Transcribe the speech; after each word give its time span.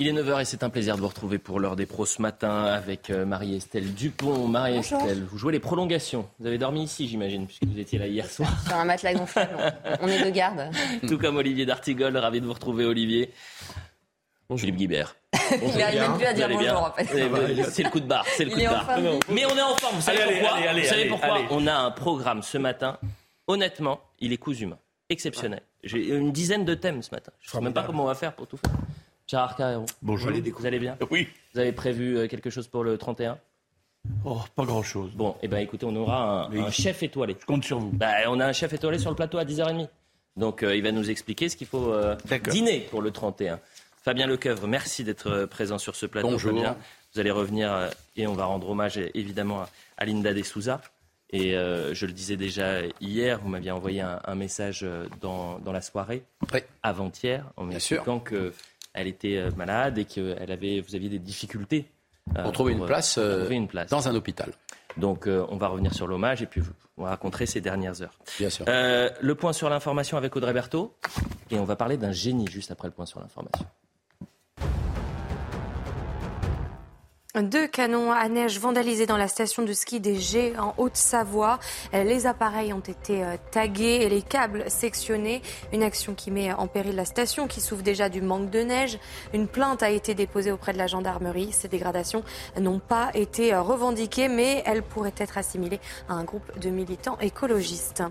Il 0.00 0.06
est 0.06 0.12
9h 0.12 0.42
et 0.42 0.44
c'est 0.44 0.62
un 0.62 0.70
plaisir 0.70 0.94
de 0.94 1.00
vous 1.00 1.08
retrouver 1.08 1.38
pour 1.38 1.58
l'heure 1.58 1.74
des 1.74 1.84
pros 1.84 2.06
ce 2.06 2.22
matin 2.22 2.66
avec 2.66 3.10
euh, 3.10 3.26
Marie-Estelle 3.26 3.94
Dupont. 3.94 4.46
Marie-Estelle, 4.46 5.24
vous 5.28 5.38
jouez 5.38 5.52
les 5.52 5.58
prolongations. 5.58 6.28
Vous 6.38 6.46
avez 6.46 6.56
dormi 6.56 6.84
ici, 6.84 7.08
j'imagine, 7.08 7.48
puisque 7.48 7.64
vous 7.64 7.80
étiez 7.80 7.98
là 7.98 8.06
hier 8.06 8.30
soir. 8.30 8.48
Sur 8.64 8.76
un 8.76 8.84
matelas 8.84 9.14
gonflable. 9.14 9.56
On 10.00 10.06
est 10.06 10.24
de 10.24 10.30
garde. 10.30 10.70
Tout 11.08 11.18
comme 11.18 11.36
Olivier 11.36 11.66
D'Artigol, 11.66 12.16
ravi 12.16 12.40
de 12.40 12.46
vous 12.46 12.52
retrouver, 12.52 12.84
Olivier. 12.84 13.32
Bonjour. 14.48 14.60
Philippe 14.60 14.76
Guibert. 14.76 15.16
Il 15.60 15.76
n'arrive 15.76 16.00
même 16.00 16.14
plus 16.14 16.26
à 16.26 16.32
dire 16.32 16.48
bonjour, 16.48 16.80
en 16.80 16.92
fait. 16.92 17.04
C'est 17.68 17.82
le 17.82 17.90
coup 17.90 17.98
de 17.98 18.06
barre, 18.06 18.24
c'est 18.36 18.44
le 18.44 18.52
coup 18.52 18.60
de 18.60 18.66
barre. 18.66 19.00
Mais 19.28 19.46
on 19.46 19.56
est 19.56 19.62
en 19.62 19.74
forme, 19.74 19.96
vous 19.96 20.00
savez 20.00 20.22
Allez, 20.22 20.38
pourquoi 20.38 20.58
allez, 20.58 20.66
allez, 20.68 20.82
Vous 20.82 20.86
savez 20.86 21.00
allez, 21.00 21.10
pourquoi 21.10 21.34
allez. 21.34 21.46
On 21.50 21.66
a 21.66 21.74
un 21.74 21.90
programme 21.90 22.44
ce 22.44 22.56
matin. 22.56 22.98
Honnêtement, 23.48 24.00
il 24.20 24.32
est 24.32 24.36
cousu 24.36 24.62
humain. 24.62 24.78
Exceptionnel. 25.08 25.62
J'ai 25.82 26.06
une 26.06 26.30
dizaine 26.30 26.64
de 26.64 26.74
thèmes 26.74 27.02
ce 27.02 27.10
matin. 27.10 27.32
Je 27.40 27.48
ne 27.48 27.52
sais 27.52 27.60
même 27.64 27.72
pas 27.72 27.82
comment 27.82 28.04
on 28.04 28.06
va 28.06 28.14
faire 28.14 28.32
pour 28.34 28.46
tout 28.46 28.58
faire. 28.58 28.70
Gérard 29.28 29.56
Carreron, 29.56 29.84
Bonjour. 30.00 30.30
vous 30.58 30.66
allez 30.66 30.78
bien 30.78 30.96
Oui. 31.10 31.28
Vous 31.52 31.60
avez 31.60 31.72
prévu 31.72 32.16
euh, 32.16 32.26
quelque 32.28 32.48
chose 32.48 32.66
pour 32.66 32.82
le 32.82 32.96
31 32.96 33.38
Oh, 34.24 34.40
pas 34.54 34.64
grand-chose. 34.64 35.10
Bon, 35.14 35.36
eh 35.42 35.48
ben 35.48 35.58
écoutez, 35.58 35.84
on 35.84 35.94
aura 35.96 36.46
un, 36.46 36.70
chef 36.70 37.02
étoilé. 37.02 37.36
Je 37.38 37.44
compte 37.44 37.64
sur 37.64 37.78
vous. 37.78 37.90
Bah, 37.90 38.12
on 38.28 38.40
a 38.40 38.46
un 38.46 38.52
chef 38.52 38.72
étoilé 38.72 38.98
sur 38.98 39.10
le 39.10 39.16
plateau 39.16 39.36
à 39.36 39.44
10h30. 39.44 39.88
Donc 40.36 40.62
euh, 40.62 40.74
il 40.74 40.82
va 40.82 40.92
nous 40.92 41.10
expliquer 41.10 41.50
ce 41.50 41.56
qu'il 41.56 41.66
faut 41.66 41.92
euh, 41.92 42.16
dîner 42.48 42.86
pour 42.90 43.02
le 43.02 43.10
31. 43.10 43.60
Fabien 44.02 44.26
Lecoeuvre, 44.26 44.66
merci 44.66 45.04
d'être 45.04 45.44
présent 45.46 45.76
sur 45.76 45.94
ce 45.94 46.06
plateau. 46.06 46.30
Bonjour. 46.30 46.54
Fabien. 46.54 46.76
Vous 47.12 47.20
allez 47.20 47.30
revenir 47.30 47.70
euh, 47.70 47.90
et 48.16 48.26
on 48.26 48.34
va 48.34 48.46
rendre 48.46 48.70
hommage 48.70 48.98
évidemment 49.12 49.66
à, 49.98 50.04
Linda 50.06 50.32
De 50.32 50.42
Souza. 50.42 50.80
Et 51.30 51.54
euh, 51.54 51.92
je 51.92 52.06
le 52.06 52.12
disais 52.12 52.36
déjà 52.36 52.80
hier, 53.02 53.40
vous 53.40 53.48
m'aviez 53.50 53.72
envoyé 53.72 54.00
un, 54.00 54.20
un 54.24 54.34
message 54.34 54.86
dans, 55.20 55.58
dans 55.58 55.72
la 55.72 55.82
soirée, 55.82 56.22
Oui. 56.54 56.60
avant-hier, 56.82 57.44
en 57.58 57.66
Bien 57.66 57.78
sûr. 57.78 58.02
Qu'elle 58.98 59.06
était 59.06 59.36
euh, 59.36 59.50
malade 59.56 59.98
et 59.98 60.04
que 60.04 60.36
elle 60.40 60.50
avait, 60.52 60.80
vous 60.80 60.94
aviez 60.94 61.08
des 61.08 61.18
difficultés 61.18 61.86
euh, 62.36 62.42
Pour 62.42 62.52
trouver 62.52 62.72
une 62.72 62.82
euh, 62.82 62.86
place, 62.86 63.14
trouver 63.14 63.54
une 63.56 63.68
place. 63.68 63.90
dans 63.90 64.08
un 64.08 64.14
hôpital, 64.14 64.52
Donc 64.96 65.26
euh, 65.26 65.46
on 65.48 65.56
va 65.56 65.68
revenir 65.68 65.94
sur 65.94 66.06
l'hommage 66.06 66.42
et 66.42 66.46
puis 66.46 66.60
on 66.96 67.04
va 67.04 67.10
raconter 67.10 67.46
ces 67.46 67.60
dernières 67.60 68.02
heures. 68.02 68.18
bien 68.38 68.50
sûr. 68.50 68.64
Euh, 68.68 69.08
le 69.20 69.34
point 69.34 69.52
sur 69.52 69.70
l'information 69.70 70.16
avec 70.16 70.34
Audrey 70.36 70.52
Berthaud. 70.52 70.94
Et 71.50 71.58
on 71.58 71.64
va 71.64 71.76
parler 71.76 71.96
d'un 71.96 72.12
génie 72.12 72.46
juste 72.50 72.70
après 72.70 72.88
le 72.88 72.92
point 72.92 73.06
sur 73.06 73.20
l'information. 73.20 73.64
Deux 77.42 77.68
canons 77.68 78.10
à 78.10 78.28
neige 78.28 78.58
vandalisés 78.58 79.06
dans 79.06 79.16
la 79.16 79.28
station 79.28 79.62
de 79.62 79.72
ski 79.72 80.00
des 80.00 80.16
G 80.16 80.54
en 80.58 80.74
Haute-Savoie. 80.76 81.60
Les 81.92 82.26
appareils 82.26 82.72
ont 82.72 82.80
été 82.80 83.22
euh, 83.22 83.36
tagués 83.52 84.00
et 84.02 84.08
les 84.08 84.22
câbles 84.22 84.64
sectionnés. 84.68 85.42
Une 85.72 85.84
action 85.84 86.14
qui 86.14 86.32
met 86.32 86.52
en 86.52 86.66
péril 86.66 86.96
la 86.96 87.04
station 87.04 87.46
qui 87.46 87.60
souffre 87.60 87.84
déjà 87.84 88.08
du 88.08 88.22
manque 88.22 88.50
de 88.50 88.60
neige. 88.60 88.98
Une 89.34 89.46
plainte 89.46 89.84
a 89.84 89.90
été 89.90 90.14
déposée 90.14 90.50
auprès 90.50 90.72
de 90.72 90.78
la 90.78 90.88
gendarmerie. 90.88 91.52
Ces 91.52 91.68
dégradations 91.68 92.24
n'ont 92.58 92.80
pas 92.80 93.10
été 93.14 93.54
euh, 93.54 93.62
revendiquées, 93.62 94.28
mais 94.28 94.64
elles 94.66 94.82
pourraient 94.82 95.14
être 95.16 95.38
assimilées 95.38 95.80
à 96.08 96.14
un 96.14 96.24
groupe 96.24 96.58
de 96.58 96.70
militants 96.70 97.18
écologistes. 97.20 98.02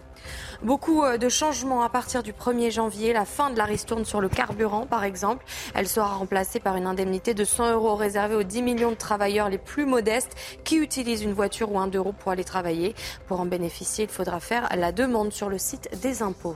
Beaucoup 0.63 1.03
euh, 1.03 1.17
de 1.17 1.27
changements 1.27 1.83
à 1.83 1.89
partir 1.89 2.23
du 2.23 2.31
1er 2.31 2.71
janvier. 2.71 3.11
La 3.11 3.25
fin 3.25 3.49
de 3.49 3.57
la 3.57 3.65
ristourne 3.65 4.05
sur 4.05 4.21
le 4.21 4.29
carburant, 4.29 4.85
par 4.85 5.03
exemple. 5.03 5.43
Elle 5.73 5.89
sera 5.89 6.15
remplacée 6.15 6.61
par 6.61 6.77
une 6.77 6.87
indemnité 6.87 7.33
de 7.33 7.43
100 7.43 7.73
euros 7.73 7.95
réservée 7.95 8.35
aux 8.35 8.43
10 8.43 8.61
millions 8.61 8.91
de 8.91 8.95
travailleurs 8.95 9.16
les 9.17 9.57
plus 9.57 9.85
modestes 9.85 10.35
qui 10.63 10.77
utilisent 10.77 11.23
une 11.23 11.33
voiture 11.33 11.71
ou 11.71 11.79
un 11.79 11.89
roues 11.95 12.13
pour 12.13 12.31
aller 12.31 12.43
travailler. 12.43 12.95
Pour 13.27 13.39
en 13.39 13.45
bénéficier, 13.45 14.05
il 14.05 14.09
faudra 14.09 14.39
faire 14.39 14.69
la 14.75 14.91
demande 14.91 15.31
sur 15.31 15.49
le 15.49 15.57
site 15.57 15.89
des 16.01 16.21
impôts. 16.21 16.55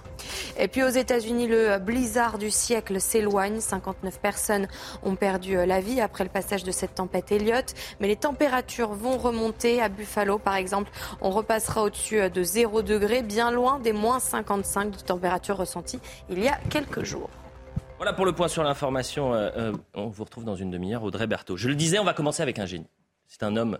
Et 0.57 0.67
puis 0.67 0.83
aux 0.83 0.89
États-Unis, 0.89 1.47
le 1.47 1.77
blizzard 1.79 2.37
du 2.37 2.51
siècle 2.51 2.99
s'éloigne. 2.99 3.59
59 3.59 4.19
personnes 4.19 4.67
ont 5.03 5.15
perdu 5.15 5.55
la 5.65 5.81
vie 5.81 6.01
après 6.01 6.23
le 6.23 6.29
passage 6.29 6.63
de 6.63 6.71
cette 6.71 6.95
tempête 6.95 7.31
Elliott. 7.31 7.73
Mais 7.99 8.07
les 8.07 8.15
températures 8.15 8.93
vont 8.93 9.17
remonter. 9.17 9.81
À 9.81 9.89
Buffalo, 9.89 10.37
par 10.37 10.55
exemple, 10.55 10.91
on 11.21 11.31
repassera 11.31 11.83
au-dessus 11.83 12.29
de 12.29 12.43
0 12.43 12.81
degré, 12.81 13.23
bien 13.23 13.51
loin 13.51 13.79
des 13.79 13.93
moins 13.93 14.19
55 14.19 14.91
de 14.91 14.97
température 14.97 15.57
ressentie 15.57 15.99
il 16.29 16.43
y 16.43 16.47
a 16.47 16.57
quelques 16.69 17.03
jours. 17.03 17.29
Voilà 18.01 18.13
pour 18.13 18.25
le 18.25 18.31
point 18.31 18.47
sur 18.47 18.63
l'information. 18.63 19.35
Euh, 19.35 19.51
euh, 19.57 19.73
on 19.93 20.07
vous 20.07 20.23
retrouve 20.23 20.43
dans 20.43 20.55
une 20.55 20.71
demi-heure, 20.71 21.03
Audrey 21.03 21.27
Berthaud. 21.27 21.55
Je 21.55 21.69
le 21.69 21.75
disais, 21.75 21.99
on 21.99 22.03
va 22.03 22.15
commencer 22.15 22.41
avec 22.41 22.57
un 22.57 22.65
génie. 22.65 22.87
C'est 23.27 23.43
un 23.43 23.55
homme 23.55 23.77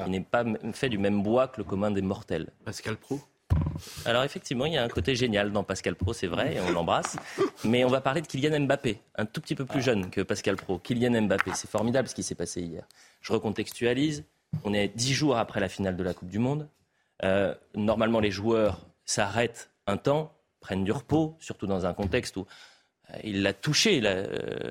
qui 0.00 0.10
n'est 0.10 0.20
pas 0.20 0.44
fait 0.72 0.88
du 0.88 0.96
même 0.96 1.24
bois 1.24 1.48
que 1.48 1.56
le 1.58 1.64
commun 1.64 1.90
des 1.90 2.00
mortels. 2.00 2.50
Pascal 2.64 2.96
Pro. 2.96 3.18
Alors 4.04 4.22
effectivement, 4.22 4.66
il 4.66 4.74
y 4.74 4.76
a 4.76 4.84
un 4.84 4.88
côté 4.88 5.16
génial 5.16 5.50
dans 5.50 5.64
Pascal 5.64 5.96
Pro, 5.96 6.12
c'est 6.12 6.28
vrai, 6.28 6.54
et 6.54 6.60
on 6.60 6.70
l'embrasse. 6.70 7.16
Mais 7.64 7.84
on 7.84 7.88
va 7.88 8.00
parler 8.00 8.20
de 8.20 8.28
Kylian 8.28 8.60
Mbappé, 8.60 9.00
un 9.16 9.26
tout 9.26 9.40
petit 9.40 9.56
peu 9.56 9.64
plus 9.64 9.82
jeune 9.82 10.08
que 10.08 10.20
Pascal 10.20 10.54
Pro. 10.54 10.78
Kylian 10.78 11.22
Mbappé, 11.22 11.50
c'est 11.56 11.68
formidable 11.68 12.06
ce 12.06 12.14
qui 12.14 12.22
s'est 12.22 12.36
passé 12.36 12.62
hier. 12.62 12.86
Je 13.22 13.32
recontextualise. 13.32 14.24
On 14.62 14.72
est 14.72 14.86
dix 14.86 15.14
jours 15.14 15.36
après 15.36 15.58
la 15.58 15.68
finale 15.68 15.96
de 15.96 16.04
la 16.04 16.14
Coupe 16.14 16.28
du 16.28 16.38
Monde. 16.38 16.68
Euh, 17.24 17.52
normalement, 17.74 18.20
les 18.20 18.30
joueurs 18.30 18.86
s'arrêtent 19.04 19.72
un 19.88 19.96
temps, 19.96 20.32
prennent 20.60 20.84
du 20.84 20.92
repos, 20.92 21.36
surtout 21.40 21.66
dans 21.66 21.86
un 21.86 21.92
contexte 21.92 22.36
où 22.36 22.46
il 23.22 23.42
l'a 23.42 23.52
touché, 23.52 24.00
la- 24.00 24.10
euh, 24.10 24.70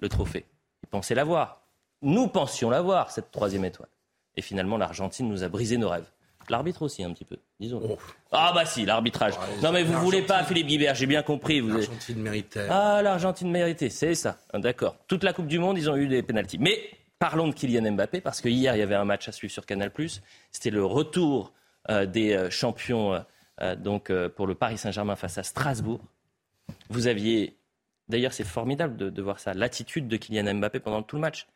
le 0.00 0.08
trophée. 0.08 0.44
Ils 0.82 0.88
pensaient 0.88 1.14
l'avoir. 1.14 1.62
Nous 2.02 2.28
pensions 2.28 2.70
l'avoir, 2.70 3.10
cette 3.10 3.30
troisième 3.30 3.64
étoile. 3.64 3.88
Et 4.36 4.42
finalement, 4.42 4.76
l'Argentine 4.76 5.28
nous 5.28 5.42
a 5.44 5.48
brisé 5.48 5.76
nos 5.76 5.88
rêves. 5.88 6.10
L'arbitre 6.50 6.82
aussi, 6.82 7.02
un 7.02 7.10
petit 7.14 7.24
peu, 7.24 7.38
disons. 7.58 7.80
Oh. 7.88 7.96
Ah 8.30 8.52
bah 8.54 8.66
si, 8.66 8.84
l'arbitrage. 8.84 9.32
non 9.62 9.72
mais 9.72 9.82
vous 9.82 9.98
voulez 10.00 10.20
pas, 10.20 10.44
Philippe 10.44 10.66
Guibert, 10.66 10.94
j'ai 10.94 11.06
bien 11.06 11.22
compris. 11.22 11.60
Vous 11.60 11.68
L'Argentine 11.70 12.18
méritait. 12.20 12.66
Ah, 12.68 13.00
l'Argentine 13.02 13.50
méritait, 13.50 13.88
c'est 13.88 14.14
ça. 14.14 14.36
Ah, 14.52 14.58
D'accord. 14.58 14.96
Toute 15.08 15.22
la 15.24 15.32
Coupe 15.32 15.46
du 15.46 15.58
Monde, 15.58 15.78
ils 15.78 15.88
ont 15.88 15.96
eu 15.96 16.06
des 16.06 16.22
pénalties. 16.22 16.58
Mais 16.58 16.78
parlons 17.18 17.48
de 17.48 17.54
Kylian 17.54 17.92
Mbappé, 17.92 18.20
parce 18.20 18.42
que 18.42 18.50
hier, 18.50 18.76
il 18.76 18.80
y 18.80 18.82
avait 18.82 18.94
un 18.94 19.06
match 19.06 19.26
à 19.26 19.32
suivre 19.32 19.52
sur 19.54 19.64
Canal+. 19.64 19.90
C'était 20.50 20.68
le 20.70 20.84
retour 20.84 21.54
euh, 21.88 22.04
des 22.04 22.34
euh, 22.34 22.50
champions 22.50 23.14
euh, 23.14 23.20
euh, 23.62 23.74
donc, 23.74 24.10
euh, 24.10 24.28
pour 24.28 24.46
le 24.46 24.54
Paris 24.54 24.76
Saint-Germain 24.76 25.16
face 25.16 25.38
à 25.38 25.42
Strasbourg. 25.44 26.00
Vous 26.90 27.06
aviez, 27.06 27.56
d'ailleurs 28.08 28.32
c'est 28.32 28.44
formidable 28.44 28.96
de, 28.96 29.10
de 29.10 29.22
voir 29.22 29.38
ça, 29.38 29.54
l'attitude 29.54 30.08
de 30.08 30.16
Kylian 30.16 30.54
Mbappé 30.54 30.80
pendant 30.80 31.02
tout 31.02 31.16
le 31.16 31.22
match. 31.22 31.46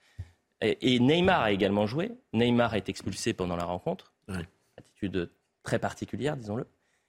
Et, 0.60 0.94
et 0.94 0.98
Neymar 1.00 1.42
a 1.42 1.52
également 1.52 1.86
joué. 1.86 2.12
Neymar 2.32 2.72
a 2.72 2.78
été 2.78 2.90
expulsé 2.90 3.32
pendant 3.32 3.56
la 3.56 3.64
rencontre. 3.64 4.12
Ouais. 4.28 4.46
Attitude 4.76 5.30
très 5.62 5.78
particulière, 5.78 6.36
disons-le. 6.36 6.66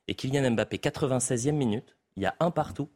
Et 0.07 0.15
Kylian 0.15 0.51
Mbappé, 0.51 0.77
96e 0.77 1.51
minute, 1.51 1.95
il 2.15 2.23
y 2.23 2.25
a 2.25 2.35
un 2.39 2.51
partout. 2.51 2.89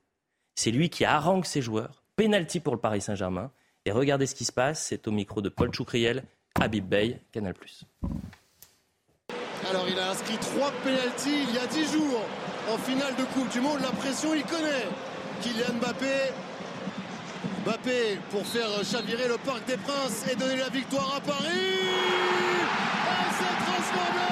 C'est 0.55 0.71
lui 0.71 0.89
qui 0.89 1.05
harangue 1.05 1.45
ses 1.45 1.61
joueurs. 1.61 2.03
Penalty 2.15 2.59
pour 2.59 2.73
le 2.73 2.79
Paris 2.79 3.01
Saint-Germain. 3.01 3.51
Et 3.85 3.91
regardez 3.91 4.27
ce 4.27 4.35
qui 4.35 4.45
se 4.45 4.51
passe, 4.51 4.83
c'est 4.83 5.07
au 5.07 5.11
micro 5.11 5.41
de 5.41 5.49
Paul 5.49 5.73
Choucriel, 5.73 6.23
Habib 6.59 6.87
Bey, 6.87 7.19
Canal+. 7.31 7.53
Alors 9.69 9.85
il 9.89 9.97
a 9.97 10.11
inscrit 10.11 10.37
trois 10.37 10.71
pénalties 10.83 11.43
il 11.49 11.55
y 11.55 11.57
a 11.57 11.65
10 11.67 11.93
jours 11.93 12.21
en 12.71 12.77
finale 12.77 13.15
de 13.15 13.23
Coupe 13.33 13.49
du 13.49 13.59
Monde. 13.61 13.79
La 13.81 13.91
pression, 13.91 14.33
il 14.33 14.43
connaît. 14.43 14.87
Kylian 15.43 15.73
Mbappé. 15.75 16.31
Mbappé 17.65 18.19
pour 18.31 18.45
faire 18.47 18.69
chavirer 18.89 19.27
le 19.27 19.37
Parc 19.37 19.65
des 19.65 19.75
Princes 19.75 20.23
et 20.31 20.35
donner 20.35 20.55
la 20.55 20.69
victoire 20.69 21.15
à 21.17 21.19
Paris. 21.19 21.43
Et 21.43 23.29
c'est 23.37 23.57
transformé 23.67 24.29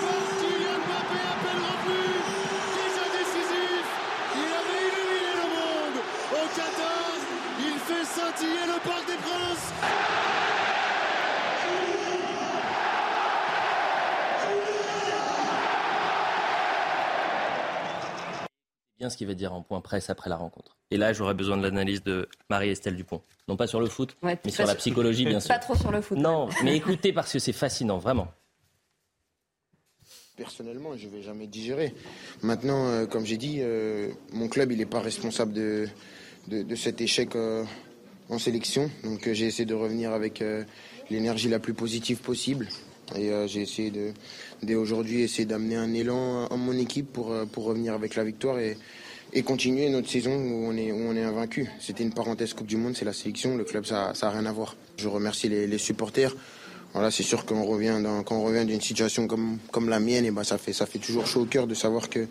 par 0.00 0.24
Kylian 0.40 0.78
Mbappé 0.86 1.18
à 1.28 1.36
peine 1.44 1.62
revenu. 1.68 2.08
Déjà 2.80 3.06
décisif. 3.18 3.86
Il 4.40 4.50
avait 4.60 4.82
illuminé 4.88 5.32
le 5.40 5.46
monde. 5.56 5.98
Au 6.32 6.44
14, 6.56 7.20
il 7.60 7.76
fait 7.86 8.04
scintiller 8.04 8.64
le 8.66 8.78
Parc 8.80 9.04
des 9.06 9.20
Princes. 9.20 9.68
Bien 18.98 19.10
ce 19.10 19.16
qu'il 19.16 19.26
va 19.26 19.34
dire 19.34 19.52
en 19.52 19.62
point 19.62 19.80
presse 19.80 20.10
après 20.10 20.30
la 20.30 20.36
rencontre. 20.36 20.76
Et 20.90 20.96
là, 20.96 21.12
j'aurais 21.12 21.34
besoin 21.34 21.56
de 21.56 21.62
l'analyse 21.62 22.02
de 22.04 22.28
Marie-Estelle 22.50 22.96
Dupont. 22.96 23.22
Non 23.48 23.56
pas 23.56 23.66
sur 23.66 23.80
le 23.80 23.86
foot, 23.86 24.16
Ouais, 24.22 24.38
mais 24.44 24.50
sur 24.50 24.66
la 24.66 24.74
psychologie, 24.74 25.24
bien 25.24 25.40
sûr. 25.40 25.48
Pas 25.48 25.58
trop 25.58 25.74
sur 25.74 25.90
le 25.90 26.00
foot. 26.00 26.18
Non, 26.18 26.48
mais 26.62 26.76
écoutez 26.76 27.12
parce 27.14 27.32
que 27.32 27.38
c'est 27.38 27.52
fascinant, 27.52 27.98
vraiment. 27.98 28.28
Personnellement, 30.36 30.96
je 30.96 31.08
vais 31.08 31.22
jamais 31.22 31.46
digérer. 31.46 31.94
Maintenant, 32.42 32.88
euh, 32.88 33.06
comme 33.06 33.24
j'ai 33.24 33.36
dit, 33.36 33.58
euh, 33.60 34.10
mon 34.32 34.48
club, 34.48 34.72
il 34.72 34.78
n'est 34.78 34.86
pas 34.86 35.00
responsable 35.00 35.52
de, 35.52 35.88
de, 36.48 36.62
de 36.62 36.74
cet 36.74 37.00
échec 37.00 37.36
euh, 37.36 37.64
en 38.28 38.38
sélection. 38.38 38.90
Donc, 39.04 39.28
euh, 39.28 39.34
j'ai 39.34 39.46
essayé 39.46 39.64
de 39.64 39.74
revenir 39.74 40.12
avec 40.12 40.42
euh, 40.42 40.64
l'énergie 41.08 41.48
la 41.48 41.60
plus 41.60 41.74
positive 41.74 42.18
possible. 42.20 42.68
Et 43.16 43.30
euh, 43.30 43.46
j'ai 43.46 43.62
essayé 43.62 43.90
de, 43.90 44.12
dès 44.62 44.74
aujourd'hui, 44.74 45.22
essayer 45.22 45.44
d'amener 45.44 45.76
un 45.76 45.92
élan 45.92 46.46
à 46.46 46.56
mon 46.56 46.72
équipe 46.72 47.12
pour, 47.12 47.32
euh, 47.32 47.44
pour 47.46 47.64
revenir 47.64 47.94
avec 47.94 48.14
la 48.16 48.24
victoire 48.24 48.58
et, 48.58 48.76
et 49.32 49.42
continuer 49.42 49.88
notre 49.90 50.08
saison 50.08 50.32
où 50.32 50.66
on 50.66 50.76
est, 50.76 50.92
où 50.92 50.96
on 50.96 51.14
est 51.14 51.22
invaincu. 51.22 51.68
C'était 51.80 52.04
une 52.04 52.14
parenthèse 52.14 52.54
Coupe 52.54 52.66
du 52.66 52.76
Monde, 52.76 52.96
c'est 52.96 53.04
la 53.04 53.12
sélection. 53.12 53.56
Le 53.56 53.64
club, 53.64 53.84
ça 53.84 54.12
n'a 54.20 54.30
rien 54.30 54.46
à 54.46 54.52
voir. 54.52 54.76
Je 54.96 55.08
remercie 55.08 55.48
les, 55.48 55.78
supporters. 55.78 56.34
Voilà, 56.92 57.10
c'est 57.10 57.24
sûr 57.24 57.44
qu'on 57.44 57.64
revient 57.64 58.00
quand 58.24 58.36
on 58.36 58.44
revient 58.44 58.64
d'une 58.64 58.80
situation 58.80 59.26
comme, 59.26 59.58
comme 59.72 59.88
la 59.88 59.98
mienne, 59.98 60.24
et 60.24 60.30
ben 60.30 60.44
ça 60.44 60.58
fait 60.58 60.72
ça 60.72 60.86
fait 60.86 61.00
toujours 61.00 61.26
chaud 61.26 61.40
au 61.40 61.46
cœur 61.46 61.66
de 61.66 61.74
savoir 61.74 62.08
que 62.08 62.28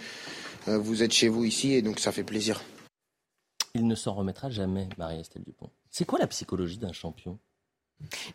euh, 0.70 0.78
vous 0.78 1.04
êtes 1.04 1.12
chez 1.12 1.28
vous 1.28 1.44
ici 1.44 1.74
et 1.74 1.82
donc 1.82 2.00
ça 2.00 2.14
fait 2.14 2.24
plaisir. 2.24 2.62
Il 3.76 3.88
ne 3.88 3.96
s'en 3.96 4.14
remettra 4.14 4.50
jamais, 4.50 4.88
Marie-Estelle 4.98 5.44
Dupont. 5.44 5.70
C'est 5.90 6.06
quoi 6.06 6.20
la 6.20 6.28
psychologie 6.28 6.78
d'un 6.78 6.94
champion? 6.94 7.40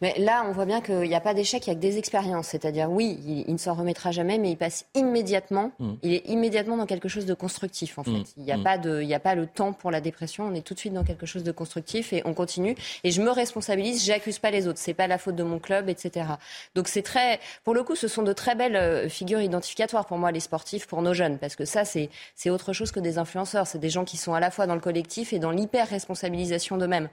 Mais 0.01 0.15
là, 0.19 0.45
on 0.47 0.53
voit 0.53 0.65
bien 0.65 0.81
qu'il 0.81 1.01
n'y 1.01 1.15
a 1.15 1.21
pas 1.21 1.35
d'échec, 1.35 1.67
il 1.67 1.71
y 1.71 1.73
a 1.73 1.75
que 1.75 1.81
des 1.81 1.99
expériences. 1.99 2.49
C'est-à-dire, 2.49 2.91
oui, 2.91 3.45
il, 3.47 3.53
ne 3.53 3.59
s'en 3.59 3.75
remettra 3.75 4.11
jamais, 4.11 4.39
mais 4.39 4.51
il 4.51 4.57
passe 4.57 4.87
immédiatement, 4.95 5.73
mm. 5.79 5.93
il 6.03 6.15
est 6.15 6.27
immédiatement 6.29 6.77
dans 6.77 6.87
quelque 6.87 7.09
chose 7.09 7.27
de 7.27 7.35
constructif, 7.35 7.99
en 7.99 8.05
fait. 8.05 8.11
Mm. 8.11 8.25
Il 8.37 8.43
n'y 8.45 8.53
a, 8.53 8.57
mm. 8.57 8.63
pas 8.63 8.79
de, 8.79 9.03
il 9.03 9.15
a 9.15 9.21
pas 9.21 9.35
le 9.35 9.47
temps 9.47 9.73
pour 9.73 9.91
la 9.91 10.01
dépression, 10.01 10.45
on 10.45 10.55
est 10.55 10.63
tout 10.63 10.75
de 10.75 10.79
suite 10.79 10.93
dans 10.93 11.05
quelque 11.05 11.27
chose 11.27 11.45
de 11.45 11.53
constructif 11.53 12.13
et 12.13 12.23
on 12.25 12.35
continue. 12.35 12.77
Et 13.05 13.11
je 13.11 13.23
me 13.23 13.31
responsabilise, 13.31 14.05
j'accuse 14.05 14.39
pas 14.39 14.51
les 14.51 14.67
autres, 14.67 14.79
c'est 14.79 14.95
pas 14.95 15.07
la 15.07 15.19
faute 15.19 15.37
de 15.37 15.43
mon 15.43 15.59
club, 15.59 15.89
etc. 15.89 16.27
Donc 16.75 16.89
c'est 16.89 17.03
très, 17.03 17.41
pour 17.65 17.75
le 17.75 17.83
coup, 17.83 17.97
ce 17.97 18.09
sont 18.09 18.23
de 18.23 18.33
très 18.33 18.55
belles 18.55 18.77
euh, 18.77 19.09
figures 19.09 19.41
identificatoires 19.41 20.07
pour 20.07 20.19
moi, 20.19 20.33
les 20.33 20.41
sportifs, 20.41 20.87
pour 20.87 21.03
nos 21.03 21.15
jeunes, 21.15 21.39
parce 21.39 21.57
que 21.57 21.65
ça, 21.65 21.85
c'est, 21.85 22.11
c'est 22.35 22.51
autre 22.51 22.73
chose 22.73 22.91
que 22.91 23.01
des 23.01 23.19
influenceurs. 23.19 23.67
C'est 23.67 23.79
des 23.79 23.91
gens 23.91 24.05
qui 24.05 24.17
sont 24.17 24.35
à 24.35 24.41
la 24.41 24.51
fois 24.51 24.67
dans 24.67 24.75
le 24.75 24.81
collectif 24.81 25.33
et 25.33 25.39
dans 25.39 25.51
l'hyper-responsabilisation 25.51 26.77
d'eux-mêmes. 26.77 27.09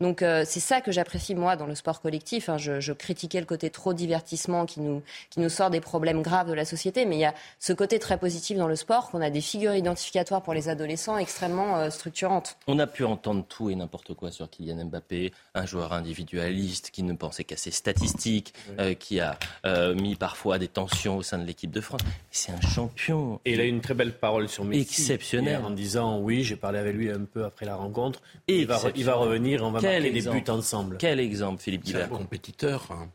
Donc 0.00 0.22
euh, 0.22 0.44
c'est 0.46 0.60
ça 0.60 0.80
que 0.80 0.92
j'apprécie, 0.92 1.34
moi, 1.34 1.56
dans 1.56 1.66
le 1.66 1.74
sport 1.74 1.85
collectif. 1.94 2.48
Hein. 2.48 2.58
Je, 2.58 2.92
critiquais 2.92 3.40
le 3.40 3.46
côté 3.46 3.70
trop 3.70 3.92
divertissement 3.92 4.66
qui 4.66 4.80
nous, 4.80 5.02
qui 5.30 5.40
nous 5.40 5.48
sort 5.48 5.70
des 5.70 5.80
problèmes 5.80 6.22
graves 6.22 6.48
de 6.48 6.54
la 6.54 6.64
société, 6.64 7.04
mais 7.04 7.16
il 7.16 7.20
y 7.20 7.24
a 7.24 7.34
ce 7.58 7.72
côté 7.72 7.98
très 7.98 8.18
positif 8.18 8.56
dans 8.56 8.68
le 8.68 8.76
sport, 8.76 9.10
qu'on 9.10 9.20
a 9.20 9.30
des 9.30 9.40
figures 9.40 9.74
identificatoires 9.74 10.42
pour 10.42 10.54
les 10.54 10.68
adolescents 10.68 11.18
extrêmement 11.18 11.76
euh, 11.76 11.90
structurantes. 11.90 12.56
On 12.66 12.78
a 12.78 12.86
pu 12.86 13.04
entendre 13.04 13.44
tout 13.48 13.70
et 13.70 13.74
n'importe 13.74 14.14
quoi 14.14 14.30
sur 14.30 14.48
Kylian 14.48 14.86
Mbappé, 14.86 15.32
un 15.54 15.66
joueur 15.66 15.92
individualiste 15.92 16.90
qui 16.90 17.02
ne 17.02 17.12
pensait 17.12 17.44
qu'à 17.44 17.56
ses 17.56 17.70
statistiques, 17.70 18.54
euh, 18.78 18.94
qui 18.94 19.20
a 19.20 19.38
euh, 19.64 19.94
mis 19.94 20.16
parfois 20.16 20.58
des 20.58 20.68
tensions 20.68 21.16
au 21.18 21.22
sein 21.22 21.38
de 21.38 21.44
l'équipe 21.44 21.70
de 21.70 21.80
France. 21.80 22.00
C'est 22.30 22.52
un 22.52 22.60
champion. 22.60 23.40
Et 23.44 23.52
il 23.52 23.60
a 23.60 23.64
une 23.64 23.80
très 23.80 23.94
belle 23.94 24.12
parole 24.12 24.48
sur 24.48 24.64
Messi. 24.64 24.80
Exceptionnel. 24.80 25.62
En 25.64 25.70
disant 25.70 26.18
oui, 26.18 26.42
j'ai 26.42 26.56
parlé 26.56 26.78
avec 26.78 26.94
lui 26.94 27.10
un 27.10 27.24
peu 27.24 27.44
après 27.44 27.66
la 27.66 27.76
rencontre. 27.76 28.22
Et 28.48 28.60
il 28.60 28.66
va, 28.66 28.80
il 28.94 29.04
va 29.04 29.14
revenir, 29.14 29.62
on 29.62 29.70
va 29.70 29.80
marquer 29.80 30.10
des 30.10 30.22
buts 30.22 30.44
ensemble. 30.48 30.96
Quel 30.98 31.20
exemple, 31.20 31.62
Philippe 31.62 31.75
c'est 31.84 32.02
un 32.02 32.08
compétiteur. 32.08 32.88
Hein. 32.90 33.08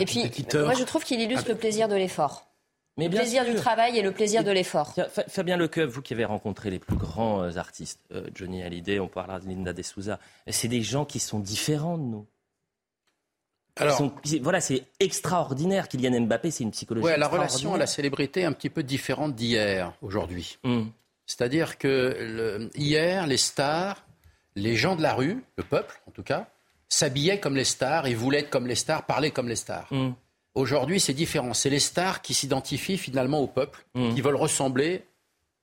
Et 0.00 0.04
puis, 0.04 0.30
moi, 0.54 0.74
je 0.74 0.84
trouve 0.84 1.04
qu'il 1.04 1.20
illustre 1.20 1.48
le 1.48 1.56
plaisir 1.56 1.88
de 1.88 1.94
l'effort. 1.94 2.46
le 2.98 3.08
plaisir 3.08 3.44
du 3.44 3.54
travail 3.54 3.98
et 3.98 4.02
le 4.02 4.12
plaisir 4.12 4.44
de 4.44 4.50
l'effort. 4.50 4.94
Fabien 5.28 5.56
Lecoeuf, 5.56 5.90
vous 5.90 6.02
qui 6.02 6.12
avez 6.12 6.24
rencontré 6.24 6.70
les 6.70 6.78
plus 6.78 6.96
grands 6.96 7.42
euh, 7.42 7.56
artistes, 7.56 8.00
euh, 8.12 8.28
Johnny 8.34 8.62
Hallyday, 8.62 9.00
on 9.00 9.08
parlera 9.08 9.40
de 9.40 9.48
Linda 9.48 9.72
De 9.72 9.82
Souza, 9.82 10.18
c'est 10.46 10.68
des 10.68 10.82
gens 10.82 11.04
qui 11.04 11.20
sont 11.20 11.38
différents 11.38 11.98
de 11.98 12.04
nous. 12.04 12.26
Alors, 13.76 14.12
voilà, 14.42 14.60
c'est 14.60 14.84
extraordinaire. 15.00 15.88
Kylian 15.88 16.20
Mbappé, 16.26 16.50
c'est 16.50 16.64
une 16.64 16.72
psychologie. 16.72 17.06
Ouais, 17.06 17.16
la 17.16 17.28
relation 17.28 17.72
à 17.72 17.78
la 17.78 17.86
célébrité 17.86 18.40
est 18.40 18.44
un 18.44 18.52
petit 18.52 18.68
peu 18.68 18.82
différente 18.82 19.34
d'hier, 19.34 19.94
aujourd'hui. 20.02 20.58
Hmm. 20.62 20.88
C'est-à-dire 21.24 21.78
que 21.78 22.68
hier, 22.74 23.26
les 23.26 23.38
stars, 23.38 24.04
les 24.54 24.76
gens 24.76 24.96
de 24.96 25.02
la 25.02 25.14
rue, 25.14 25.42
le 25.56 25.64
peuple 25.64 26.02
en 26.06 26.10
tout 26.10 26.22
cas, 26.22 26.48
s'habillaient 26.92 27.40
comme 27.40 27.56
les 27.56 27.64
stars 27.64 28.06
et 28.06 28.14
voulaient 28.14 28.40
être 28.40 28.50
comme 28.50 28.66
les 28.66 28.74
stars, 28.74 29.06
parler 29.06 29.30
comme 29.30 29.48
les 29.48 29.56
stars. 29.56 29.88
Mm. 29.90 30.10
Aujourd'hui, 30.54 31.00
c'est 31.00 31.14
différent. 31.14 31.54
C'est 31.54 31.70
les 31.70 31.78
stars 31.78 32.20
qui 32.20 32.34
s'identifient 32.34 32.98
finalement 32.98 33.40
au 33.40 33.46
peuple, 33.46 33.86
mm. 33.94 34.14
qui 34.14 34.20
veulent 34.20 34.36
ressembler 34.36 35.06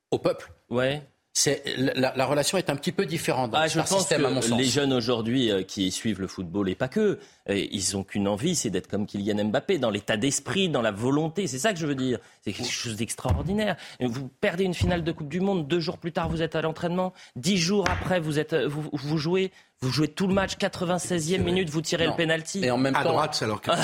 au 0.10 0.18
peuple. 0.18 0.52
Ouais. 0.70 1.04
C'est, 1.32 1.64
la, 1.78 2.26
relation 2.26 2.58
est 2.58 2.70
un 2.70 2.76
petit 2.76 2.92
peu 2.92 3.06
différente 3.06 3.52
dans 3.52 3.60
ah, 3.60 3.68
je 3.68 3.80
pense 3.80 4.00
système, 4.00 4.24
que 4.24 4.28
à 4.28 4.30
mon 4.30 4.42
sens. 4.42 4.58
Les 4.58 4.66
jeunes 4.66 4.92
aujourd'hui 4.92 5.52
euh, 5.52 5.62
qui 5.62 5.92
suivent 5.92 6.20
le 6.20 6.28
football 6.28 6.68
et 6.70 6.76
pas 6.76 6.88
que, 6.88 7.20
euh, 7.50 7.68
ils 7.72 7.94
n'ont 7.94 8.04
qu'une 8.04 8.28
envie, 8.28 8.56
c'est 8.56 8.70
d'être 8.70 8.88
comme 8.88 9.06
Kylian 9.06 9.46
Mbappé, 9.46 9.78
dans 9.78 9.92
l'état 9.92 10.18
d'esprit, 10.18 10.70
dans 10.70 10.82
la 10.82 10.92
volonté. 10.92 11.48
C'est 11.48 11.60
ça 11.60 11.72
que 11.72 11.80
je 11.80 11.86
veux 11.86 11.96
dire. 11.96 12.20
C'est 12.44 12.52
quelque 12.52 12.72
chose 12.72 12.96
d'extraordinaire. 12.96 13.78
Vous 14.02 14.28
perdez 14.42 14.64
une 14.64 14.74
finale 14.74 15.04
de 15.04 15.12
Coupe 15.12 15.30
du 15.30 15.40
Monde, 15.40 15.68
deux 15.68 15.80
jours 15.80 16.00
plus 16.00 16.12
tard, 16.12 16.30
vous 16.30 16.42
êtes 16.42 16.56
à 16.56 16.62
l'entraînement, 16.62 17.14
dix 17.36 17.58
jours 17.58 17.86
après, 17.90 18.20
vous, 18.20 18.40
êtes, 18.40 18.56
vous, 18.56 18.90
vous 18.92 19.18
jouez 19.18 19.52
vous 19.82 19.92
jouez 19.92 20.10
tout 20.10 20.28
le 20.28 20.34
match, 20.34 20.58
96e 20.58 21.42
minute, 21.42 21.70
vous 21.70 21.82
tirez 21.82 22.06
le 22.06 22.14
penalty. 22.14 22.66
Et 22.66 22.72
en 22.72 22.78
même 22.78 22.96
à 22.96 23.04
temps, 23.04 23.14
droite, 23.14 23.40
alors 23.42 23.62
ah 23.68 23.78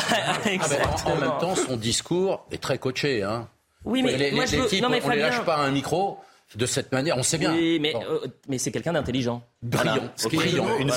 ben, 0.44 0.60
en, 1.06 1.16
même 1.16 1.38
temps, 1.40 1.56
son 1.56 1.78
discours 1.78 2.46
est 2.52 2.62
très 2.62 2.78
coaché. 2.78 3.24
Hein. 3.24 3.48
Oui, 3.86 4.04
mais 4.04 4.18
les, 4.18 4.32
moi, 4.32 4.46
je 4.46 4.58
types, 4.68 4.82
non, 4.82 4.90
mais 4.90 5.02
on 5.02 5.08
ne 5.08 5.14
les 5.14 5.22
lâche 5.22 5.46
pas 5.46 5.56
un 5.58 5.72
micro 5.72 6.20
de 6.54 6.66
cette 6.66 6.92
manière. 6.92 7.18
On 7.18 7.24
sait 7.24 7.38
bien. 7.38 7.54
Oui, 7.54 7.80
mais, 7.82 7.96
euh, 7.96 8.28
mais 8.48 8.58
c'est 8.58 8.72
quelqu'un 8.72 8.94
d'intelligent. 8.94 9.44
Brillant. 9.64 10.10
Brillant. 10.24 10.78
Une, 10.78 10.92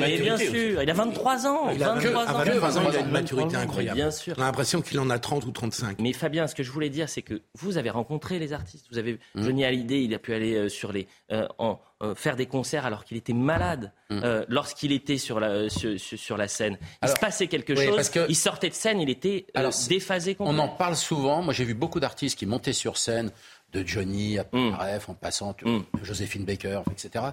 mais 0.00 0.18
bien 0.18 0.36
sûr, 0.38 0.82
il 0.82 0.90
a 0.90 0.94
23 0.94 1.46
ans. 1.46 1.70
Il 1.70 1.82
a 1.82 1.94
23 1.94 2.78
ans. 2.78 2.90
il 2.90 2.96
a 2.96 3.00
une 3.00 3.10
maturité 3.10 3.56
incroyable. 3.56 3.96
Bien 3.96 4.10
sûr. 4.10 4.34
On 4.38 4.42
a 4.42 4.46
l'impression 4.46 4.80
qu'il 4.80 4.98
en 4.98 5.10
a 5.10 5.18
30 5.18 5.44
ou 5.44 5.50
35. 5.50 6.00
Mais 6.00 6.12
Fabien, 6.12 6.46
ce 6.46 6.54
que 6.54 6.62
je 6.62 6.70
voulais 6.70 6.88
dire, 6.88 7.08
c'est 7.08 7.22
que 7.22 7.42
vous 7.54 7.76
avez 7.76 7.90
rencontré 7.90 8.38
les 8.38 8.52
artistes. 8.52 8.86
Vous 8.90 8.98
avez 8.98 9.18
mmh. 9.34 9.42
Johnny 9.42 9.64
Hallyday, 9.64 10.04
il 10.04 10.14
a 10.14 10.18
pu 10.18 10.32
aller 10.32 10.54
euh, 10.54 10.68
sur 10.68 10.90
les, 10.90 11.06
euh, 11.30 11.46
en, 11.58 11.78
faire 12.16 12.34
des 12.34 12.46
concerts 12.46 12.86
alors 12.86 13.04
qu'il 13.04 13.16
était 13.16 13.34
malade. 13.34 13.92
Mmh. 14.10 14.20
Lorsqu'il 14.48 14.92
était 14.92 15.18
sur 15.18 15.38
la, 15.38 15.68
sur, 15.68 15.98
sur 15.98 16.36
la 16.36 16.48
scène, 16.48 16.76
il 17.02 17.08
se 17.08 17.14
passait 17.14 17.46
quelque 17.46 17.74
chose. 17.74 17.94
Parce 17.94 18.10
que, 18.10 18.26
il 18.28 18.34
sortait 18.34 18.70
de 18.70 18.74
scène, 18.74 19.00
il 19.00 19.10
était 19.10 19.46
déphasé. 19.88 20.36
On 20.40 20.58
en 20.58 20.68
parle 20.68 20.96
souvent. 20.96 21.42
Moi, 21.42 21.52
j'ai 21.52 21.64
vu 21.64 21.74
beaucoup 21.74 22.00
d'artistes 22.00 22.38
qui 22.38 22.46
montaient 22.46 22.72
sur 22.72 22.96
scène 22.96 23.30
de 23.72 23.86
Johnny 23.86 24.38
à 24.38 24.46
mm. 24.52 24.74
en 25.08 25.14
passant 25.14 25.56
mm. 25.64 25.80
Joséphine 26.02 26.44
Baker, 26.44 26.82
etc. 26.90 27.24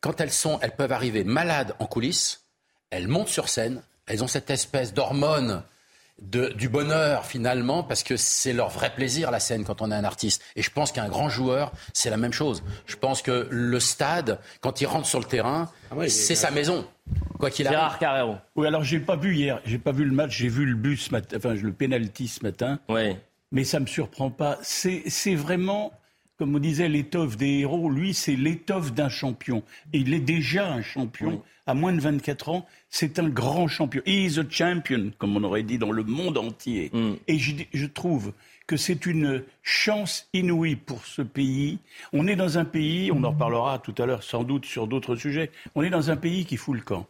Quand 0.00 0.20
elles 0.20 0.32
sont, 0.32 0.58
elles 0.62 0.74
peuvent 0.76 0.92
arriver 0.92 1.24
malades 1.24 1.74
en 1.78 1.86
coulisses, 1.86 2.44
elles 2.90 3.08
montent 3.08 3.28
sur 3.28 3.48
scène, 3.48 3.82
elles 4.06 4.24
ont 4.24 4.28
cette 4.28 4.50
espèce 4.50 4.94
d'hormone 4.94 5.62
du 6.20 6.68
bonheur 6.68 7.26
finalement, 7.26 7.84
parce 7.84 8.02
que 8.02 8.16
c'est 8.16 8.52
leur 8.52 8.70
vrai 8.70 8.92
plaisir 8.92 9.30
la 9.30 9.38
scène 9.38 9.64
quand 9.64 9.82
on 9.82 9.92
est 9.92 9.94
un 9.94 10.02
artiste. 10.02 10.42
Et 10.56 10.62
je 10.62 10.70
pense 10.70 10.90
qu'un 10.90 11.08
grand 11.08 11.28
joueur, 11.28 11.70
c'est 11.92 12.10
la 12.10 12.16
même 12.16 12.32
chose. 12.32 12.64
Je 12.86 12.96
pense 12.96 13.22
que 13.22 13.46
le 13.50 13.78
stade, 13.78 14.40
quand 14.60 14.80
il 14.80 14.86
rentre 14.86 15.06
sur 15.06 15.20
le 15.20 15.26
terrain, 15.26 15.70
ah 15.92 16.08
c'est 16.08 16.34
sa 16.34 16.50
maison. 16.50 16.84
Quoi 17.38 17.50
qu'il 17.50 17.68
arrive. 17.68 17.98
Carrero. 18.00 18.36
Oui, 18.56 18.66
alors 18.66 18.82
j'ai 18.82 18.98
pas 18.98 19.14
vu 19.14 19.36
hier, 19.36 19.60
j'ai 19.64 19.78
pas 19.78 19.92
vu 19.92 20.04
le 20.04 20.12
match, 20.12 20.36
j'ai 20.36 20.48
vu 20.48 20.66
le 20.66 20.74
but 20.74 20.96
ce 20.96 21.12
matin, 21.12 21.36
enfin 21.36 21.54
le 21.54 21.72
penalty 21.72 22.26
ce 22.26 22.42
matin. 22.42 22.80
Oui 22.88 23.16
mais 23.52 23.64
ça 23.64 23.78
ne 23.78 23.84
me 23.84 23.88
surprend 23.88 24.30
pas. 24.30 24.58
C'est 24.62 25.34
vraiment, 25.34 25.92
comme 26.36 26.54
on 26.54 26.58
disait, 26.58 26.88
l'étoffe 26.88 27.36
des 27.36 27.60
héros. 27.60 27.90
Lui, 27.90 28.14
c'est 28.14 28.36
l'étoffe 28.36 28.92
d'un 28.92 29.08
champion. 29.08 29.62
Et 29.92 29.98
il 29.98 30.12
est 30.14 30.20
déjà 30.20 30.70
un 30.70 30.82
champion. 30.82 31.42
À 31.66 31.74
moins 31.74 31.92
de 31.92 32.00
24 32.00 32.48
ans, 32.48 32.66
c'est 32.88 33.18
un 33.18 33.28
grand 33.28 33.68
champion. 33.68 34.00
He 34.06 34.24
is 34.24 34.38
a 34.38 34.44
champion, 34.48 35.12
comme 35.18 35.36
on 35.36 35.44
aurait 35.44 35.62
dit 35.62 35.76
dans 35.76 35.92
le 35.92 36.02
monde 36.02 36.38
entier. 36.38 36.90
Mm. 36.94 37.14
Et 37.26 37.38
je, 37.38 37.56
je 37.74 37.86
trouve 37.86 38.32
que 38.66 38.76
c'est 38.76 39.06
une 39.06 39.42
chance 39.62 40.28
inouïe 40.32 40.76
pour 40.76 41.04
ce 41.04 41.22
pays. 41.22 41.78
On 42.12 42.26
est 42.26 42.36
dans 42.36 42.58
un 42.58 42.64
pays, 42.64 43.10
on 43.12 43.24
en 43.24 43.30
reparlera 43.32 43.78
tout 43.80 43.94
à 43.98 44.06
l'heure 44.06 44.22
sans 44.22 44.44
doute 44.44 44.66
sur 44.66 44.86
d'autres 44.86 45.16
sujets, 45.16 45.50
on 45.74 45.82
est 45.82 45.90
dans 45.90 46.10
un 46.10 46.16
pays 46.16 46.44
qui 46.44 46.56
fout 46.56 46.76
le 46.76 46.82
camp. 46.82 47.06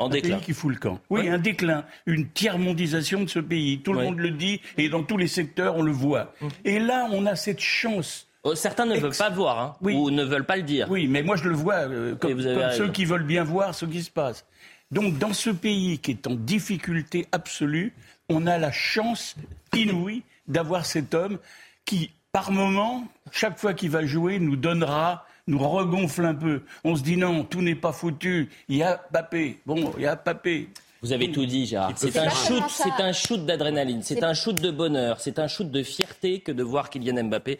En 0.00 0.06
un 0.06 0.20
pays 0.20 0.36
qui 0.42 0.54
fout 0.54 0.72
le 0.72 0.78
camp. 0.78 0.98
Oui, 1.10 1.28
un 1.28 1.38
déclin, 1.38 1.84
une 2.06 2.26
tiers-mondisation 2.28 3.22
de 3.22 3.28
ce 3.28 3.38
pays. 3.38 3.80
Tout 3.80 3.92
le 3.92 4.02
monde 4.02 4.18
le 4.18 4.30
dit 4.30 4.60
et 4.78 4.88
dans 4.88 5.02
tous 5.02 5.18
les 5.18 5.28
secteurs, 5.28 5.76
on 5.76 5.82
le 5.82 5.92
voit. 5.92 6.34
Mmh. 6.40 6.48
Et 6.64 6.78
là, 6.78 7.06
on 7.12 7.26
a 7.26 7.36
cette 7.36 7.60
chance. 7.60 8.26
Oh, 8.42 8.54
certains 8.54 8.86
ne 8.86 8.96
veulent 8.96 9.16
pas 9.16 9.28
voir, 9.28 9.58
hein, 9.58 9.76
ou 9.82 10.10
ne 10.10 10.24
veulent 10.24 10.46
pas 10.46 10.56
le 10.56 10.62
dire. 10.62 10.86
Oui, 10.90 11.06
mais 11.06 11.22
moi 11.22 11.36
je 11.36 11.44
le 11.44 11.54
vois, 11.54 11.74
euh, 11.74 12.16
comme, 12.16 12.40
ceux 12.40 12.88
qui 12.90 13.04
veulent 13.04 13.26
bien 13.26 13.44
voir 13.44 13.74
ce 13.74 13.84
qui 13.84 14.02
se 14.02 14.10
passe. 14.10 14.46
Donc, 14.90 15.18
dans 15.18 15.32
ce 15.32 15.50
pays 15.50 15.98
qui 15.98 16.12
est 16.12 16.26
en 16.26 16.34
difficulté 16.34 17.26
absolue, 17.30 17.92
on 18.28 18.46
a 18.46 18.58
la 18.58 18.72
chance 18.72 19.36
inouïe 19.74 20.22
d'avoir 20.48 20.84
cet 20.86 21.14
homme 21.14 21.38
qui, 21.84 22.10
par 22.32 22.50
moment, 22.50 23.06
chaque 23.30 23.58
fois 23.58 23.74
qu'il 23.74 23.90
va 23.90 24.04
jouer, 24.04 24.38
nous 24.38 24.56
donnera 24.56 25.26
nous 25.50 25.58
regonfle 25.58 26.24
un 26.24 26.34
peu. 26.34 26.62
On 26.84 26.96
se 26.96 27.02
dit 27.02 27.16
non, 27.16 27.44
tout 27.44 27.60
n'est 27.60 27.74
pas 27.74 27.92
foutu. 27.92 28.48
Il 28.68 28.76
y 28.76 28.82
a 28.82 28.96
Papé. 28.96 29.60
Bon, 29.66 29.92
il 29.96 30.04
y 30.04 30.06
a 30.06 30.16
Papé. 30.16 30.68
Vous 31.02 31.12
avez 31.12 31.32
tout 31.32 31.46
dit, 31.46 31.66
Gérard. 31.66 31.92
C'est 31.96 32.16
un 32.18 32.28
shoot, 32.28 32.62
c'est 32.68 33.02
un 33.02 33.12
shoot 33.12 33.44
d'adrénaline, 33.44 34.02
c'est 34.02 34.22
un 34.22 34.34
shoot 34.34 34.54
de 34.54 34.70
bonheur, 34.70 35.18
c'est 35.20 35.38
un 35.38 35.48
shoot 35.48 35.70
de 35.70 35.82
fierté 35.82 36.40
que 36.40 36.52
de 36.52 36.62
voir 36.62 36.90
Kylian 36.90 37.24
Mbappé. 37.24 37.58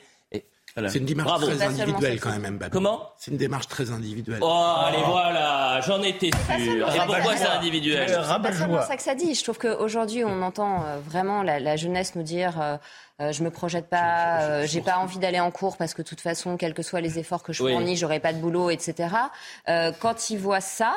C'est 0.77 0.99
une 0.99 1.05
démarche 1.05 1.43
très 1.43 1.63
individuelle 1.63 2.21
quand 2.21 2.39
même, 2.39 2.57
Mbappé. 2.57 2.73
Comment 2.73 3.11
C'est 3.19 3.31
une 3.31 3.37
démarche 3.37 3.69
très 3.69 3.91
individuelle. 3.91 4.41
Oh, 4.43 4.75
allez, 4.87 5.03
voilà, 5.05 5.81
j'en 5.81 6.03
étais 6.03 6.31
sûr. 6.31 6.89
Et 6.95 6.99
pourquoi 7.07 7.37
c'est 7.37 7.47
individuel 7.47 8.09
C'est 8.09 8.43
pas 8.43 8.53
seulement 8.53 8.83
ça 8.83 8.97
que 8.97 9.03
ça 9.03 9.15
dit. 9.15 9.35
Je 9.35 9.43
trouve 9.43 9.59
qu'aujourd'hui, 9.59 10.25
on 10.25 10.43
entend 10.43 10.85
euh, 10.85 10.99
vraiment 11.05 11.43
la, 11.43 11.77
jeunesse 11.77 12.15
nous 12.15 12.23
dire 12.23 12.61
euh, 12.61 12.77
euh, 13.21 13.33
je 13.33 13.43
me 13.43 13.51
projette 13.51 13.89
pas, 13.89 14.43
euh, 14.43 14.67
j'ai 14.67 14.81
pas 14.81 14.97
envie 14.97 15.19
d'aller 15.19 15.41
en 15.41 15.51
cours 15.51 15.77
parce 15.77 15.93
que 15.93 16.01
de 16.01 16.09
toute 16.09 16.21
façon, 16.21 16.57
quels 16.57 16.73
que 16.73 16.83
soient 16.83 17.03
les 17.03 17.19
efforts 17.19 17.43
que 17.43 17.53
je 17.53 17.59
fournis, 17.59 17.97
j'aurai 17.97 18.19
pas 18.19 18.33
de 18.33 18.39
boulot, 18.39 18.71
etc. 18.71 19.15
Euh, 19.69 19.93
quand 19.99 20.31
ils 20.31 20.39
voient 20.39 20.63
ça, 20.63 20.95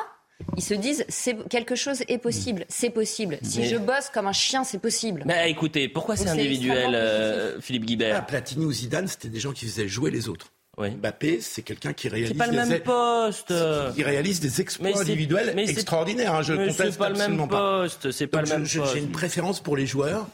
ils 0.56 0.62
se 0.62 0.74
disent 0.74 1.04
c'est 1.08 1.48
quelque 1.48 1.74
chose 1.74 2.02
est 2.08 2.18
possible, 2.18 2.64
c'est 2.68 2.90
possible. 2.90 3.38
Si 3.42 3.66
je 3.66 3.76
bosse 3.76 4.10
comme 4.12 4.26
un 4.26 4.32
chien, 4.32 4.64
c'est 4.64 4.78
possible. 4.78 5.22
Mais 5.26 5.50
écoutez, 5.50 5.88
pourquoi 5.88 6.16
c'est 6.16 6.28
individuel, 6.28 7.60
Philippe 7.60 7.84
Guibert 7.84 8.16
ah, 8.18 8.22
Platini 8.22 8.64
ou 8.64 8.72
Zidane, 8.72 9.08
c'était 9.08 9.28
des 9.28 9.40
gens 9.40 9.52
qui 9.52 9.66
faisaient 9.66 9.88
jouer 9.88 10.10
les 10.10 10.28
autres. 10.28 10.50
Mbappé, 10.76 11.40
c'est 11.40 11.62
quelqu'un 11.62 11.92
qui 11.92 12.08
réalise. 12.08 12.30
C'est 12.30 12.34
pas 12.34 12.46
le 12.48 12.52
même 12.52 12.80
poste. 12.80 13.54
Qui 13.94 14.02
réalise 14.02 14.40
des 14.40 14.60
exploits 14.60 15.00
individuels 15.00 15.56
extraordinaires. 15.56 16.34
Hein, 16.34 16.42
je 16.42 16.52
mais 16.54 16.72
c'est 16.72 16.98
pas 16.98 17.10
le 17.10 17.18
même 17.18 17.48
poste. 17.48 18.10
C'est 18.10 18.26
pas 18.26 18.42
le 18.42 18.48
même 18.48 18.64
J'ai 18.64 18.98
une 18.98 19.12
préférence 19.12 19.60
pour 19.60 19.76
les 19.76 19.86
joueurs 19.86 20.26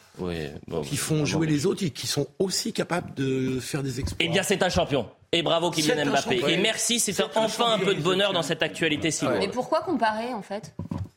qui 0.84 0.96
font 0.96 1.24
jouer 1.24 1.46
les 1.46 1.66
autres 1.66 1.84
et 1.84 1.90
qui 1.90 2.06
sont 2.06 2.26
aussi 2.38 2.72
capables 2.72 3.14
de 3.14 3.60
faire 3.60 3.82
des 3.82 4.00
exploits. 4.00 4.18
Eh 4.20 4.28
bien, 4.28 4.42
c'est 4.42 4.62
un 4.62 4.68
champion. 4.68 5.06
Et 5.32 5.42
bravo 5.42 5.70
Kylian 5.70 6.06
Mbappé. 6.06 6.42
Et 6.48 6.56
merci, 6.56 6.98
c'est 6.98 7.14
enfin 7.36 7.72
un 7.72 7.78
peu 7.78 7.94
de 7.94 8.02
bonheur 8.02 8.32
dans 8.32 8.42
cette 8.42 8.62
actualité 8.62 9.10
si 9.10 9.26
Mais 9.26 9.48
pourquoi 9.48 9.82
comparer 9.82 10.34
en 10.34 10.42
fait? 10.42 10.74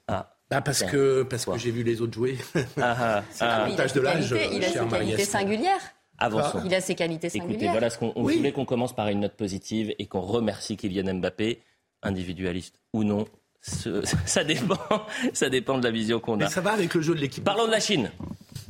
Ah. 0.08 0.30
Bah, 0.50 0.62
parce 0.62 0.84
que, 0.84 1.24
parce 1.24 1.46
que 1.46 1.58
j'ai 1.58 1.72
vu 1.72 1.82
les 1.82 2.02
autres 2.02 2.14
jouer. 2.14 2.38
Ah, 2.80 2.96
ah, 3.00 3.24
c'est 3.32 3.44
ah. 3.44 3.60
l'avantage 3.60 3.94
de 3.94 4.02
l'âge. 4.02 4.36
Il 4.52 4.64
a 4.64 4.68
ses 4.68 4.88
qualités 4.88 5.26
singulières. 5.26 5.82
Avançons. 6.20 6.62
Il 6.64 6.76
a 6.76 6.82
ses 6.82 6.94
qualités 6.94 7.30
singulières. 7.30 7.56
Écoutez, 7.56 7.72
voilà 7.72 7.90
ce 7.90 7.98
qu'on 7.98 8.14
voulait 8.16 8.52
qu'on 8.52 8.66
commence 8.66 8.94
par 8.94 9.08
une 9.08 9.22
note 9.22 9.36
positive 9.36 9.96
et 9.98 10.06
qu'on 10.06 10.22
remercie 10.22 10.78
Kylian 10.78 11.16
Mbappé, 11.16 11.64
individualiste 12.04 12.80
ou 12.94 13.04
non. 13.04 13.26
ça 14.26 14.44
dépend, 14.44 14.78
ça 15.34 15.50
dépend 15.50 15.78
de 15.78 15.84
la 15.84 15.92
vision 15.92 16.20
qu'on 16.20 16.36
a. 16.36 16.46
Mais 16.46 16.50
ça 16.50 16.62
va 16.62 16.74
avec 16.74 16.94
le 16.94 17.02
jeu 17.02 17.16
de 17.16 17.20
l'équipe. 17.20 17.44
Parlons 17.44 17.66
de 17.66 17.72
la 17.72 17.80
Chine 17.80 18.12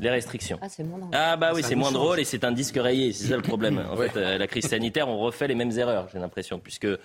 les 0.04 0.10
restrictions. 0.10 0.60
Ah, 0.62 0.70
c'est 0.70 0.84
moins 0.84 1.00
drôle. 1.00 1.12
Ah, 1.14 1.36
bah 1.38 1.52
oui, 1.56 1.64
c'est 1.64 1.76
moins 1.76 1.92
drôle 1.92 2.20
et 2.20 2.26
c'est 2.26 2.44
un 2.44 2.52
disque 2.52 2.78
rayé. 2.78 3.14
C'est 3.14 3.30
ça 3.30 3.36
le 3.36 3.42
problème. 3.42 3.82
En 3.94 3.96
fait, 3.96 4.18
euh, 4.18 4.38
la 4.38 4.48
crise 4.48 4.66
sanitaire, 4.66 5.08
on 5.08 5.20
refait 5.20 5.48
les 5.48 5.56
mêmes 5.56 5.72
erreurs, 5.78 6.08
j'ai 6.12 6.20
l'impression, 6.20 6.60
puisque 6.60 6.86
euh, 6.86 6.98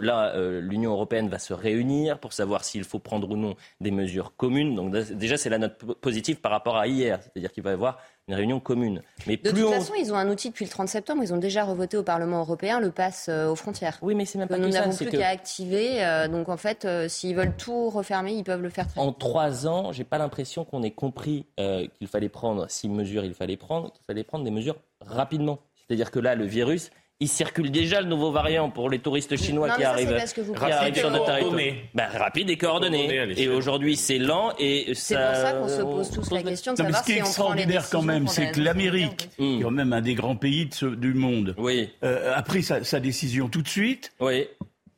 là, 0.00 0.32
euh, 0.34 0.60
l'Union 0.60 0.92
européenne 0.92 1.28
va 1.28 1.38
se 1.38 1.52
réunir 1.52 2.18
pour 2.18 2.32
savoir 2.32 2.64
s'il 2.64 2.84
faut 2.84 2.98
prendre 2.98 3.28
ou 3.30 3.36
non 3.36 3.56
des 3.80 3.90
mesures 3.90 4.34
communes. 4.36 4.74
Donc, 4.74 4.92
déjà, 4.92 5.36
c'est 5.36 5.50
la 5.50 5.58
note 5.58 5.76
positive 6.00 6.36
par 6.36 6.52
rapport 6.52 6.76
à 6.76 6.86
hier. 6.86 7.20
C'est-à-dire 7.22 7.52
qu'il 7.52 7.62
va 7.62 7.70
y 7.70 7.74
avoir 7.74 7.98
une 8.28 8.34
réunion 8.34 8.60
commune. 8.60 9.02
Mais 9.26 9.36
de 9.36 9.50
toute 9.50 9.70
façon, 9.70 9.94
ils 9.98 10.12
ont 10.12 10.16
un 10.16 10.28
outil 10.28 10.48
depuis 10.48 10.64
le 10.64 10.70
30 10.70 10.88
septembre. 10.88 11.22
Ils 11.22 11.32
ont 11.32 11.38
déjà 11.38 11.64
revoté 11.64 11.96
au 11.96 12.02
Parlement 12.02 12.40
européen 12.40 12.80
le 12.80 12.90
pass 12.90 13.28
aux 13.28 13.54
frontières. 13.54 13.98
Oui, 14.02 14.14
mais 14.14 14.24
c'est 14.24 14.38
même 14.38 14.48
pas 14.48 14.58
Nous 14.58 14.68
n'avons 14.68 14.94
plus 14.94 15.06
qu'à 15.06 15.28
activer. 15.28 16.26
donc 16.30 16.48
en 16.48 16.56
fait, 16.56 16.86
s'ils 17.08 17.36
veulent 17.36 17.56
tout 17.56 17.90
refermer, 17.90 18.32
ils 18.32 18.44
peuvent 18.44 18.62
le 18.62 18.70
faire 18.70 18.88
très 18.88 19.00
En 19.00 19.12
trois 19.12 19.66
ans, 19.66 19.92
j'ai 19.92 20.04
pas 20.04 20.18
l'impression 20.18 20.64
qu'on 20.64 20.82
ait 20.82 20.90
compris 20.90 21.46
qu'il 21.56 22.08
fallait 22.08 22.28
prendre 22.28 22.68
six 22.68 22.88
mesures 22.88 23.24
il 23.24 23.34
fallait 23.34 23.56
prendre, 23.56 23.92
il 23.94 24.04
fallait 24.06 24.24
prendre 24.24 24.44
des 24.44 24.50
mesures 24.50 24.76
rapidement. 25.00 25.58
C'est-à-dire 25.86 26.10
que 26.10 26.18
là, 26.18 26.34
le 26.34 26.44
virus, 26.44 26.90
il 27.18 27.28
circule 27.28 27.70
déjà 27.70 28.00
le 28.02 28.08
nouveau 28.08 28.30
variant 28.30 28.68
pour 28.68 28.90
les 28.90 28.98
touristes 28.98 29.36
chinois 29.36 29.70
qui, 29.70 29.84
arrivent, 29.84 30.22
qui 30.34 30.72
arrivent 30.72 30.96
sur 30.96 31.10
notre 31.10 31.26
territoire. 31.26 31.56
Ben, 31.94 32.08
rapide 32.14 32.50
et 32.50 32.58
coordonné. 32.58 33.32
Et 33.36 33.48
aujourd'hui, 33.48 33.96
c'est 33.96 34.18
lent 34.18 34.52
et 34.58 34.94
ça. 34.94 34.94
C'est 34.94 35.16
pour 35.16 35.36
ça 35.36 35.52
qu'on 35.52 35.68
se 35.68 35.82
pose 35.82 36.10
tous 36.10 36.34
la 36.34 36.42
question 36.42 36.72
de 36.72 36.76
savoir 36.78 37.00
ce 37.00 37.04
qui 37.04 37.12
est 37.12 37.18
extraordinaire 37.18 37.88
quand 37.90 38.02
même, 38.02 38.28
c'est 38.28 38.52
que 38.52 38.60
l'Amérique, 38.60 39.30
qui 39.36 39.58
est 39.58 39.62
quand 39.62 39.70
même 39.70 39.92
un 39.92 40.02
des 40.02 40.14
grands 40.14 40.36
pays 40.36 40.68
du 40.82 41.14
monde, 41.14 41.54
oui. 41.58 41.88
Euh, 42.04 42.34
a 42.34 42.42
pris 42.42 42.62
sa, 42.62 42.84
sa, 42.84 43.00
décision 43.00 43.48
tout 43.48 43.62
de 43.62 43.68
suite. 43.68 44.12
Oui 44.20 44.46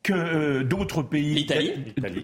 que 0.01 0.13
euh, 0.13 0.63
d'autres 0.63 1.03
pays. 1.03 1.33
L'Italie 1.33 1.73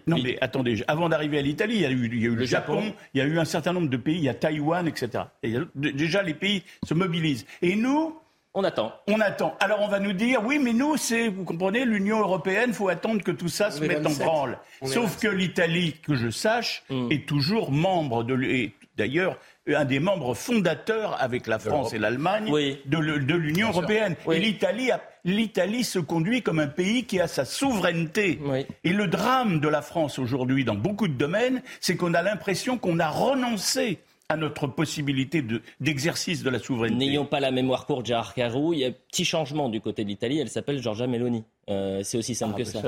Non, 0.07 0.17
mais 0.23 0.37
attendez, 0.41 0.83
avant 0.87 1.09
d'arriver 1.09 1.39
à 1.39 1.41
l'Italie, 1.41 1.75
il 1.75 1.81
y 1.81 1.85
a 1.85 1.91
eu, 1.91 2.09
il 2.11 2.21
y 2.21 2.25
a 2.25 2.29
eu 2.29 2.35
le, 2.35 2.45
Japon, 2.45 2.93
il 3.13 3.17
y 3.17 3.21
a 3.21 3.25
eu 3.25 3.37
un 3.37 3.45
certain 3.45 3.73
nombre 3.73 3.89
de 3.89 3.97
pays, 3.97 4.15
il 4.15 4.23
y 4.23 4.29
a 4.29 4.33
Taïwan, 4.33 4.87
etc. 4.87 5.25
Et 5.43 5.55
déjà, 5.75 6.23
les 6.23 6.33
pays 6.33 6.63
se 6.85 6.93
mobilisent. 6.93 7.45
Et 7.61 7.75
nous. 7.75 8.15
On 8.57 8.63
attend. 8.63 8.93
On 9.07 9.19
attend. 9.19 9.53
Alors 9.59 9.81
on 9.81 9.89
va 9.89 10.00
nous 10.00 10.13
dire, 10.13 10.41
oui, 10.45 10.59
mais 10.59 10.71
nous, 10.71 10.95
c'est, 10.95 11.27
vous 11.27 11.43
comprenez, 11.43 11.83
l'Union 11.83 12.19
européenne, 12.19 12.71
faut 12.74 12.88
attendre 12.88 13.21
que 13.21 13.31
tout 13.31 13.50
ça 13.50 13.69
se 13.69 13.81
mette 13.81 14.07
en 14.07 14.12
branle. 14.12 14.57
Sauf 14.83 15.19
que 15.19 15.27
l'Italie, 15.27 15.97
que 16.01 16.15
je 16.15 16.29
sache, 16.29 16.83
hmm. 16.89 17.12
est 17.12 17.27
toujours 17.27 17.71
membre 17.71 18.24
de. 18.24 18.71
D'ailleurs, 18.95 19.38
un 19.67 19.83
des 19.83 20.00
membres 20.00 20.35
fondateurs 20.35 21.21
avec 21.21 21.47
la 21.47 21.59
France 21.59 21.91
et 21.91 21.97
l'Allemagne 21.97 22.50
de, 22.85 23.35
l'Union 23.35 23.69
européenne. 23.69 24.15
Et 24.31 24.39
l'Italie, 24.39 24.89
l'Italie 25.25 25.83
se 25.83 26.00
conduit 26.00 26.41
comme 26.41 26.59
un 26.59 26.67
pays 26.67 27.03
qui 27.03 27.19
a 27.19 27.27
sa 27.27 27.43
souveraineté. 27.43 28.39
Et 28.85 28.93
le 28.93 29.07
drame 29.07 29.59
de 29.59 29.67
la 29.67 29.81
France 29.81 30.17
aujourd'hui, 30.17 30.63
dans 30.63 30.75
beaucoup 30.75 31.09
de 31.09 31.13
domaines, 31.13 31.62
c'est 31.81 31.97
qu'on 31.97 32.13
a 32.13 32.21
l'impression 32.21 32.77
qu'on 32.77 33.00
a 33.00 33.09
renoncé 33.09 34.00
à 34.29 34.38
notre 34.38 34.65
possibilité 34.65 35.46
d'exercice 35.79 36.41
de, 36.41 36.50
la 36.50 36.58
souveraineté. 36.58 36.98
N'ayons 36.98 37.25
pas 37.25 37.39
la 37.39 37.51
mémoire 37.51 37.86
courte, 37.86 38.08
Gérard 38.08 38.34
Carrou. 38.34 38.74
Il 38.74 38.79
y 38.79 38.86
a 38.86 38.88
un 38.88 38.94
petit 39.12 39.24
changement 39.24 39.70
du 39.70 39.82
côté 39.82 40.03
de 40.03 40.10
l'Italie. 40.10 40.39
Elle 40.39 40.50
s'appelle 40.50 40.82
Giorgia 40.82 41.05
Meloni. 41.05 41.44
Euh, 41.70 42.01
c'est 42.03 42.17
aussi 42.17 42.34
simple 42.34 42.53
ah, 42.55 42.58
que 42.58 42.63
ça. 42.63 42.82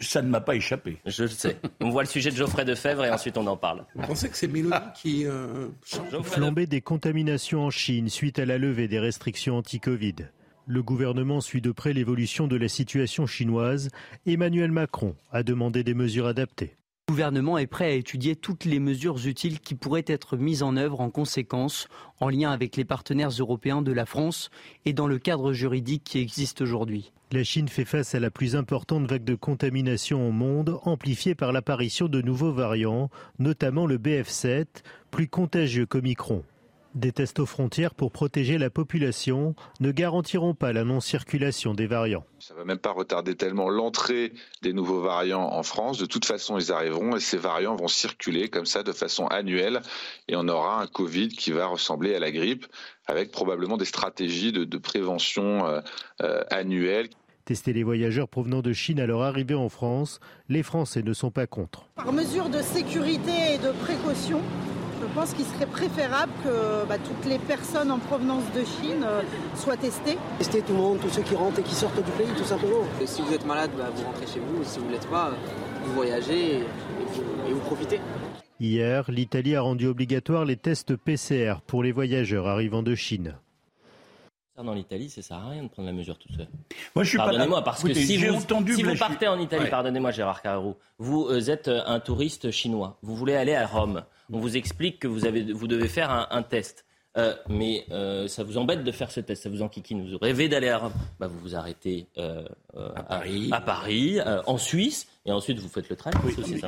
Ça, 0.00 0.22
ne 0.22 0.28
m'a 0.28 0.42
pas 0.42 0.56
échappé. 0.56 0.98
Je 1.06 1.22
le 1.22 1.28
sais. 1.30 1.56
On 1.80 1.88
voit 1.88 2.02
le 2.02 2.08
sujet 2.08 2.30
de 2.30 2.36
Geoffrey 2.36 2.66
Defebvre 2.66 3.06
et 3.06 3.10
ensuite 3.10 3.38
on 3.38 3.46
en 3.46 3.56
parle. 3.56 3.86
Vous 3.94 4.06
pensez 4.06 4.28
que 4.28 4.36
c'est 4.36 4.48
Meloni 4.48 4.76
qui 4.94 5.24
euh, 5.24 5.68
Flambée 6.22 6.66
des 6.66 6.82
contaminations 6.82 7.64
en 7.64 7.70
Chine 7.70 8.10
suite 8.10 8.38
à 8.38 8.44
la 8.44 8.58
levée 8.58 8.86
des 8.86 8.98
restrictions 8.98 9.56
anti-Covid. 9.56 10.16
Le 10.66 10.82
gouvernement 10.82 11.40
suit 11.40 11.62
de 11.62 11.72
près 11.72 11.94
l'évolution 11.94 12.46
de 12.46 12.56
la 12.56 12.68
situation 12.68 13.26
chinoise. 13.26 13.88
Emmanuel 14.26 14.70
Macron 14.70 15.16
a 15.32 15.42
demandé 15.42 15.84
des 15.84 15.94
mesures 15.94 16.26
adaptées. 16.26 16.76
Le 17.10 17.12
gouvernement 17.12 17.58
est 17.58 17.66
prêt 17.66 17.86
à 17.86 17.94
étudier 17.94 18.36
toutes 18.36 18.64
les 18.64 18.78
mesures 18.78 19.26
utiles 19.26 19.58
qui 19.58 19.74
pourraient 19.74 20.04
être 20.06 20.36
mises 20.36 20.62
en 20.62 20.76
œuvre 20.76 21.00
en 21.00 21.10
conséquence, 21.10 21.88
en 22.20 22.28
lien 22.28 22.52
avec 22.52 22.76
les 22.76 22.84
partenaires 22.84 23.30
européens 23.30 23.82
de 23.82 23.90
la 23.90 24.06
France 24.06 24.48
et 24.84 24.92
dans 24.92 25.08
le 25.08 25.18
cadre 25.18 25.52
juridique 25.52 26.04
qui 26.04 26.20
existe 26.20 26.60
aujourd'hui. 26.60 27.10
La 27.32 27.42
Chine 27.42 27.66
fait 27.66 27.84
face 27.84 28.14
à 28.14 28.20
la 28.20 28.30
plus 28.30 28.54
importante 28.54 29.10
vague 29.10 29.24
de 29.24 29.34
contamination 29.34 30.28
au 30.28 30.30
monde, 30.30 30.78
amplifiée 30.84 31.34
par 31.34 31.50
l'apparition 31.50 32.06
de 32.06 32.22
nouveaux 32.22 32.52
variants, 32.52 33.10
notamment 33.40 33.86
le 33.86 33.98
BF7, 33.98 34.66
plus 35.10 35.26
contagieux 35.26 35.86
qu'Omicron. 35.86 36.44
Des 36.96 37.12
tests 37.12 37.38
aux 37.38 37.46
frontières 37.46 37.94
pour 37.94 38.10
protéger 38.10 38.58
la 38.58 38.68
population 38.68 39.54
ne 39.78 39.92
garantiront 39.92 40.54
pas 40.54 40.72
la 40.72 40.82
non-circulation 40.82 41.72
des 41.72 41.86
variants. 41.86 42.24
Ça 42.40 42.54
ne 42.54 42.58
va 42.58 42.64
même 42.64 42.78
pas 42.78 42.90
retarder 42.90 43.36
tellement 43.36 43.68
l'entrée 43.68 44.32
des 44.62 44.72
nouveaux 44.72 45.00
variants 45.00 45.52
en 45.52 45.62
France. 45.62 45.98
De 45.98 46.06
toute 46.06 46.24
façon, 46.24 46.58
ils 46.58 46.72
arriveront 46.72 47.14
et 47.14 47.20
ces 47.20 47.36
variants 47.36 47.76
vont 47.76 47.86
circuler 47.86 48.48
comme 48.48 48.66
ça 48.66 48.82
de 48.82 48.90
façon 48.90 49.28
annuelle 49.28 49.82
et 50.26 50.34
on 50.34 50.48
aura 50.48 50.82
un 50.82 50.88
Covid 50.88 51.28
qui 51.28 51.52
va 51.52 51.66
ressembler 51.66 52.16
à 52.16 52.18
la 52.18 52.32
grippe 52.32 52.66
avec 53.06 53.30
probablement 53.30 53.76
des 53.76 53.84
stratégies 53.84 54.50
de, 54.50 54.78
prévention 54.78 55.66
euh, 55.66 55.80
euh, 56.22 56.42
annuelles. 56.50 57.08
Tester 57.44 57.72
les 57.72 57.84
voyageurs 57.84 58.28
provenant 58.28 58.62
de 58.62 58.72
Chine 58.72 59.00
à 59.00 59.06
leur 59.06 59.22
arrivée 59.22 59.54
en 59.54 59.68
France, 59.68 60.18
les 60.48 60.62
Français 60.64 61.02
ne 61.02 61.12
sont 61.12 61.30
pas 61.30 61.46
contre. 61.46 61.86
Par 61.94 62.12
mesure 62.12 62.48
de 62.48 62.62
sécurité 62.62 63.54
et 63.54 63.58
de 63.58 63.72
précaution, 63.84 64.40
pense 65.10 65.34
qu'il 65.34 65.44
serait 65.44 65.66
préférable 65.66 66.32
que 66.44 66.86
bah, 66.88 66.96
toutes 66.98 67.28
les 67.30 67.38
personnes 67.38 67.90
en 67.90 67.98
provenance 67.98 68.44
de 68.54 68.60
Chine 68.60 69.04
euh, 69.04 69.22
soient 69.54 69.76
testées. 69.76 70.16
Tester 70.38 70.62
tout 70.62 70.72
le 70.72 70.78
monde, 70.78 70.98
tous 71.00 71.10
ceux 71.10 71.22
qui 71.22 71.34
rentrent 71.34 71.58
et 71.58 71.62
qui 71.62 71.74
sortent 71.74 72.02
du 72.02 72.10
pays, 72.12 72.32
tout 72.36 72.44
simplement. 72.44 72.84
si 73.04 73.22
vous 73.22 73.32
êtes 73.32 73.46
malade, 73.46 73.70
bah, 73.76 73.90
vous 73.94 74.04
rentrez 74.04 74.26
chez 74.26 74.40
vous. 74.40 74.64
Si 74.64 74.78
vous 74.78 74.86
ne 74.86 74.92
l'êtes 74.92 75.08
pas, 75.08 75.32
vous 75.84 75.92
voyagez 75.92 76.56
et 76.56 77.52
vous 77.52 77.60
profitez. 77.60 78.00
Hier, 78.60 79.10
l'Italie 79.10 79.56
a 79.56 79.62
rendu 79.62 79.86
obligatoire 79.86 80.44
les 80.44 80.56
tests 80.56 80.94
PCR 80.96 81.54
pour 81.66 81.82
les 81.82 81.92
voyageurs 81.92 82.46
arrivant 82.46 82.82
de 82.82 82.94
Chine 82.94 83.34
dans 84.64 84.74
l'Italie, 84.74 85.08
ça 85.08 85.22
sert 85.22 85.36
à 85.36 85.50
rien 85.50 85.62
de 85.64 85.68
prendre 85.68 85.86
la 85.88 85.94
mesure 85.94 86.18
tout 86.18 86.32
seul. 86.32 86.48
Moi, 86.94 87.04
je 87.04 87.10
suis 87.10 87.18
Pardonnez-moi, 87.18 87.62
parce 87.62 87.82
que 87.82 87.94
si, 87.94 88.16
vous, 88.18 88.40
si 88.72 88.82
vous, 88.82 88.96
partez 88.96 89.28
en 89.28 89.38
Italie, 89.38 89.68
pardonnez-moi 89.70 90.10
Gérard 90.10 90.42
Carreau, 90.42 90.76
vous 90.98 91.26
euh, 91.28 91.50
êtes 91.50 91.68
euh, 91.68 91.82
un 91.86 92.00
touriste 92.00 92.50
chinois, 92.50 92.98
vous 93.02 93.14
voulez 93.14 93.34
aller 93.34 93.54
à 93.54 93.66
Rome, 93.66 94.04
on 94.32 94.38
vous 94.38 94.56
explique 94.56 94.98
que 94.98 95.08
vous, 95.08 95.26
avez, 95.26 95.52
vous 95.52 95.66
devez 95.66 95.88
faire 95.88 96.28
un, 96.30 96.42
test. 96.42 96.84
Euh, 97.16 97.34
mais 97.48 97.84
ça 98.28 98.44
vous 98.44 98.56
embête 98.58 98.84
de 98.84 98.92
faire 98.92 99.10
ce 99.10 99.20
test, 99.20 99.42
ça 99.42 99.50
vous 99.50 99.62
enquiquine. 99.62 100.08
Vous 100.08 100.18
rêvez 100.18 100.48
d'aller 100.48 100.68
à 100.68 100.78
Rome, 100.78 100.92
bah, 101.18 101.26
vous 101.26 101.38
vous 101.40 101.56
arrêtez 101.56 102.06
à 102.16 103.02
Paris, 103.02 103.48
à, 103.52 103.60
Paris 103.60 104.18
en 104.46 104.58
Suisse, 104.58 105.08
et 105.26 105.32
ensuite 105.32 105.58
vous 105.58 105.68
faites 105.68 105.88
le 105.88 105.96
train. 105.96 106.10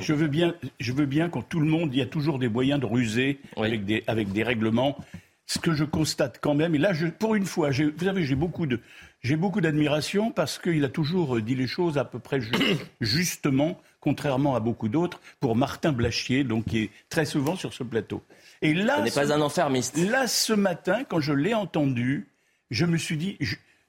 je 0.01 0.13
veux 0.13 0.29
bien, 0.29 0.55
je 0.81 0.93
veux 0.93 1.07
bien 1.07 1.29
quand 1.29 1.43
tout 1.43 1.61
le 1.61 1.67
monde, 1.67 1.95
il 1.95 1.99
y 1.99 2.03
a 2.03 2.07
toujours 2.07 2.39
des 2.39 2.49
moyens 2.49 2.81
de 2.81 2.87
ruser 2.87 3.41
avec, 3.57 3.85
des, 3.85 4.03
avec 4.07 4.33
des 4.33 4.43
règlements 4.43 4.97
ce 5.47 5.59
que 5.59 5.73
je 5.73 5.85
constate 5.85 6.39
quand 6.41 6.55
même, 6.55 6.75
et 6.75 6.79
là, 6.79 6.93
je, 6.93 7.07
pour 7.07 7.35
une 7.35 7.45
fois, 7.45 7.71
vous 7.71 8.05
savez, 8.05 8.25
j'ai 8.25 8.35
beaucoup 8.35 8.67
de, 8.67 8.81
j'ai 9.23 9.37
beaucoup 9.37 9.61
d'admiration 9.61 10.31
parce 10.33 10.59
qu'il 10.59 10.85
a 10.85 10.89
toujours 10.89 11.41
dit 11.41 11.55
les 11.55 11.67
choses 11.67 11.97
à 11.97 12.05
peu 12.05 12.19
près 12.19 12.41
justement, 13.01 13.81
contrairement 14.01 14.57
à 14.57 14.61
beaucoup 14.61 14.89
d'autres, 14.89 15.21
pour 15.39 15.55
Martin 15.55 15.93
Blachier, 15.93 16.45
donc 16.45 16.67
qui 16.67 16.79
est 16.85 16.91
très 17.09 17.25
souvent 17.25 17.57
sur 17.57 17.73
ce 17.73 17.85
plateau. 17.85 18.23
Et 18.63 18.75
là, 18.75 18.99
ce 18.99 19.03
n'est 19.03 19.11
pas 19.11 19.33
un 19.33 19.41
enfermiste. 19.41 19.97
Là, 19.97 20.27
ce 20.27 20.53
matin, 20.53 21.05
quand 21.09 21.21
je 21.21 21.33
l'ai 21.33 21.55
entendu, 21.55 22.29
je 22.71 22.85
me 22.85 22.97
suis 22.97 23.17
dit, 23.17 23.39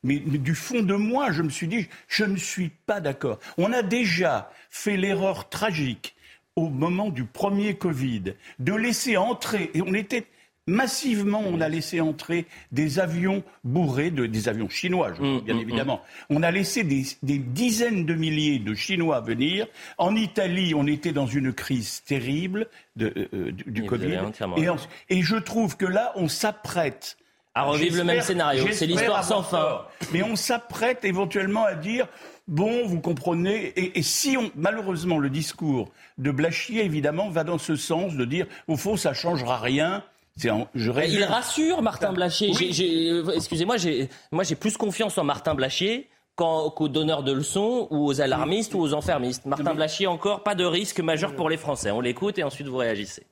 mais, 0.03 0.19
du 0.19 0.53
fond 0.53 0.83
de 0.83 0.95
moi, 0.95 1.31
je 1.31 1.41
me 1.41 1.49
suis 1.49 1.67
dit, 1.67 1.87
je 2.07 2.25
ne 2.25 2.37
suis 2.37 2.69
pas 2.69 2.99
d'accord. 2.99 3.39
On 3.57 3.73
a 3.73 3.81
déjà 3.81 4.51
fait 4.69 4.97
l'erreur 4.97 5.49
tragique 5.49 6.15
au 6.55 6.69
moment 6.69 7.09
du 7.09 7.23
premier 7.23 7.75
Covid 7.75 8.35
de 8.59 8.73
laisser 8.73 9.17
entrer, 9.17 9.71
et 9.73 9.81
on 9.81 9.93
était 9.95 10.27
Massivement, 10.65 11.43
on 11.46 11.60
a 11.60 11.67
laissé 11.67 12.00
entrer 12.00 12.46
des 12.72 13.00
avions 13.00 13.43
bourrés, 13.63 14.12
de, 14.12 14.25
des 14.25 14.48
avions 14.48 14.70
chinois, 14.70 15.12
mm, 15.12 15.39
bien 15.41 15.55
mm, 15.55 15.60
évidemment. 15.60 16.01
Mm. 16.29 16.36
On 16.36 16.43
a 16.43 16.51
laissé 16.51 16.84
des, 16.84 17.38
dizaines 17.38 18.05
de 18.05 18.13
milliers 18.13 18.60
de 18.60 18.74
Chinois 18.74 19.20
venir. 19.20 19.67
En 19.98 20.15
Italie, 20.15 20.74
on 20.74 20.88
était 20.88 21.12
dans 21.12 21.27
une 21.27 21.51
crise 21.51 22.03
terrible 22.03 22.67
de, 22.96 23.13
euh, 23.17 23.27
euh, 23.34 23.51
du, 23.51 23.86
Covid. 23.86 24.20
Et, 24.58 24.67
et 25.10 25.22
je 25.22 25.36
trouve 25.36 25.75
que 25.75 25.86
là, 25.86 26.13
on 26.15 26.27
s'apprête 26.29 27.17
à 27.55 27.63
revivre 27.63 27.98
le 27.98 28.03
même 28.03 28.22
scénario. 28.22 28.65
C'est 28.72 28.88
l'histoire 28.88 29.24
sans 29.24 29.43
fin. 29.43 29.82
Mais 30.12 30.24
on 30.24 30.36
s'apprête 30.36 31.05
éventuellement 31.05 31.65
à 31.65 31.75
dire 31.75 32.08
bon, 32.48 32.86
vous 32.88 33.00
comprenez. 33.00 33.74
Et, 33.98 34.01
si 34.01 34.38
on, 34.38 34.51
malheureusement, 34.55 35.17
le 35.20 35.29
discours 35.29 35.91
de 36.17 36.32
Blachier, 36.32 36.84
évidemment, 36.84 37.29
va 37.29 37.43
dans 37.43 37.58
ce 37.58 37.75
sens 37.75 38.15
de 38.15 38.25
dire, 38.25 38.48
au 38.67 38.77
fond, 38.77 38.98
ça 38.98 39.13
changera 39.13 39.58
rien. 39.58 40.03
Il 41.13 41.23
rassure 41.23 41.81
Martin 41.81 42.11
Blachier. 42.13 42.51
Euh, 43.11 43.31
excusez-moi, 43.35 43.75
moi 44.31 44.43
j'ai 44.43 44.55
plus 44.55 44.77
confiance 44.77 45.17
en 45.17 45.23
Martin 45.23 45.53
Blachier 45.55 46.09
qu'aux 46.35 46.87
donneurs 46.87 47.21
de 47.23 47.31
leçons 47.31 47.87
ou 47.91 48.07
aux 48.07 48.19
alarmistes 48.19 48.73
ou 48.73 48.79
aux 48.79 48.93
enfermistes. 48.93 49.45
Martin 49.45 49.75
Blachier, 49.75 50.07
encore, 50.07 50.41
pas 50.41 50.55
de 50.55 50.65
risque 50.65 50.99
majeur 50.99 51.35
pour 51.35 51.49
les 51.49 51.57
Français. 51.57 51.91
On 51.91 52.01
l'écoute 52.01 52.39
et 52.39 52.43
ensuite 52.43 52.67
vous 52.67 52.77
réagissez. 52.77 53.27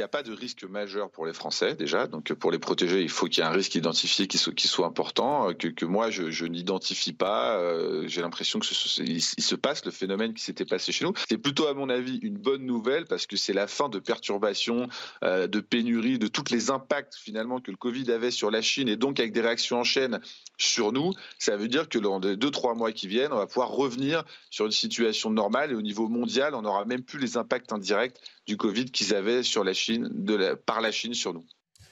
Il 0.00 0.04
n'y 0.04 0.06
a 0.06 0.08
pas 0.08 0.22
de 0.22 0.32
risque 0.32 0.64
majeur 0.64 1.10
pour 1.10 1.26
les 1.26 1.34
Français 1.34 1.74
déjà. 1.74 2.06
Donc 2.06 2.32
pour 2.32 2.50
les 2.50 2.58
protéger, 2.58 3.02
il 3.02 3.10
faut 3.10 3.26
qu'il 3.26 3.44
y 3.44 3.46
ait 3.46 3.50
un 3.50 3.52
risque 3.52 3.74
identifié 3.74 4.26
qui 4.26 4.38
soit, 4.38 4.54
qui 4.54 4.66
important, 4.82 5.52
que, 5.52 5.68
que 5.68 5.84
moi 5.84 6.08
je, 6.08 6.30
je 6.30 6.46
n'identifie 6.46 7.12
pas. 7.12 7.58
Euh, 7.58 8.08
J'ai 8.08 8.22
l'impression 8.22 8.60
que 8.60 8.64
ce, 8.64 9.02
il, 9.02 9.20
se 9.20 9.54
passe 9.54 9.84
le 9.84 9.90
phénomène 9.90 10.32
qui 10.32 10.42
s'était 10.42 10.64
passé 10.64 10.90
chez 10.90 11.04
nous. 11.04 11.12
C'est 11.28 11.36
plutôt 11.36 11.66
à 11.66 11.74
mon 11.74 11.90
avis 11.90 12.16
une 12.22 12.38
bonne 12.38 12.64
nouvelle 12.64 13.04
parce 13.04 13.26
que 13.26 13.36
c'est 13.36 13.52
la 13.52 13.66
fin 13.66 13.90
de 13.90 13.98
perturbations, 13.98 14.88
euh, 15.22 15.46
de 15.46 15.60
pénuries, 15.60 16.18
de 16.18 16.28
tous 16.28 16.50
les 16.50 16.70
impacts 16.70 17.14
finalement 17.16 17.60
que 17.60 17.70
le 17.70 17.76
Covid 17.76 18.10
avait 18.10 18.30
sur 18.30 18.50
la 18.50 18.62
Chine 18.62 18.88
et 18.88 18.96
donc 18.96 19.20
avec 19.20 19.34
des 19.34 19.42
réactions 19.42 19.80
en 19.80 19.84
chaîne 19.84 20.18
sur 20.56 20.92
nous. 20.92 21.12
Ça 21.38 21.58
veut 21.58 21.68
dire 21.68 21.90
que 21.90 21.98
dans 21.98 22.20
les 22.20 22.38
deux 22.38 22.50
trois 22.50 22.74
mois 22.74 22.92
qui 22.92 23.06
viennent, 23.06 23.34
on 23.34 23.36
va 23.38 23.46
pouvoir 23.46 23.68
revenir 23.68 24.24
sur 24.48 24.64
une 24.64 24.72
situation 24.72 25.28
normale 25.28 25.72
et 25.72 25.74
au 25.74 25.82
niveau 25.82 26.08
mondial, 26.08 26.54
on 26.54 26.62
n'aura 26.62 26.86
même 26.86 27.02
plus 27.02 27.18
les 27.18 27.36
impacts 27.36 27.70
indirects 27.70 28.16
du 28.50 28.56
Covid 28.56 28.86
qu'ils 28.86 29.14
avaient 29.14 29.44
sur 29.44 29.62
la 29.62 29.72
Chine, 29.72 30.10
de 30.12 30.34
la, 30.34 30.56
par 30.56 30.80
la 30.80 30.90
Chine 30.90 31.14
sur 31.14 31.32
nous. 31.32 31.44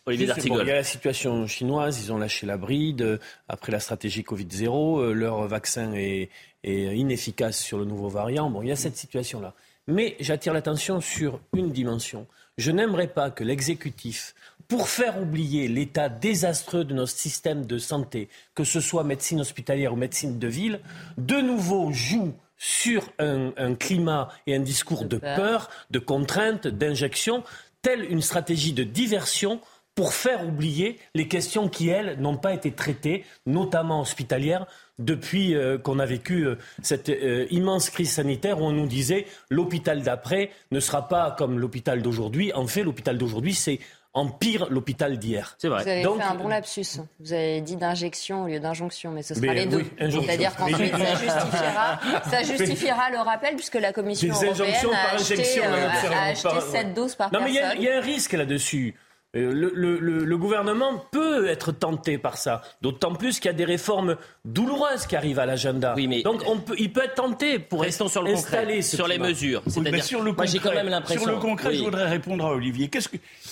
Olivier 0.07 0.27
il 0.45 0.53
y 0.53 0.71
a 0.71 0.75
la 0.75 0.83
situation 0.83 1.47
chinoise, 1.47 2.03
ils 2.03 2.13
ont 2.13 2.19
lâché 2.19 2.47
la 2.47 2.57
bride 2.57 3.03
euh, 3.03 3.19
après 3.47 3.71
la 3.71 3.79
stratégie 3.79 4.23
Covid-0, 4.23 5.01
euh, 5.01 5.13
leur 5.13 5.47
vaccin 5.47 5.93
est, 5.93 6.31
est, 6.65 6.97
inefficace 6.97 7.63
sur 7.63 7.79
le 7.79 7.85
nouveau 7.85 8.09
variant. 8.09 8.51
Bon, 8.51 8.63
il 8.63 8.69
y 8.69 8.73
a 8.73 8.77
cette 8.77 8.97
situation-là. 8.97 9.55
Mais 9.87 10.17
j'attire 10.19 10.53
l'attention 10.53 11.01
sur 11.01 11.41
une 11.55 11.71
dimension. 11.71 12.27
Je 12.57 12.73
n'aimerais 12.73 13.07
pas 13.07 13.31
que 13.31 13.45
l'exécutif, 13.45 14.35
pour 14.67 14.89
faire 14.89 15.21
oublier 15.23 15.69
l'état 15.69 16.09
désastreux 16.09 16.85
de 16.85 16.93
notre 16.93 17.13
système 17.13 17.67
de 17.67 17.79
santé, 17.79 18.29
que 18.57 18.65
ce 18.65 18.81
soit 18.81 19.05
médecine 19.05 19.41
hospitalière 19.41 19.93
ou 19.93 19.97
médecine 19.97 20.41
de 20.41 20.49
ville, 20.49 20.81
de 21.19 21.37
nouveau 21.37 21.93
joue 21.93 22.35
sur 22.59 23.09
un, 23.19 23.75
climat 23.75 24.29
et 24.47 24.55
un 24.55 24.61
discours 24.61 25.05
de, 25.05 25.17
peur, 25.19 25.71
de 25.91 25.99
contrainte, 25.99 26.67
d'injection, 26.67 27.45
telle 27.83 28.05
une 28.05 28.21
stratégie 28.23 28.73
de 28.73 28.83
diversion 28.83 29.61
pour 29.95 30.15
faire 30.15 30.47
oublier 30.47 30.99
les 31.15 31.27
questions 31.27 31.69
qui, 31.69 31.89
elles, 31.89 32.21
n'ont 32.21 32.37
pas 32.37 32.55
été 32.55 32.71
traitées, 32.71 33.25
notamment 33.47 34.01
hospitalières, 34.01 34.67
depuis 35.01 35.57
euh, 35.57 35.77
qu'on 35.77 35.99
a 35.99 36.07
vécu 36.07 36.47
euh, 36.47 36.57
cette 36.83 37.09
euh, 37.09 37.47
immense 37.51 37.91
crise 37.91 38.13
sanitaire 38.13 38.61
où 38.61 38.65
on 38.65 38.73
nous 38.73 38.87
disait 38.87 39.27
l'hôpital 39.51 40.03
d'après 40.03 40.51
ne 40.71 40.79
sera 40.79 41.09
pas 41.09 41.35
comme 41.37 41.59
l'hôpital 41.59 42.01
d'aujourd'hui. 42.01 42.53
En 42.53 42.67
fait, 42.69 42.85
l'hôpital 42.85 43.19
d'aujourd'hui, 43.19 43.55
c'est 43.55 43.81
empire 44.15 44.69
l'hôpital 44.71 45.19
d'hier. 45.19 45.55
C'est 45.59 45.69
vrai. 45.69 45.83
Vous 45.83 45.89
avez 45.89 46.03
fait 46.03 46.23
un 46.23 46.35
bon 46.35 46.49
lapsus. 46.49 47.01
Vous 47.21 47.33
avez 47.33 47.61
dit 47.61 47.77
d'injection 47.77 48.45
au 48.45 48.47
lieu 48.47 48.61
d'injonction, 48.61 49.11
mais 49.13 49.23
ce 49.23 49.35
sera 49.35 49.55
les 49.55 49.67
deux. 49.67 49.85
C'est-à-dire 49.99 50.57
qu'ensuite, 50.57 50.97
ça 50.97 51.15
justifiera, 51.15 52.01
ça 52.31 52.43
justifiera 52.43 53.11
le 53.11 53.19
rappel, 53.19 53.55
puisque 53.55 53.75
la 53.75 53.93
Commission 53.93 54.35
européenne 54.35 54.91
a 54.93 55.15
acheté, 55.15 55.63
euh, 55.63 55.89
a 56.13 56.23
acheté 56.27 56.61
7 56.73 56.95
doses 56.95 57.15
par 57.15 57.33
non, 57.33 57.41
personne. 57.41 57.55
Non, 57.55 57.69
mais 57.71 57.77
il 57.79 57.83
y, 57.83 57.89
a 57.89 57.99
un 57.99 58.01
risque 58.01 58.33
là-dessus. 58.33 58.95
Euh, 59.39 59.71
le, 59.75 60.37
gouvernement 60.39 61.05
peut 61.11 61.49
être 61.49 61.73
tenté 61.73 62.19
par 62.19 62.37
ça, 62.37 62.63
d'autant 62.83 63.15
plus 63.15 63.41
qu'il 63.41 63.47
y 63.47 63.55
a 63.55 63.57
des 63.57 63.65
réformes 63.65 64.17
douloureuses 64.45 65.07
qui 65.07 65.17
arrivent 65.17 65.39
à 65.39 65.47
l'agenda. 65.47 65.95
Oui, 65.97 66.07
mais 66.07 66.23
Donc 66.23 66.43
on 66.47 66.59
peut, 66.59 66.75
il 66.79 66.93
peut 66.93 67.03
être 67.05 67.15
tenté 67.15 67.59
pour 67.59 67.83
Restons 67.83 68.09
sur 68.09 68.23
le 68.23 68.35
concret, 68.35 68.83
sur 68.83 69.09
les 69.09 69.19
mesures. 69.19 69.63
sur 70.03 70.23
le 70.23 70.33
concret, 70.33 70.59
quand 70.63 70.75
même 70.75 70.89
l'impression. 70.89 71.23
Sur 71.23 71.33
le 71.33 71.39
concret, 71.39 71.75
je 71.75 71.83
voudrais 71.83 72.09
répondre 72.09 72.47
à 72.47 72.53
Olivier. 72.53 72.89
Que, 72.89 72.99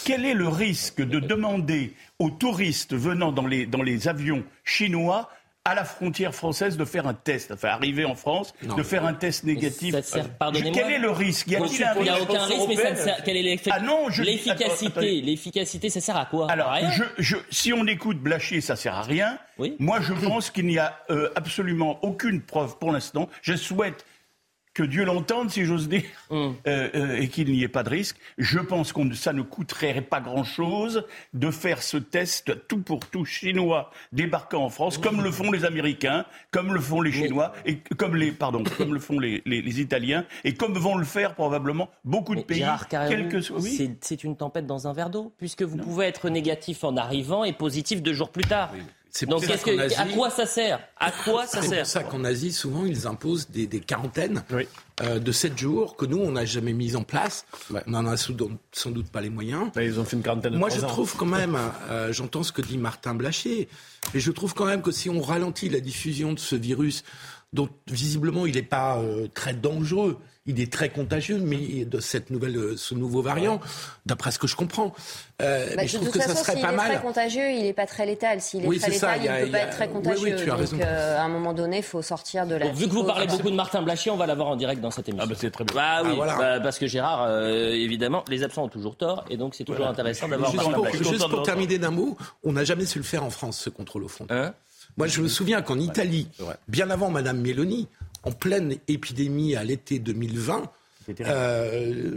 quel 0.04 0.24
est 0.24 0.34
le 0.34 0.48
risque 0.48 1.02
de 1.02 1.20
demander 1.20 1.94
aux 2.18 2.30
touristes 2.30 2.94
venant 2.94 3.32
dans 3.32 3.46
les, 3.46 3.66
dans 3.66 3.82
les 3.82 4.08
avions 4.08 4.44
chinois 4.64 5.28
à 5.66 5.74
la 5.74 5.84
frontière 5.84 6.32
française 6.32 6.76
de 6.76 6.84
faire 6.84 7.08
un 7.08 7.14
test, 7.14 7.50
enfin 7.50 7.68
arriver 7.70 8.04
en 8.04 8.14
France, 8.14 8.54
de 8.62 8.82
faire 8.84 9.04
un 9.04 9.14
test 9.14 9.42
négatif. 9.42 9.96
Quel 10.72 10.92
est 10.92 10.98
le 10.98 11.10
risque? 11.10 11.48
Il 11.48 11.58
n'y 11.58 11.82
a, 11.82 12.20
aucun 12.20 12.44
risque, 12.44 12.68
mais 12.68 12.76
ça 12.76 12.90
ne 12.92 12.96
sert, 12.96 13.24
quelle 13.24 13.36
est 13.36 13.60
ah 13.68 13.80
l'efficacité 14.22 15.20
L'efficacité, 15.20 15.90
ça 15.90 16.00
sert 16.00 16.16
à 16.16 16.26
quoi? 16.26 16.48
Alors, 16.52 16.72
si 17.50 17.72
on 17.72 17.84
écoute 17.88 18.18
Blachier, 18.18 18.60
ça 18.60 18.76
sert 18.76 18.94
à 18.94 19.02
rien. 19.02 19.38
Moi, 19.80 20.00
je 20.00 20.12
pense 20.12 20.50
qu'il 20.50 20.66
n'y 20.66 20.78
a 20.78 21.00
euh, 21.10 21.30
absolument 21.34 21.98
aucune 22.02 22.42
preuve 22.42 22.78
pour 22.78 22.92
l'instant. 22.92 23.28
Je 23.42 23.54
souhaite 23.54 24.04
que 24.76 24.82
Dieu 24.82 25.06
l'entende, 25.06 25.50
si 25.50 25.64
j'ose 25.64 25.88
dire, 25.88 26.02
mm. 26.30 26.34
euh, 26.34 26.52
euh, 26.66 27.16
et 27.16 27.28
qu'il 27.28 27.50
n'y 27.50 27.62
ait 27.62 27.68
pas 27.68 27.82
de 27.82 27.88
risque. 27.88 28.18
Je 28.36 28.58
pense 28.58 28.92
que 28.92 29.14
ça 29.14 29.32
ne 29.32 29.40
coûterait 29.40 30.02
pas 30.02 30.20
grand-chose 30.20 31.06
de 31.32 31.50
faire 31.50 31.82
ce 31.82 31.96
test 31.96 32.68
tout 32.68 32.82
pour 32.82 33.06
tout 33.06 33.24
chinois 33.24 33.90
débarquant 34.12 34.62
en 34.62 34.68
France, 34.68 34.98
comme 34.98 35.22
le 35.22 35.30
font 35.30 35.50
les 35.50 35.64
Américains, 35.64 36.26
comme 36.50 36.74
le 36.74 36.80
font 36.80 37.00
les 37.00 37.10
Chinois, 37.10 37.54
et 37.64 37.78
comme 37.96 38.16
les, 38.16 38.32
pardon, 38.32 38.64
comme 38.76 38.92
le 38.92 39.00
font 39.00 39.18
les, 39.18 39.42
les, 39.46 39.80
Italiens, 39.80 40.26
et 40.44 40.52
comme 40.52 40.74
vont 40.76 40.96
le 40.96 41.06
faire 41.06 41.34
probablement 41.34 41.88
beaucoup 42.04 42.34
de 42.34 42.42
pays. 42.42 42.62
c'est 44.02 44.24
une 44.24 44.36
tempête 44.36 44.66
dans 44.66 44.86
un 44.88 44.92
verre 44.92 45.08
d'eau, 45.08 45.32
puisque 45.38 45.62
vous 45.62 45.78
pouvez 45.78 46.04
être 46.04 46.28
négatif 46.28 46.84
en 46.84 46.98
arrivant 46.98 47.44
et 47.44 47.54
positif 47.54 48.02
deux 48.02 48.12
jours 48.12 48.30
plus 48.30 48.44
tard. 48.44 48.72
Donc, 49.24 49.44
à 49.48 50.04
quoi 50.14 50.30
ça 50.30 50.46
sert? 50.46 50.80
À 50.98 51.10
quoi 51.10 51.46
ça 51.46 51.62
sert? 51.62 51.70
C'est 51.70 51.76
pour 51.78 51.86
ça 51.86 52.02
qu'en 52.02 52.24
Asie, 52.24 52.52
souvent, 52.52 52.84
ils 52.84 53.06
imposent 53.06 53.48
des, 53.48 53.68
quarantaines 53.80 54.44
euh, 55.00 55.18
de 55.18 55.32
7 55.32 55.56
jours 55.56 55.96
que 55.96 56.04
nous, 56.04 56.18
on 56.18 56.32
n'a 56.32 56.44
jamais 56.44 56.72
mis 56.72 56.96
en 56.96 57.02
place. 57.02 57.46
On 57.86 57.90
n'en 57.90 58.06
a 58.06 58.16
sans 58.16 58.90
doute 58.90 59.10
pas 59.10 59.20
les 59.20 59.30
moyens. 59.30 59.70
ils 59.76 59.98
ont 59.98 60.04
fait 60.04 60.16
une 60.16 60.22
quarantaine 60.22 60.52
de 60.52 60.58
Moi, 60.58 60.68
je 60.68 60.80
trouve 60.80 61.16
quand 61.16 61.26
même, 61.26 61.56
euh, 61.90 62.12
j'entends 62.12 62.42
ce 62.42 62.52
que 62.52 62.62
dit 62.62 62.78
Martin 62.78 63.14
Blachier, 63.14 63.68
mais 64.12 64.20
je 64.20 64.30
trouve 64.30 64.54
quand 64.54 64.66
même 64.66 64.82
que 64.82 64.90
si 64.90 65.08
on 65.08 65.20
ralentit 65.20 65.68
la 65.68 65.80
diffusion 65.80 66.32
de 66.32 66.38
ce 66.38 66.56
virus, 66.56 67.02
dont 67.52 67.68
visiblement 67.86 68.44
il 68.46 68.54
n'est 68.54 68.62
pas 68.62 68.98
euh, 68.98 69.28
très 69.32 69.54
dangereux, 69.54 70.18
il 70.46 70.60
est 70.60 70.72
très 70.72 70.88
contagieux, 70.88 71.38
mais 71.38 71.84
de 71.84 72.00
cette 72.00 72.30
nouvelle, 72.30 72.76
ce 72.76 72.94
nouveau 72.94 73.22
variant, 73.22 73.60
d'après 74.06 74.30
ce 74.30 74.38
que 74.38 74.46
je 74.46 74.56
comprends. 74.56 74.94
Euh, 75.42 75.76
bah, 75.76 75.84
je 75.86 75.96
trouve 75.96 76.10
que 76.10 76.20
ça 76.20 76.34
serait 76.34 76.60
pas 76.60 76.72
mal. 76.72 76.86
S'il 76.86 76.92
est 76.92 76.94
très 76.94 77.06
contagieux, 77.06 77.50
il 77.50 77.62
n'est 77.64 77.72
pas 77.72 77.86
très 77.86 78.06
létal. 78.06 78.40
S'il 78.40 78.64
est 78.64 78.78
très 78.78 78.90
létal, 78.90 79.20
il 79.22 79.30
ne 79.30 79.44
peut 79.44 79.50
pas 79.52 79.58
être 79.58 79.76
très 79.76 79.88
contagieux. 79.88 80.36
Donc, 80.36 80.80
euh, 80.80 81.18
à 81.18 81.22
un 81.22 81.28
moment 81.28 81.52
donné, 81.52 81.78
il 81.78 81.82
faut 81.82 82.02
sortir 82.02 82.46
de 82.46 82.54
la. 82.54 82.70
vu 82.70 82.88
que 82.88 82.92
vous 82.92 83.04
parlez 83.04 83.26
beaucoup 83.26 83.50
de 83.50 83.56
Martin 83.56 83.82
Blachier, 83.82 84.10
on 84.10 84.16
va 84.16 84.26
l'avoir 84.26 84.48
en 84.48 84.56
direct 84.56 84.80
dans 84.80 84.90
cette 84.90 85.08
émission. 85.08 85.26
Ah, 85.26 85.32
bah, 85.32 85.38
c'est 85.38 85.50
très 85.50 85.64
bien. 85.64 85.74
Bah, 85.74 86.02
oui, 86.04 86.18
ah, 86.22 86.36
bah, 86.38 86.60
parce 86.60 86.78
que 86.78 86.86
Gérard, 86.86 87.24
euh, 87.28 87.70
évidemment, 87.72 88.24
les 88.28 88.42
absents 88.42 88.64
ont 88.64 88.68
toujours 88.68 88.96
tort, 88.96 89.24
et 89.28 89.36
donc 89.36 89.54
c'est 89.54 89.64
toujours 89.64 89.86
intéressant 89.86 90.28
d'avoir 90.28 90.54
Martin 90.54 90.80
Blachier. 90.80 91.04
Juste 91.04 91.28
pour 91.28 91.42
terminer 91.42 91.78
d'un 91.78 91.90
mot, 91.90 92.16
on 92.44 92.52
n'a 92.52 92.64
jamais 92.64 92.86
su 92.86 92.98
le 92.98 93.04
faire 93.04 93.24
en 93.24 93.30
France, 93.30 93.58
ce 93.58 93.70
contrôle 93.70 94.04
au 94.04 94.08
front. 94.08 94.26
Hein? 94.30 94.52
Moi, 94.96 95.08
je 95.08 95.20
me 95.20 95.28
souviens 95.28 95.60
qu'en 95.60 95.78
Italie, 95.78 96.28
bien 96.68 96.88
avant 96.88 97.10
Madame 97.10 97.40
Meloni, 97.40 97.86
en 98.26 98.32
pleine 98.32 98.76
épidémie 98.88 99.54
à 99.56 99.64
l'été 99.64 99.98
2020, 99.98 100.70
euh, 101.20 102.10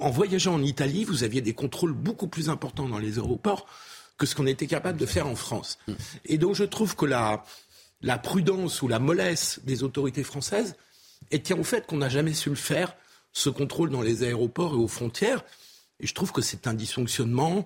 en 0.00 0.10
voyageant 0.10 0.54
en 0.54 0.62
Italie, 0.62 1.04
vous 1.04 1.24
aviez 1.24 1.40
des 1.40 1.54
contrôles 1.54 1.94
beaucoup 1.94 2.28
plus 2.28 2.50
importants 2.50 2.88
dans 2.88 2.98
les 2.98 3.18
aéroports 3.18 3.66
que 4.18 4.26
ce 4.26 4.34
qu'on 4.34 4.46
était 4.46 4.66
capable 4.66 4.98
de 4.98 5.06
faire 5.06 5.26
en 5.26 5.36
France. 5.36 5.78
Et 6.26 6.36
donc 6.36 6.54
je 6.54 6.64
trouve 6.64 6.94
que 6.94 7.06
la, 7.06 7.42
la 8.02 8.18
prudence 8.18 8.82
ou 8.82 8.88
la 8.88 8.98
mollesse 8.98 9.60
des 9.64 9.82
autorités 9.82 10.22
françaises 10.22 10.76
tient 11.42 11.58
au 11.58 11.64
fait 11.64 11.86
qu'on 11.86 11.96
n'a 11.96 12.10
jamais 12.10 12.34
su 12.34 12.50
le 12.50 12.56
faire, 12.56 12.94
ce 13.32 13.48
contrôle 13.48 13.88
dans 13.88 14.02
les 14.02 14.22
aéroports 14.22 14.74
et 14.74 14.78
aux 14.78 14.88
frontières. 14.88 15.42
Et 16.02 16.06
je 16.06 16.14
trouve 16.14 16.32
que 16.32 16.40
c'est 16.40 16.66
un 16.66 16.74
dysfonctionnement 16.74 17.64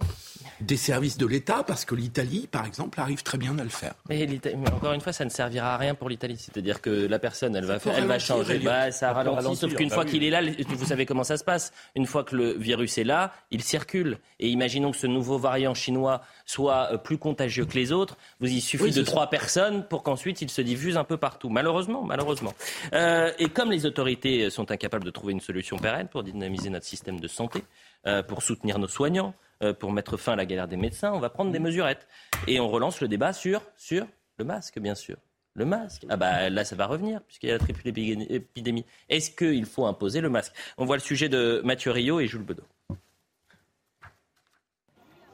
des 0.60 0.76
services 0.76 1.18
de 1.18 1.26
l'État, 1.26 1.64
parce 1.66 1.84
que 1.84 1.94
l'Italie, 1.94 2.48
par 2.50 2.66
exemple, 2.66 3.00
arrive 3.00 3.22
très 3.22 3.38
bien 3.38 3.58
à 3.58 3.62
le 3.62 3.68
faire. 3.68 3.94
Mais, 4.08 4.26
encore 4.72 4.92
une 4.92 5.00
fois, 5.00 5.12
ça 5.12 5.24
ne 5.24 5.30
servira 5.30 5.74
à 5.74 5.76
rien 5.76 5.94
pour 5.94 6.08
l'Italie. 6.08 6.36
C'est-à-dire 6.38 6.80
que 6.80 6.90
la 6.90 7.18
personne, 7.18 7.56
elle 7.56 7.64
va, 7.64 7.78
elle 7.96 8.06
va 8.06 8.18
changer. 8.18 8.58
Bah, 8.58 8.90
ça 8.92 9.12
ralentit, 9.12 9.56
sauf 9.56 9.74
qu'une 9.74 9.88
bah 9.88 9.96
fois 9.96 10.04
qu'il 10.04 10.22
est 10.22 10.30
là, 10.30 10.40
vous 10.68 10.86
savez 10.86 11.06
comment 11.06 11.24
ça 11.24 11.36
se 11.36 11.44
passe. 11.44 11.72
Une 11.94 12.06
fois 12.06 12.24
que 12.24 12.36
le 12.36 12.52
virus 12.52 12.98
est 12.98 13.04
là, 13.04 13.32
il 13.50 13.62
circule. 13.62 14.18
Et 14.40 14.48
imaginons 14.48 14.92
que 14.92 14.96
ce 14.96 15.06
nouveau 15.06 15.38
variant 15.38 15.74
chinois 15.74 16.22
soit 16.44 16.88
euh, 16.92 16.98
plus 16.98 17.18
contagieux 17.18 17.66
que 17.66 17.74
les 17.74 17.92
autres. 17.92 18.16
Vous 18.40 18.46
il 18.46 18.60
suffit 18.60 18.90
de 18.90 19.02
trois 19.02 19.28
personnes 19.28 19.86
pour 19.88 20.02
qu'ensuite 20.02 20.42
il 20.42 20.50
se 20.50 20.60
diffuse 20.60 20.96
un 20.96 21.04
peu 21.04 21.16
partout. 21.16 21.48
Malheureusement, 21.48 22.02
malheureusement. 22.02 22.54
Euh, 22.92 23.32
et 23.38 23.48
comme 23.48 23.70
les 23.70 23.86
autorités 23.86 24.50
sont 24.50 24.70
incapables 24.70 25.04
de 25.04 25.10
trouver 25.10 25.32
une 25.32 25.40
solution 25.40 25.78
pérenne 25.78 26.08
pour 26.08 26.22
dynamiser 26.22 26.70
notre 26.70 26.86
système 26.86 27.20
de 27.20 27.28
santé, 27.28 27.60
euh, 27.60 27.83
pour 28.28 28.42
soutenir 28.42 28.78
nos 28.78 28.88
soignants, 28.88 29.34
euh, 29.62 29.72
pour 29.72 29.92
mettre 29.92 30.16
fin 30.16 30.32
à 30.32 30.36
la 30.36 30.46
galère 30.46 30.68
des 30.68 30.76
médecins, 30.76 31.12
on 31.12 31.20
va 31.20 31.30
prendre 31.30 31.52
des 31.52 31.58
mesurettes. 31.58 32.06
Et 32.46 32.58
on 32.60 32.68
relance 32.68 33.00
le 33.00 33.08
débat 33.08 33.32
sur, 33.32 33.62
sur 33.76 34.06
le 34.38 34.44
masque, 34.44 34.78
bien 34.78 34.94
sûr. 34.94 35.16
Le 35.54 35.64
masque. 35.64 36.04
Ah 36.08 36.16
bah 36.16 36.50
là, 36.50 36.64
ça 36.64 36.74
va 36.74 36.86
revenir, 36.86 37.22
puisqu'il 37.22 37.46
y 37.46 37.50
a 37.50 37.52
la 37.52 37.60
triple 37.60 37.86
épidémie. 37.86 38.84
Est-ce 39.08 39.30
qu'il 39.30 39.64
faut 39.66 39.86
imposer 39.86 40.20
le 40.20 40.28
masque? 40.28 40.52
On 40.76 40.84
voit 40.84 40.96
le 40.96 41.02
sujet 41.02 41.28
de 41.28 41.62
Mathieu 41.64 41.92
Rio 41.92 42.18
et 42.18 42.26
Jules 42.26 42.42
Bedeau. 42.42 42.64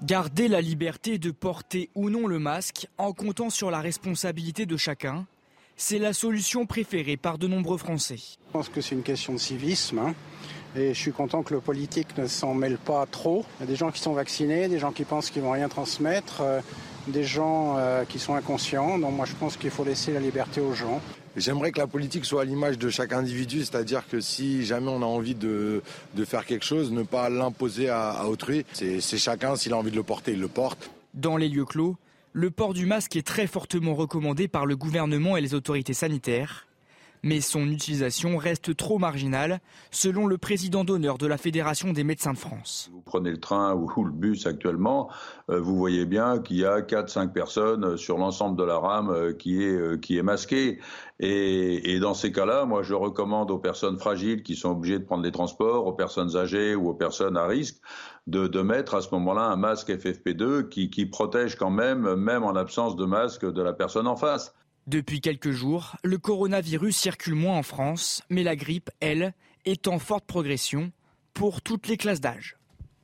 Garder 0.02 0.48
la 0.48 0.61
liberté 0.61 1.18
de 1.18 1.30
porter 1.30 1.88
ou 1.94 2.11
non 2.11 2.26
le 2.26 2.38
masque 2.38 2.87
en 2.98 3.12
comptant 3.12 3.48
sur 3.48 3.70
la 3.70 3.80
responsabilité 3.80 4.66
de 4.66 4.76
chacun, 4.76 5.26
c'est 5.76 5.98
la 5.98 6.12
solution 6.12 6.66
préférée 6.66 7.16
par 7.16 7.38
de 7.38 7.46
nombreux 7.46 7.78
Français. 7.78 8.16
Je 8.18 8.52
pense 8.52 8.68
que 8.68 8.83
c'est 8.83 8.94
une 8.94 9.02
question 9.02 9.33
de 9.33 9.38
civisme. 9.38 9.98
Hein. 9.98 10.14
Et 10.76 10.94
je 10.94 10.98
suis 10.98 11.12
content 11.12 11.42
que 11.42 11.54
le 11.54 11.61
politique 11.61 12.16
ne 12.16 12.26
s'en 12.26 12.54
mêle 12.54 12.78
pas 12.78 13.06
trop. 13.11 13.44
Il 13.59 13.62
y 13.62 13.64
a 13.64 13.66
des 13.66 13.76
gens 13.76 13.90
qui 13.90 14.00
sont 14.00 14.12
vaccinés, 14.12 14.68
des 14.68 14.78
gens 14.78 14.92
qui 14.92 15.04
pensent 15.04 15.30
qu'ils 15.30 15.42
vont 15.42 15.52
rien 15.52 15.68
transmettre. 15.68 16.40
Euh, 16.40 16.61
des 17.09 17.24
gens 17.24 17.78
qui 18.09 18.18
sont 18.18 18.35
inconscients. 18.35 18.98
Donc 18.98 19.16
moi 19.16 19.24
je 19.24 19.35
pense 19.35 19.56
qu'il 19.56 19.70
faut 19.70 19.85
laisser 19.85 20.12
la 20.12 20.20
liberté 20.20 20.61
aux 20.61 20.74
gens. 20.74 21.00
J'aimerais 21.37 21.70
que 21.70 21.78
la 21.78 21.87
politique 21.87 22.24
soit 22.24 22.42
à 22.42 22.44
l'image 22.44 22.76
de 22.78 22.90
chaque 22.90 23.12
individu, 23.12 23.61
c'est-à-dire 23.61 24.06
que 24.09 24.20
si 24.20 24.64
jamais 24.64 24.88
on 24.88 25.02
a 25.02 25.06
envie 25.06 25.35
de, 25.35 25.83
de 26.14 26.24
faire 26.24 26.44
quelque 26.44 26.64
chose, 26.64 26.90
ne 26.90 27.02
pas 27.02 27.30
l'imposer 27.30 27.88
à, 27.88 28.11
à 28.11 28.26
autrui. 28.26 28.66
C'est 28.72 29.00
chacun, 29.00 29.54
s'il 29.56 29.72
a 29.72 29.76
envie 29.76 29.92
de 29.92 29.96
le 29.96 30.02
porter, 30.02 30.33
il 30.33 30.40
le 30.40 30.48
porte. 30.48 30.90
Dans 31.14 31.37
les 31.37 31.48
lieux 31.48 31.64
clos, 31.64 31.96
le 32.33 32.50
port 32.50 32.74
du 32.74 32.85
masque 32.85 33.16
est 33.16 33.26
très 33.26 33.46
fortement 33.46 33.94
recommandé 33.94 34.48
par 34.48 34.66
le 34.66 34.76
gouvernement 34.76 35.37
et 35.37 35.40
les 35.40 35.54
autorités 35.54 35.94
sanitaires 35.94 36.66
mais 37.22 37.40
son 37.40 37.66
utilisation 37.68 38.37
reste 38.37 38.76
trop 38.76 38.98
marginale, 38.98 39.61
selon 39.90 40.26
le 40.26 40.38
président 40.38 40.85
d'honneur 40.85 41.18
de 41.18 41.26
la 41.26 41.38
Fédération 41.38 41.92
des 41.92 42.04
médecins 42.04 42.33
de 42.33 42.38
France. 42.38 42.90
Vous 42.92 43.02
prenez 43.02 43.30
le 43.30 43.40
train 43.40 43.74
ou 43.74 44.04
le 44.04 44.12
bus 44.12 44.46
actuellement, 44.46 45.11
euh, 45.50 45.61
vous 45.61 45.76
voyez 45.76 46.06
bien 46.06 46.38
qu'il 46.38 46.59
y 46.59 46.64
a 46.64 46.80
4-5 46.80 47.33
personnes 47.33 47.96
sur 47.96 48.18
l'ensemble 48.18 48.56
de 48.56 48.64
la 48.64 48.78
rame 48.78 49.11
euh, 49.11 49.33
qui 49.33 49.62
est, 49.62 49.74
euh, 49.74 49.96
qui 49.96 50.16
est 50.16 50.22
masquée. 50.22 50.78
Et, 51.18 51.94
et 51.94 52.00
dans 52.00 52.14
ces 52.14 52.33
cas-là, 52.33 52.64
moi 52.64 52.83
je 52.83 52.94
recommande 52.94 53.50
aux 53.50 53.59
personnes 53.59 53.98
fragiles 53.98 54.42
qui 54.42 54.56
sont 54.56 54.70
obligées 54.70 54.98
de 54.98 55.04
prendre 55.04 55.22
les 55.22 55.33
transports, 55.33 55.87
aux 55.87 55.92
personnes 55.92 56.37
âgées 56.37 56.74
ou 56.74 56.88
aux 56.88 56.94
personnes 56.94 57.37
à 57.37 57.46
risque, 57.46 57.76
de, 58.26 58.46
de 58.46 58.61
mettre 58.62 58.94
à 58.94 59.02
ce 59.02 59.11
moment-là 59.12 59.42
un 59.42 59.56
masque 59.56 59.90
FFP2 59.90 60.68
qui, 60.68 60.90
qui 60.90 61.06
protège 61.06 61.56
quand 61.56 61.70
même, 61.70 62.14
même 62.14 62.44
en 62.44 62.54
absence 62.54 62.96
de 62.96 63.04
masque 63.04 63.50
de 63.50 63.62
la 63.62 63.72
personne 63.72 64.06
en 64.06 64.16
face. 64.16 64.54
Depuis 64.87 65.21
quelques 65.21 65.51
jours, 65.51 65.97
le 66.03 66.19
coronavirus 66.19 66.97
circule 66.97 67.35
moins 67.35 67.59
en 67.59 67.62
France, 67.62 68.23
mais 68.29 68.43
la 68.43 68.57
grippe, 68.57 68.90
elle, 69.01 69.35
est 69.64 69.88
en 69.88 69.99
forte 69.99 70.25
progression 70.25 70.90
pour 71.35 71.62
toutes 71.62 71.87
les 71.88 71.97
classes 71.97 72.21
d'âge. 72.21 72.57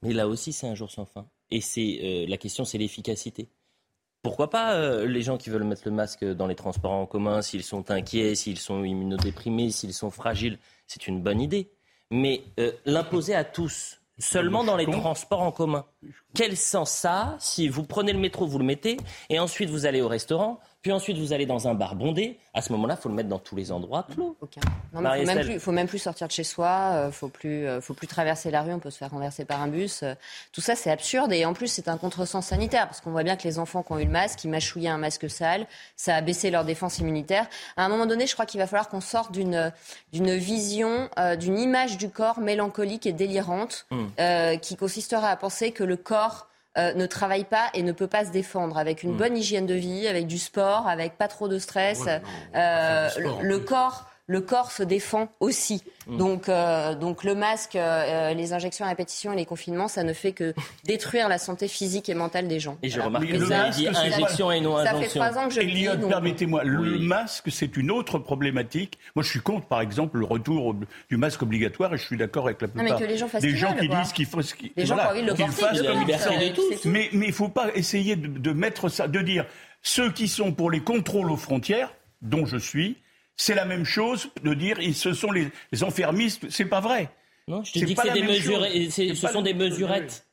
Mais 0.03 0.13
là 0.13 0.29
aussi, 0.29 0.53
c'est 0.53 0.67
un 0.67 0.75
jour 0.75 0.91
sans 0.91 1.05
fin. 1.05 1.27
Et 1.51 1.61
c'est 1.61 2.01
euh, 2.03 2.27
la 2.29 2.37
question, 2.37 2.65
c'est 2.65 2.79
l'efficacité. 2.79 3.49
Pourquoi 4.23 4.51
pas 4.51 4.75
euh, 4.75 5.07
les 5.07 5.23
gens 5.23 5.37
qui 5.37 5.51
veulent 5.51 5.65
mettre 5.65 5.83
le 5.85 5.93
masque 5.93 6.25
dans 6.25 6.49
les 6.49 6.57
transports 6.57 6.93
en 6.93 7.07
commun, 7.07 7.43
s'ils 7.43 7.63
sont 7.63 7.91
inquiets, 7.91 8.35
s'ils 8.35 8.59
sont 8.59 8.83
immunodéprimés, 8.83 9.71
s'ils 9.71 9.95
sont 9.95 10.11
fragiles, 10.11 10.59
c'est 10.87 11.07
une 11.07 11.23
bonne 11.23 11.41
idée. 11.41 11.71
Mais 12.11 12.43
euh, 12.59 12.73
l'imposer 12.87 13.35
à 13.35 13.45
tous, 13.45 14.01
seulement 14.19 14.65
dans 14.65 14.77
les 14.77 14.87
transports 14.87 15.43
en 15.43 15.53
commun. 15.53 15.85
Quel 16.35 16.57
sens 16.57 16.91
ça 16.91 17.37
si 17.39 17.69
vous 17.69 17.85
prenez 17.85 18.13
le 18.13 18.19
métro, 18.19 18.47
vous 18.47 18.59
le 18.59 18.65
mettez, 18.65 18.97
et 19.31 19.39
ensuite 19.39 19.71
vous 19.71 19.87
allez 19.87 20.01
au 20.01 20.09
restaurant, 20.09 20.59
puis 20.87 20.93
ensuite 20.93 21.19
vous 21.19 21.33
allez 21.33 21.47
dans 21.47 21.67
un 21.67 21.75
bar 21.75 21.97
bondé, 21.97 22.39
à 22.55 22.63
ce 22.63 22.71
moment-là, 22.71 22.95
il 22.97 23.03
faut 23.03 23.09
le 23.09 23.17
mettre 23.17 23.29
dans 23.29 23.41
tous 23.41 23.57
les 23.57 23.73
endroits 23.73 24.07
clos. 24.09 24.37
il 24.95 25.03
ne 25.03 25.59
faut, 25.59 25.73
même 25.73 25.89
plus 25.89 25.99
sortir 25.99 26.29
de 26.29 26.33
chez 26.33 26.45
soi, 26.45 26.91
il 26.93 26.97
euh, 26.97 27.11
faut 27.11 27.27
plus, 27.27 27.67
euh, 27.67 27.81
faut 27.81 27.93
plus 27.93 28.07
traverser 28.07 28.53
la 28.53 28.63
rue, 28.63 28.73
on 28.73 28.79
peut 28.79 28.91
se 28.91 28.99
faire 28.99 29.11
renverser 29.11 29.45
par 29.45 29.61
un 29.61 29.67
bus. 29.67 30.05
Euh. 30.05 30.15
tout 30.53 30.61
ça, 30.61 30.77
c'est 30.77 30.93
absurde 30.93 31.33
et 31.33 31.45
en 31.45 31.55
plus, 31.55 31.67
c'est 31.67 31.89
un 31.89 31.97
contresens 31.97 32.47
sanitaire 32.47 32.87
parce 32.87 33.01
qu'on 33.01 33.11
voit 33.11 33.25
bien 33.25 33.35
que 33.35 33.43
les 33.43 33.59
enfants 33.59 33.83
qui 33.83 33.91
ont 33.91 33.99
eu 33.99 34.05
le 34.05 34.13
masque, 34.13 34.45
ils 34.45 34.49
mâchouillaient 34.49 34.89
un 34.89 34.97
masque 34.97 35.29
sale, 35.29 35.67
ça 35.97 36.15
a 36.15 36.21
baissé 36.21 36.53
leur 36.53 36.65
défense 36.65 37.01
immunitaire. 37.01 37.49
À 37.77 37.85
un 37.85 37.89
moment 37.89 38.07
donné, 38.07 38.29
je 38.29 38.35
crois 38.35 38.47
qu'il 38.47 38.61
va 38.61 38.69
falloir 38.69 38.89
qu'on 38.89 39.01
sorte 39.01 39.33
d'une 39.33 39.73
d'une 40.13 40.37
vision, 40.37 41.11
d'une 41.37 41.59
image 41.59 41.99
du 41.99 42.11
corps 42.11 42.39
mélancolique 42.39 43.07
et 43.07 43.13
délirante 43.13 43.89
mmh. 43.91 44.59
qui 44.63 44.77
consistera 44.77 45.31
à 45.31 45.37
penser 45.37 45.73
que 45.73 45.83
le 45.83 45.97
corps 45.97 46.47
euh, 46.79 46.95
ne 46.95 47.07
travaille 47.07 47.45
pas 47.45 47.71
et 47.75 47.83
ne 47.83 47.93
peut 47.93 48.07
pas 48.07 48.25
se 48.25 48.31
défendre 48.31 48.79
avec 48.79 49.03
une 49.03 49.15
hmm. 49.15 49.19
bonne 49.19 49.37
hygiène 49.37 49.67
de 49.67 49.75
vie, 49.75 50.07
avec 50.09 50.27
du 50.27 50.39
sport, 50.39 50.87
avec 50.89 51.17
pas 51.17 51.29
trop 51.29 51.49
de 51.49 51.59
stress. 51.59 52.05
euh, 52.55 53.09
le 53.43 53.59
corps 53.59 54.07
le 54.27 54.41
corps 54.41 54.73
se 54.73 54.83
défend 54.83 55.29
aussi. 55.41 55.83
Mm. 56.07 56.17
Donc, 56.17 56.49
euh, 56.49 56.95
donc 56.95 57.25
le 57.25 57.35
masque, 57.35 57.77
euh, 57.77 58.35
les 58.35 58.53
injections 58.53 58.85
à 58.85 58.89
répétition 58.89 59.33
et 59.33 59.37
les 59.37 59.45
confinements, 59.45 59.89
ça 59.89 60.03
ne 60.03 60.13
fait 60.13 60.33
que 60.33 60.55
détruire 60.85 61.29
la 61.29 61.39
santé 61.39 61.69
physique 61.69 62.09
et 62.09 62.15
mentale 62.15 62.49
des 62.49 62.61
gens. 62.61 62.79
Et 62.83 62.91
je 62.91 63.01
remarque 63.01 63.27
que 63.27 63.47
ça, 63.47 63.67
injection 63.67 64.51
et 64.51 64.61
non 64.61 64.77
injonction. 64.77 65.03
Ça 65.03 65.09
fait 65.09 65.19
trois 65.19 65.39
ans 65.39 65.49
que 65.49 65.55
je 65.55 65.61
Elliot, 65.61 65.93
le 65.93 65.99
dis. 65.99 66.09
permettez-moi, 66.09 66.65
le 66.65 66.99
masque, 66.99 67.51
c'est 67.51 67.77
une 67.77 67.91
autre 67.91 68.19
problématique. 68.19 68.99
Moi, 69.15 69.23
je 69.23 69.31
suis 69.31 69.41
contre, 69.41 69.67
par 69.67 69.81
exemple, 69.81 70.19
le 70.19 70.25
retour 70.25 70.75
du 71.09 71.17
masque 71.17 71.43
obligatoire 71.43 71.95
et 71.95 71.99
je 71.99 72.05
suis 72.05 72.17
d'accord 72.17 72.47
avec 72.47 72.61
la 72.61 72.69
plupart 72.69 72.85
non, 72.85 72.95
mais 72.99 73.07
que 73.07 73.11
les 73.11 73.19
gens 73.19 73.29
fassent 73.29 73.43
des 73.43 73.57
gens 73.57 73.75
qui 73.75 73.89
quoi. 73.89 74.03
disent 74.03 74.13
qu'il 74.13 74.27
faut... 74.27 74.41
Qu 74.41 74.73
les 74.77 74.87
gens 74.87 74.95
voilà, 74.95 75.11
ont 75.11 75.13
envie 75.13 75.23
de 75.23 75.27
le 75.27 75.35
porter. 75.35 75.77
De 75.77 75.99
liberté 75.99 76.51
de 76.51 76.55
tous. 76.55 76.85
Mais 76.85 77.09
il 77.13 77.19
ne 77.19 77.33
faut 77.33 77.49
pas 77.49 77.69
essayer 77.75 78.17
de, 78.17 78.27
de 78.27 78.53
mettre 78.53 78.89
ça, 78.89 79.09
de 79.09 79.21
dire 79.21 79.47
ceux 79.83 80.11
qui 80.11 80.29
sont 80.29 80.53
pour 80.53 80.71
les 80.71 80.81
contrôles 80.81 81.31
aux 81.31 81.37
frontières, 81.37 81.93
dont 82.23 82.47
je 82.47 82.57
suis, 82.57 82.97
c'est 83.37 83.55
la 83.55 83.65
même 83.65 83.85
chose 83.85 84.31
de 84.43 84.55
dire 84.55 84.81
et 84.81 84.93
ce 84.93 85.13
sont 85.13 85.31
les, 85.31 85.49
les 85.73 85.85
enfermistes. 85.85 86.47
C'est 86.51 86.65
pas 86.65 86.81
vrai. 86.81 87.11
Non, 87.49 87.63
je 87.63 87.73
te 87.73 87.79
dis 87.79 87.95
que 87.95 88.03
c'est 88.03 88.13
des 88.13 88.23
mesures, 88.23 88.67
ce 88.91 89.29
sont 89.29 89.43
des 89.43 89.55
mesurettes. 89.55 90.26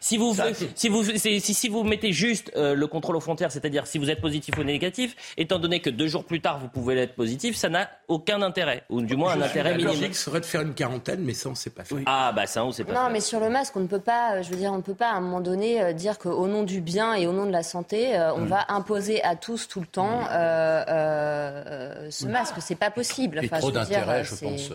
Si 0.00 0.16
vous, 0.16 0.34
si, 0.74 0.88
vous, 0.88 1.04
si, 1.04 1.40
si, 1.40 1.68
vous 1.68 1.84
mettez 1.84 2.12
juste 2.12 2.50
euh, 2.56 2.74
le 2.74 2.86
contrôle 2.88 3.14
aux 3.14 3.20
frontières, 3.20 3.52
c'est-à-dire 3.52 3.86
si 3.86 3.98
vous 3.98 4.10
êtes 4.10 4.20
positif 4.20 4.58
ou 4.58 4.64
négatif, 4.64 5.14
étant 5.36 5.60
donné 5.60 5.80
que 5.80 5.88
deux 5.88 6.08
jours 6.08 6.24
plus 6.24 6.40
tard 6.40 6.58
vous 6.58 6.68
pouvez 6.68 6.96
être 6.98 7.14
positif, 7.14 7.56
ça 7.56 7.68
n'a 7.68 7.88
aucun 8.08 8.42
intérêt, 8.42 8.82
ou 8.90 9.02
du 9.02 9.14
moins 9.14 9.34
un 9.34 9.42
intérêt 9.42 9.76
minime. 9.76 10.12
serait 10.12 10.40
de 10.40 10.44
faire 10.44 10.62
une 10.62 10.74
quarantaine, 10.74 11.20
mais 11.22 11.32
ça 11.32 11.48
on 11.48 11.54
sait 11.54 11.70
pas 11.70 11.84
fait. 11.84 11.94
Ah 12.06 12.32
bah 12.34 12.46
ça 12.46 12.64
on 12.64 12.72
sait 12.72 12.82
pas. 12.82 12.92
Non, 12.92 13.08
mais 13.12 13.20
sur 13.20 13.38
le 13.38 13.48
masque, 13.48 13.76
on 13.76 13.80
ne 13.80 13.86
peut 13.86 14.00
pas, 14.00 14.36
euh, 14.36 14.42
je 14.42 14.50
veux 14.50 14.56
dire, 14.56 14.72
on 14.72 14.78
ne 14.78 14.82
peut 14.82 14.94
pas 14.94 15.10
à 15.10 15.14
un 15.14 15.20
moment 15.20 15.40
donné 15.40 15.80
euh, 15.80 15.92
dire 15.92 16.18
qu'au 16.18 16.46
nom 16.48 16.64
du 16.64 16.80
bien 16.80 17.14
et 17.14 17.28
au 17.28 17.32
nom 17.32 17.46
de 17.46 17.52
la 17.52 17.62
santé, 17.62 18.18
on 18.34 18.40
mm. 18.40 18.46
va 18.46 18.64
imposer 18.68 19.22
à 19.22 19.36
tous 19.36 19.68
tout 19.68 19.80
le 19.80 19.86
temps 19.86 20.22
mm. 20.22 20.28
euh, 20.30 22.10
ce 22.10 22.26
masque. 22.26 22.56
C'est 22.60 22.74
pas 22.74 22.90
possible. 22.90 23.40
Enfin, 23.44 23.58
trop 23.58 23.70
d'intérêt, 23.70 24.24
je 24.24 24.34
pense 24.34 24.72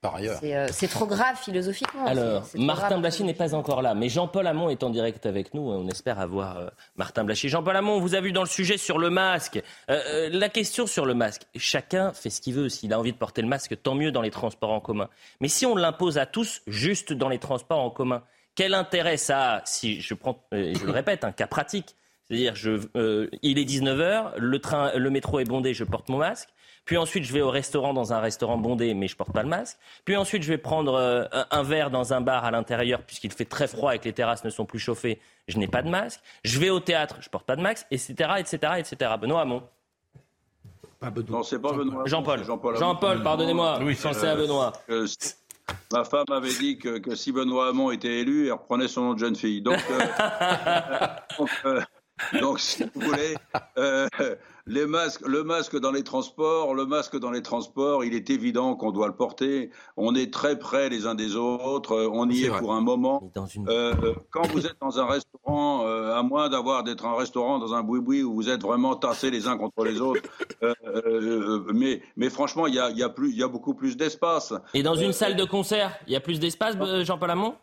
par 0.00 0.16
ailleurs. 0.16 0.40
Euh, 0.42 0.68
c'est 0.70 0.88
trop 0.88 1.06
grave 1.06 1.36
philosophiquement. 1.36 2.06
Alors, 2.06 2.46
Martin 2.54 2.98
Blachier 2.98 3.24
n'est 3.24 3.34
pas 3.34 3.54
encore 3.54 3.82
là, 3.82 3.94
mais 3.94 4.08
Jean-Paul 4.08 4.46
Hamon 4.46 4.70
est 4.70 4.82
en 4.82 4.90
direct 4.90 5.26
avec 5.26 5.54
nous. 5.54 5.62
On 5.62 5.88
espère 5.88 6.20
avoir 6.20 6.58
euh, 6.58 6.68
Martin 6.96 7.24
Blachier. 7.24 7.48
Jean-Paul 7.48 7.76
Hamon, 7.76 7.94
on 7.94 8.00
vous 8.00 8.14
a 8.14 8.20
vu 8.20 8.32
dans 8.32 8.42
le 8.42 8.48
sujet 8.48 8.76
sur 8.76 8.98
le 8.98 9.10
masque. 9.10 9.62
Euh, 9.90 10.28
la 10.32 10.48
question 10.48 10.86
sur 10.86 11.04
le 11.04 11.14
masque, 11.14 11.42
chacun 11.56 12.12
fait 12.12 12.30
ce 12.30 12.40
qu'il 12.40 12.54
veut. 12.54 12.68
S'il 12.68 12.92
a 12.92 12.98
envie 12.98 13.12
de 13.12 13.18
porter 13.18 13.42
le 13.42 13.48
masque, 13.48 13.76
tant 13.82 13.94
mieux 13.94 14.12
dans 14.12 14.22
les 14.22 14.30
transports 14.30 14.72
en 14.72 14.80
commun. 14.80 15.08
Mais 15.40 15.48
si 15.48 15.66
on 15.66 15.74
l'impose 15.74 16.18
à 16.18 16.26
tous, 16.26 16.62
juste 16.66 17.12
dans 17.12 17.28
les 17.28 17.38
transports 17.38 17.80
en 17.80 17.90
commun, 17.90 18.22
quel 18.54 18.74
intérêt 18.74 19.16
ça 19.16 19.54
a 19.54 19.62
Si 19.64 20.00
je 20.00 20.14
prends, 20.14 20.44
je 20.52 20.84
le 20.84 20.92
répète, 20.92 21.24
un 21.24 21.32
cas 21.32 21.46
pratique. 21.46 21.96
C'est-à-dire, 22.28 22.54
il 23.42 23.58
est 23.58 23.64
19h, 23.64 24.36
le, 24.36 24.58
train, 24.58 24.92
le 24.94 25.10
métro 25.10 25.40
est 25.40 25.44
bondé, 25.44 25.72
je 25.72 25.84
porte 25.84 26.08
mon 26.10 26.18
masque. 26.18 26.50
Puis 26.88 26.96
ensuite, 26.96 27.24
je 27.24 27.34
vais 27.34 27.42
au 27.42 27.50
restaurant 27.50 27.92
dans 27.92 28.14
un 28.14 28.18
restaurant 28.18 28.56
bondé, 28.56 28.94
mais 28.94 29.08
je 29.08 29.14
porte 29.14 29.30
pas 29.30 29.42
le 29.42 29.48
masque. 29.50 29.76
Puis 30.06 30.16
ensuite, 30.16 30.42
je 30.42 30.48
vais 30.48 30.56
prendre 30.56 30.94
euh, 30.94 31.26
un 31.50 31.62
verre 31.62 31.90
dans 31.90 32.14
un 32.14 32.22
bar 32.22 32.46
à 32.46 32.50
l'intérieur, 32.50 33.02
puisqu'il 33.02 33.30
fait 33.30 33.44
très 33.44 33.68
froid 33.68 33.94
et 33.94 33.98
que 33.98 34.06
les 34.06 34.14
terrasses 34.14 34.42
ne 34.42 34.48
sont 34.48 34.64
plus 34.64 34.78
chauffées. 34.78 35.20
Je 35.48 35.58
n'ai 35.58 35.68
pas 35.68 35.82
de 35.82 35.90
masque. 35.90 36.18
Je 36.44 36.58
vais 36.58 36.70
au 36.70 36.80
théâtre, 36.80 37.16
je 37.20 37.28
porte 37.28 37.44
pas 37.44 37.56
de 37.56 37.60
masque, 37.60 37.86
etc., 37.90 38.14
etc., 38.38 38.72
etc. 38.78 39.10
Benoît 39.20 39.42
Hamon. 39.42 39.62
Pas 40.98 41.10
Benoît. 41.10 41.40
Non, 41.40 41.42
c'est 41.42 41.58
pas 41.58 41.74
Benoît. 41.74 42.04
Jean-Paul. 42.06 42.42
Jean-Paul, 42.78 43.22
pardonnez-moi. 43.22 43.80
Oui, 43.82 43.94
pensez 43.94 44.26
à 44.26 44.34
Benoît. 44.34 44.72
Euh, 44.88 45.06
ma 45.92 46.04
femme 46.04 46.24
avait 46.30 46.54
dit 46.54 46.78
que, 46.78 47.14
si 47.14 47.32
Benoît 47.32 47.68
Hamon 47.68 47.90
était 47.90 48.20
élu, 48.20 48.46
elle 48.46 48.52
reprenait 48.52 48.88
son 48.88 49.02
nom 49.02 49.12
de 49.12 49.18
jeune 49.18 49.36
fille. 49.36 49.60
Donc, 49.60 49.76
euh, 49.90 51.80
donc, 52.40 52.60
si 52.60 52.82
vous 52.94 53.00
voulez, 53.02 53.34
les 54.68 54.86
masques, 54.86 55.26
le 55.26 55.42
masque 55.44 55.78
dans 55.80 55.90
les 55.90 56.04
transports, 56.04 56.74
le 56.74 56.86
masque 56.86 57.18
dans 57.18 57.30
les 57.30 57.42
transports, 57.42 58.04
il 58.04 58.14
est 58.14 58.30
évident 58.30 58.76
qu'on 58.76 58.92
doit 58.92 59.06
le 59.06 59.16
porter. 59.16 59.70
On 59.96 60.14
est 60.14 60.32
très 60.32 60.58
près 60.58 60.88
les 60.88 61.06
uns 61.06 61.14
des 61.14 61.36
autres. 61.36 62.08
On 62.12 62.28
y 62.28 62.44
est, 62.44 62.50
pour 62.50 62.74
un 62.74 62.82
moment. 62.82 63.32
Euh, 63.66 64.14
quand 64.30 64.46
vous 64.48 64.66
êtes 64.66 64.76
dans 64.80 64.98
un 65.00 65.06
restaurant, 65.06 65.86
euh, 65.86 66.14
à 66.14 66.22
moins 66.22 66.48
d'avoir 66.48 66.84
d'être 66.84 67.06
un 67.06 67.16
restaurant 67.16 67.58
dans 67.58 67.74
un 67.74 67.82
boui-boui 67.82 68.22
où 68.22 68.34
vous 68.34 68.50
êtes 68.50 68.62
vraiment 68.62 68.94
tassés 68.94 69.30
les 69.30 69.48
uns 69.48 69.56
contre 69.56 69.84
les 69.84 70.00
autres, 70.00 70.22
euh, 70.62 71.60
mais, 71.72 72.02
mais 72.16 72.28
franchement, 72.28 72.66
il 72.66 72.74
y 72.74 72.78
a, 72.78 72.90
y, 72.90 73.02
a 73.02 73.08
plus, 73.08 73.34
y 73.34 73.42
a 73.42 73.48
beaucoup 73.48 73.74
plus 73.74 73.96
d'espace. 73.96 74.52
Et 74.74 74.82
dans 74.82 74.94
une 74.94 75.12
salle 75.12 75.36
de 75.36 75.44
concert, 75.44 75.98
il 76.06 76.12
y 76.12 76.16
a 76.16 76.20
plus 76.20 76.38
d'espace, 76.38 76.76
Jean-Paul 77.04 77.30
Hamon? 77.30 77.54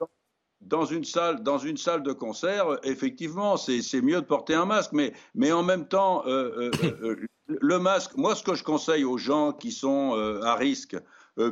Dans 0.66 0.86
une 0.86 1.04
salle, 1.04 1.44
dans 1.44 1.58
une 1.58 1.78
salle 1.78 2.04
de 2.04 2.12
concert, 2.12 2.78
effectivement, 2.84 3.58
c'est 3.58 4.02
mieux 4.02 4.22
de 4.22 4.26
porter 4.26 4.56
un 4.56 4.66
masque, 4.66 4.92
mais, 4.94 5.14
mais 5.34 5.52
en 5.52 5.64
même 5.64 5.88
temps, 5.88 6.24
euh, 6.26 6.72
euh, 6.84 6.92
euh, 7.04 7.16
le 7.48 7.80
masque, 7.80 8.18
moi, 8.18 8.36
ce 8.36 8.44
que 8.44 8.56
je 8.56 8.64
conseille 8.64 9.04
aux 9.04 9.18
gens 9.18 9.54
qui 9.54 9.72
sont 9.72 10.14
à 10.44 10.56
risque, 10.56 10.98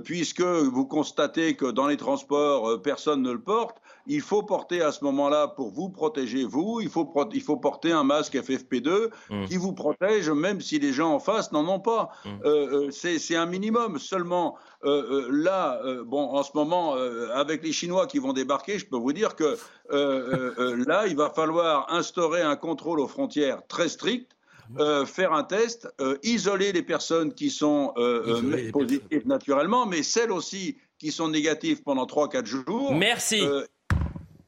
puisque 0.04 0.42
vous 0.42 0.86
constatez 0.86 1.56
que 1.56 1.66
dans 1.66 1.88
les 1.88 1.98
transports, 1.98 2.82
personne 2.82 3.22
ne 3.22 3.32
le 3.32 3.42
porte, 3.42 3.78
il 4.08 4.22
faut 4.22 4.44
porter 4.44 4.82
à 4.82 4.92
ce 4.92 5.04
moment-là, 5.04 5.48
pour 5.48 5.70
vous 5.72 5.90
protéger, 5.90 6.44
vous, 6.44 6.80
il 6.82 6.90
faut, 6.90 7.12
il 7.34 7.42
faut 7.42 7.58
porter 7.58 7.92
un 7.92 8.04
masque 8.04 8.36
FFP2 8.36 9.10
mmh. 9.30 9.46
qui 9.46 9.58
vous 9.58 9.74
protège, 9.74 10.30
même 10.30 10.62
si 10.62 10.80
les 10.80 10.94
gens 10.94 11.14
en 11.14 11.20
face 11.20 11.52
n'en 11.52 11.68
ont 11.68 11.80
pas. 11.80 12.10
Mmh. 12.26 12.30
Euh, 12.46 12.88
euh 12.88 12.92
c'est 12.92 13.36
un 13.36 13.46
minimum. 13.46 14.00
Seulement, 14.00 14.58
euh, 14.84 14.90
euh 14.90 15.28
là, 15.32 15.80
euh, 15.86 16.04
bon, 16.04 16.30
en 16.30 16.44
ce 16.44 16.52
moment, 16.56 16.96
avec 17.34 17.64
les 17.64 17.72
Chinois 17.72 18.08
qui 18.08 18.20
vont 18.20 18.34
débarquer, 18.34 18.80
je 18.80 18.86
peux 18.86 18.98
vous 18.98 19.14
dire 19.14 19.36
que 19.36 19.58
là, 19.90 21.08
il 21.08 21.16
va 21.16 21.30
falloir 21.30 21.92
instaurer 21.92 22.42
un 22.42 22.56
contrôle 22.56 23.00
aux 23.00 23.08
frontières 23.08 23.66
très 23.68 23.90
strict. 23.90 24.34
Euh, 24.80 25.06
faire 25.06 25.34
un 25.34 25.44
test, 25.44 25.88
euh, 26.00 26.18
isoler 26.24 26.72
les 26.72 26.82
personnes 26.82 27.34
qui 27.34 27.50
sont 27.50 27.94
euh, 27.98 28.72
positives 28.72 29.28
naturellement, 29.28 29.86
mais 29.86 30.04
celles 30.04 30.32
aussi 30.32 30.78
qui 30.98 31.12
sont 31.12 31.28
négatives 31.28 31.84
pendant 31.84 32.06
3-4 32.06 32.46
jours. 32.46 32.94
Merci. 32.94 33.44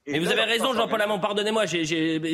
Mais 0.07 0.19
vous 0.19 0.31
avez 0.31 0.43
raison, 0.43 0.73
Jean-Paul 0.73 1.01
Hamon, 1.01 1.19
pardonnez-moi, 1.19 1.63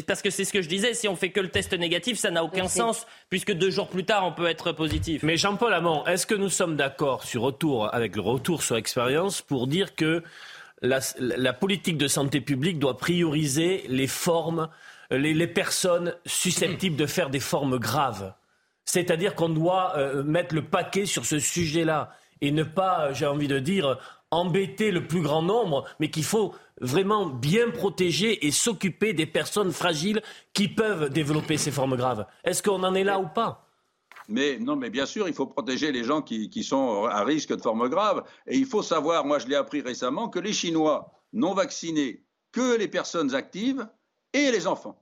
parce 0.05 0.21
que 0.21 0.29
c'est 0.29 0.43
ce 0.43 0.51
que 0.51 0.61
je 0.61 0.67
disais, 0.67 0.93
si 0.93 1.07
on 1.07 1.15
fait 1.15 1.31
que 1.31 1.39
le 1.39 1.47
test 1.47 1.71
négatif, 1.73 2.17
ça 2.17 2.29
n'a 2.29 2.43
aucun 2.43 2.67
sens, 2.67 3.07
puisque 3.29 3.53
deux 3.53 3.69
jours 3.69 3.87
plus 3.87 4.03
tard, 4.03 4.25
on 4.25 4.33
peut 4.33 4.47
être 4.47 4.73
positif. 4.73 5.23
Mais 5.23 5.37
Jean-Paul 5.37 5.73
Hamon, 5.73 6.05
est-ce 6.05 6.25
que 6.25 6.35
nous 6.35 6.49
sommes 6.49 6.75
d'accord 6.75 7.23
sur 7.23 7.43
retour, 7.43 7.93
avec 7.93 8.15
le 8.17 8.21
retour 8.21 8.61
sur 8.63 8.75
expérience 8.75 9.41
pour 9.41 9.67
dire 9.67 9.95
que 9.95 10.21
la, 10.81 11.53
politique 11.53 11.97
de 11.97 12.07
santé 12.07 12.41
publique 12.41 12.77
doit 12.77 12.97
prioriser 12.97 13.85
les 13.87 14.07
formes, 14.07 14.67
les, 15.09 15.47
personnes 15.47 16.13
susceptibles 16.25 16.97
de 16.97 17.05
faire 17.05 17.29
des 17.29 17.39
formes 17.39 17.77
graves? 17.77 18.33
C'est-à-dire 18.83 19.33
qu'on 19.33 19.49
doit 19.49 19.93
euh, 19.95 20.23
mettre 20.23 20.55
le 20.55 20.63
paquet 20.63 21.05
sur 21.05 21.25
ce 21.25 21.39
sujet-là 21.39 22.11
et 22.41 22.51
ne 22.51 22.63
pas, 22.63 23.13
j'ai 23.13 23.27
envie 23.27 23.47
de 23.47 23.59
dire, 23.59 23.97
embêter 24.31 24.91
le 24.91 25.05
plus 25.05 25.21
grand 25.21 25.41
nombre, 25.41 25.85
mais 25.99 26.09
qu'il 26.09 26.23
faut 26.23 26.55
vraiment 26.81 27.27
bien 27.27 27.69
protéger 27.69 28.45
et 28.45 28.51
s'occuper 28.51 29.13
des 29.13 29.25
personnes 29.25 29.71
fragiles 29.71 30.21
qui 30.53 30.67
peuvent 30.67 31.09
développer 31.09 31.57
ces 31.57 31.71
formes 31.71 31.95
graves. 31.95 32.25
Est-ce 32.43 32.61
qu'on 32.61 32.83
en 32.83 32.93
est 32.95 33.03
là 33.03 33.19
ou 33.19 33.27
pas? 33.27 33.67
Mais 34.27 34.57
non, 34.59 34.75
mais 34.75 34.89
bien 34.89 35.05
sûr, 35.05 35.27
il 35.27 35.33
faut 35.33 35.47
protéger 35.47 35.91
les 35.91 36.03
gens 36.03 36.21
qui, 36.21 36.49
qui, 36.49 36.63
sont 36.63 37.05
à 37.05 37.23
risque 37.23 37.55
de 37.55 37.61
formes 37.61 37.89
graves. 37.89 38.23
Et 38.47 38.57
il 38.57 38.65
faut 38.65 38.81
savoir, 38.81 39.25
moi 39.25 39.39
je 39.39 39.47
l'ai 39.47 39.55
appris 39.55 39.81
récemment, 39.81 40.29
que 40.29 40.39
les 40.39 40.53
Chinois 40.53 41.11
n'ont 41.33 41.53
vacciné 41.53 42.23
que 42.51 42.77
les 42.77 42.87
personnes 42.87 43.33
actives 43.33 43.87
et 44.33 44.51
les 44.51 44.67
enfants 44.67 45.01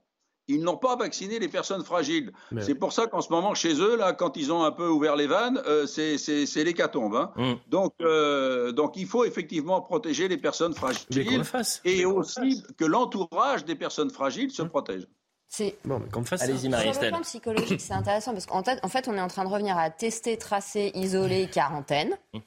ils 0.50 0.62
n'ont 0.62 0.76
pas 0.76 0.96
vacciné 0.96 1.38
les 1.38 1.48
personnes 1.48 1.84
fragiles. 1.84 2.32
C'est 2.60 2.74
pour 2.74 2.92
ça 2.92 3.06
qu'en 3.06 3.20
ce 3.20 3.30
moment, 3.30 3.54
chez 3.54 3.74
eux, 3.74 3.96
là, 3.96 4.12
quand 4.12 4.36
ils 4.36 4.52
ont 4.52 4.64
un 4.64 4.72
peu 4.72 4.88
ouvert 4.88 5.16
les 5.16 5.26
vannes, 5.26 5.60
euh, 5.66 5.86
c'est 5.86 6.64
l'hécatombe. 6.64 7.14
Hein. 7.14 7.32
Mm. 7.36 7.52
Donc, 7.68 7.94
euh, 8.00 8.72
donc, 8.72 8.96
il 8.96 9.06
faut 9.06 9.24
effectivement 9.24 9.80
protéger 9.80 10.28
les 10.28 10.36
personnes 10.36 10.74
fragiles 10.74 11.42
et 11.84 12.04
aussi 12.04 12.64
que 12.76 12.84
l'entourage 12.84 13.64
des 13.64 13.76
personnes 13.76 14.10
fragiles 14.10 14.50
se 14.50 14.62
mm. 14.62 14.68
protège. 14.68 15.06
C'est 15.48 15.76
bon, 15.84 16.00
comme 16.12 16.24
Allez-y, 16.38 16.68
Marie 16.68 16.94
Sur 16.94 17.02
le 17.02 17.08
plan 17.08 17.22
psychologique, 17.22 17.80
c'est 17.80 17.92
intéressant 17.92 18.32
parce 18.32 18.46
qu'en 18.46 18.62
fait, 18.62 18.78
en 18.84 18.88
fait, 18.88 19.08
on 19.08 19.14
est 19.14 19.20
en 19.20 19.26
train 19.26 19.44
de 19.44 19.48
revenir 19.48 19.76
à 19.76 19.90
tester, 19.90 20.36
tracer, 20.36 20.92
isoler, 20.94 21.48
quarantaine. 21.48 22.16
Mm. 22.32 22.38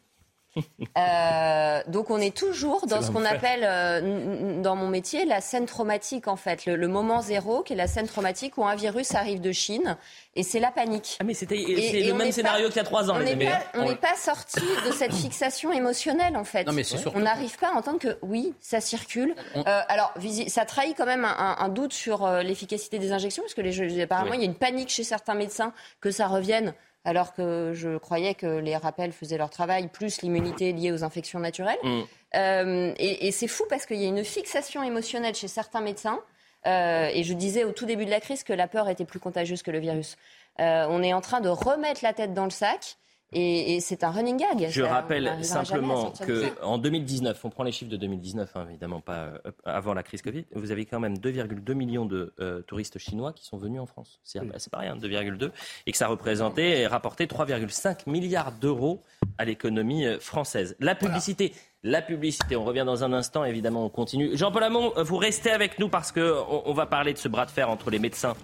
Euh, 0.96 1.82
donc 1.88 2.12
on 2.12 2.20
est 2.20 2.36
toujours 2.36 2.86
dans 2.86 3.02
ce 3.02 3.10
qu'on 3.10 3.26
appelle 3.26 3.62
euh, 3.63 4.62
dans 4.62 4.76
mon 4.76 4.88
métier 4.88 5.26
la 5.26 5.42
scène 5.42 5.66
traumatique 5.66 6.28
en 6.28 6.36
fait, 6.36 6.68
le, 6.68 6.88
moment 6.88 7.22
zéro 7.22 7.63
qui 7.63 7.74
est 7.74 7.76
la 7.76 7.88
scène 7.88 8.06
traumatique 8.06 8.60
où 8.60 8.66
un 8.66 8.76
virus 8.76 9.16
arrive 9.16 9.42
de 9.42 9.52
Chine 9.52 9.98
et 10.36 10.44
c'est 10.44 10.60
la 10.60 10.70
panique. 10.70 11.18
Ah 11.20 11.24
mais 11.24 11.34
c'était 11.34 11.56
le 11.56 12.13
même 12.13 12.32
scénario 12.32 12.68
qu'il 12.68 12.78
y 12.78 12.80
a 12.80 12.84
trois 12.84 13.10
ans. 13.10 13.16
On 13.16 13.86
n'est 13.86 13.96
pas, 13.96 14.16
sorti 14.16 14.62
de 14.86 14.92
cette 14.92 15.13
fixation 15.13 15.72
émotionnelle 15.72 16.38
en 16.38 16.44
fait. 16.44 16.68
on 17.16 17.20
n'arrive 17.22 17.58
pas 17.58 17.70
à 17.70 17.72
entendre 17.72 17.98
que 17.98 18.20
oui 18.22 18.54
ça 18.60 18.80
circule. 18.80 19.34
Euh, 19.56 19.62
alors 19.66 20.13
ça 20.48 20.66
trahit 20.66 20.96
quand 20.96 21.08
même 21.08 21.26
un, 21.26 21.70
doute 21.70 21.94
sur 21.94 22.28
l'efficacité 22.44 23.00
des 23.00 23.13
injections 23.13 23.42
parce 23.42 23.56
que 23.56 23.62
les, 23.62 24.02
apparemment 24.02 24.34
il 24.34 24.42
y 24.42 24.44
a 24.44 24.48
une 24.48 24.54
panique 24.56 24.89
chez 24.89 25.04
certains 25.04 25.34
médecins 25.34 25.74
que 26.02 26.12
ça 26.12 26.28
revienne 26.28 26.76
alors 27.06 27.34
que 27.34 27.72
je 27.74 27.98
croyais 27.98 28.34
que 28.34 28.46
les 28.46 28.78
rappels 28.78 29.12
faisaient 29.12 29.38
leur 29.38 29.50
travail, 29.50 29.88
plus 29.89 30.22
l'immunité 30.22 30.72
liée 30.72 30.92
aux 30.92 31.04
infections 31.04 31.39
naturelles. 31.39 31.80
Mm. 31.84 32.02
Euh, 32.36 32.94
et, 32.98 33.32
c'est 33.32 33.48
fou 33.48 33.63
parce 33.70 33.86
qu'il 33.86 33.98
y 33.98 34.06
a 34.06 34.08
une 34.08 34.24
fixation 34.24 34.84
émotionnelle 34.84 35.36
chez 35.36 35.48
certains 35.48 35.82
médecins. 35.82 36.20
Euh, 36.66 37.10
et 37.13 37.24
je 37.24 37.34
disais 37.34 37.66
au 37.66 37.74
tout 37.74 37.86
début 37.86 38.06
de 38.06 38.10
la 38.10 38.22
crise 38.22 38.44
que 38.44 38.54
la 38.54 38.68
peur 38.68 38.88
était 38.88 39.06
plus 39.06 39.20
contagieuse 39.20 39.63
que 39.63 39.72
le 39.72 39.80
virus. 39.80 40.16
Euh, 40.62 40.86
on 40.89 41.04
est 41.04 41.13
en 41.13 41.20
train 41.20 41.42
de 41.42 41.50
remettre 41.50 42.02
la 42.04 42.13
tête 42.13 42.34
dans 42.34 42.46
le 42.46 42.52
sac 42.52 42.98
et, 43.34 43.80
c'est 43.80 44.04
un 44.04 44.12
running 44.12 44.38
gag. 44.38 44.69
Je 44.69 44.82
rappelle 44.82 45.43
simplement 45.43 46.13
qu'en 46.62 46.78
2019, 46.78 47.43
on 47.43 47.50
prend 47.50 47.63
les 47.63 47.72
chiffres 47.72 47.91
de 47.91 47.98
2019, 47.98 48.52
hein, 48.56 48.65
évidemment 48.69 49.02
pas 49.02 49.26
euh, 49.46 49.52
avant 49.65 49.93
la 49.93 50.04
crise 50.04 50.22
Covid, 50.22 50.46
vous 50.54 50.72
avez 50.72 50.86
quand 50.86 51.00
même 51.00 51.15
2,2 51.15 51.74
millions 51.74 52.06
de 52.06 52.34
euh, 52.39 52.62
touristes 52.62 53.00
chinois 53.00 53.34
qui 53.34 53.46
sont 53.46 53.58
venus 53.58 53.82
en 53.82 53.86
France. 53.86 54.19
C'est 54.24 54.41
pas 54.69 54.80
rien, 54.80 54.96
2,2. 54.96 55.52
Et 55.86 55.91
que 55.91 55.98
ça 55.98 56.08
représentait 56.08 56.82
et 56.82 56.88
rapportait 56.88 57.26
3,5 57.26 58.10
milliards 58.10 58.52
d'euros 58.52 59.02
à 59.38 59.46
l'économie 59.46 60.06
euh, 60.06 60.19
française. 60.19 60.76
La 60.80 60.96
publicité. 60.96 61.54
La 61.86 62.02
publicité, 62.02 62.56
on 62.56 62.63
revient 62.63 62.84
dans 62.86 63.04
un 63.04 63.12
instant, 63.12 63.43
évidemment, 63.43 63.86
on 63.86 63.89
continue. 63.89 64.38
Jean-Paul 64.38 64.63
Hamon, 64.63 64.93
vous 64.96 65.17
restez 65.17 65.52
avec 65.52 65.80
nous 65.80 65.89
parce 65.89 66.13
qu'on 66.13 66.62
on 66.65 66.74
va 66.74 66.86
parler 66.86 67.12
de 67.12 67.17
ce 67.17 67.28
bras 67.28 67.46
de 67.46 67.52
fer 67.52 67.69
entre 67.69 67.89
les 67.89 68.00
médecins 68.00 68.36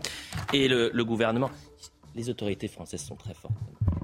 et 0.51 0.67
le, 0.67 0.91
le 0.93 1.05
gouvernement. 1.05 1.49
Les 2.19 2.29
autorités 2.29 2.67
françaises 2.67 3.01
sont 3.01 3.15
très 3.15 3.33
fortes. 3.33 3.55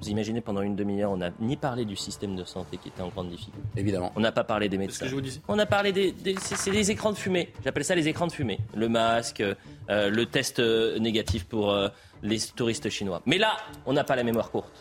Vous 0.01 0.07
imaginez, 0.07 0.39
pendant 0.39 0.61
une 0.61 0.77
demi-heure, 0.77 1.11
on 1.11 1.17
n'a 1.17 1.31
ni 1.41 1.57
parlé 1.57 1.83
du 1.83 1.97
système 1.97 2.37
de 2.37 2.45
santé 2.45 2.77
qui 2.77 2.87
était 2.87 3.01
en 3.01 3.09
grande 3.09 3.29
difficulté. 3.29 3.59
Évidemment. 3.75 4.13
On 4.15 4.21
n'a 4.21 4.31
pas 4.31 4.45
parlé 4.45 4.69
des 4.69 4.77
médecins. 4.77 4.99
Ce 4.99 5.03
que 5.03 5.09
je 5.09 5.15
vous 5.15 5.19
disais. 5.19 5.41
On 5.49 5.59
a 5.59 5.65
parlé 5.65 5.91
des. 5.91 6.15
c'est 6.39 6.71
les 6.71 6.91
écrans 6.91 7.11
de 7.11 7.17
fumée. 7.17 7.51
J'appelle 7.65 7.83
ça 7.83 7.93
les 7.93 8.07
écrans 8.07 8.27
de 8.27 8.31
fumée. 8.31 8.57
Le 8.73 8.87
masque, 8.87 9.41
euh, 9.41 10.09
le 10.09 10.25
test 10.27 10.59
euh, 10.59 10.97
négatif 10.97 11.43
pour 11.43 11.71
euh, 11.71 11.89
les 12.23 12.39
touristes 12.39 12.89
chinois. 12.89 13.21
Mais 13.25 13.37
là, 13.37 13.57
on 13.85 13.91
n'a 13.91 14.05
pas 14.05 14.15
la 14.15 14.23
mémoire 14.23 14.49
courte. 14.49 14.71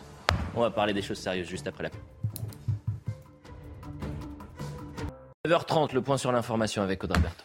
On 0.55 0.61
va 0.61 0.71
parler 0.71 0.93
des 0.93 1.01
choses 1.01 1.19
sérieuses 1.19 1.49
juste 1.49 1.67
après 1.67 1.83
la 1.83 1.89
pub. 1.89 1.99
9h30, 5.45 5.93
le 5.93 6.01
point 6.01 6.17
sur 6.17 6.31
l'information 6.31 6.83
avec 6.83 7.03
Audrey 7.03 7.19
Bertrand. 7.19 7.44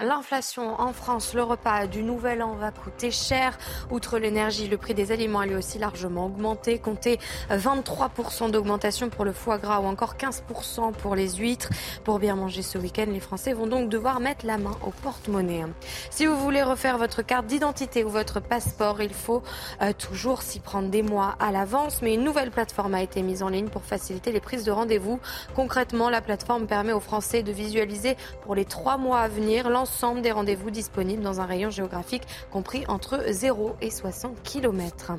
L'inflation 0.00 0.80
en 0.80 0.92
France, 0.92 1.34
le 1.34 1.42
repas 1.42 1.88
du 1.88 2.04
nouvel 2.04 2.40
an 2.40 2.52
va 2.52 2.70
coûter 2.70 3.10
cher. 3.10 3.58
Outre 3.90 4.20
l'énergie, 4.20 4.68
le 4.68 4.76
prix 4.76 4.94
des 4.94 5.10
aliments 5.10 5.40
a 5.40 5.46
lui 5.46 5.56
aussi 5.56 5.80
largement 5.80 6.26
augmenté. 6.26 6.78
Comptez 6.78 7.18
23% 7.50 8.52
d'augmentation 8.52 9.08
pour 9.08 9.24
le 9.24 9.32
foie 9.32 9.58
gras 9.58 9.80
ou 9.80 9.86
encore 9.86 10.14
15% 10.14 10.92
pour 10.92 11.16
les 11.16 11.30
huîtres. 11.30 11.70
Pour 12.04 12.20
bien 12.20 12.36
manger 12.36 12.62
ce 12.62 12.78
week-end, 12.78 13.06
les 13.08 13.18
Français 13.18 13.52
vont 13.52 13.66
donc 13.66 13.88
devoir 13.88 14.20
mettre 14.20 14.46
la 14.46 14.56
main 14.56 14.76
au 14.86 14.90
porte-monnaie. 14.90 15.64
Si 16.10 16.26
vous 16.26 16.36
voulez 16.36 16.62
refaire 16.62 16.96
votre 16.96 17.22
carte 17.22 17.46
d'identité 17.46 18.04
ou 18.04 18.08
votre 18.08 18.38
passeport, 18.38 19.02
il 19.02 19.12
faut 19.12 19.42
euh, 19.82 19.92
toujours 19.92 20.42
s'y 20.42 20.60
prendre 20.60 20.90
des 20.90 21.02
mois 21.02 21.34
à 21.40 21.50
l'avance. 21.50 22.02
Mais 22.02 22.14
une 22.14 22.22
nouvelle 22.22 22.52
plateforme 22.52 22.94
a 22.94 23.02
été 23.02 23.20
mise 23.22 23.42
en 23.42 23.48
ligne 23.48 23.68
pour 23.68 23.82
faciliter 23.82 24.30
les 24.30 24.40
prises 24.40 24.62
de 24.62 24.70
rendez-vous. 24.70 25.18
Concrètement, 25.56 26.08
la 26.08 26.20
plateforme 26.20 26.68
permet 26.68 26.92
aux 26.92 27.00
Français 27.00 27.42
de 27.42 27.50
visualiser 27.50 28.16
pour 28.42 28.54
les 28.54 28.64
trois 28.64 28.96
mois 28.96 29.18
à 29.22 29.26
venir 29.26 29.68
l'ensemble 29.68 29.87
des 30.22 30.32
rendez-vous 30.32 30.70
disponibles 30.70 31.22
dans 31.22 31.40
un 31.40 31.46
rayon 31.46 31.70
géographique 31.70 32.22
compris 32.50 32.84
entre 32.88 33.24
0 33.28 33.76
et 33.80 33.90
60 33.90 34.42
km. 34.42 35.12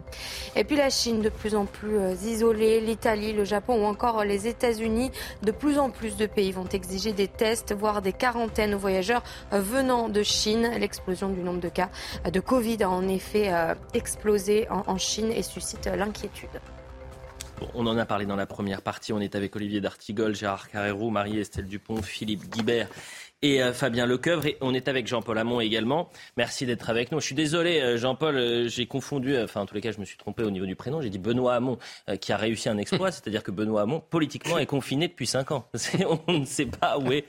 Et 0.56 0.64
puis 0.64 0.78
la 0.78 0.90
Chine 0.90 1.22
de 1.22 1.30
plus 1.30 1.56
en 1.56 1.66
plus 1.66 1.98
euh, 1.98 2.14
isolée, 2.24 2.80
l'Italie, 2.80 3.34
le 3.34 3.44
Japon 3.44 3.84
ou 3.84 3.86
encore 3.86 4.24
les 4.24 4.48
États-Unis, 4.48 5.12
de 5.44 5.52
plus 5.52 5.80
en 5.80 5.90
plus 5.90 6.16
de 6.16 6.26
pays 6.26 6.52
vont 6.52 6.68
exiger 6.68 7.12
des 7.14 7.28
tests, 7.28 7.74
voire 7.74 8.02
des 8.02 8.14
quarantaines 8.14 8.74
aux 8.74 8.80
voyageurs 8.80 9.24
venant 9.52 10.08
de 10.08 10.24
Chine. 10.24 10.72
L'explosion 10.80 11.30
du 11.30 11.42
nombre 11.42 11.60
de 11.60 11.70
cas 11.70 11.90
de 12.32 12.40
Covid 12.40 12.84
a 12.84 12.90
en 12.90 13.08
effet 13.08 13.52
euh, 13.52 13.76
explosé 13.94 14.68
en 14.70 14.98
Chine 14.98 15.32
et 15.32 15.44
suscite 15.44 15.88
l'inquiétude. 15.88 16.50
on 17.74 17.86
en 17.86 17.98
a 17.98 18.06
parlé 18.06 18.26
dans 18.26 18.36
la 18.36 18.46
première 18.46 18.82
partie. 18.82 19.14
On 19.14 19.20
est 19.20 19.36
avec 19.36 19.56
Olivier 19.56 19.82
D'Artigol, 19.82 20.36
Gérard 20.36 20.70
Carrero, 20.70 21.10
Marie-Estelle 21.10 21.68
Dupont, 21.68 22.02
Philippe 22.02 22.50
Guibert 22.50 22.88
et 23.42 23.62
euh, 23.62 23.74
Fabien 23.74 24.06
Lecoeuvre. 24.06 24.46
Et 24.46 24.58
on 24.62 24.74
est 24.74 24.88
avec 24.88 25.08
Jean-Paul 25.08 25.38
Hamon 25.38 25.62
également. 25.62 26.10
Merci 26.38 26.66
d'être 26.66 26.90
avec 26.90 27.12
nous. 27.12 27.20
Je 27.20 27.26
suis 27.26 27.36
désolé, 27.36 27.80
euh, 27.80 27.98
Jean-Paul, 27.98 28.36
euh, 28.36 28.68
j'ai 28.68 28.86
confondu, 28.86 29.38
enfin 29.38 29.62
en 29.62 29.66
tous 29.66 29.76
les 29.76 29.82
cas, 29.82 29.92
je 29.92 30.00
me 30.00 30.06
suis 30.06 30.18
trompé 30.18 30.44
au 30.44 30.52
niveau 30.52 30.66
du 30.66 30.76
prénom. 30.76 31.02
J'ai 31.02 31.10
dit 31.10 31.20
Benoît 31.20 31.56
Hamon 31.56 31.78
qui 32.22 32.32
a 32.32 32.38
réussi 32.38 32.70
un 32.70 32.78
exploit, 32.78 33.12
c'est-à-dire 33.12 33.44
que 33.44 33.52
Benoît 33.52 33.82
Hamon, 33.82 34.02
politiquement, 34.10 34.58
est 34.58 34.66
confiné 34.66 35.08
depuis 35.08 35.28
5 35.28 35.52
ans. 35.52 35.66
on 36.28 36.40
ne 36.40 36.46
sait 36.46 36.66
pas 36.66 36.98
où 36.98 37.12
est. 37.12 37.26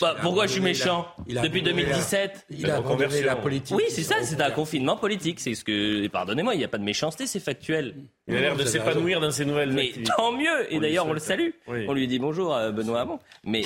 Bah, 0.00 0.16
pourquoi 0.20 0.46
je 0.46 0.52
suis 0.52 0.60
méchant 0.60 1.06
Depuis 1.26 1.62
2017 1.62 2.46
Il 2.50 2.70
a 2.70 2.76
abandonné 2.76 3.22
la 3.22 3.36
politique. 3.36 3.76
Oui, 3.76 3.84
c'est 3.88 4.02
ça, 4.02 4.16
c'est 4.22 4.40
un 4.40 4.50
confinement 4.50 4.96
politique. 4.96 5.40
C'est 5.40 5.54
ce 5.54 5.64
que. 5.64 6.06
Pardonnez-moi, 6.08 6.54
il 6.54 6.58
n'y 6.58 6.64
a 6.64 6.68
pas 6.68 6.78
de 6.78 6.84
méchanceté, 6.84 7.26
c'est 7.26 7.40
factuel. 7.40 7.94
Il 8.28 8.36
a 8.36 8.40
l'air 8.40 8.56
de 8.56 8.64
s'épanouir 8.64 9.20
dans 9.20 9.30
ses 9.30 9.44
nouvelles. 9.44 9.72
Mais 9.72 9.92
tant 10.16 10.32
mieux. 10.32 10.72
Et 10.72 10.80
d'ailleurs, 10.80 11.06
on 11.06 11.12
le 11.12 11.20
salue. 11.20 11.50
On 11.66 11.92
lui 11.92 12.06
dit 12.06 12.18
bonjour, 12.18 12.56
Benoît 12.72 13.02
Hamon. 13.02 13.18
Mais 13.44 13.62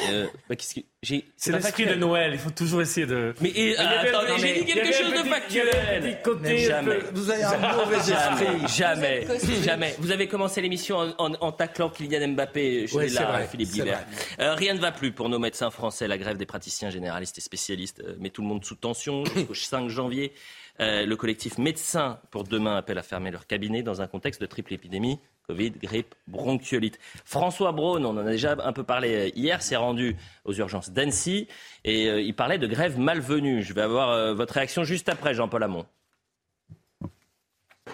bah, 0.49 0.57
qu'est-ce 0.57 0.75
que 0.75 0.81
c'est 1.03 1.53
l'esprit 1.53 1.87
de 1.87 1.95
Noël, 1.95 2.33
il 2.35 2.39
faut 2.39 2.51
toujours 2.51 2.83
essayer 2.83 3.07
de. 3.07 3.35
Mais, 3.41 3.75
attendez, 3.77 4.39
j'ai 4.39 4.63
dit 4.63 4.65
quelque 4.67 4.93
chose 4.93 5.13
de 5.13 5.29
factuel. 5.29 6.19
jamais. 6.59 6.99
Vous 7.15 7.31
avez 7.31 7.43
un 7.43 7.77
mauvais 7.77 7.97
esprit. 7.97 8.69
Jamais, 8.77 9.27
jamais. 9.65 9.95
Vous 9.99 10.11
avez 10.11 10.29
commencé 10.29 10.61
l'émission 10.61 11.15
en, 11.19 11.53
taclant 11.53 11.89
Kylian 11.89 12.29
Mbappé. 12.29 12.87
Je 12.87 12.99
suis 12.99 13.15
là, 13.15 13.41
Philippe 13.51 13.71
Guibert. 13.71 14.05
Euh, 14.41 14.55
rien 14.55 14.75
ne 14.75 14.79
va 14.79 14.93
plus 14.93 15.13
pour 15.13 15.31
nos 15.31 15.39
médecins 15.39 15.71
français. 15.71 16.07
La 16.07 16.19
grève 16.19 16.37
des 16.37 16.47
praticiens 16.47 16.91
généralistes 16.91 17.39
et 17.39 17.41
spécialistes 17.41 18.03
euh, 18.05 18.17
met 18.19 18.29
tout 18.29 18.43
le 18.43 18.49
monde 18.49 18.65
sous 18.65 18.75
tension 18.75 19.25
jusqu'au 19.25 19.55
5 19.55 19.89
janvier. 19.89 20.33
Euh, 20.81 21.05
le 21.05 21.17
collectif 21.17 21.59
Médecins 21.59 22.19
pour 22.31 22.45
demain 22.45 22.77
appelle 22.77 22.97
à 22.97 23.03
fermer 23.03 23.31
leur 23.31 23.47
cabinet 23.47 23.83
dans 23.83 24.01
un 24.01 24.07
contexte 24.07 24.41
de 24.41 24.47
triple 24.47 24.73
épidémie 24.73 25.21
Covid, 25.47 25.73
grippe, 25.73 26.15
bronchiolite. 26.27 26.99
François 27.25 27.73
Braun, 27.73 28.05
on 28.05 28.11
en 28.11 28.19
a 28.19 28.31
déjà 28.31 28.57
un 28.65 28.73
peu 28.73 28.83
parlé 28.83 29.15
euh, 29.15 29.31
hier, 29.35 29.63
s'est 29.63 29.77
rendu 29.77 30.17
aux 30.45 30.55
urgences 30.55 30.91
d'Annecy 30.91 31.49
et 31.85 32.09
euh, 32.09 32.23
il 32.23 32.35
parlait 32.35 32.57
de 32.57 32.67
grève 32.67 32.99
malvenue. 32.99 33.63
Je 33.63 33.75
vais 33.75 33.83
avoir 33.83 34.35
votre 34.35 34.55
réaction 34.55 34.85
juste 34.85 35.09
après, 35.09 35.35
Jean-Paul 35.35 35.63
Hamon. 35.63 35.85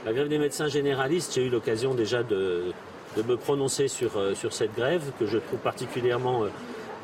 La 0.05 0.13
grève 0.13 0.29
des 0.29 0.39
médecins 0.39 0.69
généralistes, 0.69 1.35
j'ai 1.35 1.47
eu 1.47 1.51
l'occasion 1.51 1.95
déjà 1.95 2.23
de, 2.23 2.73
de 3.17 3.23
me 3.23 3.37
prononcer 3.37 3.89
sur, 3.89 4.37
sur 4.37 4.53
cette 4.53 4.75
grève 4.75 5.11
que 5.19 5.27
je 5.27 5.39
trouve 5.39 5.59
particulièrement 5.59 6.45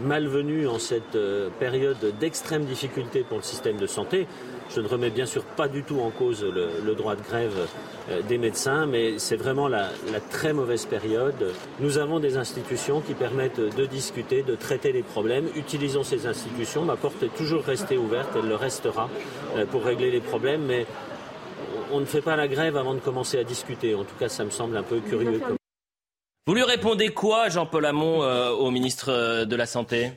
malvenue 0.00 0.66
en 0.66 0.78
cette 0.78 1.18
période 1.58 1.98
d'extrême 2.18 2.64
difficulté 2.64 3.24
pour 3.28 3.38
le 3.38 3.42
système 3.42 3.76
de 3.76 3.86
santé. 3.86 4.26
Je 4.74 4.80
ne 4.80 4.88
remets 4.88 5.10
bien 5.10 5.26
sûr 5.26 5.44
pas 5.44 5.68
du 5.68 5.82
tout 5.82 6.00
en 6.00 6.08
cause 6.10 6.42
le, 6.42 6.94
droit 6.94 7.14
de 7.14 7.22
grève 7.22 7.68
euh, 8.10 8.22
des 8.22 8.38
médecins, 8.38 8.86
mais 8.86 9.18
c'est 9.18 9.36
vraiment 9.36 9.68
la, 9.68 9.90
très 10.30 10.54
mauvaise 10.54 10.86
période. 10.86 11.52
Nous 11.80 11.98
avons 11.98 12.20
des 12.20 12.38
institutions 12.38 13.02
qui 13.02 13.12
permettent 13.12 13.60
de 13.60 13.86
discuter, 13.86 14.42
de 14.42 14.54
traiter 14.54 14.92
les 14.92 15.02
problèmes. 15.02 15.46
Utilisons 15.56 16.04
ces 16.04 16.26
institutions. 16.26 16.82
Ma 16.82 16.96
porte 16.96 17.22
est 17.22 17.34
toujours 17.36 17.64
restée 17.64 17.98
ouverte, 17.98 18.30
elle 18.34 18.48
le 18.48 18.56
restera 18.56 19.10
euh, 19.56 19.66
pour 19.66 19.84
régler 19.84 20.10
les 20.10 20.20
problèmes, 20.20 20.64
mais 20.64 20.86
on 21.92 22.00
ne 22.00 22.06
fait 22.06 22.22
pas 22.22 22.36
la 22.36 22.48
grève 22.48 22.78
avant 22.78 22.94
de 22.94 23.00
commencer 23.00 23.38
à 23.38 23.44
discuter. 23.44 23.94
En 23.94 24.04
tout 24.04 24.16
cas, 24.18 24.30
ça 24.30 24.44
me 24.44 24.50
semble 24.50 24.76
un 24.78 24.82
peu 24.82 25.00
curieux. 25.00 25.42
Vous 26.46 26.54
lui 26.54 26.64
répondez 26.64 27.10
quoi, 27.10 27.48
Jean-Paul 27.48 27.86
Hamon, 27.86 28.22
euh, 28.22 28.50
au 28.50 28.70
ministre 28.70 29.44
de 29.44 29.56
la 29.56 29.66
Santé? 29.66 30.10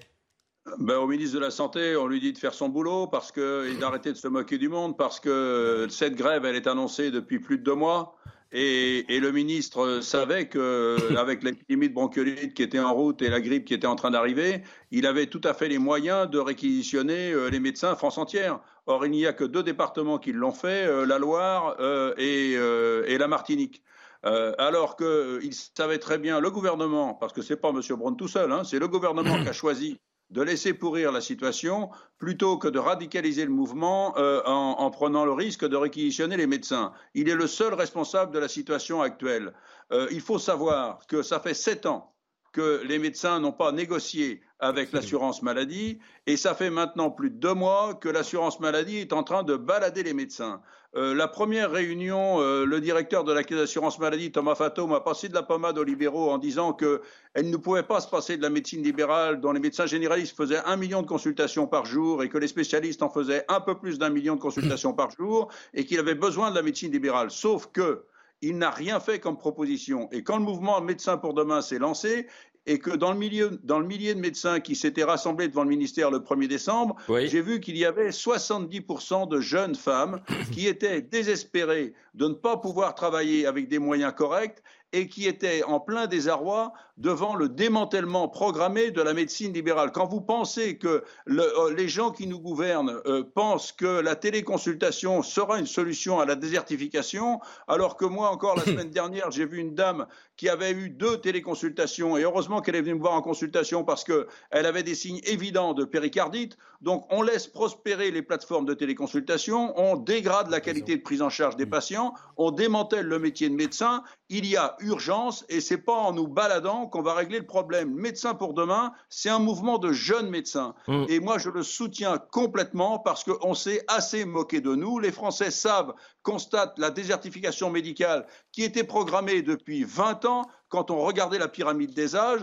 Ben, 0.80 0.98
au 0.98 1.06
ministre 1.06 1.36
de 1.36 1.40
la 1.40 1.52
Santé, 1.52 1.96
on 1.96 2.08
lui 2.08 2.20
dit 2.20 2.34
de 2.34 2.38
faire 2.40 2.56
son 2.56 2.70
boulot 2.70 3.06
parce 3.06 3.32
qu'il 3.32 3.78
d'arrêter 3.80 4.12
de 4.12 4.18
se 4.18 4.28
moquer 4.28 4.58
du 4.58 4.68
monde 4.68 4.98
parce 4.98 5.20
que 5.20 5.86
cette 5.90 6.16
grève, 6.16 6.46
est 6.46 6.66
annoncée 6.66 7.12
depuis 7.12 7.40
plus 7.40 7.60
de 7.60 7.64
deux 7.64 7.76
mois. 7.76 8.16
Et, 8.52 9.20
le 9.20 9.32
ministre 9.32 10.00
savait 10.02 10.48
qu'avec 10.48 11.44
l'épidémie 11.44 11.90
de 11.90 11.94
bronchiolite 11.94 12.54
qui 12.54 12.64
était 12.64 12.80
en 12.80 12.94
route 12.94 13.22
et 13.22 13.30
la 13.30 13.42
grippe 13.42 13.66
qui 13.66 13.74
était 13.74 13.86
en 13.86 13.96
train 13.96 14.12
d'arriver, 14.12 14.64
il 14.92 15.06
avait 15.06 15.28
tout 15.28 15.42
à 15.44 15.54
fait 15.54 15.68
les 15.68 15.78
moyens 15.78 16.30
de 16.30 16.40
réquisitionner 16.40 17.34
euh, 17.34 17.50
les 17.50 17.60
médecins 17.60 17.96
France 17.96 18.18
entière. 18.18 18.60
Or, 18.86 19.06
il 19.06 19.12
n'y 19.12 19.26
a 19.26 19.34
que 19.34 19.44
deux 19.44 19.62
départements 19.64 20.20
qui 20.20 20.32
l'ont 20.32 20.52
fait, 20.52 20.86
euh, 20.86 21.06
la 21.06 21.18
Loire 21.18 21.76
euh, 21.80 22.14
et, 22.18 23.18
la 23.18 23.28
Martinique. 23.28 23.84
Alors 24.26 24.98
qu'il 24.98 25.54
savait 25.54 26.00
très 26.00 26.18
bien, 26.18 26.40
le 26.40 26.50
gouvernement, 26.50 27.14
parce 27.14 27.32
que 27.32 27.42
ce 27.42 27.54
n'est 27.54 27.60
pas 27.60 27.70
M. 27.70 27.82
Braun 27.92 28.16
tout 28.16 28.28
seul, 28.28 28.52
hein, 28.52 28.64
c'est 28.64 28.80
le 28.80 28.88
gouvernement 28.88 29.42
qui 29.42 29.48
a 29.48 29.54
choisi 29.54 30.00
de 30.32 30.42
laisser 30.42 30.74
pourrir 30.74 31.12
la 31.12 31.22
situation 31.22 31.90
plutôt 32.18 32.58
que 32.58 32.68
de 32.68 32.80
radicaliser 32.80 33.46
le 33.46 33.52
mouvement 33.52 34.18
euh, 34.18 34.42
en, 34.46 34.90
prenant 34.90 35.26
le 35.26 35.32
risque 35.32 35.66
de 35.66 35.76
réquisitionner 35.76 36.38
les 36.38 36.48
médecins. 36.48 36.94
Il 37.14 37.30
est 37.30 37.36
le 37.36 37.48
seul 37.48 37.74
responsable 37.74 38.34
de 38.34 38.40
la 38.40 38.48
situation 38.48 39.02
actuelle. 39.02 39.54
Euh, 39.92 40.08
il 40.12 40.22
faut 40.22 40.40
savoir 40.40 41.06
que 41.08 41.22
ça 41.22 41.40
fait 41.40 41.54
sept 41.54 41.86
ans 41.86 42.15
que 42.56 42.82
les 42.86 43.00
médecins 43.00 43.42
n'ont 43.42 43.52
pas 43.52 43.74
négocié 43.74 44.40
avec 44.60 44.94
l'assurance 44.94 45.42
maladie 45.42 46.00
et 46.26 46.38
ça 46.38 46.56
fait 46.56 46.70
maintenant 46.70 47.12
plus 47.12 47.30
de 47.30 47.36
deux 47.36 47.54
mois 47.54 47.96
que 47.96 48.08
l'assurance 48.08 48.62
maladie 48.62 49.00
est 49.00 49.12
en 49.12 49.24
train 49.24 49.44
de 49.44 49.58
balader 49.58 50.04
les 50.04 50.14
médecins. 50.14 50.62
Euh, 50.96 51.14
la 51.14 51.28
première 51.28 51.70
réunion, 51.70 52.40
euh, 52.40 52.64
le 52.64 52.80
directeur 52.80 53.26
de 53.26 53.34
la 53.34 53.44
caisse 53.44 53.58
d'assurance 53.58 54.00
maladie, 54.00 54.32
Thomas 54.32 54.56
Fato, 54.56 54.88
m'a 54.88 55.02
passé 55.02 55.28
de 55.28 55.34
la 55.34 55.44
pommade 55.44 55.78
aux 55.78 55.84
libéraux 55.84 56.32
en 56.32 56.38
disant 56.38 56.72
qu'elle 56.72 57.50
ne 57.50 57.58
pouvait 57.58 57.84
pas 57.84 58.00
se 58.00 58.08
passer 58.08 58.38
de 58.38 58.42
la 58.42 58.50
médecine 58.50 58.82
libérale 58.82 59.42
dont 59.42 59.52
les 59.52 59.60
médecins 59.60 59.86
généralistes 59.86 60.38
faisaient 60.38 60.64
un 60.66 60.78
million 60.78 61.02
de 61.02 61.08
consultations 61.08 61.68
par 61.68 61.84
jour 61.84 62.24
et 62.24 62.30
que 62.30 62.38
les 62.38 62.48
spécialistes 62.48 63.04
en 63.04 63.10
faisaient 63.10 63.44
un 63.50 63.60
peu 63.60 63.78
plus 63.78 64.00
d'un 64.00 64.10
million 64.10 64.36
de 64.36 64.40
consultations 64.40 64.94
par 64.94 65.12
jour 65.12 65.50
et 65.74 65.84
qu'il 65.84 66.00
avait 66.00 66.16
besoin 66.16 66.52
de 66.52 66.56
la 66.56 66.62
médecine 66.62 66.94
libérale. 66.94 67.30
Sauf 67.32 67.68
que 67.74 68.06
il 68.42 68.58
n'a 68.58 68.70
rien 68.70 69.00
fait 69.00 69.20
comme 69.20 69.38
proposition. 69.38 70.10
Et 70.12 70.24
quand 70.24 70.38
le 70.38 70.44
mouvement 70.44 70.80
Médecins 70.82 71.18
pour 71.18 71.34
demain 71.34 71.62
s'est 71.62 71.80
lancé, 71.80 72.28
et 72.68 72.80
que 72.80 72.92
dans 72.92 73.12
le, 73.12 73.18
milieu, 73.20 73.60
dans 73.64 73.80
le 73.80 73.86
millier 73.86 74.16
de 74.16 74.20
médecins 74.20 74.60
qui 74.60 74.76
s'étaient 74.76 75.04
rassemblés 75.04 75.48
devant 75.48 75.64
le 75.64 75.70
ministère 75.70 76.10
le 76.10 76.20
1er 76.20 76.48
décembre, 76.48 76.96
j'ai 77.10 77.42
vu 77.42 77.60
qu'il 77.60 77.78
y 77.78 77.86
avait 77.86 78.10
70% 78.10 79.28
de 79.28 79.40
jeunes 79.40 79.76
femmes 79.76 80.22
qui 80.52 80.68
étaient 80.68 81.02
désespérées 81.02 81.94
de 82.16 82.28
ne 82.28 82.34
pas 82.34 82.58
pouvoir 82.58 82.96
travailler 82.96 83.46
avec 83.46 83.68
des 83.68 83.80
moyens 83.80 84.14
corrects 84.16 84.64
et 84.94 85.08
qui 85.08 85.28
étaient 85.28 85.64
en 85.64 85.80
plein 85.80 86.08
désarroi 86.08 86.74
devant 86.98 87.36
le 87.36 87.50
démantèlement 87.50 88.30
programmé 88.30 88.92
de 88.92 89.02
la 89.02 89.14
médecine 89.14 89.52
libérale. 89.54 89.92
Quand 89.92 90.08
vous 90.08 90.22
pensez 90.22 90.78
que 90.78 91.04
euh, 91.30 91.74
les 91.76 91.90
gens 91.90 92.12
qui 92.12 92.26
nous 92.26 92.40
gouvernent 92.40 93.02
euh, 93.06 93.24
pensent 93.24 93.74
que 93.74 94.00
la 94.00 94.16
téléconsultation 94.16 95.22
sera 95.22 95.60
une 95.60 95.66
solution 95.66 96.20
à 96.20 96.26
la 96.26 96.36
désertification, 96.36 97.40
alors 97.68 97.98
que 97.98 98.06
moi 98.06 98.30
encore 98.30 98.56
la 98.56 98.64
semaine 98.66 98.92
dernière, 98.92 99.32
j'ai 99.32 99.46
vu 99.46 99.60
une 99.60 99.76
dame 99.76 100.08
qui 100.38 100.48
avait 100.48 100.72
eu 100.72 100.90
deux 100.90 101.18
téléconsultations, 101.18 102.18
et 102.18 102.24
heureusement 102.24 102.62
qu'elle 102.62 102.76
est 102.76 102.82
venue 102.82 102.96
me 102.96 103.00
voir 103.00 103.14
en 103.14 103.22
consultation 103.22 103.84
parce 103.84 104.04
qu'elle 104.04 104.26
avait 104.52 104.84
des 104.84 104.96
signes 104.96 105.22
évidents 105.26 105.74
de 105.74 105.84
péricardite. 105.84 106.58
Donc 106.82 107.06
on 107.10 107.22
laisse 107.22 107.48
prospérer 107.48 108.12
les 108.12 108.22
plateformes 108.22 108.66
de 108.66 108.74
téléconsultation, 108.74 109.74
on 109.78 109.98
dégrade 109.98 110.50
la 110.50 110.62
qualité 110.62 110.96
de 110.96 111.02
prise 111.02 111.22
en 111.22 111.30
charge 111.30 111.56
des 111.56 111.66
patients, 111.66 112.14
on 112.38 112.52
démantèle 112.52 113.06
le 113.06 113.20
métier 113.20 113.50
de 113.50 113.56
médecin. 113.56 114.04
Il 114.30 114.46
y 114.46 114.56
a 114.58 114.75
urgence, 114.80 115.46
et 115.50 115.62
c'est 115.62 115.78
pas 115.78 115.94
en 115.94 116.14
nous 116.14 116.28
baladant 116.28 116.88
qu'on 116.88 117.02
va 117.02 117.14
régler 117.14 117.40
le 117.40 117.46
problème. 117.46 117.94
Médecins 117.94 118.34
pour 118.34 118.54
demain, 118.54 118.94
c'est 119.10 119.30
un 119.30 119.40
mouvement 119.40 119.78
de 119.78 119.92
jeunes 119.92 120.30
médecins. 120.30 120.76
Mm. 120.88 121.06
Et 121.10 121.20
moi, 121.20 121.38
je 121.38 121.50
le 121.50 121.64
soutiens 121.64 122.18
complètement 122.32 123.00
parce 123.00 123.24
qu'on 123.24 123.54
s'est 123.54 123.84
assez 123.88 124.26
moqué 124.26 124.62
de 124.62 124.76
nous. 124.76 125.00
Les 125.00 125.12
Français 125.12 125.52
savent, 125.52 125.94
constatent 126.26 126.78
la 126.80 126.90
désertification 126.90 127.70
médicale 127.70 128.26
qui 128.52 128.64
était 128.64 128.84
programmée 128.84 129.44
depuis 129.44 129.84
20 129.84 130.26
ans 130.26 130.48
quand 130.76 130.92
on 130.92 131.00
regardait 131.06 131.38
la 131.38 131.48
pyramide 131.48 131.94
des 131.94 132.16
âges, 132.18 132.42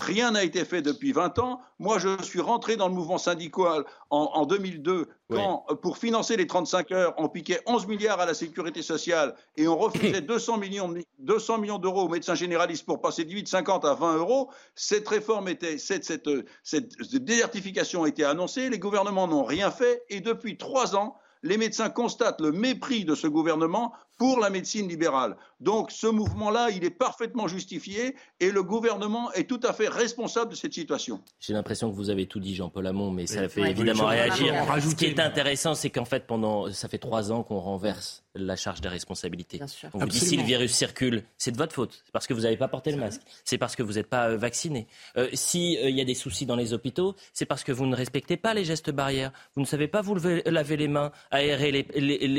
rien 0.00 0.30
n'a 0.30 0.44
été 0.44 0.64
fait 0.64 0.80
depuis 0.80 1.12
20 1.12 1.38
ans. 1.40 1.60
Moi, 1.78 1.98
je 1.98 2.22
suis 2.22 2.40
rentré 2.40 2.76
dans 2.76 2.88
le 2.88 2.94
mouvement 2.94 3.18
syndical 3.18 3.84
en, 4.08 4.46
2002, 4.46 5.08
quand, 5.28 5.66
pour 5.82 5.98
financer 5.98 6.36
les 6.36 6.46
35 6.46 6.92
heures, 6.92 7.14
on 7.18 7.28
piquait 7.28 7.60
11 7.66 7.88
milliards 7.88 8.20
à 8.20 8.26
la 8.26 8.32
sécurité 8.32 8.80
sociale 8.80 9.34
et 9.56 9.66
on 9.66 9.76
refusait 9.76 10.20
200 10.22 10.58
millions, 10.58 10.94
200 11.18 11.58
millions 11.58 11.78
d'euros 11.78 12.02
aux 12.02 12.08
médecins 12.08 12.36
généralistes 12.36 12.86
pour 12.86 13.02
passer 13.02 13.24
de 13.24 13.32
8,50 13.32 13.86
à 13.86 13.94
20 13.94 14.16
euros. 14.18 14.50
Cette 14.76 15.08
réforme 15.08 15.48
était, 15.48 15.76
cette, 15.76 16.04
cette, 16.04 16.28
cette 16.62 17.16
désertification 17.16 18.04
a 18.04 18.08
été 18.08 18.24
annoncée, 18.24 18.70
les 18.70 18.78
gouvernements 18.78 19.26
n'ont 19.26 19.44
rien 19.44 19.70
fait 19.70 20.04
et 20.08 20.20
depuis 20.20 20.56
trois 20.56 20.94
ans, 20.94 21.18
les 21.44 21.58
médecins 21.58 21.90
constatent 21.90 22.40
le 22.40 22.50
mépris 22.50 23.04
de 23.04 23.14
ce 23.14 23.26
gouvernement 23.26 23.92
pour 24.16 24.38
la 24.40 24.50
médecine 24.50 24.88
libérale. 24.88 25.36
Donc 25.60 25.90
ce 25.90 26.06
mouvement-là, 26.06 26.70
il 26.70 26.84
est 26.84 26.90
parfaitement 26.90 27.48
justifié 27.48 28.16
et 28.40 28.50
le 28.50 28.62
gouvernement 28.62 29.32
est 29.32 29.48
tout 29.48 29.60
à 29.62 29.72
fait 29.72 29.88
responsable 29.88 30.50
de 30.50 30.56
cette 30.56 30.74
situation. 30.74 31.20
J'ai 31.40 31.52
l'impression 31.52 31.90
que 31.90 31.96
vous 31.96 32.10
avez 32.10 32.26
tout 32.26 32.40
dit, 32.40 32.54
Jean-Paul 32.54 32.86
Hamon, 32.86 33.10
mais 33.10 33.26
ça 33.26 33.48
fait 33.48 33.70
évidemment 33.70 34.06
réagir. 34.06 34.54
Ce 34.80 34.94
qui 34.94 35.06
est 35.06 35.20
intéressant, 35.20 35.74
c'est 35.74 35.90
qu'en 35.90 36.04
fait, 36.04 36.26
pendant, 36.26 36.70
ça 36.70 36.88
fait 36.88 36.98
trois 36.98 37.32
ans 37.32 37.42
qu'on 37.42 37.60
renverse 37.60 38.24
la 38.34 38.56
charge 38.56 38.80
des 38.80 38.88
responsabilités. 38.88 39.60
On 39.92 39.98
vous 39.98 40.06
dit 40.06 40.18
si 40.18 40.36
le 40.36 40.42
virus 40.42 40.72
circule, 40.72 41.22
c'est 41.38 41.52
de 41.52 41.56
votre 41.56 41.72
faute. 41.72 42.02
C'est 42.04 42.12
parce 42.12 42.26
que 42.26 42.34
vous 42.34 42.40
n'avez 42.40 42.56
pas 42.56 42.68
porté 42.68 42.90
le 42.90 42.98
masque. 42.98 43.22
C'est 43.44 43.58
parce 43.58 43.76
que 43.76 43.82
vous 43.82 43.92
n'êtes 43.92 44.08
pas 44.08 44.30
euh, 44.30 44.36
vacciné. 44.36 44.88
Euh, 45.16 45.28
S'il 45.32 45.78
euh, 45.78 45.90
y 45.90 46.00
a 46.00 46.04
des 46.04 46.14
soucis 46.14 46.44
dans 46.44 46.56
les 46.56 46.72
hôpitaux, 46.72 47.14
c'est 47.32 47.46
parce 47.46 47.62
que 47.62 47.72
vous 47.72 47.86
ne 47.86 47.94
respectez 47.94 48.36
pas 48.36 48.52
les 48.52 48.64
gestes 48.64 48.90
barrières. 48.90 49.32
Vous 49.54 49.60
ne 49.60 49.66
savez 49.66 49.86
pas 49.86 50.00
vous 50.02 50.14
lever, 50.16 50.42
laver 50.46 50.76
les 50.76 50.88
mains, 50.88 51.12
aérer 51.30 51.70
les, 51.70 51.84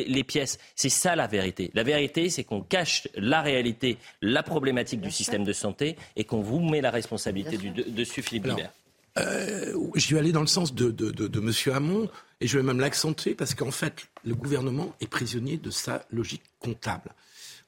les 0.06 0.24
pièces. 0.24 0.58
C'est 0.76 0.90
ça 0.90 1.16
la 1.16 1.28
vérité. 1.28 1.65
La 1.74 1.84
vérité, 1.84 2.30
c'est 2.30 2.44
qu'on 2.44 2.62
cache 2.62 3.08
la 3.16 3.42
réalité, 3.42 3.98
la 4.22 4.44
problématique 4.44 5.02
du 5.02 5.12
système 5.12 5.44
de 5.44 5.54
santé 5.54 5.96
et 6.16 6.24
qu'on 6.24 6.42
vous 6.42 6.60
met 6.60 6.82
la 6.82 6.92
responsabilité 6.92 7.58
du, 7.58 7.72
dessus, 7.72 8.22
Philippe 8.22 8.46
Libert. 8.46 8.72
Euh, 9.18 9.74
je 9.96 10.14
vais 10.14 10.20
aller 10.20 10.32
dans 10.32 10.42
le 10.42 10.48
sens 10.48 10.76
de, 10.76 10.92
de, 10.92 11.10
de, 11.12 11.40
M. 11.40 11.52
Hamon, 11.74 12.10
et 12.42 12.48
je 12.48 12.58
vais 12.58 12.64
même 12.64 12.80
l'accentuer, 12.80 13.34
parce 13.34 13.54
qu'en 13.54 13.72
fait, 13.72 14.08
le 14.26 14.36
gouvernement 14.36 14.94
est 15.00 15.08
prisonnier 15.08 15.58
de 15.58 15.70
sa 15.70 16.06
logique 16.12 16.44
comptable. 16.60 17.12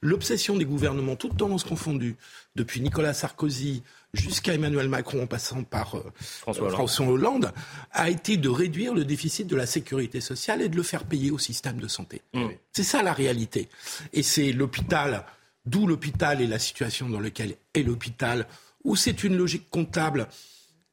L'obsession 0.02 0.58
des 0.58 0.66
gouvernements, 0.66 1.16
toutes 1.16 1.38
tendances 1.38 1.64
confondues, 1.64 2.18
depuis 2.56 2.82
Nicolas 2.82 3.14
Sarkozy 3.14 3.82
jusqu'à 4.18 4.54
Emmanuel 4.54 4.90
Macron 4.90 5.24
en 5.24 5.28
passant 5.28 5.64
par 5.64 5.96
euh, 5.96 6.12
François, 6.18 7.08
Hollande. 7.08 7.52
a 7.92 8.10
été 8.10 8.38
de 8.38 8.50
réduire 8.50 8.94
le 8.94 9.06
déficit 9.06 9.48
de 9.48 9.56
la 9.56 9.66
sécurité 9.66 10.22
sociale 10.22 10.62
et 10.62 10.70
de 10.70 10.76
le 10.76 10.84
faire 10.84 11.06
payer 11.06 11.32
au 11.32 11.38
système 11.38 11.78
de 11.78 11.88
santé. 11.88 12.22
Mm. 12.34 12.48
C'est 12.74 12.84
ça 12.84 13.02
la 13.04 13.14
réalité. 13.14 13.70
Et 14.14 14.24
c'est 14.24 14.52
l'hôpital, 14.52 15.26
d'où 15.66 15.88
l'hôpital 15.88 16.42
et 16.42 16.48
la 16.48 16.60
situation 16.60 17.10
dans 17.10 17.20
laquelle 17.20 17.56
est 17.74 17.84
l'hôpital, 17.84 18.48
où 18.84 18.96
c'est 18.96 19.24
une 19.24 19.36
logique 19.36 19.70
comptable 19.70 20.28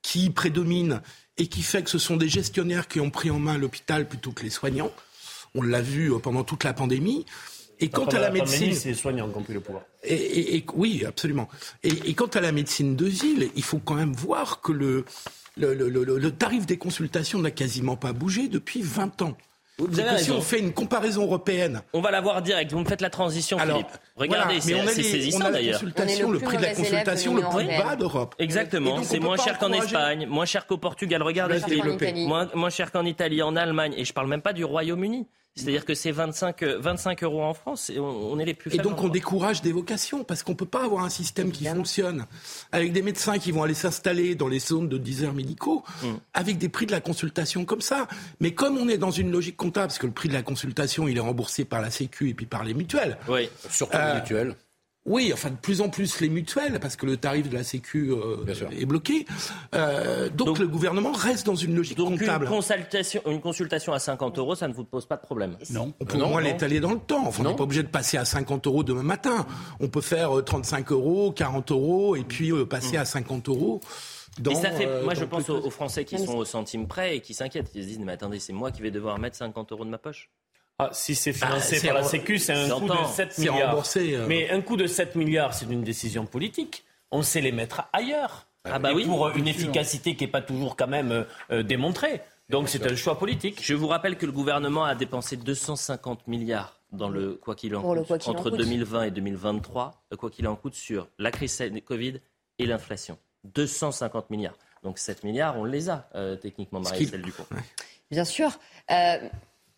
qui 0.02 0.30
prédomine 0.30 1.00
et 1.38 1.46
qui 1.46 1.62
fait 1.62 1.82
que 1.82 1.90
ce 1.90 1.98
sont 1.98 2.16
des 2.16 2.28
gestionnaires 2.28 2.88
qui 2.88 3.00
ont 3.00 3.10
pris 3.10 3.30
en 3.30 3.38
main 3.38 3.58
l'hôpital 3.58 4.06
plutôt 4.06 4.32
que 4.32 4.42
les 4.42 4.50
soignants. 4.50 4.92
On 5.54 5.62
l'a 5.62 5.80
vu 5.80 6.12
euh, 6.12 6.18
pendant 6.18 6.44
toute 6.44 6.64
la 6.64 6.72
pandémie. 6.72 7.24
Et 7.80 7.88
quant 7.88 8.06
à 8.06 8.18
la, 8.18 8.30
médecine, 8.30 8.72
c'est 8.74 8.90
les 8.90 8.94
soignants 8.94 9.28
qui 9.28 9.36
ont 9.36 9.42
pris 9.42 9.54
le 9.54 9.60
pouvoir. 9.60 9.84
Et, 10.04 10.64
oui, 10.74 11.04
absolument. 11.06 11.48
Et, 11.82 12.14
quant 12.14 12.26
à 12.26 12.40
la 12.40 12.52
médecine 12.52 12.96
de 12.96 13.06
ville, 13.06 13.50
il 13.56 13.62
faut 13.62 13.78
quand 13.78 13.94
même 13.94 14.12
voir 14.12 14.60
que 14.60 14.72
le, 14.72 15.04
le, 15.56 16.30
tarif 16.30 16.66
des 16.66 16.78
consultations 16.78 17.38
n'a 17.38 17.50
quasiment 17.50 17.96
pas 17.96 18.12
bougé 18.12 18.48
depuis 18.48 18.82
20 18.82 19.22
ans. 19.22 19.36
Vous 19.78 19.98
avez 19.98 20.18
si 20.18 20.30
on 20.30 20.40
fait 20.40 20.60
une 20.60 20.72
comparaison 20.72 21.24
européenne. 21.24 21.82
On 21.92 22.00
va 22.00 22.12
la 22.12 22.20
voir 22.20 22.42
direct. 22.42 22.70
Vous 22.70 22.78
me 22.78 22.84
faites 22.84 23.00
la 23.00 23.10
transition, 23.10 23.58
Philippe. 23.58 23.88
Regardez, 24.14 24.60
c'est 24.60 25.02
saisissant 25.02 25.50
d'ailleurs. 25.50 25.82
Le, 25.82 26.32
le 26.32 26.38
prix 26.38 26.56
de 26.58 26.62
la 26.62 26.74
consultation 26.74 27.34
le 27.34 27.42
plus 27.42 27.66
bas 27.66 27.96
d'Europe. 27.96 28.36
Exactement. 28.38 29.02
C'est 29.02 29.18
moins 29.18 29.36
cher 29.36 29.58
qu'en 29.58 29.72
Espagne, 29.72 30.26
moins 30.26 30.46
cher 30.46 30.66
qu'au 30.66 30.78
Portugal. 30.78 31.22
Regardez, 31.22 31.60
Philippe. 31.60 32.16
Moins, 32.26 32.48
moins 32.54 32.70
cher 32.70 32.92
qu'en 32.92 33.04
Italie, 33.04 33.42
en 33.42 33.56
Allemagne. 33.56 33.94
Et 33.96 34.04
je 34.04 34.12
parle 34.12 34.28
même 34.28 34.42
pas 34.42 34.52
du 34.52 34.64
Royaume-Uni. 34.64 35.26
C'est-à-dire 35.56 35.84
que 35.84 35.94
c'est 35.94 36.10
25, 36.10 36.64
25 36.64 37.22
euros 37.22 37.42
en 37.42 37.54
France 37.54 37.88
et 37.88 38.00
on, 38.00 38.38
est 38.40 38.44
les 38.44 38.54
plus 38.54 38.70
faibles. 38.70 38.80
Et 38.80 38.84
donc 38.84 39.00
on 39.02 39.08
décourage 39.08 39.62
des 39.62 39.70
vocations 39.70 40.24
parce 40.24 40.42
qu'on 40.42 40.52
ne 40.52 40.56
peut 40.56 40.66
pas 40.66 40.84
avoir 40.84 41.04
un 41.04 41.10
système 41.10 41.52
qui 41.52 41.64
fonctionne 41.64 42.26
avec 42.72 42.92
des 42.92 43.02
médecins 43.02 43.38
qui 43.38 43.52
vont 43.52 43.62
aller 43.62 43.74
s'installer 43.74 44.34
dans 44.34 44.48
les 44.48 44.58
zones 44.58 44.88
de 44.88 44.98
diseurs 44.98 45.32
médicaux 45.32 45.84
mm. 46.02 46.06
avec 46.34 46.58
des 46.58 46.68
prix 46.68 46.86
de 46.86 46.92
la 46.92 47.00
consultation 47.00 47.64
comme 47.64 47.82
ça. 47.82 48.08
Mais 48.40 48.52
comme 48.52 48.76
on 48.78 48.88
est 48.88 48.98
dans 48.98 49.12
une 49.12 49.30
logique 49.30 49.56
comptable, 49.56 49.88
parce 49.88 49.98
que 49.98 50.06
le 50.06 50.12
prix 50.12 50.28
de 50.28 50.34
la 50.34 50.42
consultation 50.42 51.06
il 51.06 51.16
est 51.16 51.20
remboursé 51.20 51.64
par 51.64 51.80
la 51.80 51.90
Sécu 51.90 52.30
et 52.30 52.34
puis 52.34 52.46
par 52.46 52.64
les 52.64 52.74
mutuelles. 52.74 53.16
Oui, 53.28 53.48
surtout 53.70 53.96
les 53.96 54.02
euh, 54.02 54.14
mutuelles. 54.16 54.56
Oui, 55.06 55.32
enfin 55.34 55.50
de 55.50 55.56
plus 55.56 55.82
en 55.82 55.90
plus 55.90 56.20
les 56.20 56.30
mutuelles, 56.30 56.80
parce 56.80 56.96
que 56.96 57.04
le 57.04 57.18
tarif 57.18 57.50
de 57.50 57.54
la 57.54 57.62
Sécu 57.62 58.10
euh, 58.10 58.46
est 58.70 58.86
bloqué. 58.86 59.26
Euh, 59.74 60.30
donc, 60.30 60.58
le 60.58 60.66
gouvernement 60.66 61.12
reste 61.12 61.44
dans 61.44 61.54
une 61.54 61.76
logique 61.76 61.98
comptable. 61.98 62.46
Une 62.46 62.50
consultation, 62.50 63.20
une 63.26 63.42
consultation 63.42 63.92
à 63.92 63.98
50 63.98 64.38
euros, 64.38 64.54
ça 64.54 64.66
ne 64.66 64.72
vous 64.72 64.84
pose 64.84 65.04
pas 65.04 65.16
de 65.16 65.20
problème 65.20 65.58
Non. 65.68 65.92
On 66.00 66.06
peut 66.06 66.18
au 66.18 66.26
moins 66.26 66.40
l'étaler 66.40 66.80
dans 66.80 66.92
le 66.92 66.98
temps. 66.98 67.26
Enfin, 67.26 67.42
on 67.44 67.50
n'est 67.50 67.56
pas 67.56 67.64
obligé 67.64 67.82
de 67.82 67.88
passer 67.88 68.16
à 68.16 68.24
50 68.24 68.66
euros 68.66 68.82
demain 68.82 69.02
matin. 69.02 69.46
On 69.78 69.88
peut 69.88 70.00
faire 70.00 70.30
35 70.42 70.90
euh, 70.90 70.94
euros, 70.94 71.32
40 71.32 71.70
euros, 71.70 72.16
et 72.16 72.24
puis 72.24 72.52
passer 72.64 72.96
à 72.96 73.04
50 73.04 73.50
euros. 73.50 73.80
Dans, 74.40 74.54
ça 74.54 74.70
fait, 74.70 75.02
moi, 75.02 75.12
je 75.14 75.24
pense 75.24 75.50
aux, 75.50 75.70
Français 75.70 76.06
qui 76.06 76.18
sont 76.18 76.36
au 76.36 76.44
centime 76.46 76.88
près 76.88 77.18
et 77.18 77.20
qui 77.20 77.34
s'inquiètent. 77.34 77.70
Ils 77.74 77.82
se 77.82 77.88
disent, 77.88 77.98
mais 77.98 78.12
attendez, 78.12 78.38
c'est 78.38 78.54
moi 78.54 78.70
qui 78.70 78.80
vais 78.80 78.90
devoir 78.90 79.18
mettre 79.18 79.36
50 79.36 79.70
euros 79.72 79.84
de 79.84 79.90
ma 79.90 79.98
poche. 79.98 80.30
Ah, 80.78 80.90
si 80.92 81.14
c'est 81.14 81.32
financé 81.32 81.78
ah, 81.82 81.86
par 81.86 81.94
la 81.94 82.02
Sécu, 82.02 82.38
c'est 82.38 82.52
un 82.52 82.68
coût 82.68 82.88
de 82.88 83.06
7 83.06 83.38
milliards. 83.38 83.84
Euh. 83.96 84.26
Mais 84.26 84.50
un 84.50 84.60
coût 84.60 84.76
de 84.76 84.88
7 84.88 85.14
milliards, 85.14 85.54
c'est 85.54 85.66
une 85.66 85.84
décision 85.84 86.26
politique. 86.26 86.84
On 87.12 87.22
sait 87.22 87.40
les 87.40 87.52
mettre 87.52 87.84
ailleurs. 87.92 88.48
Ah 88.64 88.80
bah 88.80 88.90
oui. 88.92 89.04
Pour 89.04 89.28
une 89.30 89.46
efficacité 89.46 90.16
qui 90.16 90.24
n'est 90.24 90.30
pas 90.30 90.40
toujours 90.40 90.76
quand 90.76 90.88
même 90.88 91.12
euh, 91.12 91.24
euh, 91.52 91.62
démontrée. 91.62 92.22
Donc 92.50 92.68
c'est 92.68 92.84
un 92.86 92.96
choix 92.96 93.18
politique. 93.18 93.60
Je 93.62 93.74
vous 93.74 93.86
rappelle 93.86 94.16
que 94.16 94.26
le 94.26 94.32
gouvernement 94.32 94.84
a 94.84 94.94
dépensé 94.96 95.36
250 95.36 96.26
milliards 96.26 96.80
dans 96.92 97.08
le 97.08 97.34
quoi 97.34 97.54
qu'il 97.54 97.76
en 97.76 97.82
coûte 97.82 98.28
entre 98.28 98.50
2020 98.50 99.04
et 99.04 99.10
2023, 99.10 100.04
quoi 100.18 100.30
qu'il 100.30 100.48
en 100.48 100.56
coûte 100.56 100.74
sur 100.74 101.08
la 101.18 101.30
crise 101.30 101.62
Covid 101.84 102.20
et 102.58 102.66
l'inflation. 102.66 103.16
250 103.44 104.30
milliards. 104.30 104.58
Donc 104.82 104.98
7 104.98 105.24
milliards, 105.24 105.56
on 105.56 105.64
les 105.64 105.88
a 105.88 106.08
techniquement, 106.40 106.80
Marie-Estelle 106.80 107.22
Dupont. 107.22 107.46
Bien 108.10 108.24
sûr. 108.24 108.50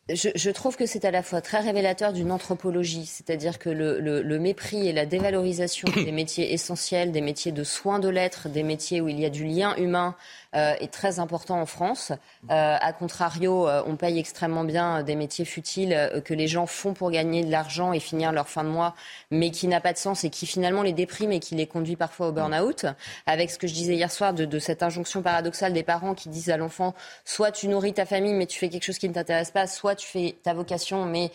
Je, 0.08 0.50
trouve 0.50 0.76
que 0.76 0.86
c'est 0.86 1.04
à 1.04 1.10
la 1.10 1.24
fois 1.24 1.40
très 1.40 1.58
révélateur 1.58 2.12
d'une 2.12 2.30
anthropologie, 2.30 3.06
c'est-à-dire 3.06 3.58
que 3.58 3.68
le, 3.68 4.38
mépris 4.38 4.86
et 4.86 4.92
la 4.92 5.04
dévalorisation 5.04 5.88
des 5.94 6.12
métiers 6.12 6.52
essentiels, 6.52 7.10
des 7.10 7.20
métiers 7.20 7.50
de 7.50 7.64
soins 7.64 7.98
de 7.98 8.08
l'être, 8.08 8.48
des 8.48 8.62
métiers 8.62 9.00
où 9.00 9.08
il 9.08 9.18
y 9.18 9.24
a 9.24 9.30
du 9.30 9.44
lien 9.44 9.74
humain, 9.76 10.14
est 10.54 10.92
très 10.92 11.18
important 11.18 11.60
en 11.60 11.66
France. 11.66 12.12
Euh, 12.50 12.76
a 12.80 12.92
contrario, 12.92 13.68
euh, 13.68 13.82
on 13.86 13.96
paye 13.96 14.18
extrêmement 14.18 14.64
bien 14.64 15.02
des 15.02 15.16
métiers 15.16 15.44
futiles 15.44 16.22
que 16.24 16.34
les 16.34 16.46
gens 16.46 16.66
font 16.66 16.94
pour 16.94 17.10
gagner 17.10 17.44
de 17.44 17.50
l'argent 17.50 17.92
et 17.92 18.00
finir 18.00 18.32
leur 18.32 18.48
fin 18.48 18.64
de 18.64 18.68
mois, 18.68 18.94
mais 19.30 19.50
qui 19.50 19.68
n'a 19.68 19.80
pas 19.80 19.92
de 19.92 19.98
sens 19.98 20.24
et 20.24 20.30
qui 20.30 20.46
finalement 20.46 20.82
les 20.82 20.92
déprime 20.92 21.32
et 21.32 21.40
qui 21.40 21.54
les 21.54 21.66
conduit 21.66 21.96
parfois 21.96 22.28
au 22.28 22.32
burn-out. 22.32 22.86
Avec 23.26 23.50
ce 23.50 23.58
que 23.58 23.66
je 23.66 23.74
disais 23.74 23.94
hier 23.94 24.10
soir 24.10 24.32
de, 24.32 24.58
cette 24.58 24.82
injonction 24.82 25.22
paradoxale 25.22 25.72
des 25.72 25.82
parents 25.82 26.14
qui 26.14 26.28
disent 26.28 26.50
à 26.50 26.56
l'enfant 26.56 26.94
soit 27.24 27.52
tu 27.52 27.68
nourris 27.68 27.92
ta 27.92 28.06
famille 28.06 28.32
mais 28.32 28.46
tu 28.46 28.58
fais 28.58 28.68
quelque 28.68 28.84
chose 28.84 28.98
qui 28.98 29.08
ne 29.08 29.14
t'intéresse 29.14 29.50
pas, 29.50 29.66
soit 29.66 29.94
tu 29.94 30.06
fais 30.06 30.36
ta 30.42 30.54
vocation 30.54 31.04
mais 31.04 31.30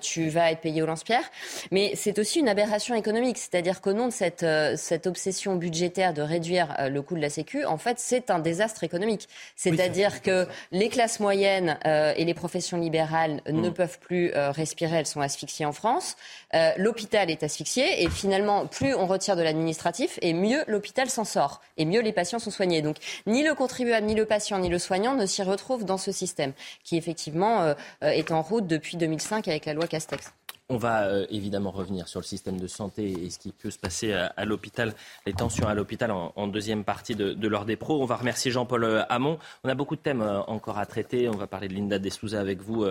tu 0.00 0.28
vas 0.28 0.50
être 0.50 0.60
payé 0.60 0.82
au 0.82 0.86
lance-pierre. 0.86 1.24
Mais 1.70 1.92
c'est 1.94 2.18
aussi 2.18 2.40
une 2.40 2.48
aberration 2.48 2.94
économique, 2.94 3.38
c'est-à-dire 3.38 3.80
qu'au 3.80 3.92
nom 3.92 4.06
de 4.06 4.12
cette, 4.12 4.46
cette 4.76 5.06
obsession 5.06 5.56
budgétaire 5.56 6.14
de 6.14 6.22
réduire 6.22 6.74
le 6.88 7.02
coût 7.02 7.14
de 7.14 7.20
la 7.20 7.30
Sécu, 7.30 7.64
en 7.64 7.78
fait, 7.78 7.98
c'est 7.98 8.30
un 8.30 8.38
désastre 8.44 8.84
économique. 8.84 9.28
C'est-à-dire 9.56 10.22
que 10.22 10.46
les 10.70 10.88
classes 10.88 11.18
moyennes 11.18 11.78
euh, 11.86 12.14
et 12.16 12.24
les 12.24 12.34
professions 12.34 12.76
libérales 12.76 13.40
ne 13.50 13.68
mm. 13.68 13.74
peuvent 13.74 13.98
plus 13.98 14.32
euh, 14.34 14.52
respirer, 14.52 14.98
elles 14.98 15.06
sont 15.06 15.20
asphyxiées 15.20 15.66
en 15.66 15.72
France. 15.72 16.16
Euh, 16.54 16.70
l'hôpital 16.76 17.30
est 17.30 17.42
asphyxié 17.42 18.04
et 18.04 18.08
finalement, 18.08 18.66
plus 18.66 18.94
on 18.94 19.06
retire 19.06 19.34
de 19.34 19.42
l'administratif 19.42 20.18
et 20.22 20.32
mieux 20.32 20.62
l'hôpital 20.68 21.10
s'en 21.10 21.24
sort 21.24 21.60
et 21.76 21.84
mieux 21.84 22.00
les 22.00 22.12
patients 22.12 22.38
sont 22.38 22.52
soignés. 22.52 22.82
Donc 22.82 22.98
ni 23.26 23.42
le 23.42 23.54
contribuable, 23.54 24.06
ni 24.06 24.14
le 24.14 24.26
patient, 24.26 24.58
ni 24.60 24.68
le 24.68 24.78
soignant 24.78 25.14
ne 25.14 25.26
s'y 25.26 25.42
retrouvent 25.42 25.84
dans 25.84 25.98
ce 25.98 26.12
système 26.12 26.52
qui 26.84 26.96
effectivement 26.96 27.74
est 28.02 28.30
en 28.30 28.42
route 28.42 28.66
depuis 28.66 28.96
2005 28.96 29.48
avec 29.48 29.64
la 29.64 29.72
loi 29.72 29.86
Castex. 29.86 30.32
On 30.70 30.78
va 30.78 31.08
euh, 31.08 31.26
évidemment 31.28 31.70
revenir 31.70 32.08
sur 32.08 32.20
le 32.20 32.24
système 32.24 32.58
de 32.58 32.66
santé 32.66 33.10
et 33.10 33.28
ce 33.28 33.38
qui 33.38 33.52
peut 33.52 33.70
se 33.70 33.78
passer 33.78 34.14
à, 34.14 34.44
l'hôpital, 34.46 34.94
les 35.26 35.34
tensions 35.34 35.68
à 35.68 35.74
l'hôpital 35.74 36.10
en, 36.10 36.46
deuxième 36.46 36.84
partie 36.84 37.14
de, 37.14 37.34
de 37.34 37.48
l'heure 37.48 37.66
des 37.66 37.76
pros. 37.76 38.00
On 38.02 38.06
va 38.06 38.16
remercier 38.16 38.50
Jean-Paul 38.50 38.84
euh, 38.84 39.02
Hamon. 39.10 39.38
On 39.62 39.68
a 39.68 39.74
beaucoup 39.74 39.94
de 39.94 40.00
thèmes 40.00 40.22
euh, 40.22 40.40
encore 40.44 40.78
à 40.78 40.86
traiter. 40.86 41.28
On 41.28 41.36
va 41.36 41.46
parler 41.46 41.68
de 41.68 41.74
Linda 41.74 41.98
Dessouza 41.98 42.40
avec 42.40 42.62
vous, 42.62 42.86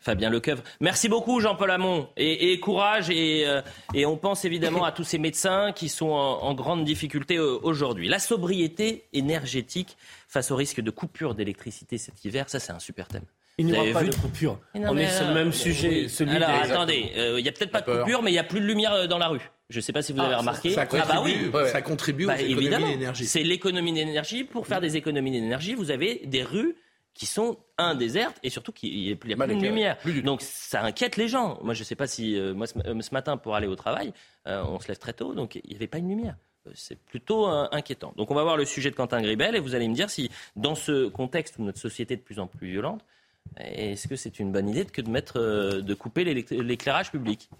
Fabien 0.00 0.28
Lecoeuvre. 0.28 0.62
Merci 0.80 1.08
beaucoup 1.08 1.40
Jean-Paul 1.40 1.70
Hamon 1.70 2.08
et, 2.18 2.60
courage. 2.60 3.08
Et, 3.08 3.46
et, 3.94 4.04
on 4.04 4.16
pense 4.16 4.44
évidemment 4.44 4.84
à 4.84 4.92
tous 4.92 5.04
ces 5.04 5.18
médecins 5.18 5.72
qui 5.72 5.88
sont 5.88 6.10
en, 6.10 6.42
en 6.42 6.54
grande 6.54 6.84
difficulté 6.84 7.38
aujourd'hui. 7.38 8.08
La 8.08 8.18
sobriété 8.18 9.04
énergétique 9.12 9.96
face 10.28 10.50
au 10.50 10.56
risque 10.56 10.80
de 10.80 10.90
coupure 10.90 11.34
d'électricité 11.34 11.96
cet 11.96 12.24
hiver, 12.24 12.48
ça 12.48 12.60
c'est 12.60 12.72
un 12.72 12.78
super 12.78 13.08
thème. 13.08 13.24
Il 13.58 13.66
n'y 13.66 13.72
aura 13.76 14.00
pas 14.00 14.04
de 14.04 14.14
coupure. 14.14 14.60
On 14.74 14.96
est 14.96 15.08
sur 15.08 15.26
le 15.26 15.34
même 15.34 15.52
sujet. 15.52 16.06
Alors 16.30 16.48
attendez, 16.48 17.12
euh, 17.16 17.38
il 17.38 17.42
n'y 17.42 17.48
a 17.48 17.52
peut-être 17.52 17.72
pas 17.72 17.80
de 17.80 17.98
coupure, 17.98 18.22
mais 18.22 18.30
il 18.30 18.34
n'y 18.34 18.38
a 18.38 18.44
plus 18.44 18.60
de 18.60 18.66
lumière 18.66 18.92
euh, 18.92 19.06
dans 19.06 19.18
la 19.18 19.28
rue. 19.28 19.50
Je 19.68 19.78
ne 19.78 19.80
sais 19.82 19.92
pas 19.92 20.00
si 20.00 20.12
vous 20.12 20.20
avez 20.20 20.34
ah, 20.34 20.38
remarqué. 20.38 20.70
Ça, 20.70 20.86
contribue, 20.86 21.48
ah 21.48 21.50
bah 21.52 21.62
oui. 21.64 21.70
ça 21.70 21.82
contribue 21.82 22.26
bah, 22.26 22.40
évidemment. 22.40 22.88
d'énergie. 22.88 23.26
C'est 23.26 23.42
l'économie 23.42 23.92
d'énergie. 23.92 24.44
Pour 24.44 24.66
faire 24.66 24.80
des 24.80 24.96
économies 24.96 25.32
d'énergie, 25.32 25.74
vous 25.74 25.90
avez 25.90 26.22
des 26.24 26.42
rues 26.42 26.76
qui 27.12 27.26
sont 27.26 27.58
un 27.76 27.96
désertes 27.96 28.38
et 28.44 28.48
surtout 28.48 28.70
qu'il 28.70 28.94
n'y 28.96 29.12
a 29.12 29.16
plus, 29.16 29.34
de 29.34 29.60
lumière. 29.60 29.98
donc 30.22 30.40
ça 30.40 30.82
inquiète 30.84 31.16
les 31.16 31.26
gens. 31.26 31.58
Moi 31.62 31.74
je 31.74 31.80
ne 31.80 31.84
sais 31.84 31.96
pas 31.96 32.06
si 32.06 32.38
euh, 32.38 32.54
moi 32.54 32.68
ce, 32.68 33.12
matin 33.12 33.36
pour 33.36 33.56
aller 33.56 33.66
au 33.66 33.74
travail, 33.74 34.12
on 34.46 34.78
se 34.78 34.86
lève 34.86 34.98
très 34.98 35.12
tôt, 35.12 35.34
donc 35.34 35.56
il 35.56 35.68
n'y 35.68 35.76
avait 35.76 35.88
pas 35.88 35.98
une 35.98 36.08
lumière 36.08 36.36
c'est 36.74 36.98
plutôt 36.98 37.46
inquiétant. 37.46 38.12
Donc 38.18 38.30
on 38.30 38.34
va 38.34 38.42
voir 38.42 38.58
le 38.58 38.66
sujet 38.66 38.90
de 38.90 38.94
Quentin 38.94 39.22
Gribel 39.22 39.56
et 39.56 39.58
vous 39.58 39.74
allez 39.74 39.88
me 39.88 39.94
dire 39.94 40.10
si, 40.10 40.30
dans 40.54 40.74
ce 40.74 41.08
contexte 41.08 41.56
où 41.58 41.62
notre 41.62 41.78
société 41.78 42.14
est 42.14 42.18
de 42.18 42.22
plus 42.22 42.38
en 42.40 42.46
plus 42.46 42.68
violente, 42.68 43.02
est-ce 43.56 44.08
que 44.08 44.16
c'est 44.16 44.38
une 44.38 44.52
bonne 44.52 44.68
idée 44.68 44.84
que 44.84 45.00
de, 45.00 45.10
mettre, 45.10 45.38
euh, 45.38 45.80
de 45.80 45.94
couper 45.94 46.24
l'éclairage 46.24 47.10
public? 47.10 47.50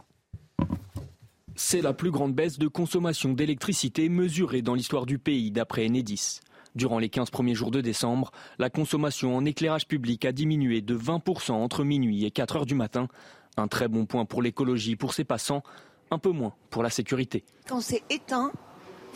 C'est 1.57 1.82
la 1.82 1.93
plus 1.93 2.11
grande 2.11 2.34
baisse 2.34 2.59
de 2.59 2.68
consommation 2.68 3.32
d'électricité 3.32 4.09
mesurée 4.09 4.62
dans 4.62 4.74
l'histoire 4.74 5.07
du 5.07 5.18
pays, 5.18 5.51
d'après 5.51 5.86
Enedis. 5.86 6.41
Durant 6.76 7.01
les 7.01 7.09
15 7.09 7.30
premiers 7.30 7.55
jours 7.55 7.72
de 7.72 7.80
décembre, 7.80 8.30
la 8.59 8.70
consommation 8.70 9.36
en 9.36 9.45
éclairage 9.45 9.89
public 9.89 10.24
a 10.24 10.32
diminué 10.32 10.80
de 10.80 10.97
20% 10.97 11.53
entre 11.53 11.82
minuit 11.82 12.24
et 12.24 12.30
4 12.30 12.57
heures 12.57 12.66
du 12.66 12.76
matin. 12.76 13.09
Un 13.57 13.66
très 13.66 13.89
bon 13.89 14.07
point 14.07 14.24
pour 14.24 14.43
l'écologie 14.43 14.95
pour 14.95 15.14
ses 15.14 15.24
passants, 15.24 15.64
un 16.12 16.18
peu 16.18 16.30
moins 16.30 16.55
pour 16.70 16.84
la 16.84 16.91
sécurité. 16.91 17.45
Quand 17.66 17.80
c'est 17.80 18.03
éteint, 18.09 18.53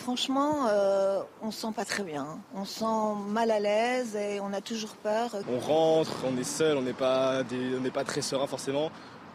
Franchement, 0.03 0.67
euh, 0.69 1.23
on 1.43 1.53
se 1.53 1.61
sent 1.61 1.73
pas 1.77 1.85
très 1.85 2.03
bien. 2.03 2.27
On 2.57 2.65
se 2.65 2.81
sent 2.81 3.29
mal 3.29 3.53
à 3.53 3.61
l'aise 3.61 4.17
et 4.17 4.41
on 4.41 4.53
a 4.53 4.61
toujours 4.61 4.97
peur. 4.97 5.31
On 5.49 5.61
rentre, 5.61 6.25
on 6.27 6.37
est 6.37 6.43
seul, 6.43 6.77
on 6.77 6.83
n'est 6.83 6.93
pas, 6.93 7.45
pas 7.95 8.03
très 8.03 8.21
serein 8.21 8.49
forcément. 8.49 8.91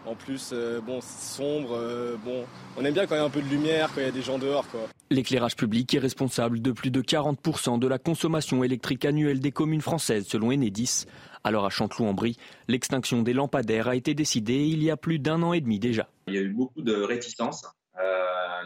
En 0.05 0.13
plus, 0.15 0.49
euh, 0.51 0.81
bon, 0.81 0.99
c'est 1.01 1.37
sombre. 1.37 1.69
Euh, 1.71 2.17
bon, 2.21 2.43
on 2.75 2.83
aime 2.83 2.93
bien 2.93 3.07
quand 3.07 3.15
il 3.15 3.19
y 3.19 3.21
a 3.21 3.23
un 3.23 3.29
peu 3.29 3.41
de 3.41 3.47
lumière, 3.47 3.89
quand 3.95 4.01
il 4.01 4.07
y 4.07 4.09
a 4.09 4.11
des 4.11 4.21
gens 4.21 4.37
dehors. 4.37 4.65
L'éclairage 5.09 5.55
public 5.55 5.93
est 5.93 5.99
responsable 5.99 6.61
de 6.61 6.73
plus 6.73 6.91
de 6.91 7.01
40% 7.01 7.79
de 7.79 7.87
la 7.87 7.97
consommation 7.97 8.61
électrique 8.61 9.05
annuelle 9.05 9.39
des 9.39 9.53
communes 9.53 9.79
françaises, 9.79 10.27
selon 10.27 10.51
Enedis. 10.51 11.05
Alors 11.45 11.65
à 11.65 11.69
Chanteloup-en-Brie, 11.69 12.35
l'extinction 12.67 13.21
des 13.21 13.31
lampadaires 13.31 13.87
a 13.87 13.95
été 13.95 14.13
décidée 14.13 14.65
il 14.65 14.83
y 14.83 14.91
a 14.91 14.97
plus 14.97 15.17
d'un 15.17 15.41
an 15.43 15.53
et 15.53 15.61
demi 15.61 15.79
déjà. 15.79 16.09
Il 16.27 16.33
y 16.33 16.37
a 16.37 16.41
eu 16.41 16.51
beaucoup 16.51 16.81
de 16.81 16.93
réticences 16.93 17.63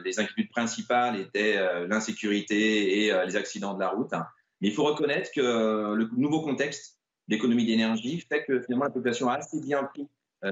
les 0.03 0.19
inquiétudes 0.19 0.49
principales 0.49 1.19
étaient 1.19 1.57
euh, 1.57 1.88
l'insécurité 1.88 3.03
et 3.03 3.11
euh, 3.11 3.25
les 3.25 3.36
accidents 3.36 3.73
de 3.73 3.79
la 3.79 3.89
route. 3.89 4.11
Mais 4.61 4.67
il 4.69 4.73
faut 4.73 4.84
reconnaître 4.84 5.32
que 5.34 5.41
euh, 5.41 5.95
le 5.95 6.09
nouveau 6.17 6.41
contexte 6.41 6.99
d'économie 7.27 7.65
d'énergie 7.65 8.25
fait 8.27 8.43
que 8.45 8.61
finalement 8.61 8.86
la 8.86 8.91
population 8.91 9.29
a 9.29 9.36
assez 9.36 9.59
bien 9.61 9.84
pris 9.84 10.07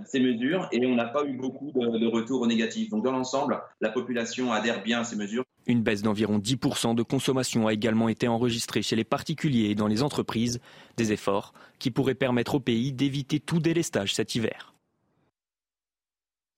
ces 0.05 0.19
mesures 0.19 0.69
et 0.71 0.85
on 0.85 0.93
n'a 0.93 1.07
pas 1.07 1.25
eu 1.25 1.33
beaucoup 1.33 1.71
de, 1.73 2.05
retours 2.05 2.45
négatifs. 2.45 2.91
Donc 2.91 3.03
dans 3.03 3.11
l'ensemble, 3.11 3.59
la 3.81 3.89
population 3.89 4.53
adhère 4.53 4.83
bien 4.83 4.99
à 4.99 5.03
ces 5.03 5.15
mesures. 5.15 5.43
Une 5.65 5.81
baisse 5.81 6.03
d'environ 6.03 6.37
10% 6.37 6.93
de 6.93 7.01
consommation 7.01 7.65
a 7.65 7.73
également 7.73 8.07
été 8.07 8.27
enregistrée 8.27 8.83
chez 8.83 8.95
les 8.95 9.03
particuliers 9.03 9.71
et 9.71 9.75
dans 9.75 9.87
les 9.87 10.03
entreprises, 10.03 10.61
des 10.95 11.11
efforts 11.11 11.55
qui 11.79 11.89
pourraient 11.89 12.13
permettre 12.13 12.53
au 12.53 12.59
pays 12.59 12.93
d'éviter 12.93 13.39
tout 13.39 13.59
délestage 13.59 14.13
cet 14.13 14.35
hiver. 14.35 14.75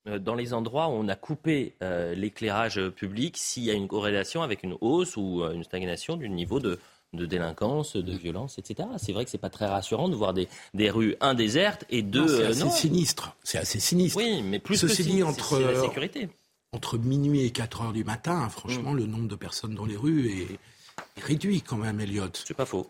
Euh, 0.08 0.18
dans 0.18 0.34
les 0.34 0.56
endroits 0.56 0.88
où 0.88 0.93
on 0.93 1.08
a 1.10 1.16
coupé 1.16 1.76
euh, 1.84 2.16
l'éclairage 2.16 2.82
public 2.89 3.38
s'il 3.38 3.64
y 3.64 3.70
a 3.70 3.74
une 3.74 3.88
corrélation 3.88 4.41
avec 4.41 4.64
une 4.64 4.76
hausse 4.82 5.16
ou 5.16 5.43
euh, 5.43 5.54
une 5.54 5.64
stagnation 5.64 6.18
du 6.18 6.28
niveau 6.28 6.60
de, 6.60 6.80
délinquance, 7.14 7.95
de 7.95 8.12
violence, 8.12 8.58
etc. 8.58 8.89
C'est 8.97 9.14
vrai 9.14 9.26
que 9.26 9.30
c'est 9.30 9.38
pas 9.38 9.52
très 9.52 9.68
rassurant 9.68 10.10
de 10.10 10.16
voir 10.16 10.34
des, 10.34 10.47
rues, 10.89 11.16
un, 11.22 11.36
désertes 11.36 11.86
et 11.91 12.02
deux... 12.02 12.28
C'est 12.28 12.45
assez 12.45 12.70
sinistre. 12.70 13.36
C'est 13.43 13.60
assez 13.60 13.80
sinistre. 13.80 14.18
Oui, 14.18 14.41
mais 14.41 14.58
plus 14.58 14.78
Ceci 14.78 15.04
que 15.04 15.10
dit, 15.10 15.22
entre, 15.22 15.60
la 15.60 15.80
sécurité. 15.80 16.30
Entre 16.72 16.97
minuit 16.97 17.45
et 17.45 17.52
4 17.52 17.82
heures 17.84 17.93
du 17.93 18.04
matin, 18.04 18.49
franchement, 18.49 18.93
mm. 18.93 18.97
le 18.97 19.06
nombre 19.06 19.28
de 19.28 19.36
personnes 19.36 19.76
dans 19.76 19.86
les 19.86 19.97
rues 19.97 20.32
est 20.32 21.22
réduit 21.22 21.62
quand 21.62 21.78
même, 21.78 21.99
Elliot. 21.99 22.26
C'est 22.34 22.56
pas 22.56 22.66
faux. 22.66 22.89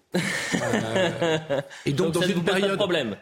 et 1.85 1.91
donc, 1.93 2.13
dans 2.13 2.21
une 2.21 2.41
période... 2.41 2.77
problème 2.77 3.17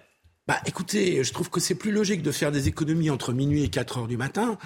bah, 0.48 0.58
écoutez, 0.66 1.24
je 1.24 1.32
trouve 1.32 1.50
que 1.52 1.60
c'est 1.60 1.76
plus 1.76 1.92
logique 1.92 2.24
de 2.24 2.32
faire 2.32 2.52
des 2.52 2.68
économies 2.68 3.12
entre 3.12 3.34
minuit 3.34 3.64
et 3.64 3.70
4 3.70 4.00
heures 4.00 4.08
du 4.08 4.18
matin 4.18 4.58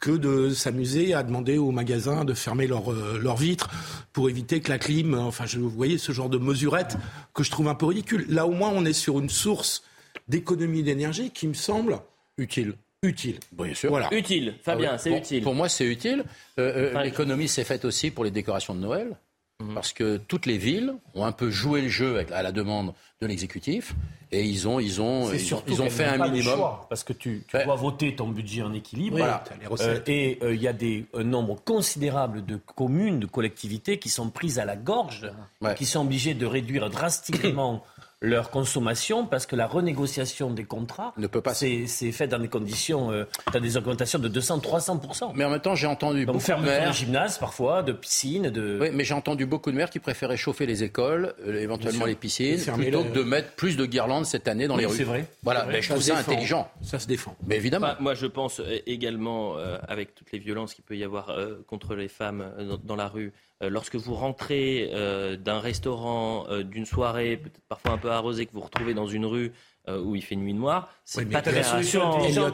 que 0.00 0.10
de 0.10 0.50
s'amuser 0.50 1.14
à 1.14 1.22
demander 1.22 1.58
aux 1.58 1.70
magasins 1.70 2.24
de 2.24 2.34
fermer 2.34 2.66
leurs 2.66 2.90
leur 2.92 3.36
vitres 3.36 3.70
pour 4.12 4.28
éviter 4.28 4.60
que 4.60 4.68
la 4.68 4.78
clim. 4.78 5.14
Enfin, 5.14 5.46
je, 5.46 5.60
vous 5.60 5.70
voyez 5.70 5.96
ce 5.98 6.10
genre 6.10 6.28
de 6.28 6.38
mesurette 6.38 6.96
que 7.34 7.44
je 7.44 7.50
trouve 7.52 7.68
un 7.68 7.74
peu 7.76 7.86
ridicule. 7.86 8.26
Là, 8.28 8.46
au 8.46 8.52
moins, 8.52 8.70
on 8.74 8.84
est 8.84 8.92
sur 8.92 9.20
une 9.20 9.30
source 9.30 9.84
d'économie 10.26 10.82
d'énergie 10.82 11.30
qui 11.30 11.46
me 11.46 11.54
semble 11.54 12.00
utile. 12.36 12.74
Utile. 13.04 13.38
Bien 13.52 13.74
sûr. 13.74 13.90
Voilà. 13.90 14.12
Utile, 14.12 14.54
Fabien, 14.62 14.90
Ah 14.94 14.98
c'est 14.98 15.16
utile. 15.16 15.42
Pour 15.44 15.54
moi, 15.54 15.68
c'est 15.68 15.84
utile. 15.86 16.24
Euh, 16.58 16.94
euh, 16.94 17.02
L'économie 17.04 17.46
s'est 17.46 17.62
faite 17.62 17.84
aussi 17.84 18.10
pour 18.10 18.24
les 18.24 18.32
décorations 18.32 18.74
de 18.74 18.80
Noël. 18.80 19.16
Mhm. 19.60 19.74
Parce 19.74 19.92
que 19.92 20.18
toutes 20.18 20.46
les 20.46 20.56
villes 20.56 20.94
ont 21.14 21.24
un 21.24 21.32
peu 21.32 21.50
joué 21.50 21.80
le 21.80 21.88
jeu 21.88 22.24
à 22.32 22.42
la 22.42 22.52
demande 22.52 22.94
de 23.20 23.26
l'exécutif 23.26 23.92
et 24.30 24.44
ils 24.44 24.68
ont, 24.68 24.78
ils 24.78 25.00
ont, 25.00 25.32
ils 25.32 25.52
ont, 25.52 25.62
ils 25.66 25.90
fait 25.90 26.04
un 26.04 26.28
minimum. 26.28 26.54
choix, 26.54 26.86
parce 26.88 27.02
que 27.02 27.12
tu, 27.12 27.44
tu 27.48 27.64
dois 27.64 27.74
voter 27.74 28.14
ton 28.14 28.28
budget 28.28 28.62
en 28.62 28.72
équilibre. 28.72 29.16
Oui, 29.16 29.22
Voilà. 29.22 29.42
Euh, 29.80 29.98
et 30.06 30.38
euh, 30.42 30.54
il 30.54 30.62
y 30.62 30.68
a 30.68 30.72
des, 30.72 31.06
un 31.12 31.24
nombre 31.24 31.56
considérable 31.64 32.46
de 32.46 32.54
communes, 32.54 33.18
de 33.18 33.26
collectivités 33.26 33.98
qui 33.98 34.10
sont 34.10 34.30
prises 34.30 34.60
à 34.60 34.64
la 34.64 34.76
gorge, 34.76 35.28
qui 35.76 35.86
sont 35.86 36.02
obligées 36.02 36.34
de 36.34 36.46
réduire 36.46 36.88
drastiquement 36.88 37.82
leur 38.20 38.50
consommation 38.50 39.26
parce 39.26 39.46
que 39.46 39.54
la 39.54 39.66
renégociation 39.66 40.50
des 40.50 40.64
contrats 40.64 41.12
ne 41.16 41.26
peut 41.26 41.40
pas. 41.40 41.54
C'est 41.54 41.86
c'est 41.86 42.10
fait 42.12 42.26
dans 42.26 42.38
des 42.38 42.48
conditions. 42.48 43.10
Euh, 43.12 43.24
des 43.60 43.76
augmentations 43.76 44.18
de 44.18 44.28
200, 44.28 44.58
300 44.60 45.00
Mais 45.36 45.44
en 45.44 45.50
même 45.50 45.60
temps, 45.60 45.74
j'ai 45.74 45.86
entendu 45.86 46.26
Donc 46.26 46.36
beaucoup 46.36 46.60
de 46.60 46.66
maires. 46.66 46.92
gymnases 46.92 47.38
parfois, 47.38 47.82
de 47.82 47.92
piscines, 47.92 48.50
de. 48.50 48.78
Oui, 48.80 48.88
mais 48.92 49.04
j'ai 49.04 49.14
entendu 49.14 49.46
beaucoup 49.46 49.70
de 49.70 49.76
maires 49.76 49.90
qui 49.90 49.98
préféraient 50.00 50.36
chauffer 50.36 50.66
les 50.66 50.82
écoles, 50.82 51.34
euh, 51.46 51.60
éventuellement 51.60 52.06
les 52.06 52.14
piscines, 52.14 52.58
plutôt 52.74 53.04
que 53.04 53.12
de 53.12 53.22
mettre 53.22 53.52
plus 53.52 53.76
de 53.76 53.86
guirlandes 53.86 54.26
cette 54.26 54.48
année 54.48 54.66
dans 54.66 54.74
Oui, 54.74 54.80
les 54.82 54.86
rues. 54.86 54.96
c'est 54.96 55.04
vrai. 55.04 55.24
Voilà, 55.42 55.60
C'est 55.60 55.66
vrai. 55.66 55.74
mais 55.74 55.82
je 55.82 55.88
Ça 55.88 55.94
trouve 55.94 56.04
ça 56.06 56.14
défend. 56.16 56.32
intelligent. 56.32 56.70
Ça 56.82 56.98
se 56.98 57.06
défend. 57.06 57.36
Mais 57.46 57.56
évidemment. 57.56 57.86
Bah, 57.86 57.96
moi, 58.00 58.14
je 58.14 58.26
pense 58.26 58.60
euh, 58.60 58.78
également, 58.86 59.56
euh, 59.58 59.78
avec 59.88 60.14
toutes 60.14 60.32
les 60.32 60.38
violences 60.38 60.74
qu'il 60.74 60.84
peut 60.84 60.96
y 60.96 61.04
avoir 61.04 61.30
euh, 61.30 61.64
contre 61.66 61.94
les 61.94 62.08
femmes 62.08 62.44
euh, 62.58 62.64
dans, 62.70 62.78
dans 62.82 62.96
la 62.96 63.08
rue, 63.08 63.28
euh, 63.28 63.30
lorsque 63.60 63.96
vous 63.96 64.14
rentrez 64.14 64.90
euh, 64.94 65.36
d'un 65.36 65.58
restaurant, 65.60 66.46
euh, 66.50 66.62
d'une 66.62 66.86
soirée, 66.86 67.36
peut-être 67.38 67.60
parfois 67.68 67.92
un 67.92 67.98
peu 67.98 68.10
arrosée, 68.10 68.46
que 68.46 68.52
vous 68.52 68.60
retrouvez 68.60 68.94
dans 68.94 69.06
une 69.08 69.26
rue 69.26 69.52
euh, 69.88 70.00
où 70.02 70.14
il 70.14 70.22
fait 70.22 70.36
nuit 70.36 70.52
noire, 70.52 70.90
c'est 71.04 71.20
Oui, 71.20 71.26
pas 71.26 71.40
très 71.40 71.52
la 71.52 71.62
solution 71.62 72.10
rassurant. 72.10 72.52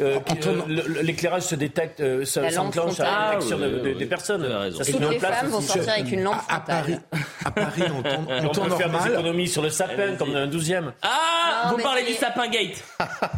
euh, 0.00 0.18
euh, 0.36 1.02
L'éclairage 1.02 1.42
se 1.42 1.54
détecte, 1.54 2.00
euh, 2.00 2.24
La 2.36 2.50
s'enclenche 2.50 3.00
à 3.00 3.04
de- 3.04 3.08
Ah, 3.10 3.36
de- 3.56 3.82
oui, 3.84 3.94
des 3.96 4.04
personnes. 4.06 4.46
Ça 4.72 4.84
Toutes 4.84 5.00
les 5.10 5.18
place 5.18 5.40
femmes 5.40 5.48
vont 5.48 5.60
sortir 5.62 5.92
avec 5.94 6.12
une 6.12 6.22
lampe 6.24 6.36
À, 6.46 6.56
à 6.56 6.60
Paris, 6.60 6.96
à 7.44 7.50
Paris, 7.50 7.82
en 7.84 8.02
Et 8.02 8.46
on 8.46 8.48
temps 8.52 8.64
peut 8.64 8.70
faire 8.76 8.88
des 8.88 8.92
normal. 8.92 9.12
économies 9.12 9.48
sur 9.48 9.62
le 9.62 9.70
sapin 9.70 10.14
comme 10.16 10.32
dans 10.32 10.38
un 10.40 10.46
douzième. 10.46 10.92
Ah, 11.02 11.68
Non, 11.70 11.76
vous 11.78 11.82
parlez 11.82 12.04
du 12.04 12.12
sapin 12.12 12.48
gate. 12.48 12.84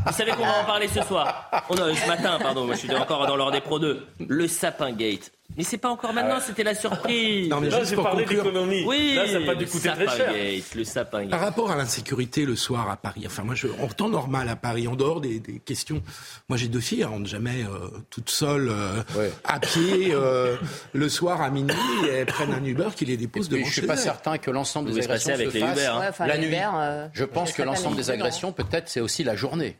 Vous 0.06 0.12
savez 0.12 0.32
qu'on 0.32 0.44
va 0.44 0.62
en 0.62 0.64
parler 0.64 0.88
ce 0.88 1.02
soir. 1.02 1.48
Oh 1.70 1.74
non, 1.76 1.94
ce 1.94 2.08
matin, 2.08 2.38
pardon, 2.42 2.64
moi 2.66 2.74
je 2.74 2.80
suis 2.80 2.94
encore 2.96 3.26
dans 3.28 3.36
l'ordre 3.36 3.52
des 3.52 3.60
Pro 3.60 3.78
2. 3.78 4.04
Le 4.28 4.48
sapin 4.48 4.90
gate. 4.92 5.30
Mais 5.56 5.62
c'est 5.64 5.78
pas 5.78 5.88
encore 5.90 6.12
maintenant, 6.12 6.38
c'était 6.40 6.64
la 6.64 6.74
surprise. 6.74 7.48
Non, 7.48 7.60
mais 7.60 7.70
Là, 7.70 7.78
juste 7.78 7.90
j'ai 7.90 7.94
pour 7.96 8.04
parlé 8.04 8.24
conclure, 8.24 8.44
d'économie. 8.44 8.84
Oui, 8.86 9.14
Là, 9.14 9.26
ça 9.26 9.40
n'a 9.40 9.46
pas 9.46 9.54
dû 9.54 9.64
le 9.64 9.70
coûter 9.70 9.88
très 9.88 10.06
sapin 10.06 10.16
cher. 10.16 10.32
gate, 10.34 10.74
le 10.74 10.84
sapin 10.84 11.20
gate. 11.22 11.30
Par 11.30 11.40
rapport 11.40 11.70
à 11.70 11.76
l'insécurité 11.76 12.44
le 12.44 12.56
soir 12.56 12.90
à 12.90 12.96
Paris, 12.96 13.22
enfin 13.26 13.42
moi, 13.42 13.54
je, 13.54 13.68
en 13.80 13.88
temps 13.88 14.08
normal 14.08 14.48
à 14.48 14.56
Paris, 14.56 14.86
en 14.88 14.96
dehors 14.96 15.20
des, 15.20 15.40
des 15.40 15.58
questions, 15.58 16.02
moi 16.48 16.58
j'ai 16.58 16.68
deux 16.68 16.80
filles, 16.80 17.00
elles 17.02 17.06
rentrent 17.08 17.26
jamais 17.28 17.64
euh, 17.64 17.88
toutes 18.10 18.28
seules 18.30 18.68
euh, 18.70 19.02
à 19.44 19.60
pied 19.60 20.08
euh, 20.12 20.56
le 20.92 21.08
soir 21.08 21.40
à 21.40 21.48
minuit, 21.50 21.74
et 22.06 22.12
elles 22.12 22.26
prennent 22.26 22.52
un 22.52 22.64
Uber 22.64 22.88
qui 22.94 23.04
les 23.06 23.16
dépose 23.16 23.48
devant 23.48 23.64
je 23.64 23.70
suis 23.72 23.80
chez 23.82 23.86
pas 23.86 23.94
elles. 23.94 23.98
certain 24.00 24.38
que 24.38 24.50
l'ensemble 24.50 24.90
des 24.92 25.04
agressions 25.04 25.32
avec 25.34 25.48
se 25.48 25.54
les 25.54 25.60
fassent 25.60 25.78
Uber, 25.78 25.86
hein. 25.86 26.00
Ouais, 26.00 26.06
enfin, 26.08 26.26
la 26.26 26.34
les 26.36 26.40
nuit. 26.48 26.54
Uber, 26.56 26.70
euh, 26.74 27.08
Je 27.14 27.24
pense 27.24 27.52
que 27.52 27.62
l'ensemble 27.62 27.96
des 27.96 28.10
agressions, 28.10 28.52
peut-être, 28.52 28.88
c'est 28.88 29.00
aussi 29.00 29.24
la 29.24 29.36
journée. 29.36 29.78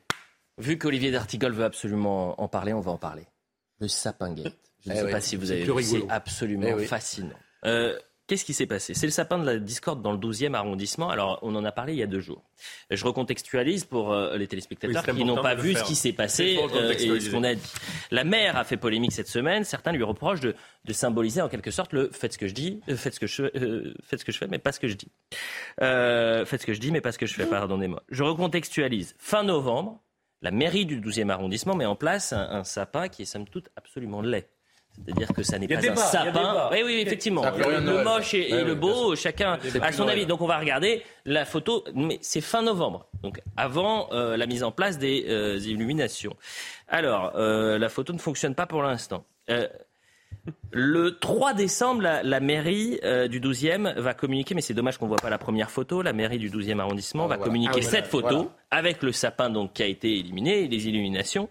Vu 0.58 0.78
qu'Olivier 0.78 1.10
D'Artigol 1.10 1.52
veut 1.52 1.64
absolument 1.64 2.40
en 2.40 2.48
parler, 2.48 2.72
on 2.72 2.80
va 2.80 2.92
en 2.92 2.96
parler. 2.96 3.24
Le 3.78 3.88
sapin 3.88 4.32
gate. 4.32 4.54
Je 4.86 4.92
ne 4.92 4.96
Eh 4.96 5.00
sais 5.00 5.10
pas 5.10 5.20
si 5.20 5.36
vous 5.36 5.50
avez 5.50 5.64
vu, 5.64 5.82
c'est 5.82 6.04
absolument 6.08 6.66
Eh 6.68 6.74
oui. 6.74 6.86
fascinant. 6.86 7.36
Euh, 7.64 7.98
Qu'est-ce 8.28 8.44
qui 8.44 8.54
s'est 8.54 8.66
passé? 8.66 8.92
C'est 8.92 9.06
le 9.06 9.12
sapin 9.12 9.38
de 9.38 9.46
la 9.46 9.56
discorde 9.56 10.02
dans 10.02 10.10
le 10.10 10.18
12e 10.18 10.52
arrondissement. 10.54 11.10
Alors, 11.10 11.38
on 11.42 11.54
en 11.54 11.64
a 11.64 11.70
parlé 11.70 11.92
il 11.92 11.98
y 12.00 12.02
a 12.02 12.08
deux 12.08 12.18
jours. 12.18 12.42
Je 12.90 13.04
recontextualise 13.04 13.84
pour 13.84 14.12
euh, 14.12 14.36
les 14.36 14.48
téléspectateurs 14.48 15.04
Oui, 15.06 15.14
qui 15.18 15.24
n'ont 15.24 15.40
pas 15.40 15.54
vu 15.54 15.74
ce 15.74 15.84
qui 15.84 15.94
s'est 15.94 16.12
passé 16.12 16.58
euh, 16.74 16.90
et 16.90 17.20
ce 17.20 17.30
qu'on 17.30 17.44
a 17.44 17.54
dit. 17.54 17.62
La 18.10 18.24
maire 18.24 18.56
a 18.56 18.64
fait 18.64 18.76
polémique 18.76 19.12
cette 19.12 19.28
semaine. 19.28 19.62
Certains 19.62 19.92
lui 19.92 20.02
reprochent 20.02 20.40
de, 20.40 20.56
de 20.86 20.92
symboliser 20.92 21.40
en 21.40 21.48
quelque 21.48 21.70
sorte 21.70 21.92
le 21.92 22.10
faites 22.12 22.32
ce 22.32 22.38
que 22.38 22.48
je 22.48 22.54
dis, 22.54 22.80
euh, 22.88 22.96
faites 22.96 23.14
ce 23.14 23.20
que 23.20 23.28
je, 23.28 23.42
euh, 23.44 23.94
faites 24.02 24.18
ce 24.18 24.24
que 24.24 24.32
je 24.32 24.38
fais, 24.38 24.48
mais 24.48 24.58
pas 24.58 24.72
ce 24.72 24.80
que 24.80 24.88
je 24.88 24.96
dis. 24.96 25.12
Euh, 25.80 26.44
faites 26.44 26.62
ce 26.62 26.66
que 26.66 26.74
je 26.74 26.80
dis, 26.80 26.90
mais 26.90 27.00
pas 27.00 27.12
ce 27.12 27.18
que 27.18 27.26
je 27.26 27.34
fais. 27.34 27.46
Pardonnez-moi. 27.46 28.02
Je 28.08 28.24
recontextualise. 28.24 29.14
Fin 29.20 29.44
novembre, 29.44 30.02
la 30.42 30.50
mairie 30.50 30.84
du 30.84 31.00
12e 31.00 31.30
arrondissement 31.30 31.76
met 31.76 31.86
en 31.86 31.94
place 31.94 32.32
un, 32.32 32.40
un 32.50 32.64
sapin 32.64 33.06
qui 33.08 33.22
est 33.22 33.26
somme 33.26 33.46
toute 33.48 33.68
absolument 33.76 34.20
laid. 34.20 34.48
C'est-à-dire 35.04 35.28
que 35.32 35.42
ça 35.42 35.58
n'est 35.58 35.68
pas 35.68 35.76
débat, 35.76 35.92
un 35.92 35.96
sapin. 35.96 36.68
Oui, 36.72 36.78
oui, 36.84 37.02
effectivement. 37.06 37.42
Le 37.44 38.02
moche 38.02 38.34
et, 38.34 38.64
le 38.64 38.74
beau, 38.74 39.14
chacun 39.14 39.58
a 39.80 39.92
son 39.92 40.08
avis. 40.08 40.26
Donc 40.26 40.40
on 40.40 40.46
va 40.46 40.58
regarder 40.58 41.02
la 41.24 41.44
photo, 41.44 41.84
mais 41.94 42.18
c'est 42.22 42.40
fin 42.40 42.62
novembre, 42.62 43.06
donc 43.22 43.40
avant 43.56 44.08
euh, 44.12 44.36
la 44.36 44.46
mise 44.46 44.62
en 44.62 44.70
place 44.72 44.98
des 44.98 45.26
euh, 45.28 45.58
illuminations. 45.58 46.36
Alors, 46.88 47.32
euh, 47.36 47.78
la 47.78 47.88
photo 47.88 48.12
ne 48.12 48.18
fonctionne 48.18 48.54
pas 48.54 48.66
pour 48.66 48.82
l'instant. 48.82 49.24
Le 50.70 51.18
3 51.18 51.54
décembre, 51.54 52.02
la, 52.02 52.22
la 52.22 52.40
mairie 52.40 53.00
du 53.28 53.40
12e 53.40 53.98
va 53.98 54.14
communiquer, 54.14 54.54
mais 54.54 54.60
c'est 54.60 54.74
dommage 54.74 54.98
qu'on 54.98 55.06
ne 55.06 55.10
voit 55.10 55.18
pas 55.18 55.30
la 55.30 55.38
première 55.38 55.70
photo, 55.70 56.02
la 56.02 56.12
mairie 56.12 56.38
du 56.38 56.50
12e 56.50 56.78
arrondissement 56.78 57.24
Ah, 57.24 57.28
va 57.28 57.36
voilà. 57.36 57.44
communiquer 57.48 57.80
Ah, 57.82 57.88
cette 57.88 58.06
photo 58.06 58.28
voilà. 58.28 58.50
avec 58.70 59.02
le 59.02 59.10
sapin 59.12 59.50
donc, 59.50 59.72
qui 59.72 59.82
a 59.82 59.86
été 59.86 60.18
éliminé 60.18 60.64
et 60.64 60.68
les 60.68 60.88
illuminations. 60.88 61.48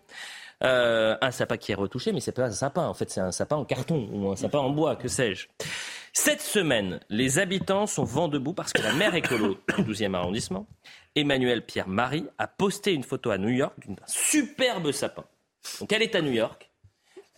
Euh, 0.66 1.16
un 1.22 1.32
sapin 1.32 1.57
qui 1.57 1.72
est 1.72 1.76
retouché, 1.76 2.11
mais 2.11 2.20
c'est 2.20 2.32
pas 2.32 2.45
un 2.45 2.51
sapin. 2.51 2.88
En 2.88 2.93
fait, 2.93 3.09
c'est 3.09 3.22
un 3.22 3.32
sapin 3.32 3.55
en 3.55 3.66
carton 3.66 4.09
ou 4.11 4.32
un 4.32 4.36
sapin 4.36 4.59
en 4.59 4.72
bois, 4.72 4.95
que 4.95 5.07
sais-je. 5.07 5.47
Cette 6.11 6.41
semaine, 6.41 6.99
les 7.09 7.39
habitants 7.39 7.86
sont 7.88 8.03
vent 8.03 8.28
debout 8.28 8.53
parce 8.53 8.74
que 8.74 8.82
la 8.82 8.93
maire 8.93 9.13
écolo 9.16 9.57
du 9.78 9.84
12e 9.84 10.16
arrondissement, 10.16 10.66
Emmanuel 11.16 11.63
Pierre-Marie, 11.63 12.26
a 12.38 12.47
posté 12.47 12.93
une 12.93 13.03
photo 13.03 13.32
à 13.32 13.38
New 13.38 13.49
York 13.49 13.76
d'un 13.88 13.95
superbe 14.07 14.91
sapin. 14.91 15.26
Donc 15.80 15.91
elle 15.91 16.01
est 16.01 16.16
à 16.16 16.22
New 16.22 16.32
York. 16.32 16.70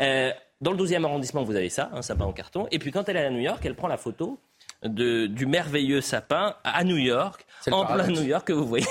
Euh, 0.02 0.32
dans 0.62 0.72
le 0.72 0.78
12e 0.78 1.04
arrondissement, 1.04 1.44
vous 1.44 1.56
avez 1.56 1.70
ça, 1.70 1.90
un 1.94 2.02
sapin 2.02 2.26
en 2.26 2.34
carton. 2.34 2.68
Et 2.72 2.80
puis 2.80 2.92
quand 2.92 3.10
elle 3.10 3.18
est 3.18 3.26
à 3.26 3.30
New 3.30 3.42
York, 3.42 3.66
elle 3.66 3.76
prend 3.76 3.88
la 3.88 3.98
photo 3.98 4.40
de, 4.84 5.26
du 5.28 5.46
merveilleux 5.46 6.02
sapin 6.02 6.56
à 6.64 6.84
New 6.84 6.98
York, 6.98 7.46
C'est 7.62 7.74
en 7.74 7.86
plein. 7.86 8.08
New 8.08 8.22
York 8.24 8.48
que 8.48 8.54
vous 8.54 8.68
voyez. 8.68 8.86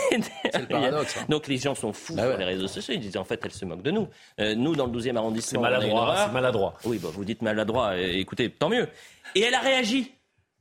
C'est 0.50 0.58
le 0.60 0.66
paradoxe. 0.66 1.16
hein. 1.18 1.26
Donc 1.28 1.46
les 1.46 1.56
gens 1.58 1.74
sont 1.74 1.92
fous 1.92 2.14
Bah 2.14 2.28
sur 2.28 2.36
les 2.38 2.44
réseaux 2.44 2.66
sociaux. 2.66 2.94
Ils 2.94 3.00
disent 3.00 3.16
en 3.16 3.24
fait, 3.24 3.40
elle 3.44 3.52
se 3.52 3.64
moque 3.64 3.82
de 3.82 3.90
nous. 3.92 4.08
Euh, 4.40 4.54
nous, 4.54 4.74
dans 4.74 4.86
le 4.86 4.92
12e 4.92 5.02
C'est 5.12 5.16
arrondissement, 5.16 5.60
une 5.60 5.62
maladroit, 5.70 6.16
c'est 6.26 6.32
maladroit. 6.32 6.74
Oui, 6.84 6.98
bah, 6.98 7.08
vous 7.12 7.24
dites 7.24 7.42
maladroit. 7.42 7.90
Euh, 7.92 8.12
Écoutez, 8.14 8.50
tant 8.50 8.68
mieux. 8.68 8.88
Et 9.34 9.42
elle 9.42 9.54
a 9.54 9.60
réagi. 9.60 10.12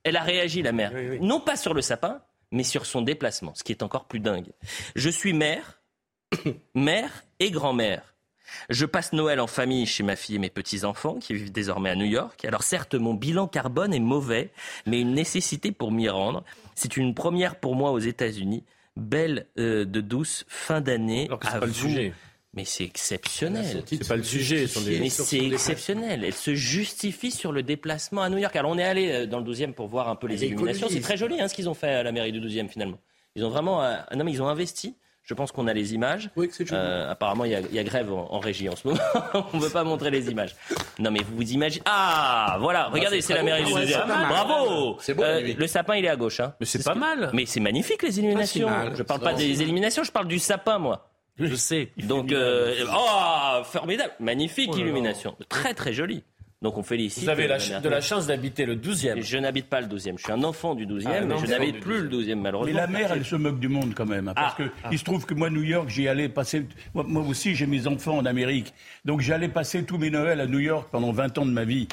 Elle 0.03 0.17
a 0.17 0.21
réagi, 0.23 0.61
la 0.61 0.71
mère. 0.71 0.91
Non 1.21 1.39
pas 1.39 1.55
sur 1.55 1.73
le 1.73 1.81
sapin, 1.81 2.21
mais 2.51 2.63
sur 2.63 2.85
son 2.85 3.01
déplacement, 3.01 3.53
ce 3.55 3.63
qui 3.63 3.71
est 3.71 3.81
encore 3.83 4.05
plus 4.05 4.19
dingue. 4.19 4.51
Je 4.95 5.09
suis 5.09 5.33
mère, 5.33 5.81
mère 6.75 7.23
et 7.39 7.49
grand-mère. 7.51 8.14
Je 8.69 8.85
passe 8.85 9.13
Noël 9.13 9.39
en 9.39 9.47
famille 9.47 9.85
chez 9.85 10.03
ma 10.03 10.15
fille 10.15 10.35
et 10.35 10.39
mes 10.39 10.49
petits-enfants 10.49 11.15
qui 11.19 11.33
vivent 11.33 11.51
désormais 11.51 11.89
à 11.89 11.95
New 11.95 12.05
York. 12.05 12.45
Alors 12.45 12.63
certes, 12.63 12.95
mon 12.95 13.13
bilan 13.13 13.47
carbone 13.47 13.93
est 13.93 13.99
mauvais, 13.99 14.51
mais 14.85 15.01
une 15.01 15.13
nécessité 15.13 15.71
pour 15.71 15.91
m'y 15.91 16.09
rendre. 16.09 16.43
C'est 16.75 16.97
une 16.97 17.13
première 17.13 17.55
pour 17.59 17.75
moi 17.75 17.91
aux 17.91 17.99
États-Unis. 17.99 18.63
Belle 18.97 19.47
euh, 19.59 19.83
de 19.85 19.99
douce 20.01 20.45
fin 20.47 20.79
d'année. 20.81 21.25
Alors 21.25 21.39
que 21.39 21.47
c'est 21.47 21.53
à 21.55 21.59
pas 21.59 21.65
le 21.65 21.73
sujet. 21.73 22.13
Mais 22.53 22.63
c'est 22.63 22.85
exceptionnel. 22.85 23.83
C'est 23.85 24.07
pas 24.07 24.15
le 24.15 24.23
sujet. 24.23 24.67
ce 24.67 24.79
sont 24.79 24.85
des- 24.85 24.99
Mais 25.01 25.09
c'est 25.09 25.45
exceptionnel. 25.47 26.23
Elle 26.23 26.33
se 26.33 26.55
justifie 26.55 27.31
sur 27.31 27.51
le 27.51 27.63
déplacement 27.63 28.21
à 28.21 28.29
New 28.29 28.37
York. 28.37 28.55
Alors 28.55 28.71
on 28.71 28.77
est 28.77 28.83
allé 28.83 29.11
euh, 29.11 29.25
dans 29.25 29.39
le 29.39 29.45
12e 29.53 29.73
pour 29.73 29.87
voir 29.87 30.07
un 30.07 30.15
peu 30.15 30.27
les 30.27 30.45
illuminations. 30.45 30.87
C'est 30.89 31.01
très 31.01 31.17
joli 31.17 31.41
hein, 31.41 31.49
ce 31.49 31.53
qu'ils 31.53 31.67
ont 31.67 31.73
fait 31.73 31.89
à 31.89 32.03
la 32.03 32.13
mairie 32.13 32.31
du 32.31 32.39
12e 32.39 32.69
finalement. 32.69 32.97
Ils 33.35 33.43
ont 33.43 33.49
vraiment, 33.49 33.83
euh, 33.83 33.97
non 34.15 34.23
mais 34.23 34.31
ils 34.31 34.41
ont 34.41 34.47
investi. 34.47 34.95
Je 35.25 35.33
pense 35.33 35.51
qu'on 35.51 35.65
a 35.67 35.73
les 35.73 35.95
images. 35.95 36.29
Oui, 36.35 36.47
que 36.47 36.53
c'est 36.53 36.67
joli. 36.67 36.79
Euh, 36.79 37.09
apparemment, 37.11 37.45
il 37.45 37.51
y, 37.51 37.55
a, 37.55 37.59
il 37.59 37.73
y 37.73 37.79
a 37.79 37.83
grève 37.83 38.13
en, 38.13 38.31
en 38.31 38.39
régie 38.39 38.69
en 38.69 38.75
ce 38.75 38.87
moment. 38.87 38.99
on 39.53 39.57
ne 39.57 39.63
veut 39.63 39.71
pas 39.71 39.83
montrer 39.83 40.11
les 40.11 40.29
images. 40.29 40.55
Non, 40.99 41.09
mais 41.09 41.21
vous 41.21 41.35
vous 41.35 41.51
imaginez. 41.51 41.81
Ah, 41.85 42.57
voilà, 42.59 42.89
regardez, 42.89 43.21
c'est 43.21 43.33
la 43.33 43.41
mairie 43.41 43.63
du 43.63 43.71
Ah 43.71 43.75
ouais, 43.75 43.85
12e. 43.85 43.87
c'est 43.87 43.97
pas 43.99 44.05
mal. 44.05 44.27
Bravo 44.29 44.97
C'est 45.01 45.13
beau, 45.15 45.23
Euh. 45.23 45.53
Le 45.57 45.67
sapin, 45.67 45.95
il 45.95 46.05
est 46.05 46.09
à 46.09 46.15
gauche. 46.15 46.39
Hein. 46.39 46.53
Mais 46.59 46.67
c'est 46.67 46.83
pas 46.83 46.93
mal. 46.93 47.31
Mais 47.33 47.47
c'est 47.47 47.59
magnifique, 47.59 48.03
les 48.03 48.19
illuminations. 48.19 48.69
mal. 48.69 48.95
Je 48.95 49.01
parle 49.01 49.21
pas 49.21 49.33
des 49.33 49.61
éliminations, 49.63 50.03
je 50.03 50.11
parle 50.11 50.27
du 50.27 50.37
sapin, 50.37 50.77
moi. 50.77 51.09
Je 51.39 51.55
sais. 51.55 51.89
Donc, 51.97 52.31
euh, 52.31 52.85
oh, 52.95 53.63
formidable, 53.63 54.13
magnifique 54.19 54.69
Oh 54.73 54.77
illumination, 54.77 55.35
très 55.49 55.73
très 55.73 55.91
jolie. 55.91 56.23
Donc 56.65 56.79
on 56.79 56.83
félicite. 56.83 57.25
Vous 57.25 57.29
avez 57.29 57.45
la, 57.45 57.59
de 57.59 57.89
la 57.89 58.01
chance 58.01 58.25
d'habiter 58.25 58.65
le 58.65 58.75
12e. 58.75 59.21
Je 59.21 59.37
n'habite 59.37 59.67
pas 59.67 59.81
le 59.81 59.85
12e, 59.85 60.17
je 60.17 60.23
suis 60.23 60.31
un 60.31 60.43
enfant 60.43 60.73
du 60.73 60.87
12e, 60.87 61.03
Ah, 61.05 61.21
mais 61.21 61.37
je 61.37 61.45
n'habite 61.45 61.79
plus 61.79 62.01
le 62.01 62.09
12e 62.09 62.29
Mais 62.29 62.35
malheureusement. 62.35 62.75
la 62.75 62.87
mère, 62.87 63.11
elle 63.11 63.23
se 63.23 63.35
moque 63.35 63.59
du 63.59 63.67
monde 63.67 63.93
quand 63.93 64.07
même. 64.07 64.29
hein, 64.29 64.33
Parce 64.33 64.55
Ah. 64.57 64.63
que 64.63 64.69
il 64.91 64.97
se 64.97 65.03
trouve 65.03 65.27
que 65.27 65.35
moi, 65.35 65.51
New 65.51 65.61
York, 65.61 65.89
j'y 65.89 66.07
allais 66.07 66.27
passer. 66.27 66.65
Moi, 66.95 67.05
moi 67.07 67.21
aussi, 67.21 67.53
j'ai 67.53 67.67
mes 67.67 67.85
enfants 67.85 68.17
en 68.17 68.25
Amérique. 68.25 68.73
Donc 69.05 69.21
j'allais 69.21 69.47
passer 69.47 69.83
tous 69.83 69.99
mes 69.99 70.09
Noëls 70.09 70.41
à 70.41 70.47
New 70.47 70.57
York 70.57 70.87
pendant 70.91 71.11
20 71.11 71.37
ans 71.37 71.45
de 71.45 71.51
ma 71.51 71.65
vie. 71.65 71.87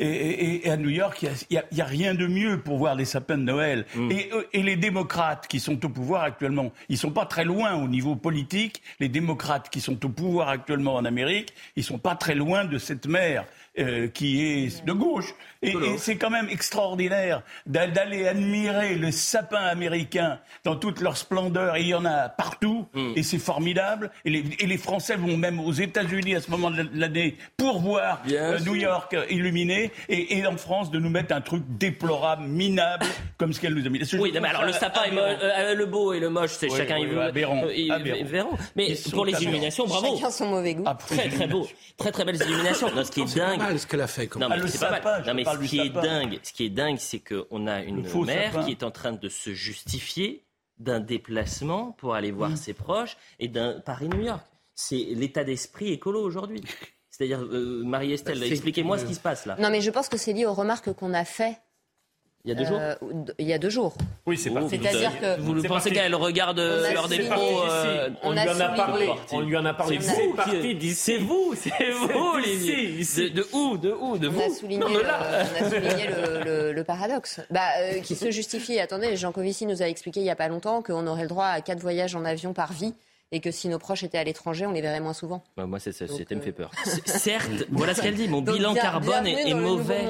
Et, 0.00 0.70
à 0.70 0.76
New 0.76 0.90
York, 0.90 1.26
il 1.50 1.60
n'y 1.72 1.80
a, 1.80 1.84
rien 1.84 2.14
de 2.14 2.26
mieux 2.26 2.60
pour 2.60 2.78
voir 2.78 2.94
les 2.94 3.04
sapins 3.04 3.36
de 3.36 3.42
Noël. 3.42 3.84
Mm. 3.96 4.10
Euh, 4.32 4.42
et, 4.52 4.62
les 4.62 4.76
démocrates 4.76 5.48
qui 5.48 5.58
sont 5.58 5.84
au 5.84 5.88
pouvoir 5.88 6.22
actuellement, 6.22 6.72
ils 6.88 6.92
ne 6.92 6.98
sont 6.98 7.10
pas 7.10 7.26
très 7.26 7.44
loin 7.44 7.74
au 7.74 7.88
niveau 7.88 8.14
politique. 8.14 8.80
Les 9.00 9.08
démocrates 9.08 9.70
qui 9.70 9.80
sont 9.80 10.04
au 10.06 10.08
pouvoir 10.08 10.50
actuellement 10.50 10.94
en 10.94 11.04
Amérique, 11.04 11.52
ils 11.74 11.80
ne 11.80 11.84
sont 11.86 11.98
pas 11.98 12.14
très 12.14 12.36
loin 12.36 12.64
de 12.64 12.78
cette 12.78 13.06
mer 13.08 13.44
euh, 13.78 14.08
qui 14.08 14.44
est 14.44 14.84
de 14.84 14.92
gauche. 14.92 15.34
Et, 15.62 15.74
c'est 15.98 16.16
quand 16.16 16.30
même 16.30 16.48
extraordinaire 16.48 17.42
d'aller 17.66 18.26
admirer 18.26 18.94
le 18.94 19.10
sapin 19.10 19.64
américain 19.64 20.38
dans 20.64 20.76
toute 20.76 21.00
leur 21.00 21.16
splendeur. 21.16 21.76
Et 21.76 21.82
il 21.82 21.88
y 21.88 21.94
en 21.94 22.04
a 22.04 22.28
partout, 22.28 22.86
mm. 22.94 23.12
et 23.16 23.22
c'est 23.22 23.38
formidable. 23.38 24.10
Et 24.24 24.30
les, 24.30 24.44
et 24.60 24.66
les, 24.66 24.78
Français 24.78 25.16
vont 25.16 25.36
même 25.36 25.58
aux 25.58 25.72
États-Unis 25.72 26.36
à 26.36 26.40
ce 26.40 26.50
moment 26.50 26.70
de 26.70 26.88
l'année 26.94 27.36
pour 27.56 27.80
voir 27.80 28.22
euh, 28.30 28.58
New 28.60 28.76
York 28.76 29.16
illuminé, 29.30 29.90
et, 30.08 30.38
et, 30.38 30.46
en 30.46 30.56
France 30.56 30.90
de 30.90 30.98
nous 30.98 31.10
mettre 31.10 31.34
un 31.34 31.40
truc 31.40 31.62
déplorable, 31.68 32.44
minable, 32.44 33.06
comme 33.36 33.52
ce 33.52 33.60
qu'elle 33.60 33.74
nous 33.74 33.86
a 33.86 33.90
mis. 33.90 34.02
Oui, 34.18 34.32
mais 34.40 34.48
alors 34.48 34.64
le 34.64 34.72
sapin, 34.72 35.02
est 35.04 35.18
euh, 35.18 35.74
le 35.74 35.86
beau 35.86 36.12
et 36.12 36.20
le 36.20 36.30
moche, 36.30 36.52
c'est 36.52 36.68
chacun 36.70 36.98
il 36.98 37.08
veut. 37.08 37.20
Aberrant. 37.20 37.64
Mais 38.76 38.94
pour 39.12 39.24
les 39.24 39.40
illuminations, 39.42 39.86
bravo. 39.86 40.16
Chacun 40.16 40.30
son 40.30 40.46
mauvais 40.46 40.74
goût. 40.74 40.84
Très 41.08 41.28
très 41.28 41.46
beau, 41.46 41.66
très 41.96 42.12
très 42.12 42.24
belles 42.24 42.40
illuminations. 42.40 42.88
Non, 42.94 43.04
ce 43.04 43.10
qui 43.10 43.20
est 43.22 43.36
dingue. 43.36 43.60
Ce 43.76 43.86
qu'elle 43.86 44.00
a 44.00 44.06
fait. 44.06 44.34
Non, 44.36 44.48
mais 44.48 44.66
c'est 44.68 44.78
pas 44.78 45.00
mal. 45.00 45.24
Non, 45.26 45.34
mais 45.34 45.44
ce 45.44 45.68
qui 45.68 45.80
est 45.80 45.90
dingue, 45.90 46.38
ce 46.42 46.52
qui 46.52 46.64
est 46.64 46.70
dingue, 46.70 46.98
c'est 46.98 47.18
qu'on 47.20 47.66
a 47.66 47.82
une 47.82 48.02
mère 48.24 48.64
qui 48.64 48.70
est 48.70 48.82
en 48.82 48.90
train 48.90 49.12
de 49.12 49.28
se 49.28 49.52
justifier 49.52 50.44
d'un 50.78 51.00
déplacement 51.00 51.92
pour 51.92 52.14
aller 52.14 52.30
voir 52.30 52.50
mm. 52.50 52.56
ses 52.56 52.72
proches 52.72 53.16
et 53.40 53.48
d'un 53.48 53.80
Paris-New 53.80 54.22
York. 54.22 54.46
C'est 54.74 55.08
l'état 55.10 55.42
d'esprit 55.42 55.92
écolo 55.92 56.22
aujourd'hui. 56.22 56.62
C'est-à-dire, 57.10 57.42
euh, 57.42 57.82
Marie-Estelle, 57.84 58.38
bah, 58.38 58.46
expliquez-moi 58.46 58.96
ce 58.98 59.04
qui 59.04 59.14
se 59.14 59.20
passe 59.20 59.44
là. 59.44 59.56
Non, 59.58 59.70
mais 59.70 59.80
je 59.80 59.90
pense 59.90 60.08
que 60.08 60.16
c'est 60.16 60.32
lié 60.32 60.46
aux 60.46 60.54
remarques 60.54 60.92
qu'on 60.92 61.14
a 61.14 61.24
faites 61.24 61.60
il 62.48 62.52
y 62.52 62.52
a 62.52 62.54
deux 62.54 62.64
jours 62.64 62.78
euh, 62.80 62.94
Il 63.38 63.46
y 63.46 63.52
a 63.52 63.58
deux 63.58 63.68
jours. 63.68 63.94
Oui, 64.26 64.38
c'est 64.38 64.50
parti. 64.50 64.78
C'est-à-dire 64.78 65.20
que. 65.20 65.40
Vous 65.40 65.62
pensez 65.62 65.90
qu'elle 65.90 66.14
regarde 66.14 66.58
l'heure 66.58 67.08
des 67.08 67.18
pros 67.18 67.62
euh, 67.68 68.08
on, 68.22 68.32
lui 68.32 68.40
en 68.40 68.60
a 68.60 68.68
parlé. 68.70 69.10
On 69.32 69.40
lui 69.40 69.56
en 69.56 69.64
a 69.66 69.74
parlé. 69.74 70.00
C'est 70.00 70.28
vous, 70.28 70.34
c'est 70.94 71.18
vous, 71.18 71.54
c'est 71.54 71.90
vous, 71.90 72.30
Olivier. 72.34 73.30
De, 73.30 73.46
où 73.52 73.76
De 73.76 73.92
où 73.92 74.16
De 74.16 74.28
vous 74.28 74.40
On 74.40 74.46
a 74.46 74.54
souligné, 74.54 74.84
le, 76.44 76.72
le, 76.72 76.84
paradoxe. 76.84 77.40
Bah, 77.50 77.60
euh, 77.80 78.00
qui 78.00 78.14
se 78.14 78.30
justifie. 78.30 78.78
Attendez, 78.78 79.16
Jean 79.16 79.32
Covici 79.32 79.66
nous 79.66 79.82
a 79.82 79.86
expliqué 79.86 80.20
il 80.20 80.24
n'y 80.24 80.30
a 80.30 80.36
pas 80.36 80.48
longtemps 80.48 80.80
qu'on 80.80 81.06
aurait 81.06 81.22
le 81.22 81.28
droit 81.28 81.46
à 81.46 81.60
quatre 81.60 81.80
voyages 81.80 82.14
en 82.14 82.24
avion 82.24 82.54
par 82.54 82.72
vie 82.72 82.94
et 83.30 83.40
que 83.40 83.50
si 83.50 83.68
nos 83.68 83.78
proches 83.78 84.04
étaient 84.04 84.18
à 84.18 84.24
l'étranger, 84.24 84.64
on 84.64 84.72
les 84.72 84.80
verrait 84.80 85.00
moins 85.00 85.12
souvent. 85.12 85.42
Bah, 85.56 85.66
moi, 85.66 85.78
c'est 85.78 85.92
ça, 85.92 86.06
c'était 86.08 86.34
me 86.34 86.40
fait 86.40 86.52
peur. 86.52 86.70
Certes, 87.04 87.50
voilà 87.70 87.94
ce 87.94 88.00
qu'elle 88.00 88.14
dit, 88.14 88.28
mon 88.28 88.40
bilan 88.40 88.74
carbone 88.74 89.26
est, 89.26 89.52
mauvais. 89.52 90.06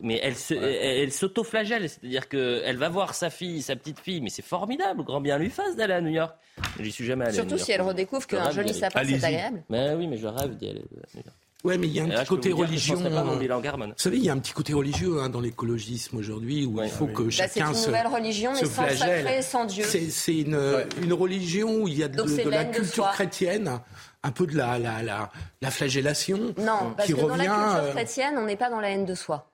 Mais 0.00 0.20
elle, 0.22 0.36
se, 0.36 0.54
elle, 0.54 1.12
s'auto-flagelle, 1.12 1.88
c'est-à-dire 1.88 2.28
qu'elle 2.28 2.76
va 2.76 2.88
voir 2.88 3.14
sa 3.14 3.30
fille, 3.30 3.62
sa 3.62 3.76
petite 3.76 4.00
fille, 4.00 4.20
mais 4.20 4.30
c'est 4.30 4.44
formidable, 4.44 5.02
grand 5.04 5.20
bien 5.20 5.38
lui 5.38 5.50
fasse 5.50 5.76
d'aller 5.76 5.94
à 5.94 6.00
New 6.00 6.12
York. 6.12 6.34
J'y 6.80 6.92
suis 6.92 7.04
jamais 7.04 7.26
allé. 7.26 7.34
Surtout 7.34 7.58
si 7.58 7.72
elle 7.72 7.82
redécouvre 7.82 8.26
qu'un 8.26 8.50
joli 8.50 8.74
sapin, 8.74 9.02
c'est 9.04 9.24
agréable. 9.24 9.62
Mais 9.68 9.94
oui, 9.94 10.06
mais 10.06 10.16
je 10.16 10.26
rêve 10.26 10.56
d'y 10.56 10.68
aller 10.68 10.80
à 10.80 11.16
New 11.16 11.22
York. 11.24 11.36
Ouais, 11.64 11.78
mais 11.78 11.86
il 11.86 11.92
y 11.92 12.00
a 12.00 12.04
un 12.04 12.08
petit 12.08 12.26
côté 12.26 12.52
religieux. 12.52 12.96
Vous 12.96 13.92
savez, 13.96 14.16
il 14.16 14.24
y 14.24 14.30
a 14.30 14.32
un 14.32 14.38
petit 14.38 14.52
côté 14.52 14.74
religieux 14.74 15.20
hein, 15.20 15.28
dans 15.28 15.40
l'écologisme 15.40 16.16
aujourd'hui 16.16 16.66
où 16.66 16.82
il 16.82 16.90
faut 16.90 17.06
que 17.06 17.30
chacun 17.30 17.72
se. 17.72 17.82
C'est 17.82 17.84
une 17.84 17.92
nouvelle 17.92 18.06
religion, 18.08 18.52
mais 18.52 18.66
sans 18.66 18.88
sacré, 18.88 19.42
sans 19.42 19.64
Dieu. 19.64 19.84
C'est 19.84 20.36
une, 20.36 20.58
une, 21.02 21.12
religion 21.12 21.82
où 21.82 21.88
il 21.88 21.98
y 21.98 22.02
a 22.02 22.08
de, 22.08 22.22
de 22.22 22.50
la 22.50 22.64
culture 22.64 23.10
chrétienne 23.12 23.80
un 24.22 24.30
peu 24.30 24.46
de 24.46 24.56
la, 24.56 24.78
la, 24.78 25.02
la, 25.02 25.30
la 25.60 25.70
flagellation. 25.70 26.54
Non, 26.58 26.94
parce 26.96 27.06
qui 27.06 27.14
que 27.14 27.20
revient, 27.20 27.46
dans 27.46 27.56
la 27.56 27.64
culture 27.64 27.84
euh, 27.84 27.90
chrétienne, 27.92 28.34
on 28.38 28.44
n'est 28.44 28.56
pas 28.56 28.70
dans 28.70 28.80
la 28.80 28.90
haine 28.90 29.04
de 29.04 29.14
soi. 29.14 29.50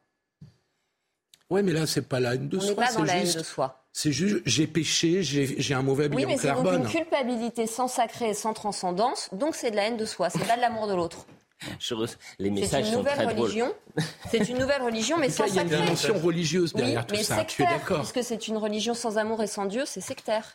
Oui, 1.50 1.62
mais 1.62 1.72
là, 1.72 1.86
c'est 1.86 2.02
pas 2.02 2.20
la 2.20 2.34
haine 2.34 2.48
de 2.48 2.58
on 2.58 2.60
soi. 2.60 2.68
On 2.68 2.80
n'est 2.80 2.86
pas 2.86 2.92
dans 2.92 3.04
la 3.04 3.16
haine 3.16 3.32
de 3.32 3.42
soi. 3.42 3.82
C'est 3.92 4.12
juste, 4.12 4.42
j'ai 4.44 4.66
péché, 4.66 5.22
j'ai 5.22 5.74
un 5.74 5.82
mauvais 5.82 6.08
bilan 6.08 6.20
oui, 6.20 6.26
mais 6.26 6.40
carbone. 6.40 6.72
C'est 6.74 6.78
donc 6.82 6.94
une 6.94 7.00
culpabilité 7.00 7.66
sans 7.66 7.88
sacré 7.88 8.28
et 8.30 8.34
sans 8.34 8.52
transcendance, 8.52 9.28
donc 9.32 9.56
c'est 9.56 9.70
de 9.70 9.76
la 9.76 9.86
haine 9.88 9.96
de 9.96 10.04
soi, 10.04 10.30
c'est 10.30 10.46
pas 10.46 10.56
de 10.56 10.60
l'amour 10.60 10.86
de 10.86 10.94
l'autre. 10.94 11.26
Les 12.38 12.50
messages 12.50 12.92
sont 12.92 13.02
très 13.02 13.24
religion. 13.24 13.74
C'est 14.30 14.48
une 14.48 14.58
nouvelle 14.58 14.82
religion, 14.82 15.16
mais 15.18 15.30
sans 15.30 15.48
sacré. 15.48 15.64
Il 15.64 15.70
y 15.72 15.74
a 15.74 15.78
une 15.78 15.84
dimension 15.84 16.18
religieuse 16.18 16.72
derrière 16.72 17.06
tout 17.06 17.16
ça. 17.16 17.44
tu 17.44 17.62
es 17.62 17.66
d'accord 17.66 17.98
Puisque 18.00 18.22
c'est 18.22 18.46
une 18.46 18.58
religion 18.58 18.94
sans 18.94 19.18
amour 19.18 19.42
et 19.42 19.48
sans 19.48 19.66
Dieu, 19.66 19.82
c'est 19.84 20.00
sectaire. 20.00 20.54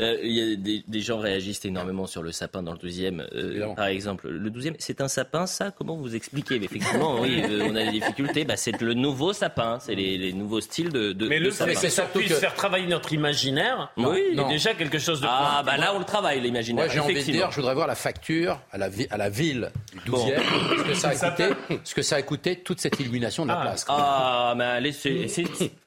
Euh, 0.00 0.18
il 0.24 0.32
y 0.32 0.52
a 0.52 0.82
des, 0.88 1.00
gens 1.00 1.18
réagissent 1.18 1.64
énormément 1.64 2.06
sur 2.06 2.22
le 2.22 2.32
sapin 2.32 2.64
dans 2.64 2.72
le 2.72 2.78
12e. 2.78 3.24
Euh, 3.32 3.74
par 3.74 3.86
exemple, 3.86 4.28
le 4.28 4.50
12e, 4.50 4.74
c'est 4.80 5.00
un 5.00 5.06
sapin, 5.06 5.46
ça 5.46 5.70
Comment 5.70 5.96
vous 5.96 6.16
expliquez? 6.16 6.56
Effectivement, 6.56 7.20
oui, 7.20 7.42
euh, 7.48 7.68
on 7.70 7.76
a 7.76 7.84
des 7.84 7.92
difficultés. 7.92 8.44
Bah, 8.44 8.56
c'est 8.56 8.80
le 8.80 8.94
nouveau 8.94 9.32
sapin, 9.32 9.78
c'est 9.78 9.94
les, 9.94 10.32
nouveaux 10.32 10.60
styles 10.60 10.88
de, 10.88 11.12
de 11.12 11.28
Mais 11.28 11.38
le 11.38 11.52
fait 11.52 11.74
que 11.74 11.88
ça 11.88 12.02
puisse 12.06 12.34
faire 12.34 12.54
travailler 12.54 12.88
notre 12.88 13.12
imaginaire, 13.12 13.92
oui, 13.96 14.20
il 14.32 14.36
y 14.36 14.40
a 14.40 14.48
déjà 14.48 14.74
quelque 14.74 14.98
chose 14.98 15.20
de. 15.20 15.28
Ah, 15.30 15.62
bah 15.64 15.76
là, 15.76 15.92
on 15.94 16.00
le 16.00 16.04
travaille, 16.04 16.40
l'imaginaire. 16.40 16.86
Moi, 16.86 16.92
j'ai 16.92 17.00
envie 17.00 17.14
de 17.14 17.30
dire, 17.30 17.52
je 17.52 17.56
voudrais 17.56 17.74
voir 17.74 17.86
la 17.86 17.94
facture 17.94 18.60
à 18.72 18.78
la, 18.78 18.88
à 19.10 19.16
la 19.16 19.28
ville 19.30 19.70
du 19.92 20.10
12e, 20.10 20.40
ce, 20.76 20.82
que 20.82 20.94
ça 20.94 21.08
a 21.08 21.14
coûté, 21.30 21.44
ce 21.84 21.94
que 21.94 22.02
ça 22.02 22.16
a 22.16 22.22
coûté 22.22 22.56
toute 22.56 22.80
cette 22.80 22.98
illumination 22.98 23.44
de 23.44 23.50
la 23.50 23.60
ah. 23.60 23.62
place. 23.62 23.84
Ah, 23.88 24.54
mais, 24.56 24.64
allez, 24.64 24.92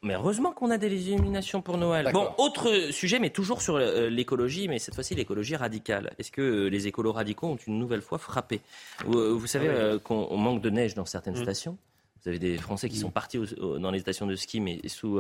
mais 0.01 0.13
heureusement 0.13 0.51
qu'on 0.51 0.71
a 0.71 0.77
des 0.77 1.09
illuminations 1.09 1.61
pour 1.61 1.77
Noël. 1.77 2.09
Bon, 2.13 2.29
autre 2.37 2.91
sujet, 2.91 3.19
mais 3.19 3.31
toujours 3.31 3.61
sur 3.61 3.77
l'écologie, 3.99 4.67
mais 4.67 4.79
cette 4.79 4.95
fois-ci 4.95 5.15
l'écologie 5.15 5.55
radicale. 5.55 6.13
Est-ce 6.17 6.31
que 6.31 6.41
euh, 6.41 6.67
les 6.67 6.87
écolos 6.87 7.11
radicaux 7.11 7.47
ont 7.47 7.55
une 7.55 7.79
nouvelle 7.79 8.01
fois 8.01 8.17
frappé? 8.17 8.61
Euh, 9.07 9.33
vous, 9.33 9.47
savez 9.47 9.67
euh, 9.67 9.99
qu'on 9.99 10.37
manque 10.37 10.61
de 10.61 10.69
neige 10.69 10.93
dans 10.93 11.05
certaines 11.05 11.37
mmh. 11.37 11.43
stations. 11.43 11.77
Vous 12.21 12.29
avez 12.29 12.39
des 12.39 12.57
Français 12.57 12.89
qui 12.89 12.97
sont 12.97 13.11
partis 13.11 13.39
dans 13.59 13.91
les 13.91 13.99
stations 13.99 14.25
de 14.25 14.35
ski, 14.35 14.59
mais 14.59 14.81
sous 14.87 15.19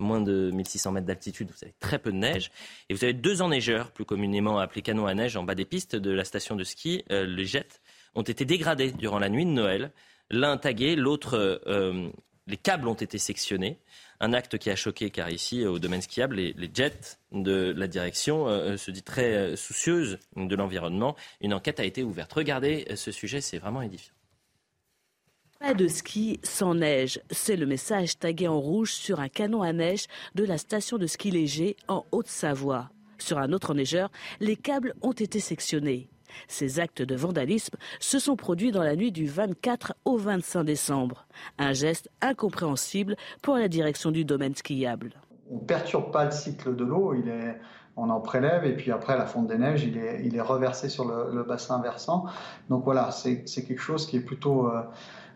moins 0.00 0.20
de 0.20 0.50
1600 0.50 0.92
mètres 0.92 1.06
d'altitude, 1.06 1.50
vous 1.50 1.62
avez 1.62 1.74
très 1.78 1.98
peu 1.98 2.10
de 2.10 2.16
neige. 2.16 2.50
Et 2.88 2.94
vous 2.94 3.04
avez 3.04 3.12
deux 3.12 3.42
enneigeurs, 3.42 3.92
plus 3.92 4.04
communément 4.04 4.58
appelés 4.58 4.82
canons 4.82 5.06
à 5.06 5.14
neige, 5.14 5.36
en 5.36 5.44
bas 5.44 5.54
des 5.54 5.66
pistes 5.66 5.94
de 5.94 6.10
la 6.10 6.24
station 6.24 6.56
de 6.56 6.64
ski, 6.64 7.04
les 7.10 7.44
jets, 7.44 7.80
ont 8.14 8.22
été 8.22 8.44
dégradés 8.44 8.92
durant 8.92 9.18
la 9.18 9.28
nuit 9.28 9.44
de 9.44 9.50
Noël. 9.50 9.92
L'un 10.30 10.56
tagué, 10.56 10.96
l'autre, 10.96 11.60
les 12.48 12.56
câbles 12.56 12.88
ont 12.88 12.94
été 12.94 13.18
sectionnés. 13.18 13.78
Un 14.20 14.32
acte 14.32 14.58
qui 14.58 14.70
a 14.70 14.76
choqué, 14.76 15.10
car 15.10 15.30
ici, 15.30 15.64
au 15.64 15.78
domaine 15.78 16.02
skiable, 16.02 16.36
les, 16.36 16.70
jets 16.74 17.18
de 17.30 17.72
la 17.76 17.86
direction 17.86 18.48
euh, 18.48 18.76
se 18.76 18.90
dit 18.90 19.02
très 19.02 19.34
euh, 19.34 19.56
soucieuse 19.56 20.18
de 20.34 20.56
l'environnement. 20.56 21.14
Une 21.40 21.54
enquête 21.54 21.78
a 21.78 21.84
été 21.84 22.02
ouverte. 22.02 22.32
Regardez 22.32 22.86
euh, 22.90 22.96
ce 22.96 23.12
sujet, 23.12 23.40
c'est 23.40 23.58
vraiment 23.58 23.82
édifiant. 23.82 24.14
Pas 25.60 25.74
de 25.74 25.88
ski 25.88 26.40
sans 26.42 26.74
neige. 26.74 27.20
C'est 27.30 27.56
le 27.56 27.66
message 27.66 28.18
tagué 28.18 28.48
en 28.48 28.60
rouge 28.60 28.92
sur 28.92 29.20
un 29.20 29.28
canon 29.28 29.62
à 29.62 29.72
neige 29.72 30.06
de 30.34 30.44
la 30.44 30.56
station 30.56 30.98
de 30.98 31.06
ski 31.06 31.30
léger 31.30 31.76
en 31.86 32.06
Haute-Savoie. 32.12 32.90
Sur 33.18 33.38
un 33.38 33.52
autre 33.52 33.74
neigeur, 33.74 34.10
les 34.40 34.56
câbles 34.56 34.94
ont 35.02 35.12
été 35.12 35.40
sectionnés. 35.40 36.08
Ces 36.46 36.80
actes 36.80 37.02
de 37.02 37.14
vandalisme 37.14 37.76
se 38.00 38.18
sont 38.18 38.36
produits 38.36 38.72
dans 38.72 38.82
la 38.82 38.96
nuit 38.96 39.12
du 39.12 39.26
24 39.26 39.94
au 40.04 40.16
25 40.16 40.64
décembre. 40.64 41.26
Un 41.58 41.72
geste 41.72 42.10
incompréhensible 42.20 43.16
pour 43.42 43.56
la 43.56 43.68
direction 43.68 44.10
du 44.10 44.24
domaine 44.24 44.54
skiable. 44.54 45.14
On 45.50 45.56
ne 45.56 45.60
perturbe 45.60 46.12
pas 46.12 46.24
le 46.24 46.30
cycle 46.30 46.76
de 46.76 46.84
l'eau, 46.84 47.14
on 47.96 48.10
en 48.10 48.20
prélève 48.20 48.64
et 48.64 48.76
puis 48.76 48.92
après 48.92 49.18
la 49.18 49.26
fonte 49.26 49.48
des 49.48 49.58
neiges, 49.58 49.82
il 49.84 50.36
est, 50.36 50.40
reversé 50.40 50.88
sur 50.88 51.04
le, 51.04 51.42
bassin 51.42 51.80
versant. 51.80 52.26
Donc 52.68 52.84
voilà, 52.84 53.10
c'est 53.10 53.44
quelque 53.44 53.80
chose 53.80 54.06
qui 54.06 54.16
est 54.16 54.20
plutôt... 54.20 54.68
Euh, 54.68 54.82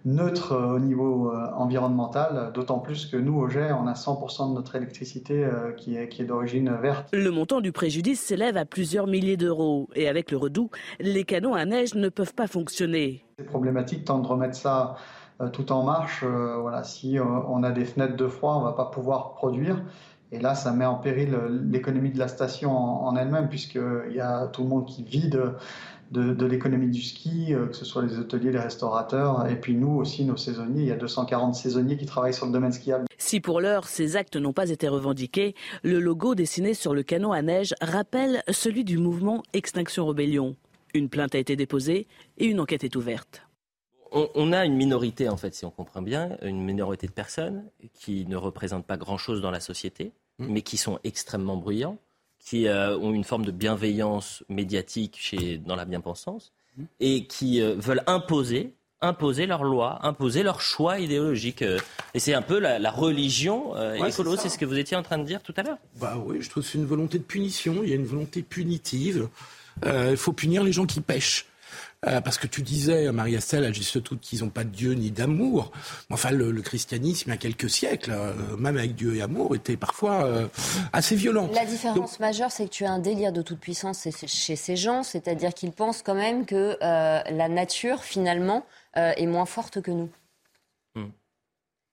neutre 0.05 0.53
euh, 0.53 0.74
au 0.74 0.78
niveau 0.78 1.30
euh, 1.30 1.50
environnemental, 1.55 2.50
d'autant 2.55 2.78
plus 2.78 3.07
que 3.07 3.16
nous, 3.16 3.38
au 3.38 3.48
GER, 3.48 3.76
on 3.80 3.86
a 3.86 3.94
100% 3.94 4.50
de 4.50 4.55
notre 4.55 4.74
électricité 4.76 5.44
euh, 5.44 5.72
qui 5.72 5.96
est, 5.96 6.09
qui 6.09 6.22
est 6.22 6.24
d'origine 6.24 6.72
verte. 6.80 7.09
Le 7.12 7.30
montant 7.30 7.61
du 7.61 7.72
préjudice 7.72 8.20
s'élève 8.20 8.57
à 8.57 8.64
plusieurs 8.64 9.07
milliers 9.07 9.36
d'euros. 9.36 9.88
Et 9.94 10.09
avec 10.09 10.30
le 10.30 10.36
redout, 10.36 10.70
les 11.00 11.24
canons 11.24 11.55
à 11.55 11.64
neige 11.64 11.94
ne 11.94 12.09
peuvent 12.09 12.34
pas 12.34 12.46
fonctionner. 12.46 13.24
C'est 13.38 13.44
problématique 13.44 14.05
tant 14.05 14.18
de 14.18 14.26
remettre 14.26 14.57
ça 14.57 14.96
tout 15.53 15.72
en 15.72 15.82
marche. 15.82 16.22
voilà, 16.24 16.84
si 16.84 17.18
on 17.18 17.64
a 17.64 17.72
des 17.72 17.84
fenêtres 17.84 18.16
de 18.16 18.28
froid, 18.28 18.55
on 18.57 18.61
ne 18.61 18.64
va 18.64 18.72
pas 18.72 18.84
pouvoir 18.84 19.32
produire. 19.34 19.82
Et 20.30 20.38
là, 20.38 20.55
ça 20.55 20.72
met 20.72 20.86
en 20.86 20.94
péril 20.94 21.36
l'économie 21.68 22.11
de 22.11 22.18
la 22.18 22.28
station 22.28 22.70
en 22.70 23.16
elle-même, 23.16 23.48
puisqu'il 23.48 24.14
y 24.14 24.20
a 24.20 24.46
tout 24.46 24.62
le 24.62 24.68
monde 24.68 24.86
qui 24.86 25.03
vide 25.03 25.55
de, 26.13 26.47
l'économie 26.47 26.91
du 26.91 27.03
ski, 27.03 27.55
euh, 27.55 27.67
que 27.67 27.77
ce 27.77 27.85
soit 27.85 28.03
les 28.03 28.19
hôteliers, 28.19 28.53
les 28.53 28.59
restaurateurs, 28.59 29.49
et 29.49 29.57
puis 29.57 29.75
nous 29.75 29.97
aussi, 29.97 30.25
nos 30.25 30.37
saisonniers. 30.37 30.83
Il 30.83 30.89
y 30.89 30.93
a 30.93 30.97
240 30.97 31.55
saisonniers 31.55 31.97
qui 31.97 32.07
travaillent 32.07 32.35
sur 32.35 32.47
le 32.47 32.53
domaine 32.53 32.73
skiable. 32.73 33.07
Si 33.19 33.41
pour 33.41 33.61
l'heure 33.61 33.89
ces 33.89 34.17
actes 34.17 34.37
n'ont 34.37 34.53
pas 34.53 34.69
été 34.71 34.89
revendiqués, 34.89 35.55
le 35.83 36.01
logo 36.01 36.35
dessiné 36.35 36.75
sur 36.75 36.95
le 36.95 37.03
canon 37.03 37.33
à 37.33 37.41
neige 37.41 37.75
rappelle 37.81 38.43
celui 38.51 38.85
du 38.85 38.99
mouvement 38.99 39.43
Extinction 39.53 40.07
Rebellion. 40.07 40.57
Une 40.95 41.09
plainte 41.09 41.35
a 41.35 41.39
été 41.39 41.57
déposée 41.57 42.07
et 42.37 42.47
une 42.47 42.61
enquête 42.61 42.85
est 42.85 42.97
ouverte. 42.97 43.43
On, 44.15 44.53
a 44.53 44.67
une 44.67 44.75
minorité, 44.75 45.31
en 45.31 45.39
fait, 45.39 45.55
si 45.55 45.65
on 45.65 45.71
comprend 45.71 46.03
bien, 46.03 46.37
une 46.43 46.63
minorité 46.63 47.07
de 47.07 47.13
personnes 47.13 47.65
qui 47.95 48.27
ne 48.27 48.37
représentent 48.37 48.87
pas 48.87 48.99
grand-chose 48.99 49.41
dans 49.41 49.51
la 49.51 49.61
société, 49.61 50.13
mmh. 50.39 50.47
mais 50.51 50.61
qui 50.61 50.77
sont 50.77 50.99
extrêmement 51.03 51.57
bruyants 51.57 51.97
qui 52.45 52.66
euh, 52.66 52.97
ont 52.99 53.12
une 53.12 53.24
forme 53.24 53.45
de 53.45 53.51
bienveillance 53.51 54.45
médiatique 54.49 55.16
chez, 55.18 55.59
dans 55.59 55.76
la 55.76 55.84
bien-pensance 55.84 56.53
mmh. 56.76 56.82
et 57.01 57.26
qui 57.26 57.61
euh, 57.61 57.74
veulent 57.76 58.03
imposer 58.07 58.74
imposer 59.05 59.47
leurs 59.47 59.64
lois, 59.64 59.99
imposer 60.07 60.45
leurs 60.45 60.61
choix 60.61 61.01
idéologiques. 61.01 61.64
Et 62.14 62.20
c'est 62.20 62.34
un 62.34 62.40
peu 62.40 62.61
la, 62.61 62.78
religion 62.88 63.74
écolo, 63.95 64.36
c'est 64.36 64.49
ce 64.49 64.57
que 64.57 64.64
vous 64.64 64.78
étiez 64.78 64.97
en 64.97 65.03
train 65.03 65.18
de 65.18 65.24
dire 65.24 65.43
tout 65.43 65.53
à 65.57 65.64
l'heure. 65.64 65.78
Bah 66.01 66.22
oui, 66.24 66.36
je 66.40 66.49
trouve 66.49 66.62
que 66.62 66.68
c'est 66.68 66.78
une 66.78 66.86
volonté 66.86 67.18
de 67.18 67.24
punition, 67.24 67.80
il 67.82 67.88
y 67.88 67.93
a 67.95 67.97
une 67.97 68.07
volonté 68.07 68.43
punitive. 68.43 69.28
Il 69.84 70.16
faut 70.16 70.32
punir 70.32 70.62
les 70.62 70.70
gens 70.70 70.86
qui 70.86 71.01
pêchent. 71.01 71.47
Euh, 72.05 72.20
parce 72.20 72.36
que 72.36 72.48
tu 72.48 72.62
disais, 72.62 73.12
Marie-Estelle, 73.12 73.64
à 73.64 73.70
juste 73.70 74.03
tout, 74.03 74.18
qu'ils 74.18 74.40
n'ont 74.40 74.50
pas 74.50 74.64
de 74.64 74.70
Dieu 74.70 74.94
ni 74.94 75.12
d'amour. 75.12 75.70
Enfin, 76.11 76.32
le, 76.32 76.53
christianisme, 76.61 77.30
il 77.30 77.32
y 77.32 77.34
a 77.34 77.38
quelques 77.38 77.70
siècles, 77.70 78.11
euh, 78.12 78.57
même 78.57 78.76
avec 78.76 78.96
Dieu 78.96 79.14
et 79.14 79.22
amour, 79.22 79.55
était 79.55 79.76
parfois 79.76 80.24
euh, 80.24 80.48
assez 80.92 81.14
violent. 81.14 81.48
La 81.55 81.64
différence 81.64 82.18
majeure, 82.18 82.50
c'est 82.50 82.64
que 82.64 82.70
tu 82.70 82.84
as 82.84 82.90
un 82.90 82.98
délire 82.98 83.32
de 83.32 83.40
toute 83.40 83.61
puissance 83.61 84.09
chez 84.26 84.57
ces 84.57 84.74
gens, 84.74 85.05
c'est-à-dire 85.05 85.55
qu'ils 85.55 85.70
pensent 85.70 86.03
quand 86.03 86.14
même 86.14 86.44
que 86.44 86.76
la 86.80 87.48
nature, 87.48 88.03
finalement, 88.03 88.66
est 88.96 89.26
moins 89.26 89.46
forte 89.46 89.80
que 89.80 89.90
nous. 89.92 90.11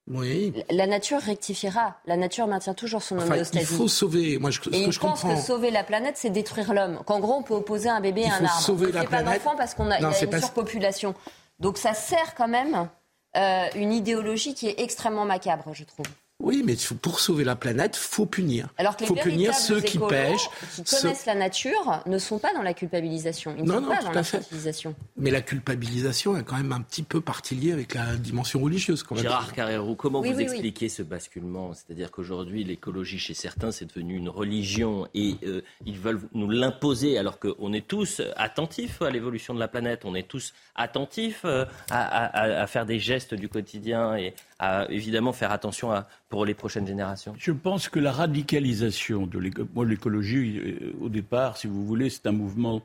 Oui. 0.10 0.54
La 0.70 0.88
nature 0.88 1.20
rectifiera. 1.20 1.98
La 2.06 2.18
nature 2.18 2.48
maintient 2.48 2.74
toujours 2.74 3.04
son 3.04 3.20
homéostasie. 3.20 3.64
Il 3.72 3.78
faut 3.78 3.88
sauver. 3.88 4.40
Moi, 4.40 4.50
je, 4.50 4.62
ce 4.62 4.70
Et 4.70 4.86
que 4.86 4.92
je 4.92 5.00
pense 5.00 5.24
que 5.24 5.36
sauver 5.36 5.72
la 5.72 5.84
planète, 5.84 6.16
c'est 6.18 6.30
détruire 6.30 6.74
l'homme. 6.74 7.00
Qu'en 7.06 7.20
gros, 7.20 7.36
on 7.36 7.44
peut 7.44 7.54
opposer 7.54 7.90
un 7.90 8.02
bébé 8.02 8.26
à 8.26 8.36
un 8.36 8.46
arbre. 8.46 8.62
Sauver 8.62 8.88
on 8.88 8.98
ne 8.98 9.02
fait 9.02 9.08
pas 9.08 9.24
d'enfants 9.24 9.56
parce 9.56 9.74
qu'on 9.76 9.92
a, 9.92 10.00
une 10.00 10.40
surpopulation. 10.40 11.14
Donc 11.60 11.78
ça 11.78 11.94
sert 11.94 12.36
quand 12.36 12.48
même 12.48 12.90
euh, 13.38 13.68
une 13.76 13.94
idéologie 13.94 14.56
qui 14.56 14.68
est 14.68 14.80
extrêmement 14.80 15.26
macabre, 15.26 15.66
je 15.74 15.84
trouve. 15.84 16.06
Oui, 16.40 16.64
mais 16.66 16.76
pour 17.02 17.20
sauver 17.20 17.44
la 17.44 17.58
planète, 17.58 17.98
faut 17.98 18.26
punir. 18.26 18.70
Alors 18.78 18.96
que 18.96 19.02
les 19.02 19.08
faut 19.08 19.16
punir 19.16 19.54
ceux 19.54 19.82
qui 19.82 20.00
pêchent, 20.00 20.50
qui 20.74 20.84
connaissent 20.84 21.26
la 21.26 21.36
nature, 21.36 22.02
ne 22.06 22.18
sont 22.18 22.40
pas 22.40 22.54
dans 22.54 22.62
la 22.62 22.74
culpabilisation. 22.74 23.56
Ils 23.58 23.66
ne 23.66 23.72
sont 23.72 23.82
pas 23.82 24.02
dans 24.02 24.12
la 24.12 24.24
culpabilisation. 24.24 24.96
Mais 25.18 25.32
la 25.32 25.42
culpabilisation 25.42 26.38
est 26.38 26.44
quand 26.44 26.56
même 26.56 26.72
un 26.72 26.80
petit 26.80 27.04
peu 27.04 27.20
partie 27.20 27.56
liée 27.56 27.74
avec 27.74 27.94
la 27.94 28.16
dimension 28.16 28.62
religieuse. 28.62 29.04
Quand 29.04 29.16
Gérard 29.16 29.52
Carrérou, 29.52 29.96
comment 29.96 30.22
vous 30.22 30.40
expliquez 30.40 30.88
ce 30.88 31.04
basculement? 31.04 31.74
C'est-à-dire 31.74 32.10
qu'aujourd'hui, 32.10 32.64
l'écologie 32.64 33.20
chez 33.20 33.34
certains, 33.34 33.72
c'est 33.72 33.86
devenu 33.86 34.16
une 34.16 34.30
religion 34.30 35.08
et 35.14 35.36
euh, 35.44 35.62
ils 35.86 36.00
veulent 36.00 36.22
nous 36.34 36.50
l'imposer 36.50 37.18
alors 37.18 37.40
qu'on 37.40 37.74
est 37.74 37.86
tous 37.86 38.22
attentifs 38.38 39.02
à 39.02 39.10
l'évolution 39.10 39.54
de 39.54 39.60
la 39.60 39.68
planète, 39.68 40.06
on 40.06 40.16
est 40.16 40.28
tous 40.28 40.54
attentifs 40.76 41.42
euh, 41.44 41.66
à, 41.90 42.62
à 42.62 42.68
faire 42.68 42.86
des 42.86 43.00
gestes 43.00 43.34
du 43.34 43.50
quotidien 43.50 44.16
et 44.16 44.34
à 44.60 44.86
évidemment 44.90 45.32
faire 45.32 45.52
attention 45.52 45.92
à, 45.92 46.08
pour 46.28 46.46
les 46.46 46.54
prochaines 46.54 46.86
générations 46.86 47.34
Je 47.38 47.52
pense 47.52 47.88
que 47.88 48.00
la 48.00 48.12
radicalisation 48.12 49.26
de 49.26 49.40
l'écologie, 49.40 50.60
euh, 50.60 50.94
au 51.02 51.10
départ, 51.10 51.58
si 51.58 51.68
vous 51.68 51.86
voulez, 51.86 52.10
c'est 52.10 52.28
un 52.28 52.34
mouvement 52.34 52.82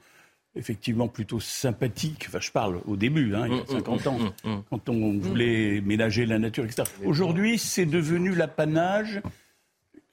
effectivement 0.56 1.08
plutôt 1.08 1.40
sympathique. 1.40 2.26
Enfin, 2.28 2.38
je 2.40 2.52
parle 2.52 2.80
au 2.86 2.96
début, 2.96 3.34
hein, 3.34 3.48
il 3.48 3.56
y 3.56 3.60
a 3.60 3.66
50 3.66 4.06
mmh, 4.06 4.08
mmh, 4.08 4.08
ans, 4.08 4.18
mmh, 4.44 4.56
quand 4.70 4.88
on 4.88 5.18
voulait 5.18 5.80
ménager 5.80 6.26
la 6.26 6.38
nature, 6.38 6.64
etc. 6.64 6.84
Aujourd'hui, 7.04 7.58
c'est 7.58 7.86
devenu 7.86 8.34
l'apanage. 8.34 9.20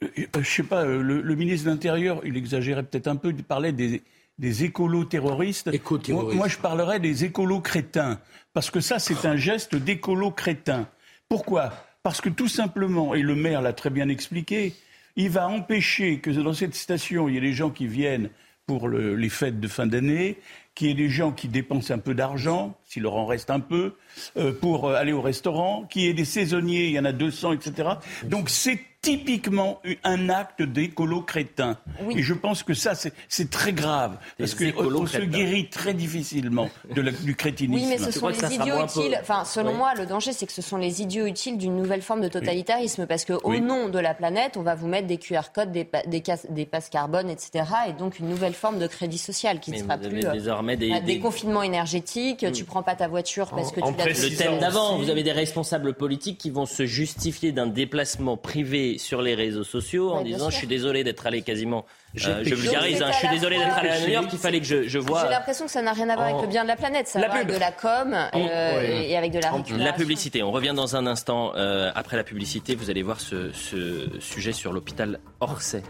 Euh, 0.03 0.07
euh, 0.17 0.25
je 0.33 0.39
ne 0.39 0.43
sais 0.43 0.63
pas, 0.63 0.83
le, 0.83 1.35
ministre 1.35 1.67
de 1.67 1.71
l'Intérieur, 1.71 2.21
il 2.25 2.37
exagérait 2.37 2.81
peut-être 2.81 3.07
un 3.07 3.17
peu, 3.17 3.29
il 3.29 3.43
parlait 3.43 3.71
des, 3.71 4.01
des 4.39 4.63
écolos 4.63 5.05
terroristes. 5.05 5.69
Moi, 6.09 6.33
moi, 6.33 6.47
je 6.47 6.57
parlerais 6.57 6.99
des 6.99 7.23
écolos 7.23 7.61
crétins. 7.61 8.19
Parce 8.53 8.71
que 8.71 8.79
ça, 8.79 8.97
c'est 8.97 9.25
un 9.25 9.35
geste 9.35 9.75
d'écolo 9.75 10.31
crétin. 10.31 10.87
Pourquoi? 11.31 11.71
Parce 12.03 12.19
que 12.19 12.27
tout 12.27 12.49
simplement, 12.49 13.15
et 13.15 13.21
le 13.21 13.35
maire 13.35 13.61
l'a 13.61 13.71
très 13.71 13.89
bien 13.89 14.09
expliqué, 14.09 14.73
il 15.15 15.29
va 15.29 15.47
empêcher 15.47 16.19
que 16.19 16.29
dans 16.29 16.51
cette 16.51 16.75
station, 16.75 17.29
il 17.29 17.35
y 17.35 17.37
ait 17.37 17.39
des 17.39 17.53
gens 17.53 17.69
qui 17.69 17.87
viennent 17.87 18.29
pour 18.65 18.89
les 18.89 19.29
fêtes 19.29 19.61
de 19.61 19.67
fin 19.69 19.87
d'année, 19.87 20.39
qu'il 20.75 20.87
y 20.87 20.91
ait 20.91 20.93
des 20.93 21.07
gens 21.07 21.31
qui 21.31 21.47
dépensent 21.47 21.93
un 21.93 21.99
peu 21.99 22.13
d'argent, 22.13 22.77
s'il 22.83 23.03
leur 23.03 23.15
en 23.15 23.25
reste 23.25 23.49
un 23.49 23.61
peu, 23.61 23.95
euh, 24.35 24.51
pour 24.51 24.89
euh, 24.89 24.95
aller 24.95 25.13
au 25.13 25.21
restaurant, 25.21 25.85
qu'il 25.85 26.01
y 26.01 26.07
ait 26.07 26.13
des 26.13 26.25
saisonniers, 26.25 26.87
il 26.87 26.91
y 26.91 26.99
en 26.99 27.05
a 27.05 27.13
200, 27.13 27.53
etc. 27.53 27.91
Donc 28.25 28.49
c'est 28.49 28.81
typiquement 29.01 29.81
un 30.03 30.29
acte 30.29 30.61
d'écolo 30.61 31.21
crétin. 31.21 31.77
Et 32.11 32.21
je 32.21 32.33
pense 32.33 32.61
que 32.63 32.73
ça, 32.73 32.93
c'est 32.95 33.49
très 33.49 33.73
grave. 33.73 34.17
Parce 34.37 34.53
qu'on 34.53 35.07
se 35.07 35.21
guérit 35.21 35.69
très 35.69 35.93
difficilement 35.93 36.69
de 36.95 37.01
du 37.23 37.35
crétinisme. 37.35 37.83
Oui, 37.83 37.89
mais 37.89 37.97
ce 37.97 38.11
sont 38.11 38.27
les 38.27 38.55
idiots 38.55 38.83
utiles. 38.83 39.17
Enfin, 39.21 39.43
selon 39.43 39.73
moi, 39.73 39.93
le 39.95 40.05
danger, 40.05 40.33
c'est 40.33 40.45
que 40.45 40.53
ce 40.53 40.61
sont 40.61 40.77
les 40.77 41.01
idiots 41.01 41.25
utiles 41.25 41.57
d'une 41.57 41.75
nouvelle 41.75 42.01
forme 42.01 42.21
de 42.21 42.27
totalitarisme. 42.27 43.07
Parce 43.07 43.25
qu'au 43.25 43.59
nom 43.59 43.89
de 43.89 43.99
la 43.99 44.13
planète, 44.13 44.55
on 44.57 44.61
va 44.61 44.75
vous 44.75 44.87
mettre 44.87 45.07
des 45.07 45.17
QR 45.17 45.51
codes, 45.53 45.71
des, 45.71 45.87
des, 46.07 46.23
des, 46.49 46.65
passes 46.65 46.89
carbone, 46.89 47.29
etc. 47.29 47.65
Et 47.89 47.93
donc 47.93 48.19
une 48.19 48.29
nouvelle 48.29 48.53
forme 48.53 48.77
de 48.77 48.87
crédit 48.87 49.17
social 49.17 49.59
qui 49.59 49.71
ne 49.71 49.77
sera 49.77 49.97
plus. 49.97 50.25
Euh, 50.25 50.33
désormais 50.33 50.77
des, 50.77 50.99
des, 51.01 51.19
confinements 51.19 51.63
énergétiques. 51.63 52.45
Tu 52.53 52.65
prends 52.65 52.83
pas 52.83 52.95
ta 52.95 53.07
voiture 53.07 53.49
parce 53.49 53.71
que 53.71 53.81
tu 53.81 53.97
l'as 53.97 54.05
Le 54.05 54.35
thème 54.35 54.59
d'avant, 54.59 54.97
vous 54.97 55.09
avez 55.09 55.23
des 55.23 55.31
responsables 55.31 55.93
politiques 55.93 56.37
qui 56.37 56.51
vont 56.51 56.65
se 56.65 56.85
justifier 56.85 57.51
d'un 57.51 57.67
déplacement 57.67 58.37
privé 58.37 58.90
sur 58.97 59.21
les 59.21 59.35
réseaux 59.35 59.63
sociaux 59.63 60.11
en 60.11 60.21
disant 60.21 60.49
je 60.49 60.55
suis 60.55 60.67
désolé 60.67 61.03
d'être 61.03 61.25
allé 61.25 61.41
quasiment. 61.41 61.85
Euh, 62.27 62.43
je 62.43 62.55
vulgarise, 62.55 63.01
hein, 63.01 63.11
je 63.11 63.17
suis 63.17 63.29
désolé 63.29 63.57
d'être 63.57 63.77
allé 63.77 63.89
à 63.89 63.99
New 64.01 64.09
York, 64.09 64.27
il 64.31 64.39
fallait 64.39 64.59
que 64.59 64.65
je, 64.65 64.87
je 64.87 64.99
vois. 64.99 65.23
J'ai 65.23 65.29
l'impression 65.29 65.65
que 65.65 65.71
ça 65.71 65.81
n'a 65.81 65.93
rien 65.93 66.09
à 66.09 66.15
voir 66.15 66.27
avec 66.27 66.41
le 66.41 66.47
bien 66.47 66.63
de 66.63 66.67
la 66.67 66.75
planète, 66.75 67.07
ça 67.07 67.19
va 67.19 67.33
avec 67.33 67.47
de 67.47 67.57
la 67.57 67.71
com 67.71 68.13
euh, 68.13 68.81
et 68.81 69.15
avec 69.17 69.31
de 69.31 69.39
la 69.39 69.51
La 69.77 69.93
publicité, 69.93 70.43
on 70.43 70.51
revient 70.51 70.73
dans 70.75 70.95
un 70.95 71.07
instant. 71.07 71.53
Euh, 71.55 71.91
après 71.95 72.17
la 72.17 72.23
publicité, 72.23 72.75
vous 72.75 72.89
allez 72.89 73.03
voir 73.03 73.19
ce, 73.19 73.51
ce 73.51 74.09
sujet 74.19 74.51
sur 74.51 74.73
l'hôpital 74.73 75.19
Orsay, 75.39 75.83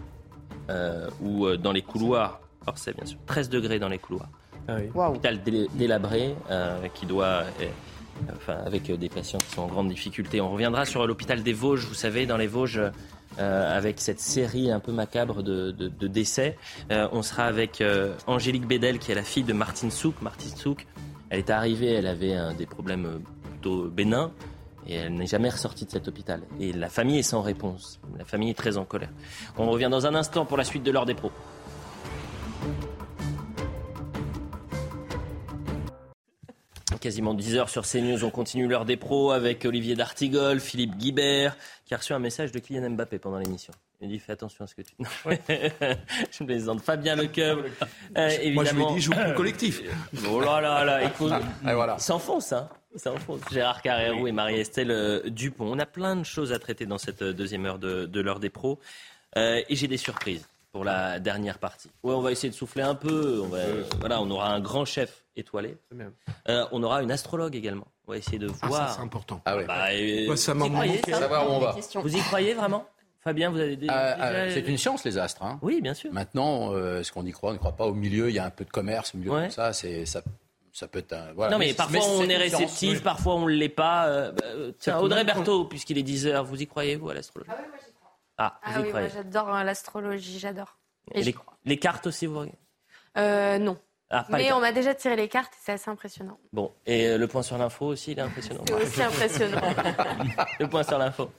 ou 1.21 1.55
dans 1.57 1.71
les 1.71 1.81
couloirs, 1.81 2.41
Orsay 2.67 2.93
bien 2.93 3.05
sûr, 3.05 3.17
13 3.25 3.49
degrés 3.49 3.79
dans 3.79 3.89
les 3.89 3.99
couloirs. 3.99 4.29
Ah 4.67 4.75
oui. 4.77 4.89
Hôpital 4.93 5.39
délabré 5.73 6.35
qui 6.93 7.05
doit 7.05 7.43
enfin, 8.35 8.57
avec 8.65 8.91
des 8.91 9.09
patients 9.09 9.39
qui 9.39 9.51
sont 9.55 9.61
en 9.61 9.67
grande 9.67 9.89
difficulté. 9.89 10.41
On 10.41 10.51
reviendra 10.51 10.85
sur 10.85 11.05
l'hôpital 11.07 11.43
des 11.43 11.53
Vosges, 11.53 11.85
vous 11.85 11.93
savez, 11.93 12.25
dans 12.25 12.37
les 12.37 12.47
Vosges, 12.47 12.81
euh, 13.39 13.77
avec 13.77 14.01
cette 14.01 14.19
série 14.19 14.71
un 14.71 14.81
peu 14.81 14.91
macabre 14.91 15.41
de, 15.41 15.71
décès. 16.07 16.57
Euh, 16.91 17.07
on 17.13 17.21
sera 17.21 17.45
avec 17.45 17.79
euh, 17.79 18.13
Angélique 18.27 18.67
Bédel, 18.67 18.99
qui 18.99 19.11
est 19.11 19.15
la 19.15 19.23
fille 19.23 19.43
de 19.43 19.53
Martine 19.53 19.89
Souk. 19.89 20.21
Martine 20.21 20.55
Souk, 20.55 20.85
elle 21.29 21.39
est 21.39 21.49
arrivée, 21.49 21.93
elle 21.93 22.07
avait 22.07 22.35
des 22.57 22.65
problèmes 22.65 23.21
plutôt 23.43 23.87
bénins. 23.87 24.31
Et 24.87 24.95
elle 24.95 25.13
n'est 25.13 25.27
jamais 25.27 25.49
ressortie 25.49 25.85
de 25.85 25.91
cet 25.91 26.07
hôpital. 26.07 26.41
Et 26.59 26.73
la 26.73 26.89
famille 26.89 27.19
est 27.19 27.23
sans 27.23 27.41
réponse. 27.41 27.99
La 28.17 28.25
famille 28.25 28.49
est 28.49 28.57
très 28.57 28.77
en 28.77 28.83
colère. 28.83 29.11
On 29.57 29.69
revient 29.69 29.89
dans 29.89 30.07
un 30.07 30.15
instant 30.15 30.45
pour 30.45 30.57
la 30.57 30.63
suite 30.63 30.83
de 30.83 30.91
l'heure 30.91 31.05
des 31.05 31.13
pros. 31.13 31.31
Quasiment 37.01 37.33
10 37.33 37.57
heures 37.57 37.69
sur 37.69 37.85
CNews. 37.85 38.23
On 38.23 38.29
continue 38.29 38.67
l'heure 38.67 38.85
des 38.85 38.95
pros 38.95 39.31
avec 39.31 39.65
Olivier 39.65 39.95
D'Artigol, 39.95 40.61
Philippe 40.61 40.95
Guibert, 40.95 41.57
qui 41.85 41.93
a 41.93 41.97
reçu 41.97 42.13
un 42.13 42.19
message 42.19 42.53
de 42.53 42.59
Kylian 42.59 42.91
Mbappé 42.91 43.19
pendant 43.19 43.39
l'émission. 43.39 43.73
Il 43.99 44.09
dit 44.09 44.19
fais 44.19 44.31
attention 44.31 44.63
à 44.63 44.67
ce 44.67 44.75
que 44.75 44.81
tu. 44.81 44.93
je 46.31 46.43
me 46.43 46.45
plaisante. 46.45 46.81
Fabien 46.81 47.15
Lecoeur. 47.15 47.59
Euh, 48.17 48.29
évidemment... 48.41 48.53
Moi 48.53 48.65
je 48.65 48.75
lui 48.75 48.83
ai 48.83 48.95
dit 48.95 49.01
joue 49.01 49.11
le 49.11 49.33
collectif. 49.33 49.81
oh 50.29 50.39
là 50.39 50.61
là 50.61 50.85
là, 50.85 51.03
écoute. 51.03 51.33
Ah, 51.65 51.75
voilà. 51.75 51.97
Il 51.99 52.01
s'enfonce, 52.01 52.53
hein. 52.53 52.69
s'enfonce. 52.95 53.41
Gérard 53.51 53.81
Carrérou 53.81 54.27
et 54.27 54.31
Marie-Estelle 54.31 54.91
euh, 54.91 55.29
Dupont. 55.29 55.65
On 55.69 55.77
a 55.79 55.85
plein 55.85 56.15
de 56.15 56.23
choses 56.23 56.53
à 56.53 56.59
traiter 56.59 56.85
dans 56.85 56.97
cette 56.97 57.21
euh, 57.21 57.33
deuxième 57.33 57.65
heure 57.65 57.77
de, 57.77 58.21
l'heure 58.21 58.39
des 58.39 58.49
pros. 58.49 58.79
et 59.35 59.65
j'ai 59.69 59.87
des 59.87 59.97
surprises 59.97 60.47
pour 60.71 60.83
la 60.83 61.19
dernière 61.19 61.59
partie. 61.59 61.89
Ouais, 62.03 62.13
on 62.13 62.21
va 62.21 62.31
essayer 62.31 62.49
de 62.49 62.55
souffler 62.55 62.83
un 62.83 62.95
peu. 62.95 63.41
On 63.43 63.47
va, 63.47 63.59
voilà, 63.99 64.21
on 64.21 64.29
aura 64.31 64.53
un 64.53 64.59
grand 64.59 64.85
chef 64.85 65.25
étoilé. 65.35 65.77
Euh, 66.49 66.65
on 66.71 66.81
aura 66.83 67.03
une 67.03 67.11
astrologue 67.11 67.55
également. 67.55 67.87
On 68.07 68.11
va 68.13 68.17
essayer 68.17 68.39
de 68.39 68.49
ah, 68.61 68.67
voir. 68.67 68.93
c'est 68.93 69.01
important. 69.01 69.41
Ah 69.45 69.57
ouais. 69.57 69.65
Bah, 69.65 69.87
Moi, 70.25 70.37
ça 70.37 70.53
m'a 70.53 70.65
savoir 71.05 71.49
où 71.49 71.53
on 71.53 71.59
va. 71.59 71.75
Vous 71.95 72.15
y 72.15 72.19
croyez 72.21 72.53
vraiment? 72.53 72.85
Fabien, 73.23 73.51
vous 73.51 73.59
avez 73.59 73.75
des. 73.75 73.87
Ah, 73.87 74.17
ah, 74.19 74.49
c'est 74.49 74.67
une 74.67 74.77
science, 74.77 75.03
les 75.05 75.17
astres. 75.17 75.43
Hein. 75.43 75.59
Oui, 75.61 75.79
bien 75.79 75.93
sûr. 75.93 76.11
Maintenant, 76.11 76.73
euh, 76.73 77.03
ce 77.03 77.11
qu'on 77.11 77.25
y 77.25 77.31
croit, 77.31 77.51
on 77.51 77.53
ne 77.53 77.59
croit 77.59 77.75
pas. 77.75 77.85
Au 77.85 77.93
milieu, 77.93 78.29
il 78.29 78.35
y 78.35 78.39
a 78.39 78.45
un 78.45 78.49
peu 78.49 78.65
de 78.65 78.71
commerce, 78.71 79.13
au 79.13 79.19
milieu 79.19 79.45
de 79.45 79.49
ça. 79.49 79.73
C'est, 79.73 80.07
ça, 80.07 80.23
ça 80.73 80.87
peut 80.87 80.99
être 80.99 81.13
un, 81.13 81.31
voilà. 81.33 81.51
Non, 81.51 81.59
mais, 81.59 81.73
parfois 81.73 82.01
on 82.03 82.27
est 82.27 82.37
réceptif, 82.37 83.03
parfois 83.03 83.35
on 83.35 83.45
ne 83.45 83.51
l'est 83.51 83.69
pas. 83.69 84.07
Euh, 84.07 84.31
bah, 84.31 84.73
tiens, 84.79 84.99
Audrey 84.99 85.23
Berthaud, 85.23 85.65
puisqu'il 85.65 85.99
est 85.99 86.07
10h, 86.07 86.41
vous 86.43 86.61
y 86.63 86.65
croyez, 86.65 86.95
vous, 86.95 87.09
à 87.09 87.13
l'astrologie? 87.13 87.51
Ah. 87.53 87.61
Ah, 88.43 88.59
ah 88.63 88.81
oui, 88.81 88.91
moi 88.91 89.07
j'adore 89.07 89.49
l'astrologie, 89.63 90.39
j'adore. 90.39 90.79
Les, 91.13 91.35
les, 91.65 91.77
cartes 91.77 92.07
aussi, 92.07 92.25
vous 92.25 92.43
euh, 93.17 93.59
Non. 93.59 93.77
Ah, 94.09 94.25
mais 94.29 94.51
on 94.51 94.59
m'a 94.59 94.71
déjà 94.71 94.95
tiré 94.95 95.15
les 95.15 95.27
cartes 95.27 95.53
et 95.53 95.57
c'est 95.61 95.73
assez 95.73 95.91
impressionnant. 95.91 96.39
Bon, 96.51 96.73
et 96.87 97.07
euh, 97.07 97.17
le 97.19 97.27
point 97.27 97.43
sur 97.43 97.59
l'info 97.59 97.85
aussi, 97.85 98.13
il 98.13 98.19
est 98.19 98.23
impressionnant. 98.23 98.63
C'est 98.67 98.73
aussi 98.73 99.03
impressionnant. 99.03 99.61
le 100.59 100.67
point 100.67 100.83
sur 100.83 100.97
l'info. 100.97 101.29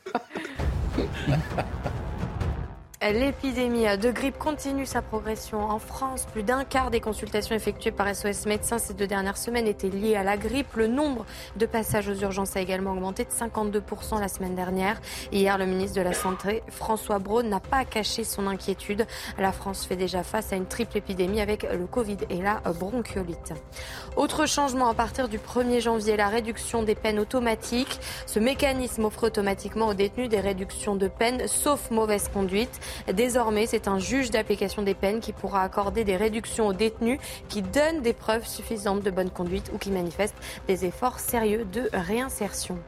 L'épidémie 3.11 3.85
de 3.99 4.13
grippe 4.13 4.39
continue 4.39 4.87
sa 4.87 5.03
progression 5.03 5.65
en 5.65 5.81
France. 5.81 6.25
Plus 6.31 6.45
d'un 6.45 6.63
quart 6.63 6.93
des 6.93 7.01
consultations 7.01 7.57
effectuées 7.57 7.91
par 7.91 8.15
SOS 8.15 8.47
Médecins 8.47 8.79
ces 8.79 8.95
deux 8.95 9.09
dernières 9.09 9.39
semaines 9.39 9.67
étaient 9.67 9.89
liées 9.89 10.15
à 10.15 10.23
la 10.23 10.37
grippe. 10.37 10.77
Le 10.77 10.87
nombre 10.87 11.27
de 11.57 11.67
passages 11.67 12.09
aux 12.09 12.15
urgences 12.15 12.55
a 12.57 12.61
également 12.61 12.93
augmenté 12.93 13.25
de 13.25 13.31
52% 13.31 14.21
la 14.21 14.29
semaine 14.29 14.55
dernière. 14.55 15.01
Hier, 15.33 15.59
le 15.59 15.67
ministre 15.67 15.97
de 15.97 16.03
la 16.03 16.13
Santé, 16.13 16.63
François 16.69 17.19
Braun, 17.19 17.49
n'a 17.49 17.59
pas 17.59 17.85
caché 17.85 18.23
son 18.23 18.47
inquiétude. 18.47 19.05
La 19.37 19.51
France 19.51 19.85
fait 19.85 19.97
déjà 19.97 20.23
face 20.23 20.53
à 20.53 20.57
une 20.57 20.67
triple 20.67 20.97
épidémie 20.97 21.41
avec 21.41 21.65
le 21.65 21.87
Covid 21.87 22.19
et 22.31 22.41
la 22.41 22.61
bronchiolite. 22.73 23.53
Autre 24.15 24.47
changement 24.47 24.89
à 24.89 24.95
partir 24.95 25.29
du 25.29 25.39
1er 25.39 25.81
janvier, 25.81 26.17
la 26.17 26.29
réduction 26.29 26.85
des 26.85 26.95
peines 26.95 27.19
automatiques. 27.19 27.99
Ce 28.27 28.39
mécanisme 28.39 29.07
offre 29.07 29.25
automatiquement 29.25 29.89
aux 29.89 29.95
détenus 29.95 30.29
des 30.29 30.41
réductions 30.41 30.95
de 30.95 31.09
peine, 31.09 31.49
sauf 31.49 31.91
mauvaise 31.91 32.29
conduite. 32.29 32.79
Désormais, 33.13 33.67
c'est 33.67 33.89
un 33.89 33.99
juge 33.99 34.31
d'application 34.31 34.83
des 34.83 34.95
peines 34.95 35.21
qui 35.21 35.33
pourra 35.33 35.63
accorder 35.63 36.05
des 36.05 36.17
réductions 36.17 36.67
aux 36.67 36.73
détenus 36.73 37.19
qui 37.49 37.63
donnent 37.63 38.03
des 38.03 38.13
preuves 38.13 38.47
suffisantes 38.47 39.03
de 39.03 39.11
bonne 39.11 39.31
conduite 39.31 39.71
ou 39.75 39.79
qui 39.79 39.91
manifestent 39.91 40.37
des 40.67 40.85
efforts 40.85 41.21
sérieux 41.21 41.65
de 41.65 41.89
réinsertion. 41.93 42.79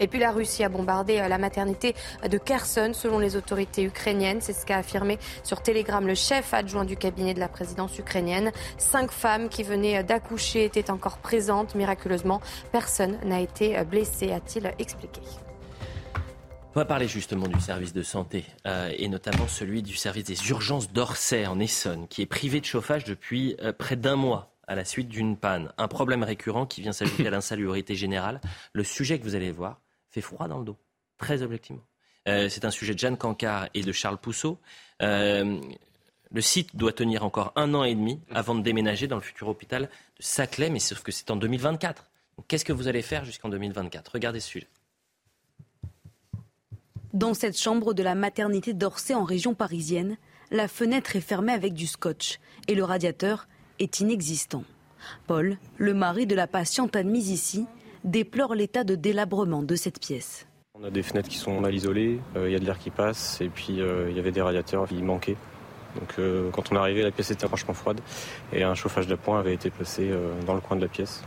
Et 0.00 0.06
puis 0.06 0.18
la 0.18 0.30
Russie 0.30 0.64
a 0.64 0.68
bombardé 0.68 1.18
euh, 1.18 1.28
la 1.28 1.38
maternité 1.38 1.94
de 2.28 2.38
Kherson 2.38 2.92
selon 2.92 3.18
les 3.18 3.36
autorités 3.36 3.82
ukrainiennes. 3.82 4.40
C'est 4.40 4.52
ce 4.52 4.64
qu'a 4.64 4.78
affirmé 4.78 5.18
sur 5.42 5.62
Telegram 5.62 6.06
le 6.06 6.14
chef 6.14 6.54
adjoint 6.54 6.84
du 6.84 6.96
cabinet 6.96 7.34
de 7.34 7.40
la 7.40 7.48
présidence 7.48 7.98
ukrainienne. 7.98 8.52
Cinq 8.76 9.10
femmes 9.10 9.48
qui 9.48 9.62
venaient 9.62 10.02
d'accoucher 10.02 10.64
étaient 10.64 10.90
encore 10.90 11.18
présentes. 11.18 11.74
Miraculeusement, 11.74 12.40
personne 12.72 13.18
n'a 13.24 13.40
été 13.40 13.82
blessé, 13.84 14.32
a-t-il 14.32 14.72
expliqué. 14.78 15.20
On 16.70 16.80
va 16.80 16.84
parler 16.84 17.08
justement 17.08 17.48
du 17.48 17.60
service 17.60 17.94
de 17.94 18.02
santé 18.02 18.44
euh, 18.66 18.92
et 18.96 19.08
notamment 19.08 19.48
celui 19.48 19.82
du 19.82 19.96
service 19.96 20.24
des 20.24 20.50
urgences 20.50 20.92
d'Orsay 20.92 21.46
en 21.46 21.58
Essonne 21.58 22.06
qui 22.08 22.20
est 22.20 22.26
privé 22.26 22.60
de 22.60 22.66
chauffage 22.66 23.04
depuis 23.04 23.56
euh, 23.62 23.72
près 23.72 23.96
d'un 23.96 24.16
mois 24.16 24.54
à 24.66 24.74
la 24.74 24.84
suite 24.84 25.08
d'une 25.08 25.38
panne. 25.38 25.72
Un 25.78 25.88
problème 25.88 26.22
récurrent 26.22 26.66
qui 26.66 26.82
vient 26.82 26.92
s'ajouter 26.92 27.26
à 27.26 27.30
l'insalubrité 27.30 27.94
générale. 27.94 28.40
Le 28.74 28.84
sujet 28.84 29.18
que 29.18 29.24
vous 29.24 29.34
allez 29.34 29.50
voir 29.50 29.80
fait 30.10 30.20
froid 30.20 30.46
dans 30.46 30.58
le 30.58 30.64
dos, 30.66 30.76
très 31.16 31.42
objectivement. 31.42 31.82
Euh, 32.28 32.50
c'est 32.50 32.66
un 32.66 32.70
sujet 32.70 32.92
de 32.92 32.98
Jeanne 32.98 33.16
Cancard 33.16 33.68
et 33.72 33.80
de 33.80 33.90
Charles 33.90 34.18
Pousseau. 34.18 34.60
le 35.00 36.40
site 36.40 36.76
doit 36.76 36.92
tenir 36.92 37.24
encore 37.24 37.52
un 37.56 37.72
an 37.72 37.82
et 37.82 37.94
demi 37.94 38.20
avant 38.30 38.54
de 38.54 38.60
déménager 38.62 39.06
dans 39.06 39.16
le 39.16 39.22
futur 39.22 39.48
hôpital 39.48 39.84
de 39.84 39.88
Saclay, 40.22 40.68
mais 40.68 40.80
sauf 40.80 41.02
que 41.02 41.12
c'est 41.12 41.30
en 41.30 41.36
2024. 41.36 42.04
Qu'est-ce 42.46 42.66
que 42.66 42.74
vous 42.74 42.88
allez 42.88 43.02
faire 43.02 43.24
jusqu'en 43.24 43.48
2024 43.48 44.12
Regardez 44.12 44.40
ce 44.40 44.48
sujet. 44.48 44.68
Dans 47.14 47.32
cette 47.32 47.58
chambre 47.58 47.94
de 47.94 48.02
la 48.02 48.14
maternité 48.14 48.74
d'Orsay 48.74 49.14
en 49.14 49.24
région 49.24 49.54
parisienne, 49.54 50.18
la 50.50 50.68
fenêtre 50.68 51.16
est 51.16 51.22
fermée 51.22 51.52
avec 51.52 51.72
du 51.72 51.86
scotch 51.86 52.38
et 52.68 52.74
le 52.74 52.84
radiateur 52.84 53.48
est 53.78 54.00
inexistant. 54.00 54.62
Paul, 55.26 55.56
le 55.78 55.94
mari 55.94 56.26
de 56.26 56.34
la 56.34 56.46
patiente 56.46 56.96
admise 56.96 57.30
ici, 57.30 57.66
déplore 58.04 58.54
l'état 58.54 58.84
de 58.84 58.94
délabrement 58.94 59.62
de 59.62 59.74
cette 59.74 60.00
pièce. 60.00 60.46
On 60.78 60.84
a 60.84 60.90
des 60.90 61.02
fenêtres 61.02 61.30
qui 61.30 61.38
sont 61.38 61.58
mal 61.60 61.74
isolées, 61.74 62.20
euh, 62.36 62.46
il 62.50 62.52
y 62.52 62.56
a 62.56 62.58
de 62.58 62.66
l'air 62.66 62.78
qui 62.78 62.90
passe 62.90 63.40
et 63.40 63.48
puis 63.48 63.80
euh, 63.80 64.10
il 64.10 64.16
y 64.16 64.20
avait 64.20 64.30
des 64.30 64.42
radiateurs 64.42 64.86
qui 64.86 65.02
manquaient. 65.02 65.36
Donc 65.98 66.14
euh, 66.18 66.50
quand 66.50 66.70
on 66.70 66.76
est 66.76 66.78
arrivé, 66.78 67.02
la 67.02 67.10
pièce 67.10 67.30
était 67.30 67.46
franchement 67.46 67.72
froide 67.72 68.02
et 68.52 68.64
un 68.64 68.74
chauffage 68.74 69.06
d'appoint 69.06 69.40
avait 69.40 69.54
été 69.54 69.70
placé 69.70 70.10
dans 70.44 70.54
le 70.54 70.60
coin 70.60 70.76
de 70.76 70.82
la 70.82 70.88
pièce 70.88 71.22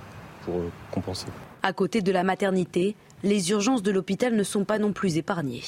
pour 0.46 0.62
compenser. 0.92 1.26
À 1.64 1.74
côté 1.74 2.02
de 2.02 2.12
la 2.12 2.24
maternité, 2.24 2.96
les 3.24 3.52
urgences 3.52 3.84
de 3.84 3.92
l'hôpital 3.92 4.36
ne 4.36 4.44
sont 4.44 4.66
pas 4.66 4.80
non 4.80 4.94
plus 4.94 5.18
épargnées. 5.18 5.64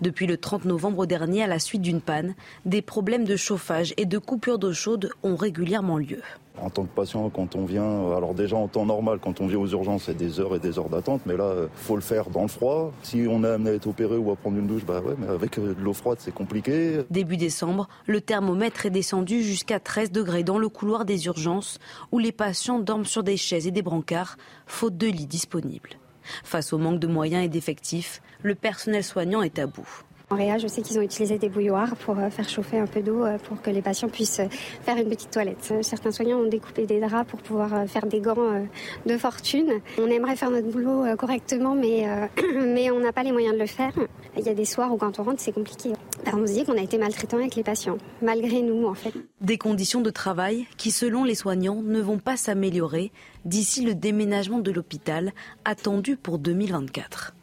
Depuis 0.00 0.26
le 0.26 0.36
30 0.36 0.64
novembre 0.64 1.06
dernier, 1.06 1.42
à 1.42 1.46
la 1.46 1.58
suite 1.58 1.82
d'une 1.82 2.00
panne, 2.00 2.34
des 2.64 2.82
problèmes 2.82 3.24
de 3.24 3.36
chauffage 3.36 3.94
et 3.96 4.06
de 4.06 4.18
coupure 4.18 4.58
d'eau 4.58 4.72
chaude 4.72 5.10
ont 5.22 5.36
régulièrement 5.36 5.98
lieu. 5.98 6.20
En 6.60 6.68
tant 6.68 6.84
que 6.84 6.94
patient, 6.94 7.28
quand 7.30 7.56
on 7.56 7.64
vient, 7.64 8.14
alors 8.14 8.34
déjà 8.34 8.56
en 8.56 8.68
temps 8.68 8.84
normal, 8.84 9.18
quand 9.20 9.40
on 9.40 9.46
vient 9.46 9.58
aux 9.58 9.66
urgences, 9.68 10.04
c'est 10.04 10.16
des 10.16 10.38
heures 10.38 10.54
et 10.54 10.58
des 10.58 10.78
heures 10.78 10.90
d'attente, 10.90 11.22
mais 11.24 11.36
là, 11.36 11.54
il 11.62 11.68
faut 11.74 11.96
le 11.96 12.02
faire 12.02 12.28
dans 12.28 12.42
le 12.42 12.48
froid. 12.48 12.92
Si 13.02 13.26
on 13.28 13.42
est 13.42 13.48
amené 13.48 13.70
à 13.70 13.74
être 13.74 13.86
opéré 13.86 14.16
ou 14.16 14.30
à 14.30 14.36
prendre 14.36 14.58
une 14.58 14.66
douche, 14.66 14.84
bah 14.84 15.00
ouais, 15.00 15.14
mais 15.18 15.28
avec 15.28 15.58
euh, 15.58 15.74
de 15.74 15.82
l'eau 15.82 15.94
froide, 15.94 16.18
c'est 16.20 16.34
compliqué. 16.34 17.00
Début 17.10 17.38
décembre, 17.38 17.88
le 18.06 18.20
thermomètre 18.20 18.84
est 18.84 18.90
descendu 18.90 19.42
jusqu'à 19.42 19.80
13 19.80 20.12
degrés 20.12 20.44
dans 20.44 20.58
le 20.58 20.68
couloir 20.68 21.06
des 21.06 21.24
urgences, 21.24 21.78
où 22.12 22.18
les 22.18 22.32
patients 22.32 22.78
dorment 22.78 23.06
sur 23.06 23.22
des 23.22 23.38
chaises 23.38 23.66
et 23.66 23.72
des 23.72 23.82
brancards, 23.82 24.36
faute 24.66 24.98
de 24.98 25.06
lits 25.06 25.26
disponibles. 25.26 25.96
Face 26.44 26.72
au 26.72 26.78
manque 26.78 27.00
de 27.00 27.06
moyens 27.06 27.44
et 27.44 27.48
d'effectifs, 27.48 28.22
le 28.42 28.54
personnel 28.54 29.04
soignant 29.04 29.42
est 29.42 29.58
à 29.58 29.66
bout. 29.66 30.04
En 30.32 30.34
Réa, 30.34 30.56
je 30.56 30.66
sais 30.66 30.80
qu'ils 30.80 30.98
ont 30.98 31.02
utilisé 31.02 31.36
des 31.36 31.50
bouilloires 31.50 31.94
pour 31.94 32.18
euh, 32.18 32.30
faire 32.30 32.48
chauffer 32.48 32.78
un 32.78 32.86
peu 32.86 33.02
d'eau 33.02 33.22
euh, 33.22 33.36
pour 33.36 33.60
que 33.60 33.68
les 33.68 33.82
patients 33.82 34.08
puissent 34.08 34.40
euh, 34.40 34.48
faire 34.48 34.96
une 34.96 35.10
petite 35.10 35.30
toilette. 35.30 35.74
Certains 35.82 36.10
soignants 36.10 36.38
ont 36.38 36.48
découpé 36.48 36.86
des 36.86 37.00
draps 37.00 37.30
pour 37.30 37.42
pouvoir 37.42 37.86
faire 37.86 38.06
des 38.06 38.20
gants 38.20 38.64
de 39.04 39.18
fortune. 39.18 39.70
On 39.98 40.06
aimerait 40.06 40.36
faire 40.36 40.50
notre 40.50 40.68
boulot 40.68 41.04
correctement, 41.18 41.74
mais, 41.74 42.06
mais 42.54 42.90
on 42.90 43.00
n'a 43.00 43.12
pas 43.12 43.24
les 43.24 43.32
moyens 43.32 43.52
de 43.52 43.58
le 43.58 43.66
faire. 43.66 43.92
Il 44.38 44.44
y 44.44 44.48
a 44.48 44.54
des 44.54 44.64
soirs 44.64 44.90
où 44.94 44.96
quand 44.96 45.18
on 45.18 45.22
rentre, 45.22 45.40
c'est 45.40 45.52
compliqué. 45.52 45.92
on 46.32 46.46
se 46.46 46.52
dit 46.54 46.64
qu'on 46.64 46.78
a 46.78 46.82
été 46.82 46.96
maltraitant 46.96 47.36
avec 47.36 47.54
les 47.54 47.62
patients, 47.62 47.98
malgré 48.22 48.62
nous 48.62 48.86
en 48.86 48.94
fait. 48.94 49.12
Des 49.42 49.58
conditions 49.58 50.00
de 50.00 50.10
travail 50.10 50.66
qui, 50.78 50.92
selon 50.92 51.24
les 51.24 51.34
soignants, 51.34 51.82
ne 51.82 52.00
vont 52.00 52.18
pas 52.18 52.38
s'améliorer 52.38 53.12
d'ici 53.44 53.84
le 53.84 53.94
déménagement 53.94 54.60
de 54.60 54.70
l'hôpital 54.70 55.32
attendu 55.66 56.16
pour 56.16 56.38
2024. 56.38 57.34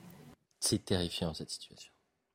C'est 0.60 0.84
terrifiant 0.84 1.36
cette 1.36 1.52
situation. 1.52 1.89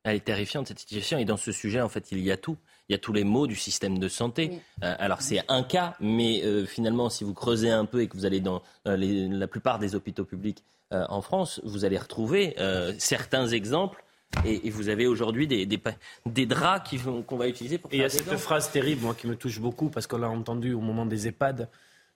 Elle 0.05 0.17
est 0.17 0.25
terrifiante 0.25 0.67
cette 0.67 0.79
situation 0.79 1.17
et 1.17 1.25
dans 1.25 1.35
ce 1.35 1.51
sujet, 1.51 1.81
en 1.81 1.89
fait, 1.89 2.11
il 2.11 2.19
y 2.19 2.31
a 2.31 2.37
tout. 2.37 2.57
Il 2.87 2.93
y 2.93 2.95
a 2.95 2.99
tous 2.99 3.11
les 3.11 3.23
maux 3.23 3.47
du 3.47 3.55
système 3.55 3.97
de 3.97 4.07
santé. 4.07 4.61
Euh, 4.83 4.95
alors 4.99 5.23
c'est 5.23 5.41
un 5.47 5.63
cas, 5.63 5.95
mais 5.99 6.43
euh, 6.43 6.67
finalement, 6.67 7.09
si 7.09 7.23
vous 7.23 7.33
creusez 7.33 7.71
un 7.71 7.85
peu 7.85 8.01
et 8.01 8.07
que 8.07 8.15
vous 8.15 8.27
allez 8.27 8.39
dans 8.39 8.61
euh, 8.87 8.95
la 8.95 9.47
plupart 9.47 9.79
des 9.79 9.95
hôpitaux 9.95 10.23
publics 10.23 10.63
en 10.91 11.21
France, 11.21 11.59
vous 11.65 11.83
allez 11.83 11.97
retrouver 11.97 12.55
certains 12.99 13.47
exemples 13.47 14.05
et, 14.45 14.69
vous 14.69 14.87
avez 14.87 15.07
aujourd'hui 15.07 15.47
des, 15.47 15.65
des, 15.65 16.45
draps 16.45 16.95
qu'on 17.27 17.37
va 17.37 17.47
utiliser 17.49 17.79
pour. 17.79 17.91
Et 17.91 17.97
il 17.97 18.01
y 18.01 18.03
a 18.03 18.09
cette 18.09 18.37
phrase 18.37 18.71
terrible, 18.71 19.01
moi, 19.01 19.15
qui 19.15 19.27
me 19.27 19.35
touche 19.35 19.59
beaucoup 19.59 19.89
parce 19.89 20.07
qu'on 20.07 20.19
l'a 20.19 20.29
entendu 20.29 20.73
au 20.73 20.79
moment 20.79 21.05
des 21.05 21.27
EHPAD. 21.27 21.69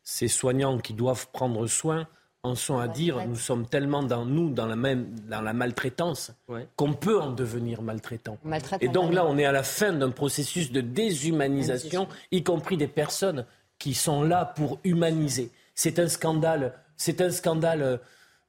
Ces 0.03 0.27
soignants 0.27 0.77
qui 0.77 0.93
doivent 0.93 1.27
prendre 1.33 1.65
soin 1.67 2.07
en 2.43 2.55
sont 2.55 2.79
à 2.79 2.87
dire 2.87 3.27
nous 3.27 3.35
sommes 3.35 3.67
tellement 3.67 4.01
dans 4.01 4.25
nous 4.25 4.49
dans 4.49 4.65
la 4.65 4.75
même 4.75 5.07
dans 5.29 5.41
la 5.41 5.53
maltraitance 5.53 6.31
qu'on 6.75 6.93
peut 6.93 7.19
en 7.19 7.31
devenir 7.31 7.81
maltraitant. 7.81 8.37
Et 8.81 8.87
donc 8.87 9.13
là 9.13 9.25
on 9.25 9.37
est 9.37 9.45
à 9.45 9.51
la 9.51 9.63
fin 9.63 9.91
d'un 9.91 10.11
processus 10.11 10.71
de 10.71 10.81
déshumanisation 10.81 12.07
y 12.31 12.43
compris 12.43 12.77
des 12.77 12.87
personnes 12.87 13.45
qui 13.77 13.93
sont 13.93 14.23
là 14.23 14.45
pour 14.45 14.79
humaniser. 14.83 15.51
C'est 15.75 15.99
un 15.99 16.07
scandale, 16.07 16.73
c'est 16.97 17.21
un 17.21 17.31
scandale 17.31 17.99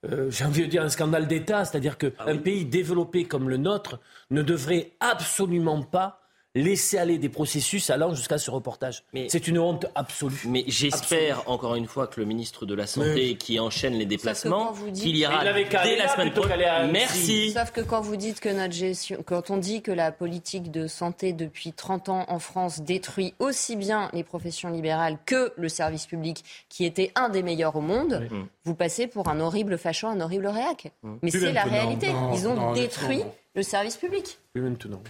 euh, 0.08 0.30
j'ai 0.30 0.44
envie 0.44 0.62
de 0.62 0.66
dire 0.66 0.82
un 0.82 0.88
scandale 0.88 1.26
d'État, 1.26 1.64
c'est-à-dire 1.64 1.98
qu'un 1.98 2.10
ah 2.18 2.34
pays 2.34 2.64
développé 2.64 3.24
comme 3.24 3.50
le 3.50 3.58
nôtre 3.58 4.00
ne 4.30 4.42
devrait 4.42 4.92
absolument 5.00 5.82
pas 5.82 6.19
laisser 6.54 6.98
aller 6.98 7.18
des 7.18 7.28
processus 7.28 7.90
allant 7.90 8.14
jusqu'à 8.14 8.38
ce 8.38 8.50
reportage. 8.50 9.04
C'est 9.28 9.46
une 9.46 9.58
honte 9.58 9.86
absolue. 9.94 10.42
Mais 10.46 10.64
j'espère 10.66 11.48
encore 11.48 11.74
une 11.76 11.86
fois 11.86 12.06
que 12.06 12.20
le 12.20 12.26
ministre 12.26 12.66
de 12.66 12.74
la 12.74 12.86
Santé 12.86 13.36
qui 13.36 13.60
enchaîne 13.60 13.94
les 13.94 14.06
déplacements, 14.06 14.74
qu'il 14.94 15.16
ira 15.16 15.44
dès 15.44 15.96
la 15.96 16.08
semaine 16.08 16.32
prochaine. 16.32 16.90
Merci. 16.90 17.52
Sauf 17.52 17.70
que 17.70 17.80
quand 17.80 18.00
vous 18.00 18.16
dites 18.16 18.40
que 18.40 18.48
notre 18.48 18.74
gestion, 18.74 19.22
quand 19.24 19.50
on 19.50 19.56
dit 19.56 19.82
que 19.82 19.92
la 19.92 20.12
politique 20.12 20.70
de 20.70 20.86
santé 20.86 21.32
depuis 21.32 21.72
30 21.72 22.08
ans 22.08 22.24
en 22.28 22.38
France 22.38 22.80
détruit 22.80 23.34
aussi 23.38 23.76
bien 23.76 24.10
les 24.12 24.24
professions 24.24 24.70
libérales 24.70 25.18
que 25.26 25.52
le 25.56 25.68
service 25.68 26.06
public, 26.06 26.44
qui 26.68 26.84
était 26.84 27.12
un 27.14 27.28
des 27.28 27.42
meilleurs 27.42 27.76
au 27.76 27.80
monde, 27.80 28.28
vous 28.64 28.74
passez 28.74 29.06
pour 29.06 29.28
un 29.28 29.40
horrible 29.40 29.78
facho, 29.78 30.08
un 30.08 30.20
horrible 30.20 30.48
réac. 30.48 30.92
Mais 31.22 31.30
c'est 31.30 31.52
la 31.52 31.64
réalité. 31.64 32.08
Ils 32.34 32.48
ont 32.48 32.72
détruit 32.72 33.22
le 33.54 33.62
service 33.62 33.96
public. 33.96 34.38
maintenant. 34.54 35.02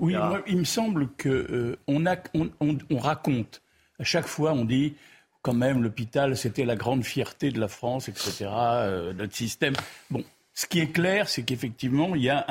Oui, 0.00 0.14
il 0.46 0.56
me 0.56 0.64
semble 0.64 1.08
qu'on 1.08 1.28
euh, 1.28 1.76
on, 1.86 2.98
raconte. 2.98 3.62
À 3.98 4.04
chaque 4.04 4.26
fois, 4.26 4.52
on 4.52 4.64
dit 4.64 4.94
quand 5.42 5.52
même 5.52 5.82
l'hôpital, 5.82 6.36
c'était 6.36 6.64
la 6.64 6.74
grande 6.74 7.04
fierté 7.04 7.50
de 7.50 7.60
la 7.60 7.68
France, 7.68 8.08
etc., 8.08 8.46
euh, 8.50 9.12
notre 9.12 9.34
système. 9.34 9.74
Bon, 10.10 10.24
ce 10.54 10.66
qui 10.66 10.80
est 10.80 10.90
clair, 10.90 11.28
c'est 11.28 11.42
qu'effectivement, 11.42 12.14
il 12.14 12.22
y, 12.22 12.30
a 12.30 12.46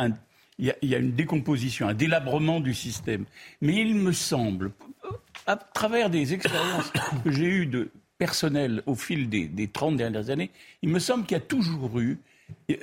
il, 0.60 0.74
y 0.84 0.96
a, 0.96 0.98
une 1.00 1.14
décomposition, 1.14 1.88
un 1.88 1.94
délabrement 1.96 2.60
du 2.60 2.74
système. 2.76 3.26
Mais 3.62 3.76
il 3.76 3.96
me 3.96 4.12
semble, 4.12 4.72
à 5.48 5.56
travers 5.56 6.12
des 6.12 6.34
expériences 6.34 6.92
que 7.24 7.32
j'ai 7.32 7.46
eues 7.46 7.66
de 7.66 7.90
personnel 8.20 8.84
au 8.86 8.94
fil 8.96 9.28
des, 9.28 9.48
des 9.48 9.68
30 9.68 9.98
dernières 9.98 10.30
années, 10.30 10.52
il 10.84 10.90
me 10.90 11.00
semble 11.00 11.26
qu'il 11.26 11.36
y 11.36 11.40
a 11.40 11.44
toujours 11.44 12.00
eu 12.00 12.20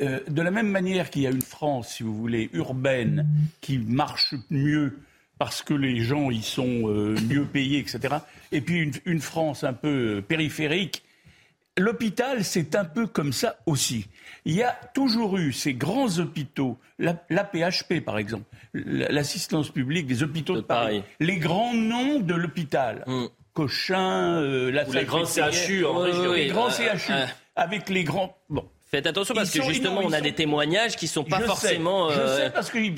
euh, 0.00 0.20
de 0.28 0.42
la 0.42 0.50
même 0.50 0.68
manière 0.68 1.10
qu'il 1.10 1.22
y 1.22 1.26
a 1.26 1.30
une 1.30 1.42
France, 1.42 1.94
si 1.94 2.02
vous 2.02 2.16
voulez, 2.16 2.50
urbaine, 2.52 3.26
qui 3.60 3.78
marche 3.78 4.34
mieux 4.50 4.98
parce 5.38 5.62
que 5.62 5.74
les 5.74 6.00
gens 6.00 6.30
y 6.30 6.42
sont 6.42 6.88
euh, 6.88 7.14
mieux 7.28 7.44
payés, 7.44 7.78
etc. 7.78 8.16
Et 8.52 8.60
puis 8.60 8.90
une, 9.04 9.20
France 9.20 9.64
un 9.64 9.74
peu 9.74 10.22
périphérique 10.26 11.02
l'hôpital, 11.78 12.44
c'est 12.44 12.74
un 12.74 12.84
peu 12.84 13.06
comme 13.06 13.32
ça 13.32 13.56
aussi. 13.66 14.06
Il 14.44 14.54
y 14.54 14.62
a 14.62 14.72
toujours 14.94 15.36
eu 15.36 15.52
ces 15.52 15.74
grands 15.74 16.18
hôpitaux, 16.18 16.78
l'APHP 16.98 18.00
par 18.04 18.18
exemple, 18.18 18.44
l'assistance 18.72 19.70
publique 19.70 20.06
des 20.06 20.22
hôpitaux 20.22 20.56
de, 20.56 20.60
Paris, 20.60 21.02
les 21.20 21.36
grands 21.36 21.74
noms 21.74 22.20
de 22.20 22.34
l'hôpital. 22.34 23.04
Mm. 23.06 23.26
Cochin, 23.52 24.40
euh, 24.42 24.70
la 24.70 24.84
les 24.84 25.04
grands 25.04 25.24
CHU 25.24 25.84
en 25.86 25.98
région. 26.00 26.32
Les 26.32 26.48
grands 26.48 26.70
CHU, 26.70 27.12
avec 27.54 27.88
les 27.88 28.04
grands... 28.04 28.36
Bon. 28.50 28.68
Faites 28.88 29.06
attention 29.06 29.34
parce 29.34 29.50
que 29.50 29.62
justement, 29.62 30.00
on 30.04 30.12
a 30.12 30.20
des 30.20 30.32
témoignages 30.32 30.96
qui 30.96 31.08
sont 31.08 31.24
pas 31.24 31.40
forcément 31.40 32.10
euh, 32.10 32.48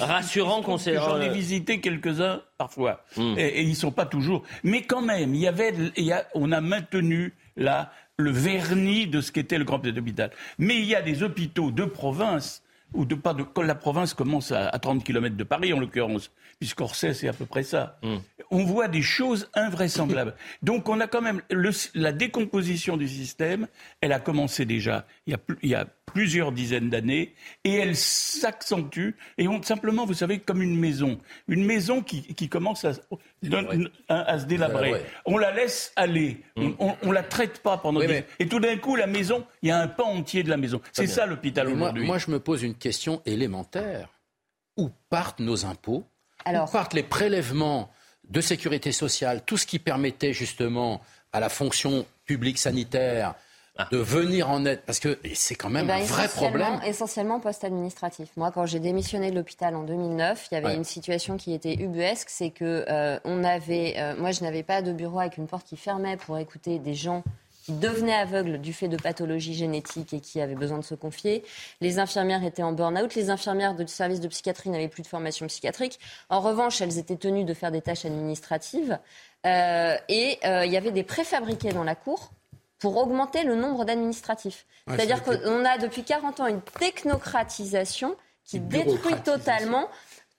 rassurants 0.01 0.63
concernant. 0.63 1.17
J'en 1.17 1.21
ai 1.21 1.31
visité 1.31 1.81
quelques-uns 1.81 2.43
parfois, 2.59 3.05
mm. 3.17 3.39
et, 3.39 3.63
ils 3.63 3.71
ils 3.71 3.77
sont 3.77 3.91
pas 3.91 4.05
toujours. 4.05 4.43
Mais 4.65 4.83
quand 4.83 5.01
même, 5.01 5.35
il 5.35 5.41
y 5.41 5.49
avait, 5.49 5.73
il 5.97 6.25
on 6.35 6.53
a 6.53 6.61
maintenu 6.61 7.35
là 7.57 7.91
le 8.19 8.31
vernis 8.31 9.07
de 9.07 9.21
ce 9.21 9.33
qu'était 9.33 9.59
le 9.59 9.65
grand 9.65 9.85
hôpital. 9.87 10.31
Mais 10.59 10.77
il 10.77 10.85
y 10.85 10.95
a 10.95 11.01
des 11.01 11.23
hôpitaux 11.23 11.71
de 11.71 11.85
province 11.85 12.63
ou 12.95 13.05
de 13.05 13.15
pas 13.15 13.35
de 13.35 13.45
la 13.63 13.75
province 13.75 14.15
commence 14.15 14.53
à, 14.53 14.77
30 14.79 15.05
km 15.05 15.37
de 15.37 15.45
Paris 15.45 15.73
en 15.73 15.81
l'occurrence, 15.81 16.31
puisqu'Orsay 16.59 17.15
c'est 17.15 17.29
à 17.29 17.33
peu 17.33 17.47
près 17.47 17.63
ça. 17.63 17.99
Mm. 18.03 18.17
On 18.51 18.65
voit 18.65 18.89
des 18.89 19.03
choses 19.03 19.49
invraisemblables. 19.55 20.35
Donc 20.63 20.89
on 20.89 21.01
a 21.01 21.07
quand 21.07 21.21
même 21.21 21.43
la 21.95 22.13
décomposition 22.13 22.97
du 22.97 23.09
système, 23.09 23.69
elle 24.01 24.13
a 24.13 24.21
commencé 24.21 24.65
déjà 24.65 25.07
il 25.27 25.33
y 25.33 25.37
a, 25.37 25.39
il 25.63 25.69
y 25.69 25.75
a 25.75 25.87
plusieurs 26.07 26.53
dizaines 26.53 26.89
d'années 26.89 27.35
et 27.65 27.75
elle 27.75 27.95
s'accentue 27.95 29.11
et 29.37 29.47
on 29.47 29.63
simplement 29.63 30.07
vous 30.07 30.15
savez 30.15 30.39
comme 30.39 30.63
une 30.63 30.79
maison, 30.79 31.19
une 31.49 31.65
maison 31.65 32.03
qui, 32.03 32.23
qui 32.35 32.49
commence 32.49 32.85
à, 32.85 32.93
à, 34.09 34.39
se 34.39 34.47
délabrer. 34.47 35.03
On 35.27 35.37
la 35.37 35.53
laisse 35.53 35.93
aller, 35.97 36.43
mm. 36.57 36.71
on, 36.79 36.97
on, 37.03 37.13
la 37.13 37.23
traite 37.23 37.61
pas 37.61 37.77
pendant 37.77 38.01
des... 38.01 38.25
et 38.39 38.49
tout 38.49 38.61
d'un 38.61 38.77
coup 38.79 38.97
la 38.97 39.07
maison, 39.07 39.47
il 39.63 39.69
y 39.69 39.73
a 39.73 39.79
un 39.79 39.89
pan 39.89 40.09
entier 40.09 40.43
de 40.43 40.51
la 40.51 40.57
maison. 40.57 40.81
C'est 40.93 41.07
ça 41.07 41.27
l'hôpital 41.27 41.69
aujourd'hui. 41.69 42.05
Moi, 42.05 42.15
moi 42.15 42.19
je 42.19 42.31
me 42.31 42.41
pose 42.41 42.63
une 42.63 42.75
question 42.75 43.23
élémentaire. 43.27 44.09
Où 44.77 44.91
partent 45.11 45.41
nos 45.41 45.67
impôts? 45.67 46.07
Alors... 46.45 46.69
Où 46.69 46.73
partent 46.73 46.95
les 46.95 47.03
prélèvements 47.03 47.91
de 48.29 48.41
sécurité 48.41 48.93
sociale, 48.93 49.43
tout 49.45 49.57
ce 49.57 49.67
qui 49.67 49.79
permettait 49.79 50.33
justement 50.33 51.01
à 51.33 51.41
la 51.41 51.49
fonction 51.49 52.07
publique 52.27 52.59
sanitaire 52.59 53.35
de 53.91 53.99
venir 53.99 54.51
en 54.51 54.65
aide? 54.65 54.83
Parce 54.85 54.99
que 54.99 55.19
c'est 55.35 55.55
quand 55.55 55.71
même 55.71 55.85
eh 55.85 55.89
ben, 55.89 56.03
un 56.03 56.05
vrai 56.05 56.29
problème. 56.29 56.81
Essentiellement 56.85 57.41
post-administratif. 57.41 58.29
Moi, 58.37 58.51
quand 58.51 58.67
j'ai 58.67 58.81
démissionné 58.81 59.31
de 59.31 59.37
l'hôpital 59.37 59.75
en 59.75 59.85
2009, 59.85 60.49
il 60.51 60.55
y 60.55 60.59
avait 60.59 60.75
une 60.75 60.85
situation 60.85 61.37
qui 61.37 61.55
était 61.55 61.75
ubuesque, 61.75 62.29
c'est 62.29 62.51
que 62.51 62.85
euh, 62.89 63.19
on 63.25 63.45
avait, 63.45 63.95
euh, 63.99 64.17
moi, 64.17 64.33
je 64.33 64.43
n'avais 64.43 64.63
pas 64.63 64.83
de 64.83 64.93
bureau 64.93 65.21
avec 65.21 65.37
une 65.39 65.47
porte 65.47 65.67
qui 65.67 65.77
fermait 65.77 66.17
pour 66.17 66.39
écouter 66.39 66.79
des 66.79 66.95
gens 66.95 67.23
qui 67.69 67.75
devenaient 67.75 68.15
aveugles 68.15 68.63
du 68.63 68.73
fait 68.73 68.89
de 68.89 68.97
pathologies 68.97 69.53
génétiques 69.53 70.15
et 70.15 70.21
qui 70.21 70.41
avaient 70.41 70.55
besoin 70.55 70.79
de 70.79 70.85
se 70.85 70.95
confier. 70.95 71.45
Les 71.83 71.99
infirmières 71.99 72.43
étaient 72.43 72.63
en 72.63 72.73
burn-out. 72.73 73.15
Les 73.15 73.29
infirmières 73.29 73.75
du 73.75 73.87
service 73.87 74.21
de 74.21 74.29
psychiatrie 74.29 74.71
n'avaient 74.71 74.89
plus 74.89 75.03
de 75.03 75.07
formation 75.07 75.47
psychiatrique. 75.49 75.99
En 76.31 76.41
revanche, 76.41 76.81
elles 76.81 76.97
étaient 76.97 77.19
tenues 77.19 77.45
de 77.45 77.53
faire 77.53 77.71
des 77.71 77.83
tâches 77.83 78.07
administratives. 78.07 78.99
Euh, 79.45 79.99
et 80.09 80.39
il 80.43 80.73
y 80.73 80.79
avait 80.79 80.93
des 80.93 81.03
préfabriqués 81.03 81.73
dans 81.73 81.85
la 81.85 81.95
cour 81.95 82.31
pour 82.79 82.97
augmenter 82.97 83.45
le 83.45 83.55
nombre 83.55 83.85
d'administratifs. 83.85 84.65
C'est-à-dire 84.89 85.23
qu'on 85.23 85.65
a 85.67 85.77
depuis 85.77 86.05
40 86.05 86.41
ans 86.41 86.47
une 86.47 86.63
technocratisation 86.63 88.17
qui 88.47 88.61
détruit 88.61 89.21
totalement 89.27 89.91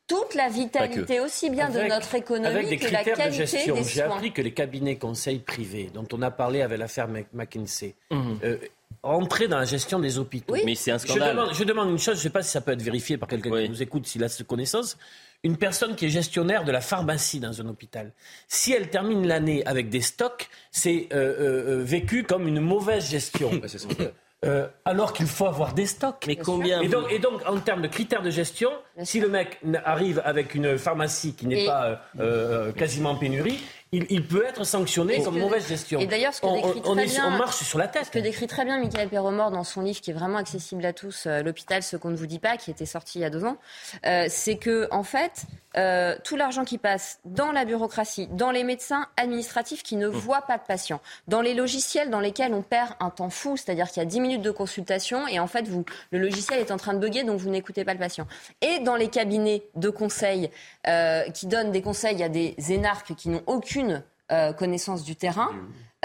toute 0.09 0.35
la 0.35 0.49
vitalité 0.49 1.21
aussi 1.21 1.49
bien 1.49 1.69
de 1.69 1.87
notre 1.87 2.15
économie 2.15 2.77
que 2.77 2.91
la 2.91 3.03
qualité 3.03 3.29
de 3.29 3.33
gestion. 3.33 3.75
J'ai 3.83 4.01
appris 4.01 4.33
que 4.33 4.41
les 4.41 4.51
cabinets 4.53 4.97
conseils 4.97 5.39
privés, 5.39 5.89
dont 5.93 6.07
on 6.11 6.21
a 6.21 6.31
parlé 6.31 6.61
avec 6.61 6.77
l'affaire 6.77 7.07
McKinsey, 7.33 7.95
euh, 8.11 8.57
entraient 9.03 9.47
dans 9.47 9.59
la 9.59 9.65
gestion 9.65 9.99
des 9.99 10.17
hôpitaux. 10.17 10.53
Oui. 10.53 10.63
Mais 10.65 10.75
c'est 10.75 10.91
un 10.91 10.97
scandale. 10.97 11.39
Je 11.53 11.63
demande, 11.63 11.91
une 11.91 11.99
chose, 11.99 12.15
je 12.15 12.19
ne 12.19 12.23
sais 12.23 12.29
pas 12.29 12.41
si 12.41 12.51
ça 12.51 12.59
peut 12.59 12.71
être 12.71 12.81
vérifié 12.81 13.17
par 13.17 13.29
quelqu'un 13.29 13.51
qui 13.51 13.69
nous 13.69 13.81
écoute, 13.81 14.05
s'il 14.07 14.23
a 14.23 14.29
cette 14.29 14.47
connaissance 14.47 14.97
une 15.43 15.57
personne 15.57 15.95
qui 15.95 16.05
est 16.05 16.09
gestionnaire 16.09 16.65
de 16.65 16.71
la 16.71 16.81
pharmacie 16.81 17.39
dans 17.39 17.61
un 17.61 17.67
hôpital, 17.67 18.11
si 18.47 18.73
elle 18.73 18.89
termine 18.89 19.25
l'année 19.25 19.65
avec 19.65 19.89
des 19.89 20.01
stocks, 20.01 20.49
c'est 20.71 21.07
euh, 21.13 21.77
euh, 21.77 21.83
vécu 21.83 22.23
comme 22.23 22.47
une 22.47 22.59
mauvaise 22.59 23.09
gestion. 23.09 23.51
alors 24.85 25.13
qu'il 25.13 25.27
faut 25.27 25.45
avoir 25.45 25.73
des 25.73 25.85
stocks. 25.85 26.23
Mais 26.27 26.35
combien 26.35 26.81
et 26.81 26.87
donc, 26.87 27.11
et 27.11 27.19
donc, 27.19 27.41
en 27.45 27.59
termes 27.59 27.81
de 27.81 27.87
critères 27.87 28.21
de 28.21 28.29
gestion, 28.29 28.69
si 29.03 29.19
le 29.19 29.29
mec 29.29 29.59
arrive 29.85 30.21
avec 30.23 30.55
une 30.55 30.77
pharmacie 30.77 31.33
qui 31.33 31.47
n'est 31.47 31.65
pas 31.65 32.01
quasiment 32.75 33.11
en 33.11 33.15
pénurie, 33.15 33.59
il, 33.91 34.27
peut 34.27 34.45
être 34.45 34.63
sanctionné 34.63 35.23
comme 35.23 35.39
mauvaise 35.39 35.67
gestion. 35.67 35.99
Et 35.99 36.05
d'ailleurs, 36.05 36.33
ce 36.33 36.41
que 36.41 36.53
décrit 36.53 36.81
on, 36.85 36.95
très 36.95 37.05
bien, 37.05 37.27
on 37.27 37.37
marche 37.37 37.63
sur 37.63 37.79
la 37.79 37.87
tête. 37.87 38.05
Ce 38.05 38.11
que 38.11 38.19
décrit 38.19 38.45
très 38.45 38.63
bien 38.63 38.77
Michael 38.77 39.09
Perromort 39.09 39.49
dans 39.49 39.63
son 39.63 39.81
livre, 39.81 39.99
qui 39.99 40.11
est 40.11 40.13
vraiment 40.13 40.37
accessible 40.37 40.85
à 40.85 40.93
tous, 40.93 41.25
euh, 41.25 41.41
L'hôpital, 41.41 41.81
ce 41.81 41.97
qu'on 41.97 42.09
ne 42.09 42.15
vous 42.15 42.27
dit 42.27 42.39
pas, 42.39 42.57
qui 42.57 42.69
était 42.69 42.85
sorti 42.85 43.19
il 43.19 43.21
y 43.23 43.25
a 43.25 43.29
deux 43.29 43.45
ans, 43.45 43.57
euh, 44.05 44.25
c'est 44.29 44.57
que 44.57 44.87
en 44.91 45.03
fait, 45.03 45.45
euh, 45.77 46.15
tout 46.23 46.35
l'argent 46.35 46.65
qui 46.65 46.77
passe 46.77 47.19
dans 47.25 47.51
la 47.51 47.65
bureaucratie, 47.65 48.27
dans 48.31 48.51
les 48.51 48.63
médecins 48.63 49.07
administratifs 49.17 49.83
qui 49.83 49.95
ne 49.95 50.07
mmh. 50.07 50.11
voient 50.11 50.41
pas 50.41 50.57
de 50.57 50.63
patients, 50.63 51.01
dans 51.27 51.41
les 51.41 51.53
logiciels 51.53 52.09
dans 52.09 52.19
lesquels 52.19 52.53
on 52.53 52.61
perd 52.61 52.93
un 52.99 53.09
temps 53.09 53.29
fou, 53.29 53.57
c'est-à-dire 53.57 53.87
qu'il 53.87 54.01
y 54.01 54.05
a 54.05 54.09
10 54.09 54.19
minutes 54.19 54.41
de 54.41 54.51
consultation 54.51 55.27
et 55.27 55.39
en 55.39 55.47
fait, 55.47 55.67
vous, 55.67 55.85
le 56.11 56.19
logiciel 56.19 56.59
est 56.59 56.71
en 56.71 56.77
train 56.77 56.93
de 56.93 56.99
bugger, 56.99 57.23
donc 57.23 57.39
vous 57.39 57.49
n'écoutez 57.49 57.85
pas 57.85 57.93
le 57.93 57.99
patient. 57.99 58.27
Et 58.61 58.79
dans 58.79 58.95
les 58.95 59.09
cabinets 59.09 59.63
de 59.75 59.89
conseil 59.89 60.49
qui 61.33 61.47
donnent 61.47 61.71
des 61.71 61.81
conseils 61.81 62.23
à 62.23 62.29
des 62.29 62.55
énarques 62.69 63.13
qui 63.15 63.29
n'ont 63.29 63.43
aucune 63.45 64.03
euh, 64.31 64.53
connaissance 64.53 65.03
du 65.03 65.15
terrain. 65.15 65.49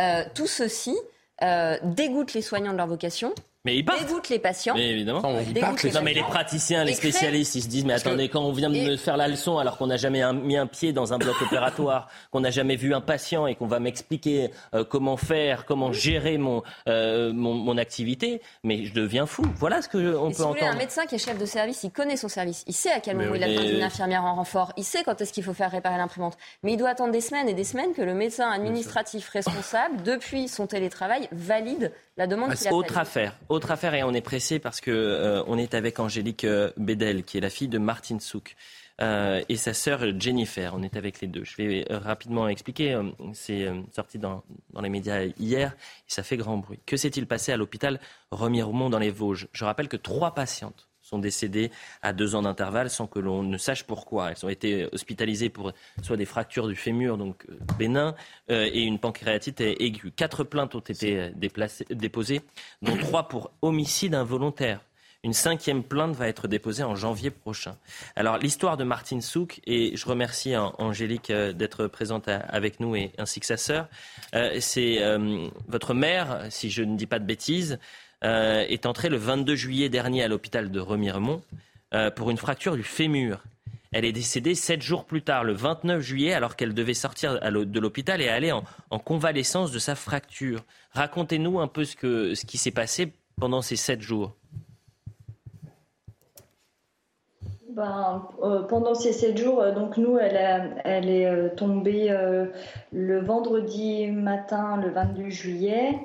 Euh, 0.00 0.24
tout 0.34 0.46
ceci 0.46 0.96
euh, 1.42 1.76
dégoûte 1.82 2.32
les 2.32 2.40
soignants 2.40 2.72
de 2.72 2.78
leur 2.78 2.86
vocation 2.86 3.34
mais 3.64 3.76
ils 3.76 3.84
partent. 3.84 4.04
Dégoûtent 4.04 4.28
les 4.28 4.38
patients. 4.38 4.74
Mais 4.74 4.90
évidemment. 4.90 5.22
non, 5.22 6.02
mais 6.02 6.12
les 6.12 6.22
praticiens, 6.22 6.84
les 6.84 6.92
spécialistes, 6.92 7.54
ils 7.54 7.62
se 7.62 7.68
disent, 7.68 7.84
mais 7.84 7.94
attendez, 7.94 8.28
quand 8.28 8.42
on 8.42 8.52
vient 8.52 8.70
de 8.70 8.78
me 8.78 8.96
faire 8.96 9.16
la 9.16 9.26
leçon 9.26 9.58
alors 9.58 9.78
qu'on 9.78 9.86
n'a 9.86 9.96
jamais 9.96 10.22
mis 10.32 10.56
un 10.56 10.66
pied 10.66 10.92
dans 10.92 11.12
un 11.14 11.18
bloc 11.18 11.34
opératoire, 11.42 12.08
qu'on 12.30 12.40
n'a 12.40 12.50
jamais 12.50 12.76
vu 12.76 12.94
un 12.94 13.00
patient 13.00 13.46
et 13.46 13.54
qu'on 13.54 13.66
va 13.66 13.80
m'expliquer 13.80 14.50
euh, 14.74 14.84
comment 14.84 15.16
faire, 15.16 15.64
comment 15.64 15.92
gérer 15.92 16.36
mon, 16.36 16.62
euh, 16.88 17.32
mon, 17.32 17.54
mon, 17.54 17.78
activité, 17.78 18.40
mais 18.62 18.84
je 18.84 18.92
deviens 18.92 19.26
fou. 19.26 19.44
Voilà 19.56 19.82
ce 19.82 19.88
qu'on 19.88 19.98
peut 19.98 20.12
si 20.12 20.42
entendre. 20.42 20.58
Vous 20.58 20.64
un 20.66 20.76
médecin 20.76 21.06
qui 21.06 21.14
est 21.14 21.18
chef 21.18 21.38
de 21.38 21.46
service, 21.46 21.82
il 21.84 21.90
connaît 21.90 22.16
son 22.16 22.28
service. 22.28 22.64
Il 22.66 22.74
sait 22.74 22.92
à 22.92 23.00
quel 23.00 23.16
moment 23.16 23.34
il 23.34 23.42
a 23.42 23.46
besoin 23.46 23.64
d'une 23.64 23.82
infirmière 23.82 24.24
en 24.24 24.34
renfort. 24.34 24.72
Il 24.76 24.84
sait 24.84 25.02
quand 25.04 25.20
est-ce 25.20 25.32
qu'il 25.32 25.42
faut 25.42 25.54
faire 25.54 25.70
réparer 25.70 25.96
l'imprimante. 25.96 26.36
Mais 26.62 26.72
il 26.72 26.76
doit 26.76 26.90
attendre 26.90 27.12
des 27.12 27.20
semaines 27.20 27.48
et 27.48 27.54
des 27.54 27.64
semaines 27.64 27.94
que 27.94 28.02
le 28.02 28.14
médecin 28.14 28.50
administratif 28.50 29.28
responsable, 29.30 30.02
depuis 30.02 30.48
son 30.48 30.66
télétravail, 30.66 31.28
valide 31.32 31.92
la 32.16 32.26
demande 32.26 32.52
ah, 32.52 32.72
Autre 32.72 32.98
affaire, 32.98 33.36
autre 33.48 33.70
affaire, 33.70 33.94
et 33.94 34.02
on 34.02 34.12
est 34.12 34.20
pressé 34.20 34.58
parce 34.58 34.80
que 34.80 34.90
euh, 34.90 35.42
on 35.46 35.58
est 35.58 35.74
avec 35.74 35.98
Angélique 35.98 36.44
euh, 36.44 36.70
Bedel, 36.76 37.24
qui 37.24 37.38
est 37.38 37.40
la 37.40 37.50
fille 37.50 37.68
de 37.68 37.78
Martin 37.78 38.18
Souk. 38.18 38.56
Euh, 39.00 39.42
et 39.48 39.56
sa 39.56 39.74
sœur 39.74 40.04
Jennifer. 40.20 40.72
On 40.72 40.84
est 40.84 40.96
avec 40.96 41.20
les 41.20 41.26
deux. 41.26 41.42
Je 41.42 41.56
vais 41.56 41.84
rapidement 41.90 42.46
expliquer. 42.46 42.96
C'est 43.32 43.68
sorti 43.92 44.20
dans, 44.20 44.44
dans, 44.72 44.82
les 44.82 44.88
médias 44.88 45.24
hier 45.36 45.72
et 45.72 46.12
ça 46.12 46.22
fait 46.22 46.36
grand 46.36 46.58
bruit. 46.58 46.78
Que 46.86 46.96
s'est-il 46.96 47.26
passé 47.26 47.50
à 47.50 47.56
l'hôpital 47.56 47.98
Remiremont 48.30 48.90
dans 48.90 49.00
les 49.00 49.10
Vosges? 49.10 49.48
Je 49.52 49.64
rappelle 49.64 49.88
que 49.88 49.96
trois 49.96 50.32
patientes 50.32 50.88
sont 51.04 51.18
décédées 51.18 51.70
à 52.02 52.12
deux 52.12 52.34
ans 52.34 52.42
d'intervalle 52.42 52.88
sans 52.90 53.06
que 53.06 53.18
l'on 53.18 53.42
ne 53.42 53.58
sache 53.58 53.84
pourquoi. 53.84 54.30
Elles 54.30 54.44
ont 54.44 54.48
été 54.48 54.88
hospitalisées 54.92 55.50
pour 55.50 55.72
soit 56.02 56.16
des 56.16 56.24
fractures 56.24 56.66
du 56.66 56.74
fémur, 56.74 57.18
donc 57.18 57.44
euh, 57.48 57.58
bénin, 57.78 58.14
euh, 58.50 58.68
et 58.72 58.80
une 58.80 58.98
pancréatite 58.98 59.60
aiguë. 59.60 60.12
Quatre 60.12 60.44
plaintes 60.44 60.74
ont 60.74 60.80
été 60.80 61.20
euh, 61.20 61.30
déposées, 61.90 62.40
dont 62.80 62.96
trois 62.96 63.28
pour 63.28 63.50
homicide 63.60 64.14
involontaire. 64.14 64.80
Une 65.22 65.32
cinquième 65.32 65.82
plainte 65.82 66.14
va 66.14 66.28
être 66.28 66.48
déposée 66.48 66.82
en 66.82 66.94
janvier 66.94 67.30
prochain. 67.30 67.76
Alors 68.14 68.36
l'histoire 68.36 68.76
de 68.76 68.84
Martine 68.84 69.22
Souk, 69.22 69.60
et 69.66 69.96
je 69.96 70.06
remercie 70.06 70.54
Angélique 70.54 71.32
d'être 71.32 71.86
présente 71.86 72.28
avec 72.28 72.78
nous 72.78 72.94
et 72.94 73.10
ainsi 73.16 73.40
que 73.40 73.46
sa 73.46 73.56
sœur, 73.56 73.88
c'est 74.60 74.98
votre 75.66 75.94
mère, 75.94 76.44
si 76.50 76.68
je 76.68 76.82
ne 76.82 76.94
dis 76.98 77.06
pas 77.06 77.20
de 77.20 77.24
bêtises, 77.24 77.78
euh, 78.24 78.64
est 78.68 78.86
entrée 78.86 79.10
le 79.10 79.18
22 79.18 79.54
juillet 79.54 79.88
dernier 79.90 80.22
à 80.22 80.28
l'hôpital 80.28 80.70
de 80.70 80.80
Remiremont 80.80 81.42
euh, 81.92 82.10
pour 82.10 82.30
une 82.30 82.38
fracture 82.38 82.74
du 82.74 82.82
fémur. 82.82 83.44
Elle 83.92 84.06
est 84.06 84.12
décédée 84.12 84.54
sept 84.54 84.80
jours 84.80 85.04
plus 85.04 85.20
tard, 85.20 85.44
le 85.44 85.52
29 85.52 86.00
juillet, 86.00 86.32
alors 86.32 86.56
qu'elle 86.56 86.72
devait 86.72 86.94
sortir 86.94 87.38
de 87.38 87.80
l'hôpital 87.80 88.22
et 88.22 88.28
aller 88.28 88.50
en, 88.50 88.64
convalescence 88.98 89.72
de 89.72 89.78
sa 89.78 89.94
fracture. 89.94 90.64
Racontez-nous 90.92 91.60
un 91.60 91.68
peu 91.68 91.84
ce, 91.84 92.44
qui 92.44 92.58
s'est 92.58 92.70
passé 92.70 93.12
pendant 93.38 93.60
ces 93.60 93.76
sept 93.76 94.00
jours. 94.00 94.34
Ben, 97.68 98.26
euh, 98.42 98.62
pendant 98.62 98.94
ces 98.94 99.12
sept 99.12 99.36
jours, 99.36 99.62
donc 99.74 99.96
nous, 99.96 100.18
elle 100.18 101.08
est 101.08 101.54
tombée 101.56 102.08
le 102.90 103.20
vendredi 103.20 104.10
matin, 104.10 104.80
le 104.82 104.90
22 104.90 105.28
juillet. 105.28 106.00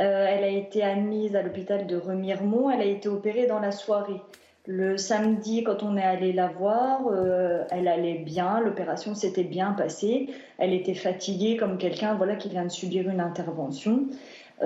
Euh, 0.00 0.26
elle 0.26 0.44
a 0.44 0.48
été 0.48 0.82
admise 0.82 1.36
à 1.36 1.42
l'hôpital 1.42 1.86
de 1.86 1.96
Remiremont. 1.96 2.70
Elle 2.70 2.80
a 2.80 2.86
été 2.86 3.08
opérée 3.08 3.46
dans 3.46 3.58
la 3.58 3.70
soirée. 3.70 4.20
Le 4.66 4.96
samedi, 4.96 5.62
quand 5.62 5.82
on 5.82 5.96
est 5.96 6.02
allé 6.02 6.32
la 6.32 6.48
voir, 6.48 7.06
euh, 7.10 7.64
elle 7.70 7.88
allait 7.88 8.18
bien, 8.18 8.60
l'opération 8.60 9.14
s'était 9.14 9.44
bien 9.44 9.72
passée. 9.72 10.30
Elle 10.58 10.72
était 10.72 10.94
fatiguée 10.94 11.56
comme 11.56 11.76
quelqu'un 11.76 12.14
voilà, 12.14 12.36
qui 12.36 12.48
vient 12.48 12.64
de 12.64 12.70
subir 12.70 13.08
une 13.08 13.20
intervention. 13.20 14.06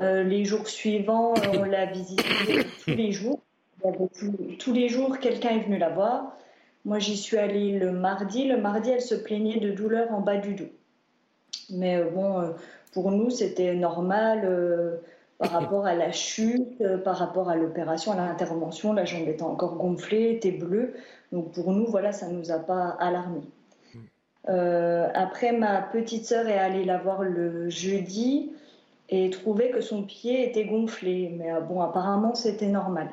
les 0.00 0.44
jours 0.44 0.68
suivants, 0.68 1.34
on 1.52 1.64
l'a 1.64 1.86
visité 1.86 2.24
tous 2.84 2.90
les 2.90 3.12
jours. 3.12 3.40
Tous 4.58 4.72
les 4.72 4.88
jours, 4.88 5.18
quelqu'un 5.18 5.50
est 5.50 5.60
venu 5.60 5.78
la 5.78 5.90
voir. 5.90 6.36
Moi, 6.84 6.98
j'y 6.98 7.16
suis 7.16 7.38
allée 7.38 7.78
le 7.78 7.92
mardi. 7.92 8.46
Le 8.46 8.56
mardi, 8.56 8.90
elle 8.90 9.00
se 9.00 9.14
plaignait 9.14 9.60
de 9.60 9.70
douleurs 9.70 10.12
en 10.12 10.20
bas 10.20 10.36
du 10.36 10.54
dos. 10.54 10.70
Mais 11.70 12.02
bon, 12.02 12.54
pour 12.92 13.10
nous, 13.10 13.30
c'était 13.30 13.74
normal 13.74 15.00
par 15.38 15.50
rapport 15.50 15.86
à 15.86 15.94
la 15.94 16.12
chute, 16.12 16.80
euh, 16.80 16.98
par 16.98 17.16
rapport 17.16 17.48
à 17.48 17.56
l'opération, 17.56 18.12
à 18.12 18.16
l'intervention. 18.16 18.92
La 18.92 19.04
jambe 19.04 19.28
était 19.28 19.42
encore 19.42 19.76
gonflée, 19.76 20.30
était 20.30 20.52
bleue. 20.52 20.94
Donc 21.32 21.52
pour 21.52 21.72
nous, 21.72 21.86
voilà, 21.86 22.12
ça 22.12 22.28
ne 22.28 22.38
nous 22.38 22.50
a 22.50 22.58
pas 22.58 22.96
alarmés. 23.00 23.42
Euh, 24.48 25.08
après, 25.14 25.52
ma 25.52 25.80
petite 25.80 26.26
sœur 26.26 26.46
est 26.48 26.58
allée 26.58 26.84
la 26.84 26.98
voir 26.98 27.22
le 27.22 27.70
jeudi 27.70 28.52
et 29.08 29.30
trouvait 29.30 29.70
que 29.70 29.80
son 29.80 30.02
pied 30.02 30.48
était 30.48 30.66
gonflé. 30.66 31.34
Mais 31.36 31.52
euh, 31.52 31.60
bon, 31.60 31.80
apparemment, 31.80 32.34
c'était 32.34 32.68
normal. 32.68 33.08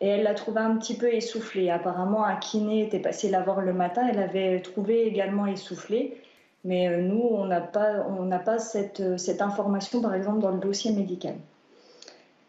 Et 0.00 0.08
elle 0.08 0.24
l'a 0.24 0.34
trouvé 0.34 0.60
un 0.60 0.76
petit 0.76 0.96
peu 0.96 1.12
essoufflé. 1.12 1.70
Apparemment, 1.70 2.24
un 2.24 2.36
kiné 2.36 2.82
était 2.82 2.98
passé 2.98 3.30
la 3.30 3.42
voir 3.42 3.60
le 3.60 3.72
matin. 3.72 4.06
Elle 4.10 4.18
avait 4.18 4.60
trouvé 4.60 5.06
également 5.06 5.46
essoufflé. 5.46 6.20
Mais 6.66 6.88
euh, 6.88 7.00
nous, 7.00 7.20
on 7.20 7.46
n'a 7.46 7.60
pas, 7.60 8.04
on 8.08 8.28
pas 8.40 8.58
cette, 8.58 9.18
cette, 9.18 9.40
information, 9.40 10.02
par 10.02 10.14
exemple, 10.14 10.40
dans 10.40 10.50
le 10.50 10.58
dossier 10.58 10.90
médical. 10.90 11.36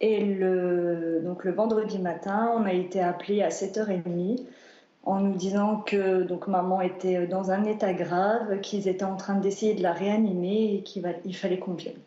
Et 0.01 0.25
le, 0.25 1.21
donc 1.23 1.43
le 1.43 1.51
vendredi 1.51 1.99
matin, 1.99 2.51
on 2.55 2.65
a 2.65 2.73
été 2.73 2.99
appelé 2.99 3.43
à 3.43 3.49
7h30 3.49 4.43
en 5.03 5.21
nous 5.21 5.35
disant 5.35 5.77
que 5.77 6.23
donc, 6.23 6.47
maman 6.47 6.81
était 6.81 7.27
dans 7.27 7.51
un 7.51 7.63
état 7.63 7.93
grave, 7.93 8.59
qu'ils 8.61 8.87
étaient 8.87 9.05
en 9.05 9.17
train 9.17 9.35
d'essayer 9.35 9.75
de 9.75 9.83
la 9.83 9.93
réanimer 9.93 10.75
et 10.75 10.81
qu'il 10.81 11.03
il 11.23 11.35
fallait 11.35 11.59
qu'on 11.59 11.73
vienne. 11.73 11.99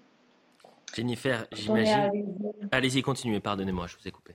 Jennifer, 0.93 1.47
j'imagine. 1.53 2.35
Allez-y, 2.73 3.03
continuez, 3.03 3.39
pardonnez-moi, 3.39 3.87
je 3.87 3.97
vous 3.97 4.09
ai 4.09 4.11
coupé. 4.11 4.35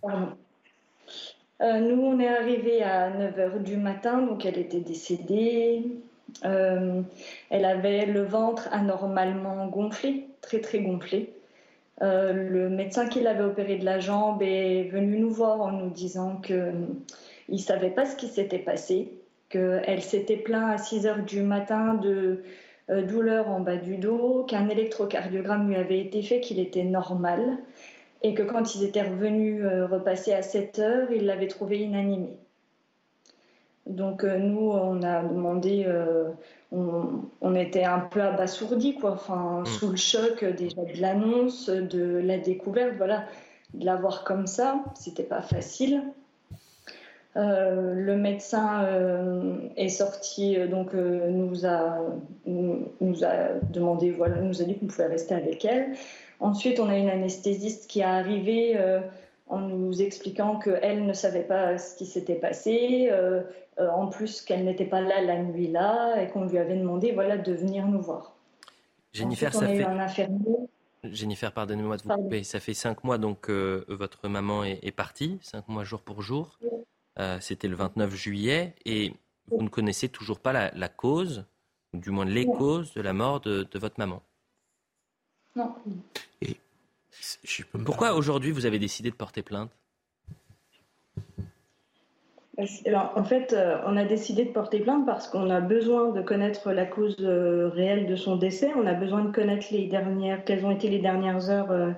Pardon. 0.00 0.28
Euh, 1.60 1.80
nous, 1.80 2.00
on 2.00 2.20
est 2.20 2.28
arrivé 2.28 2.82
à 2.84 3.10
9h 3.10 3.62
du 3.64 3.76
matin, 3.76 4.22
donc 4.22 4.46
elle 4.46 4.58
était 4.58 4.80
décédée. 4.80 5.84
Euh, 6.44 7.02
elle 7.50 7.64
avait 7.64 8.06
le 8.06 8.22
ventre 8.22 8.68
anormalement 8.72 9.66
gonflé, 9.66 10.28
très 10.40 10.60
très 10.60 10.80
gonflé. 10.80 11.32
Euh, 12.02 12.32
le 12.32 12.70
médecin 12.70 13.08
qui 13.08 13.20
l'avait 13.20 13.44
opéré 13.44 13.76
de 13.76 13.84
la 13.84 14.00
jambe 14.00 14.42
est 14.42 14.84
venu 14.90 15.18
nous 15.18 15.30
voir 15.30 15.60
en 15.60 15.72
nous 15.72 15.90
disant 15.90 16.36
qu'il 16.36 16.56
euh, 16.56 16.72
ne 17.48 17.58
savait 17.58 17.90
pas 17.90 18.06
ce 18.06 18.16
qui 18.16 18.28
s'était 18.28 18.58
passé, 18.58 19.12
qu'elle 19.50 20.02
s'était 20.02 20.36
plainte 20.36 20.74
à 20.74 20.78
6 20.78 21.06
heures 21.06 21.24
du 21.24 21.42
matin 21.42 21.94
de 21.94 22.42
douleur 22.88 23.48
en 23.48 23.60
bas 23.60 23.76
du 23.76 23.98
dos, 23.98 24.44
qu'un 24.48 24.68
électrocardiogramme 24.68 25.68
lui 25.68 25.76
avait 25.76 26.00
été 26.00 26.22
fait, 26.22 26.40
qu'il 26.40 26.58
était 26.58 26.82
normal, 26.82 27.58
et 28.22 28.34
que 28.34 28.42
quand 28.42 28.74
ils 28.74 28.82
étaient 28.82 29.02
revenus 29.02 29.64
repasser 29.64 30.32
à 30.32 30.42
7 30.42 30.78
heures, 30.80 31.12
ils 31.12 31.24
l'avaient 31.24 31.46
trouvé 31.46 31.78
inanimé. 31.78 32.36
Donc 33.90 34.22
euh, 34.22 34.38
nous, 34.38 34.70
on 34.70 35.02
a 35.02 35.22
demandé, 35.22 35.84
euh, 35.86 36.30
on, 36.70 37.54
était 37.56 37.84
un 37.84 37.98
peu 37.98 38.22
abasourdis, 38.22 38.94
quoi, 38.94 39.12
enfin, 39.12 39.62
mm. 39.62 39.66
sous 39.66 39.90
le 39.90 39.96
choc 39.96 40.44
déjà 40.44 40.82
de 40.82 41.00
l'annonce, 41.00 41.68
de 41.68 42.20
la 42.24 42.38
découverte, 42.38 42.94
voilà, 42.96 43.24
de 43.74 43.84
l'avoir 43.84 44.22
comme 44.22 44.46
ça, 44.46 44.84
c'était 44.94 45.24
pas 45.24 45.42
facile. 45.42 46.02
Euh, 47.36 47.94
le 47.94 48.16
médecin 48.16 48.86
est 49.76 49.88
sorti, 49.88 50.56
donc 50.68 50.94
nous 50.94 51.66
a 51.66 51.98
nous, 52.46 53.24
a 53.24 53.54
demandé, 53.72 54.12
voilà, 54.12 54.36
nous 54.36 54.62
a 54.62 54.64
dit 54.64 54.78
qu'on 54.78 54.86
pouvait 54.86 55.06
rester 55.06 55.34
avec 55.34 55.64
elle. 55.64 55.92
Ensuite, 56.38 56.80
on 56.80 56.88
a 56.88 56.96
une 56.96 57.10
anesthésiste 57.10 57.88
qui 57.88 58.00
est 58.00 58.04
arrivée 58.04 58.78
en 59.50 59.60
nous 59.60 60.00
expliquant 60.00 60.58
qu'elle 60.58 61.04
ne 61.04 61.12
savait 61.12 61.42
pas 61.42 61.76
ce 61.76 61.96
qui 61.96 62.06
s'était 62.06 62.36
passé, 62.36 63.08
euh, 63.10 63.42
en 63.78 64.06
plus 64.06 64.42
qu'elle 64.42 64.64
n'était 64.64 64.86
pas 64.86 65.00
là 65.00 65.20
la 65.20 65.42
nuit-là 65.42 66.22
et 66.22 66.28
qu'on 66.28 66.44
lui 66.44 66.58
avait 66.58 66.76
demandé 66.76 67.12
voilà, 67.12 67.36
de 67.36 67.52
venir 67.52 67.86
nous 67.86 68.00
voir. 68.00 68.36
Jennifer, 69.12 69.52
ça 69.52 69.66
fait... 69.66 70.28
Jennifer, 71.04 71.52
pardonnez-moi 71.52 71.96
de 71.96 72.02
vous 72.02 72.10
couper. 72.10 72.44
Ça 72.44 72.60
fait 72.60 72.74
cinq 72.74 73.04
mois 73.04 73.18
donc 73.18 73.40
que 73.40 73.84
votre 73.88 74.28
maman 74.28 74.64
est, 74.64 74.92
partie, 74.92 75.38
cinq 75.42 75.66
mois 75.68 75.84
jour 75.84 76.00
pour 76.00 76.22
jour. 76.22 76.58
Euh, 77.18 77.38
c'était 77.40 77.68
le 77.68 77.74
29 77.74 78.14
juillet 78.14 78.74
et 78.84 79.12
vous 79.50 79.62
ne 79.62 79.68
connaissez 79.68 80.08
toujours 80.08 80.38
pas 80.38 80.70
la, 80.70 80.88
cause, 80.88 81.44
ou 81.92 81.98
du 81.98 82.10
moins 82.10 82.24
les 82.24 82.46
causes 82.46 82.92
de 82.94 83.00
la 83.00 83.12
mort 83.12 83.40
de, 83.40 83.66
votre 83.74 83.98
maman. 83.98 84.22
Non. 85.56 85.74
Et 86.40 86.56
pourquoi 87.84 88.14
aujourd'hui 88.14 88.50
vous 88.50 88.66
avez 88.66 88.78
décidé 88.78 89.10
de 89.10 89.16
porter 89.16 89.42
plainte? 89.42 89.70
En 92.94 93.24
fait, 93.24 93.52
euh, 93.52 93.78
on 93.86 93.96
a 93.96 94.04
décidé 94.04 94.44
de 94.44 94.50
porter 94.50 94.80
plainte 94.80 95.06
parce 95.06 95.28
qu'on 95.28 95.48
a 95.50 95.60
besoin 95.60 96.10
de 96.10 96.20
connaître 96.20 96.72
la 96.72 96.84
cause 96.84 97.16
euh, 97.20 97.68
réelle 97.68 98.06
de 98.06 98.16
son 98.16 98.36
décès. 98.36 98.70
On 98.76 98.86
a 98.86 98.92
besoin 98.92 99.24
de 99.24 99.32
connaître 99.32 99.68
les 99.70 99.86
dernières, 99.86 100.44
quelles 100.44 100.64
ont 100.64 100.70
été 100.70 100.88
les 100.88 100.98
dernières 100.98 101.48
heures 101.48 101.70
euh, 101.70 101.92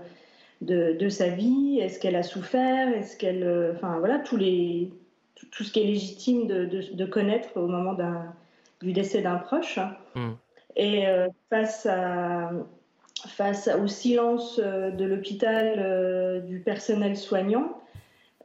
de, 0.61 1.09
sa 1.09 1.28
vie. 1.28 1.80
Est-ce 1.80 1.99
qu'elle 1.99 2.16
a 2.16 2.22
souffert? 2.22 2.89
Est-ce 2.89 3.16
qu'elle, 3.16 3.72
enfin 3.74 3.99
voilà, 3.99 4.20
tous 4.20 4.37
les, 4.37 4.93
tout, 5.51 5.64
ce 5.64 5.72
qui 5.72 5.80
est 5.80 5.87
légitime 5.87 6.47
de, 6.47 7.05
connaître 7.07 7.57
au 7.57 7.66
moment 7.66 7.97
du 8.80 8.93
décès 8.93 9.22
d'un 9.22 9.37
proche. 9.37 9.80
Hmm. 10.14 10.33
Et 10.76 11.05
face 11.51 11.87
à 11.87 12.53
face 13.29 13.68
au 13.68 13.87
silence 13.87 14.59
de 14.59 15.05
l'hôpital, 15.05 16.43
du 16.47 16.61
personnel 16.61 17.16
soignant, 17.16 17.83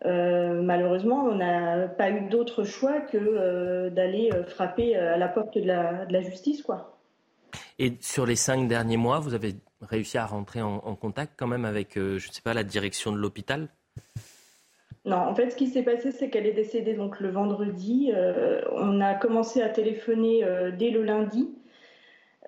euh, 0.06 0.62
malheureusement, 0.62 1.26
on 1.26 1.36
n'a 1.36 1.88
pas 1.88 2.12
eu 2.12 2.30
d'autre 2.30 2.64
choix 2.64 3.02
que 3.02 3.18
euh, 3.18 3.90
d'aller 3.90 4.30
euh, 4.34 4.44
frapper 4.44 4.96
à 4.96 5.18
la 5.18 5.28
porte 5.28 5.58
de 5.58 5.66
la, 5.66 6.22
justice. 6.22 6.62
Quoi. 6.62 7.00
Et 7.80 7.94
sur 8.02 8.26
les 8.26 8.36
cinq 8.36 8.68
derniers 8.68 8.98
mois, 8.98 9.20
vous 9.20 9.34
avez 9.34 9.56
réussi 9.82 10.18
à 10.18 10.26
rentrer 10.26 10.62
en, 10.62 10.96
contact 10.96 11.34
quand 11.38 11.48
même 11.48 11.66
avec, 11.66 11.92
je 11.96 12.14
ne 12.14 12.32
sais 12.32 12.42
pas, 12.42 12.54
la 12.54 12.64
direction 12.64 13.12
de 13.12 13.18
l'hôpital? 13.18 13.70
Non, 15.06 15.18
en 15.18 15.36
fait, 15.36 15.52
ce 15.52 15.56
qui 15.56 15.68
s'est 15.68 15.84
passé, 15.84 16.12
c'est 16.12 16.30
qu'elle 16.30 16.46
est 16.46 16.54
décédée 16.54 16.94
donc 16.94 17.20
le 17.20 17.30
vendredi. 17.30 18.12
on 18.72 19.00
a 19.00 19.14
commencé 19.14 19.62
à 19.62 19.70
téléphoner 19.70 20.44
dès 20.78 20.90
le 20.90 21.04
lundi 21.04 21.50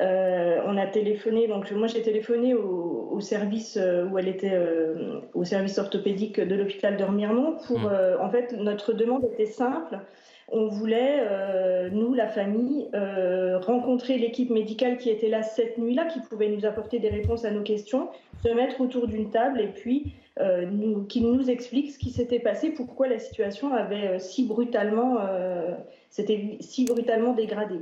euh, 0.02 0.62
on 0.66 0.78
a 0.78 0.88
téléphoné, 0.88 1.48
donc 1.48 1.70
moi 1.72 1.88
j'ai 1.88 2.02
téléphoné 2.02 2.54
au, 2.54 3.20
service 3.20 3.76
euh, 3.76 4.06
où 4.06 4.18
elle 4.18 4.30
était, 4.30 4.54
euh, 4.54 5.20
au 5.34 5.44
service 5.44 5.78
orthopédique 5.78 6.40
de 6.40 6.56
l'hôpital 6.56 6.96
de 6.96 7.04
Remiremont. 7.04 7.58
Pour, 7.68 7.80
mmh. 7.80 8.18
en 8.22 8.30
fait, 8.30 8.54
notre 8.54 8.94
demande 8.94 9.26
était 9.26 9.46
simple. 9.46 10.00
On 10.52 10.68
voulait, 10.68 11.22
nous, 11.92 12.16
la 12.16 12.28
famille, 12.28 12.90
rencontrer 13.62 14.18
l'équipe 14.18 14.50
médicale 14.50 14.98
qui 14.98 15.12
était 15.12 15.30
là 15.30 15.44
cette 15.44 15.78
nuit-là, 15.78 16.06
qui 16.06 16.22
pouvait 16.22 16.50
nous 16.50 16.66
apporter 16.66 16.98
des 16.98 17.10
réponses 17.10 17.46
à 17.46 17.52
nos 17.52 17.62
questions, 17.62 18.08
se 18.42 18.50
mettre 18.50 18.82
autour 18.82 19.08
d'une 19.08 19.30
table 19.30 19.62
et 19.62 19.68
puis 19.68 20.14
nous, 20.40 21.04
qui 21.04 21.22
nous 21.22 21.52
explique 21.52 21.92
ce 21.92 22.00
qui 22.00 22.10
s'était 22.10 22.40
passé, 22.40 22.72
pourquoi 22.72 23.08
la 23.08 23.20
situation 23.20 23.76
avait 23.76 24.18
si 24.18 24.48
brutalement, 24.48 25.20
s'était 26.10 26.58
si 26.62 26.86
brutalement 26.86 27.34
dégradée. 27.34 27.82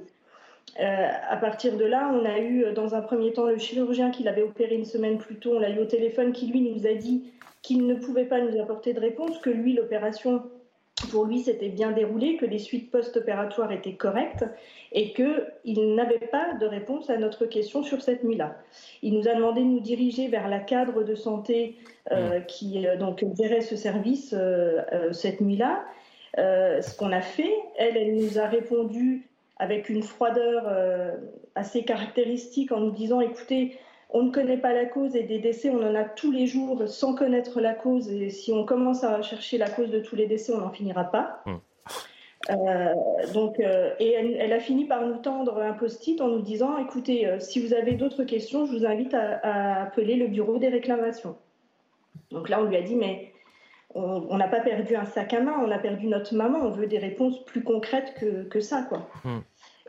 Euh, 0.79 1.07
à 1.29 1.37
partir 1.37 1.75
de 1.75 1.85
là, 1.85 2.11
on 2.13 2.23
a 2.25 2.39
eu 2.39 2.71
dans 2.73 2.93
un 2.93 3.01
premier 3.01 3.33
temps 3.33 3.45
le 3.45 3.57
chirurgien 3.57 4.11
qui 4.11 4.23
l'avait 4.23 4.43
opéré 4.43 4.75
une 4.75 4.85
semaine 4.85 5.17
plus 5.17 5.35
tôt, 5.35 5.55
on 5.55 5.59
l'a 5.59 5.69
eu 5.69 5.79
au 5.79 5.85
téléphone, 5.85 6.33
qui 6.33 6.47
lui 6.47 6.61
nous 6.61 6.85
a 6.85 6.93
dit 6.93 7.31
qu'il 7.63 7.87
ne 7.87 7.95
pouvait 7.95 8.25
pas 8.25 8.39
nous 8.41 8.59
apporter 8.61 8.93
de 8.93 8.99
réponse, 8.99 9.39
que 9.39 9.49
lui, 9.49 9.73
l'opération, 9.73 10.43
pour 11.09 11.25
lui, 11.25 11.39
s'était 11.39 11.69
bien 11.69 11.91
déroulée, 11.91 12.37
que 12.37 12.45
les 12.45 12.59
suites 12.59 12.91
post-opératoires 12.91 13.71
étaient 13.71 13.95
correctes 13.95 14.45
et 14.91 15.13
qu'il 15.13 15.95
n'avait 15.95 16.27
pas 16.31 16.53
de 16.53 16.65
réponse 16.67 17.09
à 17.09 17.17
notre 17.17 17.45
question 17.45 17.81
sur 17.81 18.01
cette 18.01 18.23
nuit-là. 18.23 18.55
Il 19.01 19.15
nous 19.15 19.27
a 19.27 19.33
demandé 19.33 19.61
de 19.61 19.65
nous 19.65 19.79
diriger 19.79 20.27
vers 20.27 20.47
la 20.47 20.59
cadre 20.59 21.03
de 21.03 21.15
santé 21.15 21.75
euh, 22.11 22.39
qui 22.41 22.87
euh, 22.87 22.97
donc 22.97 23.23
gérait 23.35 23.61
ce 23.61 23.75
service 23.75 24.35
cette 25.11 25.41
nuit-là. 25.41 25.83
ce 26.35 26.95
qu'on 26.97 27.11
a 27.11 27.21
fait, 27.21 27.53
elle, 27.77 27.97
elle 27.97 28.15
nous 28.15 28.37
a 28.37 28.45
répondu 28.45 29.27
avec 29.59 29.89
une 29.89 30.03
froideur 30.03 30.63
euh, 30.67 31.11
assez 31.55 31.83
caractéristique 31.83 32.71
en 32.71 32.79
nous 32.79 32.91
disant 32.91 33.21
écoutez, 33.21 33.77
on 34.09 34.23
ne 34.23 34.31
connaît 34.31 34.57
pas 34.57 34.73
la 34.73 34.85
cause 34.85 35.15
et 35.15 35.23
des 35.23 35.39
décès, 35.39 35.69
on 35.69 35.81
en 35.81 35.95
a 35.95 36.03
tous 36.03 36.31
les 36.31 36.47
jours 36.47 36.87
sans 36.87 37.13
connaître 37.13 37.59
la 37.59 37.73
cause. 37.73 38.09
Et 38.09 38.29
si 38.29 38.53
on 38.53 38.63
commence 38.65 39.03
à 39.03 39.21
chercher 39.21 39.57
la 39.57 39.69
cause 39.69 39.89
de 39.89 39.99
tous 39.99 40.15
les 40.15 40.27
décès, 40.27 40.53
on 40.53 40.59
n'en 40.59 40.69
finira 40.69 41.05
pas. 41.05 41.41
Mmh. 41.45 41.55
Euh, 42.49 42.93
donc, 43.33 43.59
euh, 43.59 43.93
et 43.99 44.11
elle, 44.11 44.53
a 44.53 44.59
fini 44.59 44.85
par 44.85 45.05
nous 45.05 45.17
tendre 45.17 45.57
un 45.57 45.73
post-it 45.73 46.21
en 46.21 46.29
nous 46.29 46.41
disant 46.41 46.77
écoutez, 46.77 47.27
si 47.39 47.59
vous 47.59 47.73
avez 47.73 47.93
d'autres 47.93 48.23
questions, 48.23 48.65
je 48.65 48.71
vous 48.71 48.85
invite 48.85 49.13
à, 49.13 49.81
appeler 49.81 50.15
le 50.15 50.27
bureau 50.27 50.57
des 50.57 50.69
réclamations. 50.69 51.35
Donc 52.31 52.47
là, 52.47 52.61
on 52.61 52.65
lui 52.65 52.77
a 52.77 52.81
dit 52.81 52.95
mais 52.95 53.33
on 53.95 54.37
n'a 54.37 54.47
pas 54.47 54.59
perdu 54.59 54.95
un 54.95 55.05
sac 55.05 55.33
à 55.33 55.39
main, 55.39 55.55
on 55.65 55.71
a 55.71 55.79
perdu 55.79 56.07
notre 56.07 56.35
maman, 56.35 56.59
on 56.59 56.69
veut 56.69 56.87
des 56.87 56.99
réponses 56.99 57.43
plus 57.45 57.63
concrètes 57.63 58.13
que, 58.49 58.59
ça. 58.59 58.85
Quoi. 58.87 59.07
Hmm. 59.23 59.39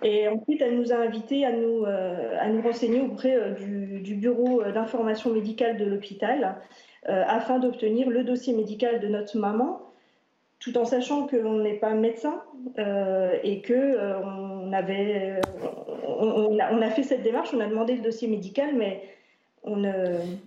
Et 0.02 0.28
ensuite, 0.28 0.62
elle 0.62 0.78
nous 0.78 0.92
a 0.92 0.96
invités 0.96 1.44
à 1.44 1.52
nous, 1.52 1.84
à 1.84 2.48
nous 2.48 2.62
renseigner 2.62 3.00
auprès 3.00 3.36
du, 3.58 4.00
du 4.00 4.14
bureau 4.14 4.62
d'information 4.62 5.32
médicale 5.32 5.76
de 5.76 5.84
l'hôpital 5.84 6.56
afin 7.04 7.58
d'obtenir 7.58 8.08
le 8.08 8.24
dossier 8.24 8.54
médical 8.54 9.00
de 9.00 9.08
notre 9.08 9.36
maman 9.36 9.88
tout 10.60 10.76
en 10.76 10.84
sachant 10.84 11.26
qu'on 11.26 11.58
n'est 11.58 11.78
pas 11.78 11.94
médecin 11.94 12.42
euh, 12.78 13.36
et 13.42 13.60
que 13.60 13.72
euh, 13.72 14.20
on 14.20 14.72
avait, 14.72 15.40
on, 16.06 16.58
a, 16.58 16.90
fait 16.90 17.02
cette 17.02 17.22
démarche, 17.22 17.50
on 17.54 17.60
a 17.60 17.66
demandé 17.66 17.94
le 17.94 18.02
dossier 18.02 18.28
médical, 18.28 18.74
mais 18.74 19.02
on 19.62 19.84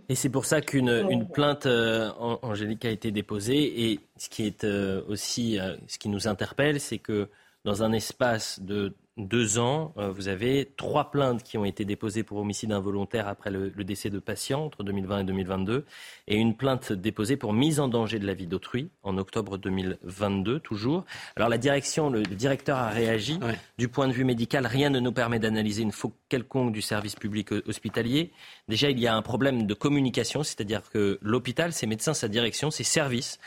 Et 0.10 0.16
c'est 0.16 0.30
pour 0.30 0.46
ça 0.46 0.62
qu'une 0.62 1.06
une 1.10 1.28
plainte, 1.28 1.66
euh, 1.66 2.10
Angélique, 2.20 2.86
a 2.86 2.90
été 2.90 3.12
déposée. 3.12 3.92
Et 3.92 4.00
ce 4.18 4.30
qui 4.30 4.46
est 4.46 4.66
aussi, 5.08 5.60
ce 5.88 5.98
qui 5.98 6.10
nous 6.10 6.28
interpelle, 6.28 6.80
c'est 6.80 7.00
que 7.00 7.28
dans 7.64 7.84
un 7.84 7.92
espace 7.92 8.60
de 8.62 8.94
deux 9.28 9.60
ans, 9.60 9.94
euh, 9.98 10.12
vous 10.12 10.28
avez 10.28 10.72
trois 10.78 11.12
plaintes 11.12 11.44
qui 11.44 11.58
ont 11.58 11.66
été 11.66 11.86
déposées 11.86 12.24
pour 12.24 12.40
homicide 12.40 12.72
involontaire 12.72 13.28
après 13.28 13.52
le, 13.52 13.70
décès 13.84 14.10
de 14.10 14.20
patients 14.20 14.66
entre 14.66 14.84
2020 14.84 15.20
et 15.20 15.24
2022, 15.24 15.86
et 16.28 16.36
une 16.36 16.56
plainte 16.56 16.92
déposée 16.92 17.38
pour 17.38 17.54
mise 17.54 17.80
en 17.80 17.88
danger 17.88 18.20
de 18.20 18.28
la 18.28 18.34
vie 18.34 18.48
d'autrui 18.48 18.90
en 19.04 19.18
octobre 19.18 19.58
2022, 19.58 20.60
toujours. 20.60 21.06
Alors 21.36 21.50
la 21.50 21.58
direction, 21.58 22.10
le, 22.10 22.24
directeur 22.24 22.78
a 22.78 22.90
réagi. 22.90 23.40
Du 23.78 23.88
point 23.88 24.08
de 24.08 24.14
vue 24.14 24.26
médical, 24.26 24.66
rien 24.66 24.90
ne 24.90 25.00
nous 25.00 25.12
permet 25.12 25.40
d'analyser 25.40 25.84
une 25.84 25.92
faute 25.92 26.14
quelconque 26.30 26.72
du 26.72 26.82
service 26.82 27.16
public 27.16 27.52
hospitalier. 27.68 28.32
Déjà, 28.68 28.90
il 28.90 29.00
y 29.00 29.08
a 29.08 29.16
un 29.16 29.22
problème 29.22 29.66
de 29.66 29.74
communication, 29.74 30.44
c'est-à-dire 30.44 30.82
que 30.90 31.20
l'hôpital, 31.22 31.74
ses 31.74 31.88
médecins, 31.88 32.14
sa 32.14 32.28
direction, 32.28 32.72
ses 32.72 32.84
services 32.84 33.40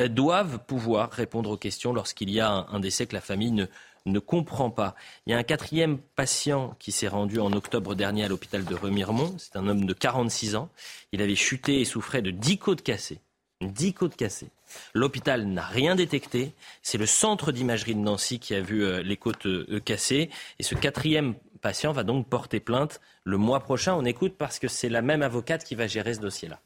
euh, 0.00 0.08
doivent 0.08 0.58
pouvoir 0.66 1.10
répondre 1.10 1.50
aux 1.50 1.56
questions 1.56 1.92
lorsqu'il 1.92 2.30
y 2.30 2.40
a 2.40 2.66
un 2.70 2.80
décès 2.80 3.06
que 3.06 3.14
la 3.14 3.20
famille 3.20 3.52
ne 3.52 3.66
ne 4.06 4.18
comprend 4.18 4.70
pas. 4.70 4.94
Il 5.26 5.30
y 5.30 5.34
a 5.34 5.38
un 5.38 5.42
quatrième 5.42 5.98
patient 6.16 6.74
qui 6.78 6.92
s'est 6.92 7.08
rendu 7.08 7.38
en 7.40 7.52
octobre 7.52 7.94
dernier 7.94 8.24
à 8.24 8.28
l'hôpital 8.28 8.64
de 8.64 8.74
Remiremont. 8.74 9.34
C'est 9.38 9.56
un 9.56 9.68
homme 9.68 9.84
de 9.84 9.92
46 9.92 10.56
ans. 10.56 10.68
Il 11.12 11.22
avait 11.22 11.36
chuté 11.36 11.80
et 11.80 11.84
souffrait 11.84 12.22
de 12.22 12.30
10 12.30 12.58
côtes 12.58 12.82
cassées. 12.82 13.20
10 13.60 13.94
côtes 13.94 14.16
cassées. 14.16 14.50
L'hôpital 14.94 15.46
n'a 15.46 15.62
rien 15.62 15.94
détecté. 15.94 16.52
C'est 16.82 16.98
le 16.98 17.06
centre 17.06 17.52
d'imagerie 17.52 17.94
de 17.94 18.00
Nancy 18.00 18.38
qui 18.38 18.54
a 18.54 18.60
vu 18.60 18.84
euh, 18.84 19.02
les 19.02 19.16
côtes 19.16 19.46
euh, 19.46 19.80
cassées. 19.84 20.30
Et 20.58 20.62
ce 20.62 20.74
quatrième 20.74 21.34
patient 21.60 21.92
va 21.92 22.02
donc 22.02 22.26
porter 22.28 22.60
plainte 22.60 23.00
le 23.24 23.36
mois 23.36 23.60
prochain. 23.60 23.94
On 23.94 24.04
écoute 24.04 24.34
parce 24.36 24.58
que 24.58 24.68
c'est 24.68 24.88
la 24.88 25.02
même 25.02 25.22
avocate 25.22 25.64
qui 25.64 25.74
va 25.74 25.86
gérer 25.86 26.14
ce 26.14 26.20
dossier-là. 26.20 26.58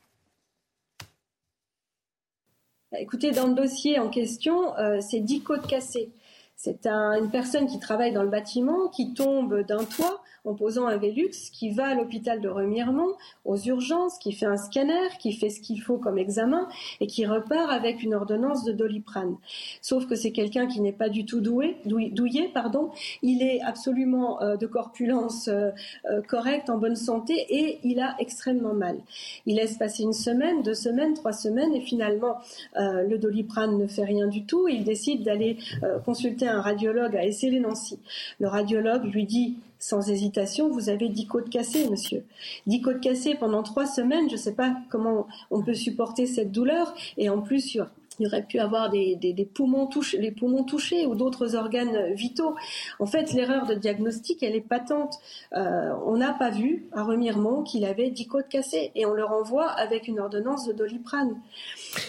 Écoutez, 2.98 3.32
dans 3.32 3.48
le 3.48 3.54
dossier 3.54 3.98
en 3.98 4.08
question, 4.08 4.76
euh, 4.78 5.00
c'est 5.00 5.20
10 5.20 5.42
côtes 5.42 5.66
cassées. 5.66 6.10
C'est 6.56 6.86
une 6.86 7.30
personne 7.30 7.66
qui 7.66 7.78
travaille 7.78 8.12
dans 8.12 8.22
le 8.22 8.30
bâtiment, 8.30 8.88
qui 8.88 9.12
tombe 9.12 9.60
d'un 9.60 9.84
toit 9.84 10.22
en 10.46 10.54
posant 10.54 10.86
un 10.86 10.96
Velux, 10.96 11.50
qui 11.52 11.70
va 11.70 11.88
à 11.88 11.94
l'hôpital 11.94 12.40
de 12.40 12.48
Remiremont, 12.48 13.14
aux 13.44 13.58
urgences, 13.58 14.18
qui 14.18 14.32
fait 14.32 14.46
un 14.46 14.56
scanner, 14.56 15.08
qui 15.18 15.32
fait 15.32 15.50
ce 15.50 15.60
qu'il 15.60 15.80
faut 15.82 15.98
comme 15.98 16.18
examen 16.18 16.68
et 17.00 17.06
qui 17.06 17.26
repart 17.26 17.70
avec 17.70 18.02
une 18.02 18.14
ordonnance 18.14 18.64
de 18.64 18.72
doliprane. 18.72 19.36
Sauf 19.82 20.06
que 20.06 20.14
c'est 20.14 20.30
quelqu'un 20.30 20.66
qui 20.66 20.80
n'est 20.80 20.92
pas 20.92 21.08
du 21.08 21.24
tout 21.24 21.40
doué, 21.40 21.76
douillé, 21.84 22.48
pardon. 22.48 22.90
Il 23.22 23.42
est 23.42 23.60
absolument 23.62 24.42
euh, 24.42 24.56
de 24.56 24.66
corpulence 24.66 25.48
euh, 25.48 25.70
euh, 26.10 26.22
correcte, 26.22 26.70
en 26.70 26.78
bonne 26.78 26.96
santé 26.96 27.34
et 27.48 27.80
il 27.82 28.00
a 28.00 28.14
extrêmement 28.18 28.74
mal. 28.74 28.98
Il 29.46 29.56
laisse 29.56 29.76
passer 29.76 30.04
une 30.04 30.12
semaine, 30.12 30.62
deux 30.62 30.74
semaines, 30.74 31.14
trois 31.14 31.32
semaines 31.32 31.74
et 31.74 31.80
finalement 31.80 32.36
le 32.74 33.16
doliprane 33.16 33.78
ne 33.78 33.86
fait 33.86 34.04
rien 34.04 34.26
du 34.26 34.44
tout. 34.44 34.68
il 34.68 34.84
décide 34.84 35.22
d'aller 35.22 35.58
consulter 36.04 36.46
un 36.48 36.60
radiologue 36.60 37.16
à 37.16 37.24
Essay-les-Nancy. 37.24 37.98
Le 38.38 38.48
radiologue 38.48 39.04
lui 39.04 39.24
dit 39.24 39.56
sans 39.86 40.10
hésitation, 40.10 40.68
vous 40.68 40.88
avez 40.88 41.08
dix 41.08 41.28
côtes 41.28 41.48
cassées, 41.48 41.88
monsieur. 41.88 42.24
Dix 42.66 42.80
côtes 42.80 43.00
cassées 43.00 43.36
pendant 43.36 43.62
trois 43.62 43.86
semaines, 43.86 44.28
je 44.28 44.34
ne 44.34 44.40
sais 44.40 44.54
pas 44.54 44.76
comment 44.90 45.28
on 45.52 45.62
peut 45.62 45.74
supporter 45.74 46.26
cette 46.26 46.50
douleur. 46.50 46.92
Et 47.16 47.30
en 47.30 47.40
plus, 47.40 47.78
il 48.18 48.26
aurait 48.26 48.42
pu 48.42 48.58
avoir 48.58 48.90
des, 48.90 49.48
poumons 49.54 49.86
touchés, 49.86 50.18
les 50.18 50.32
poumons 50.32 50.64
touchés 50.64 51.06
ou 51.06 51.14
d'autres 51.14 51.54
organes 51.54 52.14
vitaux. 52.14 52.56
En 52.98 53.06
fait, 53.06 53.32
l'erreur 53.32 53.66
de 53.66 53.74
diagnostic, 53.74 54.42
elle 54.42 54.56
est 54.56 54.60
patente. 54.60 55.20
Euh, 55.52 55.92
on 56.04 56.16
n'a 56.16 56.32
pas 56.32 56.50
vu 56.50 56.88
à 56.92 57.04
Remiremont 57.04 57.62
qu'il 57.62 57.84
avait 57.84 58.10
dix 58.10 58.26
côtes 58.26 58.48
cassées 58.48 58.90
et 58.96 59.06
on 59.06 59.14
le 59.14 59.24
renvoie 59.24 59.70
avec 59.70 60.08
une 60.08 60.18
ordonnance 60.18 60.66
de 60.66 60.72
doliprane. 60.72 61.40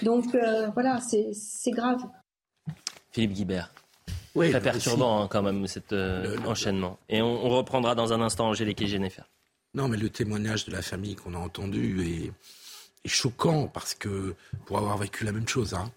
Donc 0.02 0.34
euh, 0.34 0.70
voilà, 0.74 1.00
c'est 1.00 1.72
grave. 1.72 2.04
Philippe 3.12 3.34
Guibert. 3.34 3.72
Oui, 4.38 4.52
Très 4.52 4.62
perturbant 4.62 5.24
hein, 5.24 5.28
quand 5.28 5.42
même 5.42 5.66
cet 5.66 5.94
euh, 5.94 6.38
enchaînement. 6.46 7.00
Et 7.10 7.24
on, 7.24 7.50
reprendra 7.50 7.96
dans 7.96 8.14
un 8.14 8.22
instant 8.22 8.50
Angélique 8.50 8.80
et 8.84 8.88
Jennifer. 8.88 9.28
Non, 9.74 9.88
mais 9.88 9.98
le 9.98 10.12
témoignage 10.12 10.64
de 10.66 10.72
la 10.72 10.84
famille 10.84 11.16
qu'on 11.16 11.34
a 11.34 11.40
entendu 11.40 12.06
est, 13.04 13.10
choquant 13.10 13.68
parce 13.68 13.96
que, 13.96 14.36
pour 14.66 14.78
avoir 14.78 14.98
vécu 14.98 15.24
la 15.24 15.32
même 15.32 15.48
chose, 15.48 15.74
hein, 15.74 15.92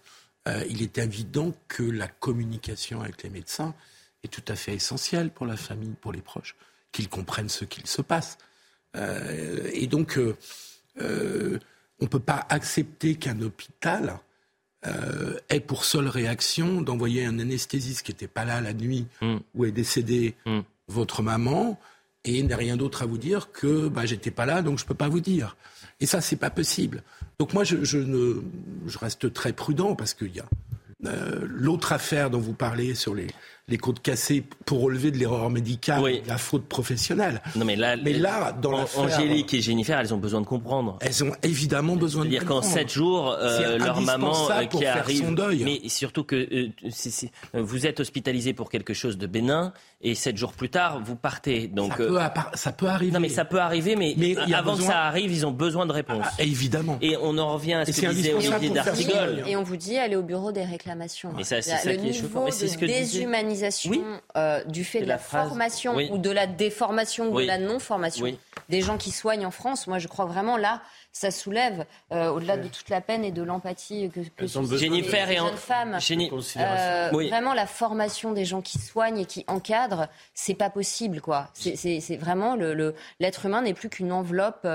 euh, 0.47 0.63
il 0.71 0.81
est 0.81 0.97
évident 0.97 1.53
que 1.67 1.83
la 1.83 2.07
communication 2.07 3.01
avec 3.01 3.21
les 3.21 3.29
médecins 3.29 3.75
est 4.23 4.29
tout 4.29 4.43
à 4.47 4.55
fait 4.55 4.73
essentielle 4.73 5.29
pour 5.29 5.45
la 5.45 5.55
famille, 5.55 5.93
pour 6.01 6.11
les 6.11 6.21
proches, 6.21 6.55
qu'ils 6.91 7.09
comprennent 7.09 7.49
ce 7.49 7.65
qu'il 7.65 7.85
se 7.85 8.01
passe. 8.01 8.39
Euh, 8.95 9.69
et 9.71 9.85
donc, 9.85 10.17
on 10.97 11.03
ne 11.03 12.07
peut 12.07 12.19
pas 12.19 12.47
accepter 12.49 13.15
qu'un 13.15 13.39
hôpital 13.41 14.17
euh, 14.87 15.37
est 15.49 15.59
pour 15.59 15.85
seule 15.85 16.07
réaction 16.07 16.81
d'envoyer 16.81 17.25
un 17.25 17.39
anesthésiste 17.39 18.03
qui 18.03 18.11
n'était 18.11 18.27
pas 18.27 18.45
là 18.45 18.61
la 18.61 18.73
nuit 18.73 19.05
mm. 19.21 19.37
où 19.53 19.65
est 19.65 19.71
décédée 19.71 20.35
mm. 20.45 20.59
votre 20.87 21.21
maman 21.21 21.79
et 22.23 22.41
n'a 22.43 22.55
rien 22.55 22.77
d'autre 22.77 23.03
à 23.03 23.05
vous 23.05 23.17
dire 23.17 23.51
que 23.51 23.87
bah, 23.87 24.05
j'étais 24.05 24.31
pas 24.31 24.45
là 24.45 24.61
donc 24.61 24.79
je 24.79 24.85
peux 24.85 24.95
pas 24.95 25.09
vous 25.09 25.19
dire. 25.19 25.55
Et 25.99 26.05
ça 26.05 26.21
c'est 26.21 26.35
pas 26.35 26.49
possible. 26.49 27.03
Donc 27.39 27.53
moi 27.53 27.63
je, 27.63 27.83
je, 27.83 27.99
ne, 27.99 28.41
je 28.87 28.97
reste 28.97 29.31
très 29.33 29.53
prudent 29.53 29.95
parce 29.95 30.13
qu'il 30.13 30.35
y 30.35 30.39
a 30.39 30.45
euh, 31.05 31.45
l'autre 31.47 31.93
affaire 31.93 32.29
dont 32.29 32.39
vous 32.39 32.53
parlez 32.53 32.93
sur 32.93 33.15
les, 33.15 33.27
les 33.71 33.77
côtes 33.77 34.01
cassées 34.01 34.43
pour 34.65 34.81
relever 34.81 35.11
de 35.11 35.17
l'erreur 35.17 35.49
médicale, 35.49 36.03
la 36.27 36.37
faute 36.37 36.65
professionnelle. 36.65 37.41
Non 37.55 37.65
mais 37.65 37.75
là, 37.75 37.95
mais 37.97 38.13
là 38.13 38.51
dans 38.51 38.85
Angélique 38.97 39.53
et 39.53 39.61
Jennifer, 39.61 39.97
elles 39.99 40.13
ont 40.13 40.17
besoin 40.17 40.41
de 40.41 40.45
comprendre. 40.45 40.97
Elles 41.01 41.23
ont 41.23 41.31
évidemment 41.41 41.95
besoin 41.95 42.25
de 42.25 42.29
comprendre. 42.37 42.41
C'est-à-dire 42.41 42.47
qu'en 42.47 42.61
sept 42.61 42.91
jours, 42.91 43.37
euh, 43.39 43.77
leur 43.77 44.01
maman 44.01 44.49
euh, 44.51 44.65
qui 44.65 44.85
arrive, 44.85 45.25
son 45.25 45.31
deuil. 45.31 45.63
mais 45.63 45.89
surtout 45.89 46.23
que 46.23 46.35
euh, 46.35 46.69
vous 47.53 47.87
êtes 47.87 47.99
hospitalisé 47.99 48.53
pour 48.53 48.69
quelque 48.69 48.93
chose 48.93 49.17
de 49.17 49.27
bénin 49.27 49.73
et 50.01 50.15
sept 50.15 50.37
jours 50.37 50.53
plus 50.53 50.69
tard, 50.69 51.01
vous 51.03 51.15
partez. 51.15 51.67
Donc 51.67 51.91
ça, 51.91 51.97
peut, 51.97 52.19
ça 52.55 52.71
peut 52.71 52.87
arriver. 52.87 53.11
Non 53.11 53.19
mais 53.19 53.29
ça 53.29 53.45
peut 53.45 53.59
arriver, 53.59 53.95
mais, 53.95 54.35
avant 54.53 54.75
que 54.75 54.83
ça 54.83 55.03
arrive, 55.03 55.31
ils 55.31 55.45
ont 55.45 55.51
besoin 55.51 55.85
de 55.85 55.93
réponses. 55.93 56.25
Ah, 56.25 56.43
évidemment. 56.43 56.97
Et 57.01 57.15
on 57.21 57.37
en 57.37 57.53
revient 57.53 57.73
à 57.73 57.85
ce 57.85 57.99
que 57.99 58.07
disait 58.07 58.33
Olivier 58.33 58.69
d'Artigol. 58.69 59.43
Et 59.47 59.55
on 59.55 59.63
vous 59.63 59.77
dit, 59.77 59.97
allez 59.97 60.15
au 60.15 60.23
bureau 60.23 60.51
des 60.51 60.63
réclamations. 60.63 61.31
Mais 61.35 61.43
ça, 61.43 61.61
c'est 61.61 61.77
ça 61.77 61.95
qui 61.95 62.09
est 62.09 62.13
choquant. 62.13 62.45
C'est 62.51 62.67
ce 62.67 62.77
que 62.77 62.85
oui. 63.85 64.03
Euh, 64.35 64.63
du 64.65 64.83
fait 64.83 65.01
de, 65.01 65.05
la, 65.05 65.17
formation 65.17 65.95
ou 65.95 66.17
de 66.17 66.29
la 66.29 66.47
déformation 66.47 67.31
ou 67.31 67.41
de 67.41 67.45
la 67.45 67.57
non-formation 67.57 68.27
des 68.69 68.81
gens 68.81 68.97
qui 68.97 69.11
soignent 69.11 69.45
en 69.45 69.51
France. 69.51 69.87
Moi, 69.87 69.99
je 69.99 70.07
crois 70.07 70.25
vraiment 70.25 70.57
là, 70.57 70.81
ça 71.11 71.29
soulève, 71.29 71.85
euh, 72.11 72.29
au-delà 72.29 72.57
de 72.57 72.67
toute 72.67 72.89
la 72.89 73.01
peine 73.01 73.25
et 73.25 73.31
de 73.31 73.43
l'empathie 73.43 74.09
que, 74.09 74.21
que 74.21 74.77
Jennifer 74.77 75.27
les, 75.27 75.35
jeunes 75.35 75.57
femmes, 75.57 75.97
euh, 76.57 77.09
vraiment 77.11 77.53
la 77.53 77.67
formation 77.67 78.31
des 78.31 78.45
gens 78.45 78.61
qui 78.61 78.77
soignent 78.77 79.19
et 79.19 79.25
qui 79.25 79.43
encadrent, 79.47 80.07
c'est 80.33 80.55
pas 80.55 80.69
possible, 80.69 81.19
quoi. 81.19 81.49
C'est 81.53 82.17
vraiment 82.17 82.55
le 82.55 82.95
l'être 83.19 83.45
humain 83.45 83.61
n'est 83.61 83.73
plus 83.73 83.89
qu'une 83.89 84.11
enveloppe, 84.11 84.67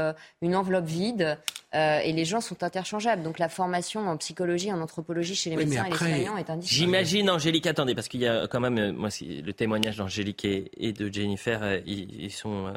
une 0.43 0.55
enveloppe 0.55 0.87
vide. 0.87 1.39
et 1.73 2.13
les 2.13 2.25
gens 2.25 2.41
sont 2.41 2.63
interchangeables. 2.63 3.23
Donc 3.23 3.39
la 3.39 3.49
formation 3.49 4.07
en 4.09 4.17
psychologie, 4.17 4.73
en 4.73 4.81
anthropologie 4.81 5.35
chez 5.35 5.51
les 5.51 5.57
médecins 5.57 5.85
et 5.85 5.91
les 5.91 5.97
soignants 5.97 6.37
est 6.37 6.51
indispensable. 6.51 6.63
J'imagine, 6.65 7.31
Angélique, 7.31 7.67
attendez, 7.67 7.95
parce 7.95 8.09
qu'il 8.09 8.21
y 8.21 8.29
a 8.29 8.47
quand 8.47 8.61
même, 8.61 8.93
moi, 8.93 9.09
le 9.21 9.53
témoignage 9.53 9.97
d'Angélique 9.97 10.45
et, 10.45 10.93
de 10.93 11.13
Jennifer, 11.13 11.81
ils, 11.87 12.31
sont 12.31 12.73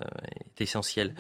essentiels. 0.60 1.14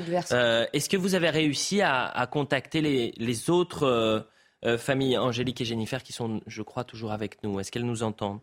Est-ce 0.74 0.90
que 0.90 0.98
vous 0.98 1.16
avez 1.16 1.30
réussi 1.30 1.82
à 1.82 2.29
contacter 2.30 2.82
les, 2.82 3.50
autres 3.50 3.84
euh, 3.84 4.20
euh, 4.66 4.78
familles, 4.78 5.18
Angélique 5.18 5.62
et 5.62 5.66
Jennifer, 5.66 6.02
qui 6.02 6.14
sont, 6.14 6.42
je 6.48 6.62
crois, 6.62 6.84
toujours 6.84 7.12
avec 7.12 7.44
nous. 7.44 7.60
Est-ce 7.60 7.72
qu'elles 7.72 7.86
nous 7.86 8.04
entendent? 8.04 8.40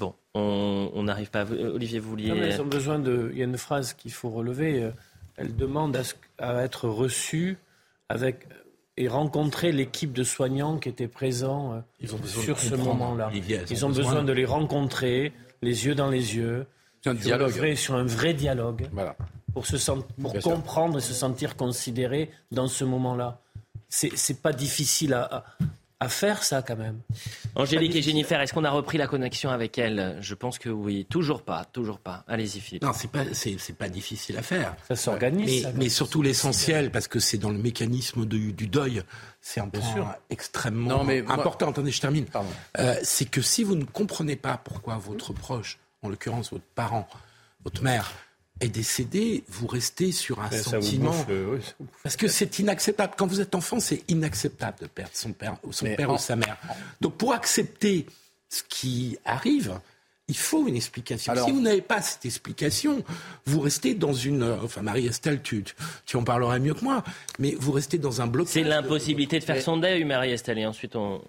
Bon, 0.00 0.14
on 0.34 1.02
n'arrive 1.02 1.30
pas. 1.30 1.44
Olivier, 1.44 1.98
vous 1.98 2.10
vouliez. 2.10 2.28
elles 2.28 2.60
ont 2.60 2.66
besoin 2.66 2.98
de. 2.98 3.30
Il 3.32 3.38
y 3.38 3.42
a 3.42 3.44
une 3.44 3.58
phrase 3.58 3.92
qu'il 3.92 4.12
faut 4.12 4.30
relever. 4.30 4.90
Elles 5.36 5.54
demandent 5.54 6.00
à, 6.38 6.62
être 6.62 6.88
reçues 6.88 7.58
avec 8.08 8.48
et 8.96 9.08
rencontrer 9.08 9.72
l'équipe 9.72 10.12
de 10.12 10.22
soignants 10.22 10.78
qui 10.78 10.88
était 10.88 11.08
présent 11.08 11.84
euh, 12.02 12.06
sur 12.26 12.58
ce 12.58 12.74
moment-là. 12.76 13.30
Ils 13.70 13.84
ont 13.84 13.90
besoin 13.90 14.22
de 14.22 14.32
les 14.32 14.44
rencontrer, 14.44 15.32
les 15.62 15.86
yeux 15.86 15.94
dans 15.94 16.08
les 16.08 16.36
yeux, 16.36 16.66
un 17.04 17.14
dialogue. 17.14 17.74
sur 17.74 17.94
un 17.94 18.04
vrai 18.04 18.34
dialogue. 18.34 18.86
Voilà 18.92 19.16
pour, 19.54 19.66
se 19.66 19.76
pour 20.20 20.38
comprendre 20.40 20.98
et 20.98 21.00
se 21.00 21.14
sentir 21.14 21.56
considéré 21.56 22.30
dans 22.50 22.68
ce 22.68 22.84
moment-là. 22.84 23.40
C'est 23.88 24.42
pas 24.42 24.52
difficile 24.52 25.14
à, 25.14 25.44
à 26.00 26.08
faire 26.08 26.42
ça 26.42 26.62
quand 26.62 26.76
même. 26.76 27.00
Angélique 27.54 27.94
et 27.94 28.02
Jennifer, 28.02 28.40
est-ce 28.40 28.52
qu'on 28.52 28.64
a 28.64 28.70
repris 28.70 28.98
la 28.98 29.06
connexion 29.06 29.50
avec 29.50 29.78
elle? 29.78 30.18
Je 30.20 30.34
pense 30.34 30.58
que 30.58 30.68
oui. 30.68 31.06
Toujours 31.08 31.42
pas, 31.42 31.64
toujours 31.64 31.98
pas. 31.98 32.24
Allez-y, 32.28 32.60
Philippe. 32.60 32.82
Non, 32.82 32.92
c'est 32.92 33.10
pas, 33.10 33.24
c'est, 33.32 33.76
pas 33.76 33.88
difficile 33.88 34.36
à 34.36 34.42
faire. 34.42 34.74
Ça 34.88 34.96
s'organise. 34.96 35.68
Mais, 35.76 35.88
surtout 35.88 36.22
l'essentiel, 36.22 36.90
parce 36.90 37.08
que 37.08 37.20
c'est 37.20 37.38
dans 37.38 37.50
le 37.50 37.58
mécanisme 37.58 38.26
du, 38.26 38.52
deuil. 38.66 39.02
C'est 39.40 39.60
un 39.60 39.68
point 39.68 40.16
extrêmement 40.30 41.06
important. 41.28 41.70
Attendez, 41.70 41.90
je 41.90 42.00
termine. 42.00 42.26
Euh, 42.78 42.96
c'est 43.02 43.26
que 43.26 43.40
si 43.40 43.62
vous 43.62 43.76
ne 43.76 43.84
comprenez 43.84 44.36
pas 44.36 44.56
pourquoi 44.56 44.96
votre 44.96 45.32
proche, 45.32 45.78
en 46.02 46.08
l'occurrence 46.08 46.50
votre 46.50 46.64
parent, 46.74 47.08
votre 47.64 47.82
mère, 47.82 48.12
est 48.60 48.68
décédé, 48.68 49.44
vous 49.48 49.66
restez 49.66 50.12
sur 50.12 50.40
un 50.40 50.50
sentiment. 50.50 51.14
Parce 52.02 52.16
que 52.16 52.28
c'est 52.28 52.58
inacceptable. 52.58 53.14
Quand 53.16 53.26
vous 53.26 53.40
êtes 53.40 53.54
enfant, 53.54 53.80
c'est 53.80 54.02
inacceptable 54.08 54.78
de 54.80 54.86
perdre 54.86 55.10
son 55.14 55.32
père, 55.32 55.56
son 55.70 55.86
père 55.86 56.10
ou 56.10 56.18
sa 56.18 56.36
mère. 56.36 56.56
Donc 57.00 57.14
pour 57.14 57.32
accepter 57.32 58.06
ce 58.48 58.62
qui 58.68 59.18
arrive, 59.24 59.78
il 60.28 60.36
faut 60.36 60.66
une 60.66 60.76
explication. 60.76 61.34
si 61.44 61.52
vous 61.52 61.60
n'avez 61.60 61.82
pas 61.82 62.00
cette 62.00 62.24
explication, 62.24 63.02
vous 63.44 63.60
restez 63.60 63.94
dans 63.94 64.12
une. 64.12 64.42
Enfin, 64.62 64.82
Marie-Estelle, 64.82 65.42
tu, 65.42 65.64
tu, 66.06 66.16
en 66.16 66.24
parleras 66.24 66.58
mieux 66.58 66.74
que 66.74 66.84
moi, 66.84 67.04
mais 67.38 67.54
vous 67.58 67.72
restez 67.72 67.98
dans 67.98 68.22
un 68.22 68.26
bloc. 68.26 68.46
C'est 68.48 68.62
l'impossibilité 68.62 69.38
de 69.38 69.44
faire 69.44 69.60
son 69.60 69.76
deuil, 69.76 70.04
Marie-Estelle, 70.04 70.58
et 70.58 70.66
ensuite 70.66 70.96
on. 70.96 71.20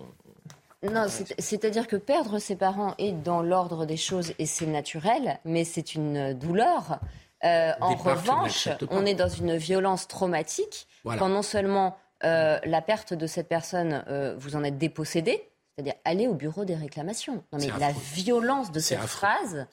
Non, 0.91 1.07
c'est-à-dire 1.39 1.87
que 1.87 1.95
perdre 1.95 2.39
ses 2.39 2.55
parents 2.55 2.95
est 2.97 3.11
dans 3.11 3.41
l'ordre 3.41 3.85
des 3.85 3.97
choses 3.97 4.33
et 4.39 4.45
c'est 4.45 4.65
naturel, 4.65 5.39
mais 5.45 5.63
c'est 5.63 5.95
une 5.95 6.33
douleur. 6.33 6.99
Euh, 7.43 7.71
en 7.81 7.95
revanche, 7.95 8.69
on 8.89 9.05
est 9.05 9.13
dans 9.13 9.27
une 9.27 9.55
violence 9.57 10.07
traumatique 10.07 10.87
quand 11.03 11.29
non 11.29 11.41
seulement 11.41 11.97
euh, 12.23 12.59
la 12.65 12.81
perte 12.81 13.13
de 13.13 13.27
cette 13.27 13.47
personne, 13.47 14.03
euh, 14.07 14.35
vous 14.37 14.55
en 14.55 14.63
êtes 14.63 14.77
dépossédé, 14.77 15.49
c'est-à-dire 15.75 15.95
aller 16.05 16.27
au 16.27 16.33
bureau 16.33 16.65
des 16.65 16.75
réclamations. 16.75 17.43
Non, 17.51 17.59
mais 17.59 17.69
la 17.79 17.91
violence 17.91 18.71
de 18.71 18.79
cette 18.79 18.99
phrase 19.01 19.67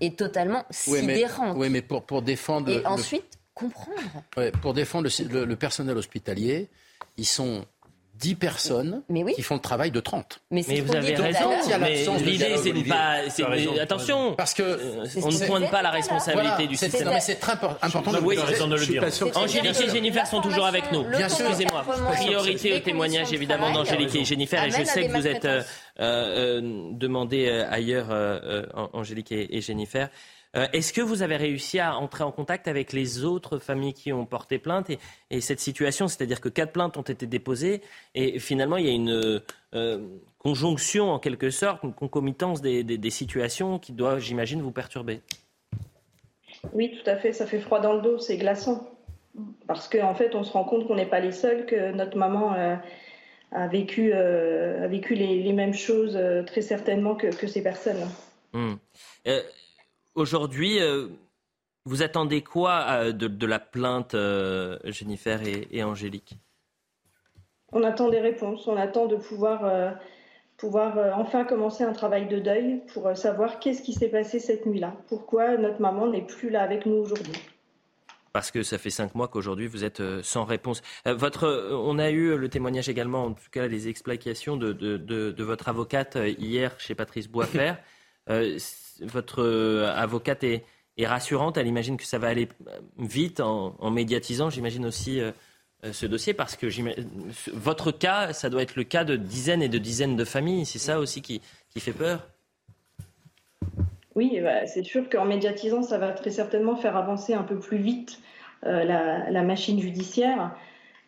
est, 0.00 0.16
totalement 0.16 0.64
sidérante. 0.70 1.56
Oui, 1.56 1.68
mais 1.68 1.82
pour, 1.82 2.04
pour 2.04 2.22
défendre. 2.22 2.70
Et 2.70 2.86
ensuite, 2.86 3.38
comprendre. 3.54 4.00
pour 4.62 4.72
défendre 4.72 5.08
le 5.08 5.56
personnel 5.56 5.96
hospitalier, 5.96 6.70
ils 7.16 7.26
sont 7.26 7.64
10 8.18 8.34
personnes 8.34 9.02
qui 9.34 9.42
font 9.42 9.54
le 9.54 9.60
travail 9.60 9.90
de 9.90 10.00
30. 10.00 10.40
Mais, 10.50 10.62
vous 10.62 10.94
avez 10.94 11.14
raison. 11.14 11.50
Mais 11.80 12.04
l'idée, 12.20 12.56
c'est 12.56 12.72
de 12.72 12.88
pas. 12.88 13.80
Attention, 13.80 14.34
parce 14.34 14.54
que 14.54 14.62
euh, 14.62 15.04
on 15.22 15.28
ne 15.28 15.46
pointe 15.46 15.70
pas 15.70 15.82
la 15.82 15.90
responsabilité 15.90 16.66
du 16.66 16.76
système. 16.76 17.06
Non, 17.06 17.12
mais 17.12 17.20
c'est 17.20 17.36
très 17.36 17.52
important 17.52 18.12
de, 18.12 18.18
oui, 18.18 18.36
de 18.36 18.74
le 18.74 18.86
dire. 18.86 19.04
Angélique 19.36 19.80
et 19.80 19.90
Jennifer 19.90 20.26
sont 20.26 20.40
toujours 20.40 20.66
avec 20.66 20.90
nous. 20.92 21.04
Bien 21.04 21.26
Excusez-moi. 21.26 21.84
Priorité 22.12 22.74
au 22.74 22.80
témoignage, 22.80 23.32
évidemment, 23.32 23.70
d'Angélique 23.70 24.14
et 24.16 24.24
Jennifer. 24.24 24.64
Et 24.64 24.70
je 24.70 24.84
sais 24.84 25.06
que 25.06 25.12
vous 25.12 25.26
êtes 25.26 25.44
euh, 25.44 25.62
euh, 26.00 26.60
demandé 26.92 27.48
ailleurs, 27.48 28.08
Angélique 28.92 29.32
et 29.32 29.60
Jennifer. 29.60 30.08
Euh, 30.56 30.66
est-ce 30.72 30.92
que 30.92 31.00
vous 31.00 31.22
avez 31.22 31.36
réussi 31.36 31.78
à 31.78 31.96
entrer 31.96 32.24
en 32.24 32.32
contact 32.32 32.68
avec 32.68 32.92
les 32.92 33.24
autres 33.24 33.58
familles 33.58 33.92
qui 33.92 34.12
ont 34.12 34.24
porté 34.24 34.58
plainte 34.58 34.90
et, 35.30 35.40
cette 35.40 35.60
situation, 35.60 36.08
c'est-à-dire 36.08 36.40
que 36.40 36.48
quatre 36.48 36.72
plaintes 36.72 36.96
ont 36.96 37.02
été 37.02 37.26
déposées 37.26 37.82
et 38.14 38.38
finalement 38.38 38.76
il 38.76 38.86
y 38.86 38.88
a 38.88 38.92
une 38.92 39.42
euh, 39.74 39.98
conjonction 40.38 41.10
en 41.10 41.18
quelque 41.18 41.50
sorte, 41.50 41.82
une 41.82 41.92
concomitance 41.92 42.62
des, 42.62 43.10
situations 43.10 43.78
qui 43.78 43.92
doit, 43.92 44.18
j'imagine, 44.18 44.62
vous 44.62 44.70
perturber? 44.70 45.20
Oui, 46.72 46.98
tout 46.98 47.08
à 47.08 47.16
fait. 47.16 47.32
Ça 47.32 47.46
fait 47.46 47.60
froid 47.60 47.80
dans 47.80 47.94
le 47.94 48.00
dos, 48.00 48.18
c'est 48.18 48.36
glaçant. 48.36 48.88
Parce 49.66 49.88
qu'en 49.88 50.14
fait, 50.14 50.34
on 50.34 50.44
se 50.44 50.52
rend 50.52 50.64
compte 50.64 50.86
qu'on 50.86 50.96
n'est 50.96 51.06
pas 51.06 51.20
les 51.20 51.32
seuls, 51.32 51.66
que 51.66 51.92
notre 51.92 52.16
maman 52.16 52.54
euh, 52.54 52.74
a 53.52 53.66
vécu, 53.68 54.12
a 54.12 54.86
vécu 54.88 55.14
les, 55.14 55.52
mêmes 55.52 55.74
choses 55.74 56.18
très 56.46 56.62
certainement 56.62 57.14
que, 57.14 57.46
ces 57.46 57.62
personnes. 57.62 58.08
Mmh. 58.52 58.74
Aujourd'hui, 60.18 60.80
euh, 60.80 61.06
vous 61.84 62.02
attendez 62.02 62.42
quoi 62.42 62.86
euh, 62.88 63.12
de, 63.12 63.46
la 63.46 63.60
plainte, 63.60 64.14
euh, 64.14 64.76
Jennifer 64.86 65.40
et, 65.46 65.84
Angélique? 65.84 66.36
On 67.70 67.84
attend 67.84 68.08
des 68.08 68.18
réponses. 68.18 68.66
On 68.66 68.76
attend 68.76 69.06
de 69.06 69.14
pouvoir, 69.14 69.94
pouvoir 70.56 71.16
enfin 71.16 71.44
commencer 71.44 71.84
un 71.84 71.92
travail 71.92 72.26
de 72.26 72.40
deuil 72.40 72.82
pour 72.92 73.16
savoir 73.16 73.60
qu'est-ce 73.60 73.80
qui 73.82 73.92
s'est 73.92 74.08
passé 74.08 74.40
cette 74.40 74.66
nuit-là. 74.66 74.96
Pourquoi 75.06 75.56
notre 75.56 75.80
maman 75.80 76.08
n'est 76.08 76.26
plus 76.26 76.50
là 76.50 76.62
avec 76.62 76.84
nous 76.84 76.96
aujourd'hui? 76.96 77.34
Parce 78.32 78.50
que 78.50 78.64
ça 78.64 78.78
fait 78.78 78.90
cinq 78.90 79.14
mois 79.14 79.28
qu'aujourd'hui 79.28 79.68
vous 79.68 79.84
êtes 79.84 80.02
sans 80.22 80.44
réponse. 80.44 80.82
votre, 81.04 81.70
on 81.72 81.98
a 81.98 82.10
eu 82.10 82.36
le 82.36 82.48
témoignage 82.48 82.88
également, 82.88 83.26
en 83.26 83.32
tout 83.34 83.50
cas 83.52 83.68
les 83.68 83.86
explications 83.88 84.56
de, 84.56 84.72
de 84.72 85.44
votre 85.44 85.68
avocate 85.68 86.16
hier 86.38 86.74
chez 86.80 86.94
Patrice 86.96 87.28
Boisfer. 87.28 87.74
votre 89.00 89.42
euh, 89.42 89.92
avocate 89.94 90.44
est, 90.44 90.64
rassurante. 91.00 91.56
Elle 91.56 91.68
imagine 91.68 91.96
que 91.96 92.04
ça 92.04 92.18
va 92.18 92.26
aller 92.26 92.48
vite 92.98 93.38
en, 93.38 93.90
médiatisant, 93.90 94.50
j'imagine 94.50 94.84
aussi 94.84 95.20
euh, 95.20 95.30
euh, 95.84 95.92
ce 95.92 96.06
dossier, 96.06 96.34
parce 96.34 96.56
que 96.56 96.66
votre 97.52 97.92
cas, 97.92 98.32
ça 98.32 98.50
doit 98.50 98.62
être 98.62 98.74
le 98.74 98.82
cas 98.82 99.04
de 99.04 99.14
dizaines 99.14 99.62
et 99.62 99.68
de 99.68 99.78
dizaines 99.78 100.16
de 100.16 100.24
familles. 100.24 100.66
C'est 100.66 100.80
ça 100.80 100.98
aussi 100.98 101.22
qui, 101.22 101.40
fait 101.78 101.92
peur? 101.92 102.26
Oui, 104.16 104.40
bah, 104.42 104.66
c'est 104.66 104.82
sûr 104.82 105.08
qu'en 105.08 105.24
médiatisant, 105.24 105.84
ça 105.84 105.98
va 105.98 106.10
très 106.10 106.30
certainement 106.30 106.74
faire 106.74 106.96
avancer 106.96 107.32
un 107.32 107.44
peu 107.44 107.60
plus 107.60 107.78
vite 107.78 108.18
la, 108.64 109.42
machine 109.44 109.80
judiciaire. 109.80 110.56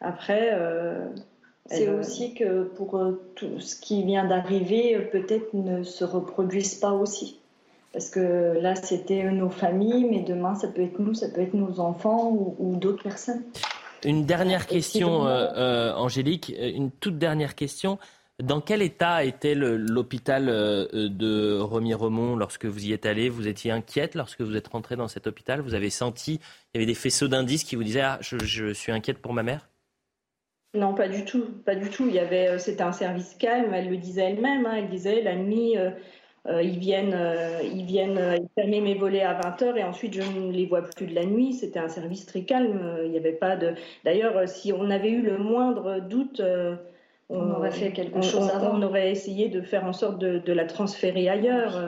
Après, 0.01 0.57
c'est 1.67 1.89
aussi 1.89 2.35
que 2.35 2.63
pour 2.63 2.97
tout 3.35 3.59
ce 3.59 3.75
qui 3.75 4.05
vient 4.05 4.25
d'arriver, 4.25 5.01
peut-être 5.11 5.53
ne 5.53 5.83
se 5.83 6.05
reproduise 6.05 6.77
pas 6.77 6.93
aussi. 6.93 7.40
Parce 7.93 8.09
que 8.09 8.59
là, 8.61 8.77
c'était 8.77 9.25
nos 9.33 9.51
familles, 9.51 10.05
mais 10.05 10.21
demain, 10.21 10.55
ça 10.55 10.69
peut 10.69 10.83
être 10.83 10.99
nous, 11.01 11.15
ça 11.15 11.29
peut 11.29 11.41
être 11.41 11.55
nos 11.55 11.81
enfants 11.81 12.31
ou, 12.31 12.77
d'autres 12.77 13.03
personnes. 13.03 13.43
Une 14.05 14.25
dernière 14.25 14.67
question, 14.67 15.27
euh, 15.27 15.49
euh, 15.57 15.95
Angélique, 15.95 16.55
une 16.57 16.91
toute 16.91 17.19
dernière 17.19 17.55
question. 17.55 17.99
Dans 18.41 18.61
quel 18.61 18.81
état 18.81 19.25
était 19.25 19.55
l'hôpital 19.55 20.49
euh, 20.49 20.87
de 21.11 21.59
Romy-Remont 21.59 22.37
lorsque 22.37 22.65
vous 22.65 22.87
y 22.87 22.93
êtes 22.93 23.05
allé 23.05 23.29
Vous 23.29 23.49
étiez 23.49 23.71
inquiète 23.71 24.15
lorsque 24.15 24.41
vous 24.41 24.57
êtes 24.57 24.69
rentrée 24.69 24.97
dans 24.97 25.09
cet 25.09 25.27
hôpital? 25.27 25.61
Vous 25.61 25.75
avez 25.75 25.91
senti, 25.91 26.41
il 26.73 26.79
y 26.79 26.79
avait 26.79 26.87
des 26.87 26.95
faisceaux 26.95 27.29
d'indices 27.29 27.65
qui 27.65 27.77
vous 27.77 27.85
disaient 27.85 28.01
ah, 28.01 28.19
je, 28.23 28.73
suis 28.73 28.93
inquiète 28.93 29.19
pour 29.19 29.35
ma 29.35 29.43
mère? 29.43 29.69
Non, 30.73 30.95
pas 30.95 31.09
du 31.09 31.25
tout, 31.25 31.45
pas 31.67 31.75
du 31.75 31.91
tout. 31.91 32.07
Il 32.07 32.15
y 32.15 32.21
avait, 32.21 32.59
c'était 32.61 32.85
un 32.85 32.93
service 32.93 33.35
calme. 33.35 33.75
Elle 33.75 33.91
le 33.91 33.97
disait 33.97 34.23
elle-même. 34.23 34.65
Hein. 34.65 34.77
elle 34.79 34.89
disait 34.89 35.21
la 35.21 35.35
nuit, 35.35 35.75
euh, 36.49 36.63
ils 36.63 36.79
viennent, 36.79 37.13
euh, 37.15 37.61
ils 37.63 37.85
viennent 37.85 38.17
euh, 38.17 38.39
fermer 38.55 38.81
mes 38.81 38.95
volets 38.95 39.23
à 39.23 39.39
20h 39.39 39.77
et 39.77 39.85
ensuite 39.85 40.15
je 40.15 40.23
ne 40.23 40.51
les 40.51 40.65
vois 40.65 40.83
plus 40.83 41.07
de 41.07 41.15
la 41.15 41.27
nuit. 41.27 41.53
C'était 41.53 41.79
un 41.79 41.89
service 41.89 42.25
très 42.25 42.43
calme. 42.43 42.81
Il 43.05 43.11
n'y 43.11 43.19
avait 43.19 43.33
pas 43.33 43.57
de. 43.57 43.75
D'ailleurs, 44.05 44.49
si 44.49 44.73
on 44.73 44.91
avait 44.91 45.11
eu 45.11 45.21
le 45.21 45.37
moindre 45.37 46.01
doute, 46.01 46.43
on, 47.29 47.51
aurait 47.51 47.71
fait 47.71 47.93
quelque 47.93 48.23
chose. 48.23 48.51
On, 48.63 48.83
aurait 48.83 49.11
essayé 49.11 49.49
de 49.49 49.61
faire 49.61 49.85
en 49.85 49.93
sorte 49.93 50.19
de, 50.19 50.53
la 50.53 50.65
transférer 50.65 51.29
ailleurs. 51.29 51.79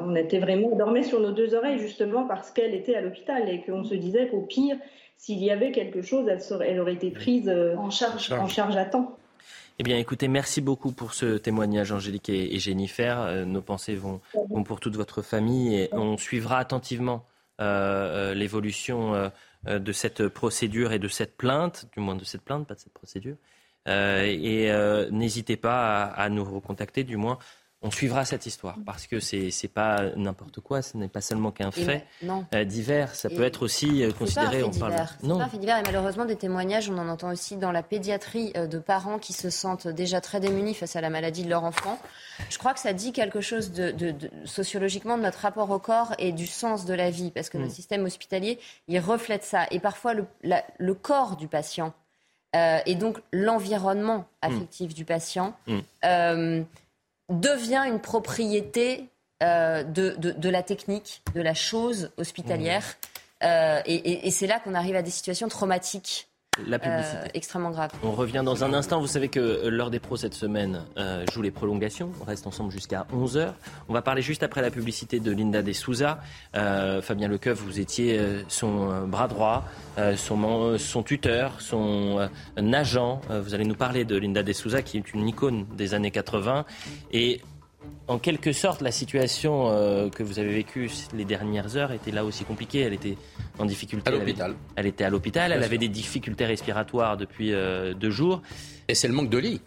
on 0.00 0.16
était 0.16 0.38
vraiment, 0.38 0.70
on 0.72 0.76
dormait 0.76 1.02
sur 1.02 1.20
nos 1.20 1.32
deux 1.32 1.54
oreilles 1.54 1.78
justement 1.78 2.26
parce 2.26 2.50
qu'elle 2.50 2.74
était 2.74 2.94
à 2.94 3.02
l'hôpital 3.02 3.48
et 3.50 3.60
qu'on 3.60 3.84
se 3.84 3.94
disait 3.94 4.28
qu'au 4.28 4.40
pire, 4.40 4.76
s'il 5.18 5.42
y 5.44 5.50
avait 5.50 5.72
quelque 5.72 6.00
chose, 6.00 6.26
elle, 6.28 6.40
serait, 6.40 6.70
elle 6.70 6.80
aurait 6.80 6.94
été 6.94 7.10
prise 7.10 7.50
en 7.76 7.90
charge, 7.90 8.32
en 8.32 8.48
charge 8.48 8.76
à 8.76 8.86
temps. 8.86 9.18
Eh 9.80 9.84
bien, 9.84 9.96
écoutez, 9.96 10.26
merci 10.26 10.60
beaucoup 10.60 10.90
pour 10.90 11.14
ce 11.14 11.38
témoignage, 11.38 11.92
Angélique 11.92 12.30
et, 12.30 12.58
Jennifer. 12.58 13.20
Euh, 13.20 13.44
nos 13.44 13.62
pensées 13.62 13.94
vont, 13.94 14.20
pour 14.64 14.80
toute 14.80 14.96
votre 14.96 15.22
famille 15.22 15.76
et 15.76 15.88
on 15.92 16.16
suivra 16.16 16.58
attentivement 16.58 17.24
euh, 17.60 18.32
euh, 18.32 18.34
l'évolution 18.34 19.30
de 19.66 19.92
cette 19.92 20.26
procédure 20.26 20.92
et 20.92 20.98
de 20.98 21.06
cette 21.06 21.36
plainte, 21.36 21.88
du 21.92 22.00
moins 22.00 22.16
de 22.16 22.24
cette 22.24 22.42
plainte, 22.42 22.66
pas 22.66 22.74
de 22.74 22.80
cette 22.80 22.92
procédure. 22.92 23.36
et 23.86 24.68
n'hésitez 25.12 25.56
pas 25.56 26.06
à, 26.06 26.24
à, 26.24 26.28
nous 26.28 26.44
recontacter, 26.44 27.04
du 27.04 27.16
moins 27.16 27.38
on 27.80 27.92
suivra 27.92 28.24
cette 28.24 28.44
histoire 28.46 28.76
parce 28.84 29.06
que 29.06 29.20
c'est 29.20 29.50
n'est 29.62 29.68
pas 29.68 30.10
n'importe 30.16 30.60
quoi, 30.60 30.82
ce 30.82 30.96
n'est 30.96 31.08
pas 31.08 31.20
seulement 31.20 31.52
qu'un 31.52 31.70
fait 31.70 32.04
euh, 32.54 32.64
divers, 32.64 33.14
ça 33.14 33.28
peut 33.30 33.44
être 33.44 33.62
aussi 33.62 34.02
euh, 34.02 34.10
considéré. 34.10 34.64
on 34.64 34.70
parle. 34.70 34.94
Non, 35.22 35.38
pas 35.38 35.44
un 35.44 35.48
fait 35.48 35.58
divers 35.58 35.78
et 35.78 35.82
malheureusement 35.82 36.24
des 36.24 36.34
témoignages, 36.34 36.90
on 36.90 36.98
en 36.98 37.08
entend 37.08 37.30
aussi 37.30 37.56
dans 37.56 37.70
la 37.70 37.84
pédiatrie 37.84 38.52
euh, 38.56 38.66
de 38.66 38.78
parents 38.78 39.18
qui 39.18 39.32
se 39.32 39.48
sentent 39.48 39.86
déjà 39.86 40.20
très 40.20 40.40
démunis 40.40 40.74
face 40.74 40.96
à 40.96 41.00
la 41.00 41.08
maladie 41.08 41.44
de 41.44 41.50
leur 41.50 41.62
enfant. 41.62 42.00
Je 42.50 42.58
crois 42.58 42.74
que 42.74 42.80
ça 42.80 42.92
dit 42.92 43.12
quelque 43.12 43.40
chose 43.40 43.70
de, 43.70 43.94
sociologiquement 44.44 45.16
de 45.16 45.22
notre 45.22 45.38
rapport 45.40 45.70
au 45.70 45.78
corps 45.78 46.14
et 46.18 46.32
du 46.32 46.46
sens 46.46 46.84
de 46.84 46.94
la 46.94 47.10
vie 47.10 47.30
parce 47.30 47.48
que 47.48 47.58
le 47.58 47.66
mm. 47.66 47.70
système 47.70 48.04
hospitalier 48.04 48.58
il 48.88 48.98
reflète 48.98 49.44
ça 49.44 49.66
et 49.70 49.78
parfois 49.78 50.14
le, 50.14 50.24
le 50.42 50.94
corps 50.94 51.36
du 51.36 51.48
patient 51.48 51.92
et 52.54 52.94
donc 52.94 53.18
l'environnement 53.32 54.24
affectif 54.40 54.90
mm. 54.90 54.94
du 54.94 55.04
patient. 55.04 55.54
Mm 55.66 56.64
devient 57.28 57.84
une 57.86 58.00
propriété 58.00 59.08
euh, 59.42 59.82
de, 59.82 60.16
de, 60.18 60.48
la 60.48 60.62
technique, 60.62 61.22
de 61.34 61.40
la 61.40 61.54
chose 61.54 62.10
hospitalière. 62.16 62.84
Mmh. 62.84 63.44
Euh, 63.44 63.82
et, 63.86 64.26
et, 64.26 64.30
c'est 64.32 64.48
là 64.48 64.58
qu'on 64.58 64.74
arrive 64.74 64.96
à 64.96 65.02
des 65.02 65.12
situations 65.12 65.48
traumatiques. 65.48 66.28
La 66.66 66.78
publicité. 66.78 67.30
extrêmement 67.34 67.70
grave. 67.70 67.90
On 68.02 68.12
revient 68.12 68.42
dans 68.44 68.64
un 68.64 68.72
instant. 68.74 69.00
Vous 69.00 69.06
savez 69.06 69.28
que 69.28 69.68
l'heure 69.68 69.90
des 69.90 70.00
pros 70.00 70.16
cette 70.16 70.34
semaine 70.34 70.82
joue 71.32 71.42
les 71.42 71.50
prolongations. 71.50 72.10
On 72.20 72.24
reste 72.24 72.46
ensemble 72.46 72.70
jusqu'à 72.70 73.06
11h. 73.12 73.52
On 73.88 73.92
va 73.92 74.02
parler 74.02 74.22
juste 74.22 74.42
après 74.42 74.62
la 74.62 74.70
publicité 74.70 75.20
de 75.20 75.30
Linda 75.32 75.62
De 75.62 75.72
Souza. 75.72 76.20
Fabien 76.52 77.28
Lecoeuf, 77.28 77.60
vous 77.60 77.80
étiez 77.80 78.20
son 78.48 79.06
bras 79.06 79.28
droit, 79.28 79.64
son, 80.16 80.78
son 80.78 81.02
tuteur, 81.02 81.60
son 81.60 82.28
agent. 82.56 83.20
vous 83.28 83.54
allez 83.54 83.64
nous 83.64 83.74
parler 83.74 84.04
de 84.04 84.16
Linda 84.16 84.42
De 84.42 84.52
Souza, 84.52 84.82
qui 84.82 84.98
est 84.98 85.14
une 85.14 85.28
icône 85.28 85.66
des 85.76 85.94
années 85.94 86.10
80. 86.10 86.64
Et 87.12 87.40
en 88.08 88.18
quelque 88.18 88.52
sorte, 88.52 88.80
la 88.80 88.90
situation 88.90 89.68
euh, 89.68 90.08
que 90.08 90.22
vous 90.22 90.38
avez 90.38 90.52
vécue 90.52 90.90
les 91.14 91.24
dernières 91.24 91.76
heures 91.76 91.92
était 91.92 92.10
là 92.10 92.24
aussi 92.24 92.44
compliquée. 92.44 92.80
Elle 92.80 92.94
était 92.94 93.16
en 93.58 93.66
difficulté. 93.66 94.08
À 94.08 94.14
l'hôpital. 94.14 94.54
Elle, 94.76 94.86
était 94.86 95.04
à 95.04 95.10
l'hôpital. 95.10 95.52
Elle 95.52 95.62
avait 95.62 95.78
des 95.78 95.88
difficultés 95.88 96.46
respiratoires 96.46 97.16
depuis 97.16 97.52
euh, 97.52 97.94
deux 97.94 98.10
jours. 98.10 98.42
Et 98.88 98.94
c'est 98.94 99.08
le 99.08 99.14
manque 99.14 99.30
de 99.30 99.38
lit 99.38 99.60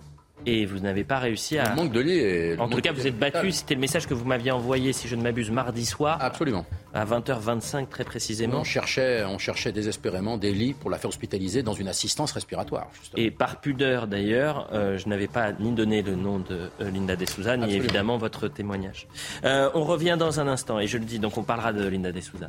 et 0.48 0.66
vous 0.66 0.80
n'avez 0.80 1.04
pas 1.04 1.20
réussi 1.20 1.60
à. 1.60 1.70
Le 1.70 1.76
manque 1.76 1.92
de 1.92 2.00
lit. 2.00 2.60
en 2.60 2.68
tout 2.68 2.82
cas, 2.82 2.92
vous 2.92 3.06
êtes 3.06 3.18
battu. 3.18 3.52
C'était 3.52 3.76
le 3.76 3.80
message 3.80 4.08
que 4.08 4.16
vous 4.16 4.26
m'aviez 4.26 4.52
envoyé, 4.52 4.92
si 4.92 5.08
je 5.08 5.16
ne 5.16 5.22
m'abuse, 5.22 5.52
mardi 5.52 5.86
soir. 5.86 6.18
Absolument. 6.20 6.66
À 6.94 7.06
20h25, 7.06 7.88
très 7.88 8.04
précisément. 8.04 8.60
On 8.60 8.64
cherchait, 8.64 9.24
on 9.24 9.38
cherchait 9.38 9.72
désespérément 9.72 10.38
des 10.38 10.52
lits 10.52 10.74
pour 10.74 10.90
la 10.90 10.98
faire 10.98 11.10
hospitaliser 11.10 11.64
dans 11.64 11.74
une 11.74 11.88
assistance 11.88 12.34
respiratoire. 12.34 12.90
Et 13.16 13.32
par 13.32 13.62
pudeur, 13.62 14.08
d'ailleurs, 14.08 14.68
euh, 14.74 14.98
je 14.98 15.08
n'avais 15.08 15.28
pas 15.28 15.54
ni 15.54 15.72
donné 15.72 16.02
le 16.02 16.16
nom 16.16 16.40
de 16.40 16.70
euh, 16.82 16.92
Linda 16.92 17.16
De 17.16 17.26
Souza, 17.26 17.56
ni 17.56 17.74
évidemment 17.74 18.18
votre 18.18 18.50
témoignage. 18.50 19.08
Euh, 19.46 19.70
on 19.74 19.84
revient 19.84 20.18
dans 20.20 20.40
un 20.42 20.48
instant, 20.48 20.80
et 20.80 20.88
je 20.88 20.98
le 20.98 21.06
dis, 21.06 21.20
donc 21.20 21.38
on 21.38 21.44
parlera 21.44 21.72
de 21.72 21.88
Linda 21.88 22.12
De 22.12 22.20
Souza. 22.20 22.48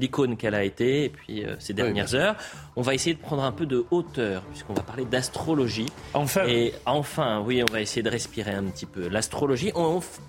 L'icône 0.00 0.36
qu'elle 0.36 0.54
a 0.54 0.64
été, 0.64 1.04
et 1.04 1.08
puis 1.08 1.44
ces 1.58 1.72
dernières 1.72 2.14
heures. 2.14 2.36
On 2.74 2.82
va 2.82 2.94
essayer 2.94 3.14
de 3.14 3.20
prendre 3.20 3.44
un 3.44 3.52
peu 3.52 3.64
de 3.64 3.86
hauteur, 3.90 4.42
puisqu'on 4.42 4.74
va 4.74 4.82
parler 4.82 5.04
d'astrologie. 5.04 5.86
Enfin. 6.14 6.44
Et 6.46 6.74
enfin, 6.84 7.42
oui, 7.46 7.62
on 7.68 7.72
va 7.72 7.80
essayer 7.80 8.02
de 8.02 8.10
respirer 8.10 8.52
un 8.52 8.64
petit 8.64 8.86
peu. 8.86 9.08
L'astrologie, 9.08 9.72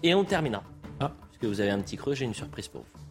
et 0.04 0.14
on 0.14 0.24
terminera. 0.24 0.64
Ah. 1.00 1.12
Parce 1.20 1.38
que 1.42 1.48
vous 1.48 1.62
avez 1.62 1.72
un 1.72 1.80
petit 1.80 1.98
creux, 1.98 2.14
j'ai 2.14 2.26
une 2.26 2.34
surprise 2.34 2.68
pour 2.68 2.82
vous. 2.82 3.07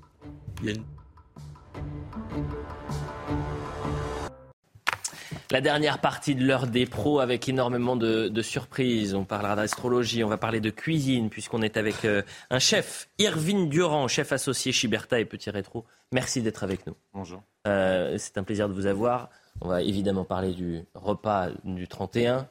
La 5.51 5.61
dernière 5.61 6.01
partie 6.01 6.35
de 6.35 6.45
l'heure 6.45 6.67
des 6.67 6.87
pros 6.87 7.21
avec 7.21 7.49
énormément 7.49 7.97
de, 7.97 8.43
surprises. 8.43 9.15
On 9.15 9.25
parlera 9.25 9.55
d'astrologie, 9.55 10.25
on 10.25 10.29
va 10.29 10.39
parler 10.39 10.61
de 10.61 10.71
cuisine 10.71 11.31
puisqu'on 11.31 11.63
est 11.63 11.77
avec 11.77 12.05
euh, 12.05 12.23
un 12.51 12.59
chef, 12.59 13.09
Irvine 13.19 13.69
Durand, 13.69 14.09
chef 14.09 14.33
associé 14.33 14.73
Chiberta 14.73 15.21
et 15.21 15.25
Petit 15.25 15.51
Rétro. 15.51 15.85
Merci 16.13 16.43
d'être 16.43 16.65
avec 16.65 16.87
nous. 16.87 16.95
Bonjour. 17.15 17.43
Euh, 17.67 18.17
c'est 18.19 18.39
un 18.39 18.43
plaisir 18.43 18.69
de 18.69 18.75
vous 18.75 18.87
avoir. 18.87 19.31
On 19.61 19.69
va 19.69 19.83
évidemment 19.83 20.25
parler 20.25 20.53
du 20.53 20.83
repas 20.95 21.49
du 21.65 21.87
31. 21.87 22.49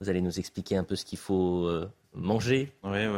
Vous 0.00 0.08
allez 0.08 0.20
nous 0.20 0.38
expliquer 0.38 0.76
un 0.76 0.84
peu 0.84 0.94
ce 0.94 1.04
qu'il 1.04 1.18
faut 1.18 1.66
euh, 1.66 1.90
manger 2.14 2.72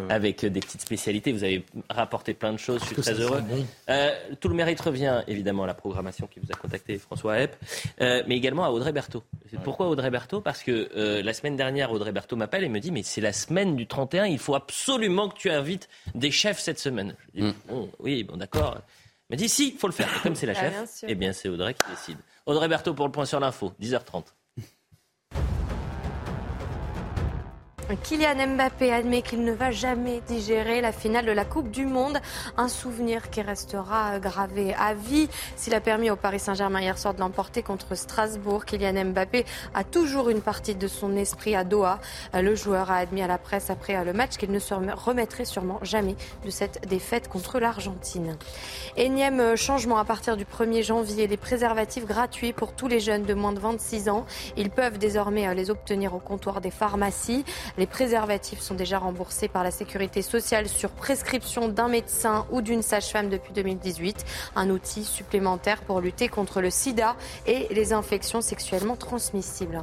avec 0.09 0.45
des 0.45 0.61
petites 0.61 0.81
spécialités. 0.81 1.33
Vous 1.33 1.45
avez 1.45 1.65
rapporté 1.89 2.35
plein 2.35 2.53
de 2.53 2.59
choses, 2.59 2.81
je 2.81 2.87
suis 2.87 2.97
très 2.97 3.21
heureux. 3.21 3.43
Euh, 3.89 4.11
tout 4.41 4.49
le 4.49 4.55
mérite 4.55 4.81
revient 4.81 5.23
évidemment 5.27 5.65
à 5.65 5.67
la 5.67 5.75
programmation 5.75 6.27
qui 6.27 6.41
vous 6.41 6.51
a 6.53 6.57
contacté, 6.57 6.99
François 6.99 7.39
Hepp, 7.39 7.57
euh, 8.01 8.23
mais 8.27 8.37
également 8.37 8.65
à 8.65 8.71
Audrey 8.71 8.93
Berthaud. 8.93 9.23
Pourquoi 9.65 9.89
Audrey 9.89 10.11
Berthaud? 10.11 10.41
Parce 10.41 10.63
que 10.63 11.21
la 11.23 11.33
semaine 11.33 11.57
dernière, 11.57 11.93
Audrey 11.93 12.13
Berthaud 12.13 12.37
m'appelle 12.37 12.65
et 12.65 12.69
me 12.69 12.81
dit 12.81 12.91
Mais 12.91 13.03
c'est 13.03 13.21
la 13.21 13.33
semaine 13.33 13.77
du 13.77 13.87
31, 13.87 14.27
il 14.27 14.39
faut 14.39 14.55
absolument 14.55 15.29
que 15.29 15.37
tu 15.37 15.51
invites 15.51 15.89
des 16.15 16.31
chefs 16.31 16.59
cette 16.59 16.79
semaine. 16.79 17.15
Je 17.35 17.41
dis, 17.41 17.47
mm. 17.47 17.55
oui, 18.01 18.25
bon, 18.25 18.37
d'accord. 18.37 18.77
Elle 18.77 18.83
m'a 19.31 19.37
dit 19.37 19.49
Si, 19.49 19.73
il 19.75 19.79
faut 19.79 19.87
le 19.87 19.93
faire. 19.93 20.09
comme 20.23 20.35
c'est 20.35 20.47
la 20.47 20.55
ah, 20.57 20.85
chef, 20.85 21.05
eh 21.07 21.15
bien 21.15 21.33
c'est 21.33 21.49
Audrey 21.49 21.75
qui 21.75 21.89
décide. 21.91 22.19
Audrey 22.47 22.69
Berthaud 22.69 22.95
pour 22.95 23.07
le 23.07 23.13
point 23.13 23.25
sur 23.25 23.41
l'info, 23.41 23.73
10h30. 23.81 24.25
Kylian 27.97 28.55
Mbappé 28.55 28.93
admet 28.93 29.23
qu'il 29.23 29.43
ne 29.43 29.53
va 29.53 29.71
jamais 29.71 30.21
digérer 30.29 30.81
la 30.81 30.93
finale 30.93 31.27
de 31.27 31.33
la 31.33 31.45
Coupe 31.45 31.71
du 31.71 31.87
Monde. 31.87 32.19
Un 32.57 32.69
souvenir 32.69 33.31
qui 33.31 33.43
restera 33.43 34.19
gravé 34.21 34.75
à 34.75 34.95
vie. 34.95 35.29
S'il 35.57 35.75
a 35.75 35.81
permis 35.81 36.11
au 36.11 36.17
Paris 36.17 36.39
Saint-Germain 36.39 36.81
hier 36.81 36.99
soir 36.99 37.15
de 37.15 37.21
l'emporter 37.21 37.63
contre 37.63 37.97
Strasbourg, 37.97 38.65
Kylian 38.65 39.07
Mbappé 39.07 39.45
a 39.75 39.83
toujours 39.83 40.29
une 40.29 40.41
partie 40.41 40.75
de 40.75 40.87
son 40.87 41.17
esprit 41.17 41.57
à 41.57 41.65
Doha. 41.65 41.99
Le 42.33 42.55
joueur 42.55 42.91
a 42.91 42.97
admis 42.97 43.23
à 43.23 43.27
la 43.27 43.39
presse 43.39 43.71
après 43.71 44.05
le 44.05 44.13
match 44.13 44.37
qu'il 44.37 44.53
ne 44.53 44.59
se 44.59 44.75
remettrait 44.75 45.45
sûrement 45.45 45.81
jamais 45.83 46.17
de 46.45 46.51
cette 46.51 46.87
défaite 46.87 47.29
contre 47.29 47.59
l'Argentine. 47.59 48.37
Énième 48.97 49.57
changement 49.57 49.99
à 49.99 50.05
partir 50.05 50.37
du 50.37 50.45
1er 50.45 50.83
janvier. 50.85 51.27
Les 51.27 51.37
préservatifs 51.37 52.07
gratuits 52.07 52.53
pour 52.53 52.73
tous 52.73 52.89
les 52.89 53.01
jeunes 53.01 53.25
de 53.25 53.35
moins 53.35 53.53
de 53.53 53.61
26 53.61 54.09
ans. 54.09 54.27
Ils 54.57 54.71
peuvent 54.71 54.99
désormais 54.99 55.53
les 55.55 55.71
obtenir 55.71 56.15
au 56.15 56.19
comptoir 56.19 56.61
des 56.61 56.71
pharmacies. 56.71 57.45
Les 57.81 57.87
préservatifs 57.87 58.61
sont 58.61 58.75
déjà 58.75 58.99
remboursés 58.99 59.49
par 59.49 59.65
la 59.65 59.71
sécurité 59.71 60.21
sociale 60.21 60.69
sur 60.69 60.91
prescription 60.91 61.69
d'un 61.69 61.89
médecin 61.89 62.47
ou 62.51 62.61
d'une 62.61 62.83
sage-femme 62.83 63.31
depuis 63.31 63.55
2018. 63.55 64.27
Un 64.55 64.69
outil 64.69 65.03
supplémentaire 65.03 65.81
pour 65.81 66.03
lutter 66.03 66.29
contre 66.29 66.61
le 66.61 66.69
sida 66.69 67.17
et 67.47 67.69
les 67.71 67.95
infections 67.95 68.43
sexuellement 68.43 68.97
transmissibles. 68.97 69.81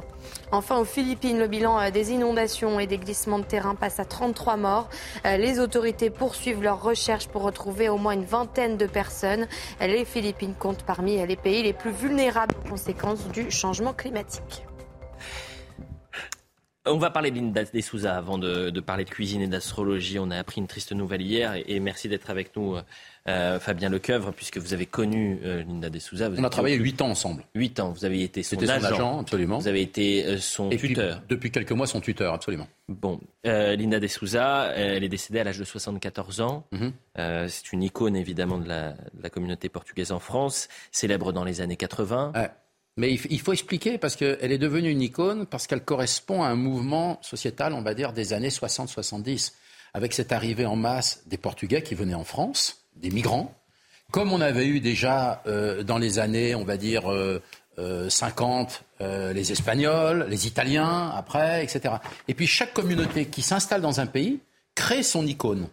Enfin, 0.52 0.78
aux 0.78 0.84
Philippines, 0.84 1.40
le 1.40 1.48
bilan 1.48 1.80
euh, 1.80 1.90
des 1.90 2.12
inondations 2.12 2.78
et 2.78 2.86
des 2.86 2.98
glissements 2.98 3.40
de 3.40 3.44
terrain 3.44 3.74
passe 3.74 3.98
à 3.98 4.04
33 4.04 4.56
morts. 4.56 4.88
Euh, 5.26 5.36
les 5.36 5.58
autorités 5.58 6.10
poursuivent 6.10 6.62
leurs 6.62 6.80
recherches 6.80 7.26
pour 7.26 7.42
retrouver 7.42 7.88
au 7.88 7.98
moins 7.98 8.12
une 8.12 8.24
vingtaine 8.24 8.76
de 8.76 8.86
personnes. 8.86 9.48
Les 9.80 10.04
Philippines 10.04 10.54
comptent 10.56 10.84
parmi 10.84 11.26
les 11.26 11.36
pays 11.36 11.64
les 11.64 11.72
plus 11.72 11.90
vulnérables 11.90 12.54
aux 12.64 12.68
conséquences 12.68 13.26
du 13.26 13.50
changement 13.50 13.92
climatique. 13.92 14.62
On 16.90 16.98
va 16.98 17.10
parler 17.10 17.30
de 17.30 17.36
Linda 17.36 17.64
De 17.64 17.80
Souza 17.80 18.16
avant 18.16 18.38
de, 18.38 18.80
parler 18.80 19.04
de 19.04 19.10
cuisine 19.10 19.42
et 19.42 19.46
d'astrologie. 19.46 20.18
On 20.18 20.30
a 20.30 20.36
appris 20.36 20.60
une 20.60 20.66
triste 20.66 20.92
nouvelle 20.92 21.22
hier 21.22 21.54
et, 21.66 21.80
merci 21.80 22.08
d'être 22.08 22.30
avec 22.30 22.56
nous, 22.56 22.76
euh, 23.28 23.60
Fabien 23.60 23.88
Lecoeuvre, 23.88 24.32
puisque 24.32 24.58
vous 24.58 24.72
avez 24.72 24.86
connu 24.86 25.38
euh, 25.44 25.62
Linda 25.64 25.90
De 25.90 25.98
Souza. 25.98 26.30
on 26.36 26.44
a 26.44 26.50
travaillé 26.50 26.76
huit 26.76 27.00
ans 27.02 27.08
ensemble. 27.08 27.44
Huit 27.54 27.78
ans. 27.80 27.90
Vous 27.90 28.04
avez 28.04 28.22
été 28.22 28.42
son, 28.42 28.56
agent, 28.68 29.20
absolument. 29.20 29.58
Vous 29.58 29.68
avez 29.68 29.82
été 29.82 30.24
euh, 30.24 30.38
son 30.38 30.70
tuteur. 30.70 31.22
depuis 31.28 31.50
quelques 31.50 31.72
mois, 31.72 31.86
son 31.86 32.00
tuteur, 32.00 32.32
absolument. 32.32 32.68
Bon, 32.88 33.20
Linda 33.44 34.00
De 34.00 34.06
Souza, 34.06 34.72
elle 34.74 35.04
est 35.04 35.08
décédée 35.08 35.40
à 35.40 35.44
l'âge 35.44 35.58
de 35.58 35.64
74 35.64 36.40
ans. 36.40 36.66
Mhm. 36.72 36.92
C'est 37.48 37.72
une 37.72 37.82
icône 37.82 38.16
évidemment 38.16 38.58
de 38.58 38.68
la, 38.68 38.92
de 38.92 39.22
la, 39.22 39.30
communauté 39.30 39.68
portugaise 39.68 40.12
en 40.12 40.18
France, 40.20 40.68
célèbre 40.90 41.32
dans 41.32 41.44
les 41.44 41.60
années 41.60 41.76
80. 41.76 42.32
Ouais. 42.34 42.50
Mais 42.98 43.12
il 43.12 43.40
faut 43.40 43.52
expliquer 43.52 43.96
parce 43.96 44.16
qu'elle 44.16 44.50
est 44.50 44.58
devenue 44.58 44.90
une 44.90 45.02
icône, 45.02 45.46
parce 45.46 45.68
qu'elle 45.68 45.84
correspond 45.84 46.42
à 46.42 46.48
un 46.48 46.56
mouvement 46.56 47.20
sociétal, 47.22 47.72
on 47.72 47.80
va 47.80 47.94
dire, 47.94 48.12
des 48.12 48.32
années 48.32 48.48
60-70, 48.48 49.52
avec 49.94 50.12
cette 50.12 50.32
arrivée 50.32 50.66
en 50.66 50.74
masse 50.74 51.22
des 51.26 51.36
Portugais 51.36 51.82
qui 51.82 51.94
venaient 51.94 52.14
en 52.14 52.24
France, 52.24 52.82
des 52.96 53.10
migrants, 53.10 53.54
comme 54.10 54.32
on 54.32 54.40
avait 54.40 54.66
eu 54.66 54.80
déjà 54.80 55.42
euh, 55.46 55.84
dans 55.84 55.98
les 55.98 56.18
années, 56.18 56.56
on 56.56 56.64
va 56.64 56.76
dire, 56.76 57.04
50, 58.08 58.84
euh, 59.00 59.04
euh, 59.04 59.32
les 59.32 59.52
Espagnols, 59.52 60.26
les 60.28 60.48
Italiens, 60.48 61.12
après, 61.14 61.62
etc. 61.62 61.94
Et 62.26 62.34
puis 62.34 62.48
chaque 62.48 62.74
communauté 62.74 63.26
qui 63.26 63.42
s'installe 63.42 63.80
dans 63.80 64.00
un 64.00 64.06
pays 64.06 64.40
crée 64.74 65.04
son 65.04 65.24
icône. 65.24 65.68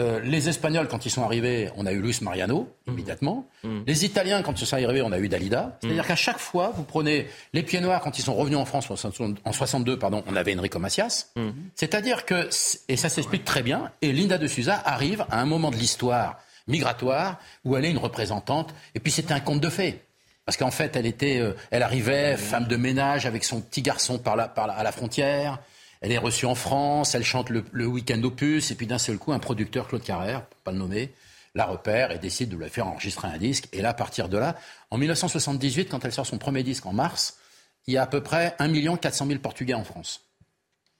Euh, 0.00 0.20
les 0.20 0.48
Espagnols, 0.48 0.88
quand 0.88 1.06
ils 1.06 1.10
sont 1.10 1.22
arrivés, 1.22 1.70
on 1.76 1.86
a 1.86 1.92
eu 1.92 2.00
Luis 2.00 2.18
Mariano, 2.22 2.68
immédiatement. 2.86 3.46
Les 3.86 4.04
Italiens, 4.04 4.42
quand 4.42 4.60
ils 4.60 4.66
sont 4.66 4.76
arrivés, 4.76 5.02
on 5.02 5.12
a 5.12 5.18
eu 5.18 5.28
Dalida. 5.28 5.78
C'est-à-dire 5.80 6.06
qu'à 6.06 6.16
chaque 6.16 6.38
fois, 6.38 6.72
vous 6.76 6.82
prenez 6.82 7.28
les 7.52 7.62
Pieds 7.62 7.80
Noirs, 7.80 8.00
quand 8.00 8.18
ils 8.18 8.22
sont 8.22 8.34
revenus 8.34 8.58
en 8.58 8.64
France 8.64 8.90
en 8.90 9.52
62, 9.52 9.98
pardon, 9.98 10.24
on 10.26 10.36
avait 10.36 10.56
Enrico 10.56 10.78
Macias. 10.78 11.28
C'est-à-dire 11.74 12.24
que, 12.24 12.48
et 12.88 12.96
ça 12.96 13.08
s'explique 13.08 13.44
très 13.44 13.62
bien, 13.62 13.92
et 14.02 14.12
Linda 14.12 14.38
de 14.38 14.46
Souza 14.48 14.80
arrive 14.84 15.24
à 15.30 15.40
un 15.40 15.46
moment 15.46 15.70
de 15.70 15.76
l'histoire 15.76 16.38
migratoire 16.66 17.38
où 17.64 17.76
elle 17.76 17.84
est 17.84 17.90
une 17.90 17.98
représentante, 17.98 18.74
et 18.94 19.00
puis 19.00 19.10
c'était 19.10 19.34
un 19.34 19.40
conte 19.40 19.60
de 19.60 19.70
fées. 19.70 20.02
Parce 20.44 20.56
qu'en 20.56 20.70
fait, 20.70 20.96
elle 20.96 21.06
était, 21.06 21.40
euh, 21.40 21.52
elle 21.70 21.82
arrivait, 21.82 22.36
femme 22.36 22.66
de 22.66 22.76
ménage, 22.76 23.26
avec 23.26 23.44
son 23.44 23.60
petit 23.60 23.82
garçon 23.82 24.18
par 24.18 24.38
à 24.38 24.82
la 24.82 24.92
frontière. 24.92 25.58
Elle 26.00 26.12
est 26.12 26.18
reçue 26.18 26.46
en 26.46 26.54
France, 26.54 27.14
elle 27.14 27.24
chante 27.24 27.50
le, 27.50 27.86
week-end 27.86 28.22
opus, 28.22 28.70
et 28.70 28.74
puis 28.74 28.86
d'un 28.86 28.98
seul 28.98 29.18
coup, 29.18 29.32
un 29.32 29.38
producteur, 29.38 29.88
Claude 29.88 30.02
Carrère, 30.02 30.46
pour 30.46 30.60
pas 30.60 30.72
le 30.72 30.78
nommer, 30.78 31.12
la 31.54 31.66
repère 31.66 32.12
et 32.12 32.18
décide 32.18 32.50
de 32.50 32.56
lui 32.56 32.68
faire 32.68 32.86
enregistrer 32.86 33.28
un 33.28 33.38
disque. 33.38 33.68
Et 33.72 33.82
là, 33.82 33.90
à 33.90 33.94
partir 33.94 34.28
de 34.28 34.38
là, 34.38 34.56
en 34.90 34.98
1978, 34.98 35.88
quand 35.88 36.04
elle 36.04 36.12
sort 36.12 36.26
son 36.26 36.38
premier 36.38 36.62
disque 36.62 36.86
en 36.86 36.92
mars, 36.92 37.38
il 37.86 37.94
y 37.94 37.96
a 37.96 38.02
à 38.02 38.06
peu 38.06 38.22
près 38.22 38.54
1 38.58 38.96
400 38.96 39.26
000 39.26 39.38
Portugais 39.40 39.74
en 39.74 39.84
France. 39.84 40.20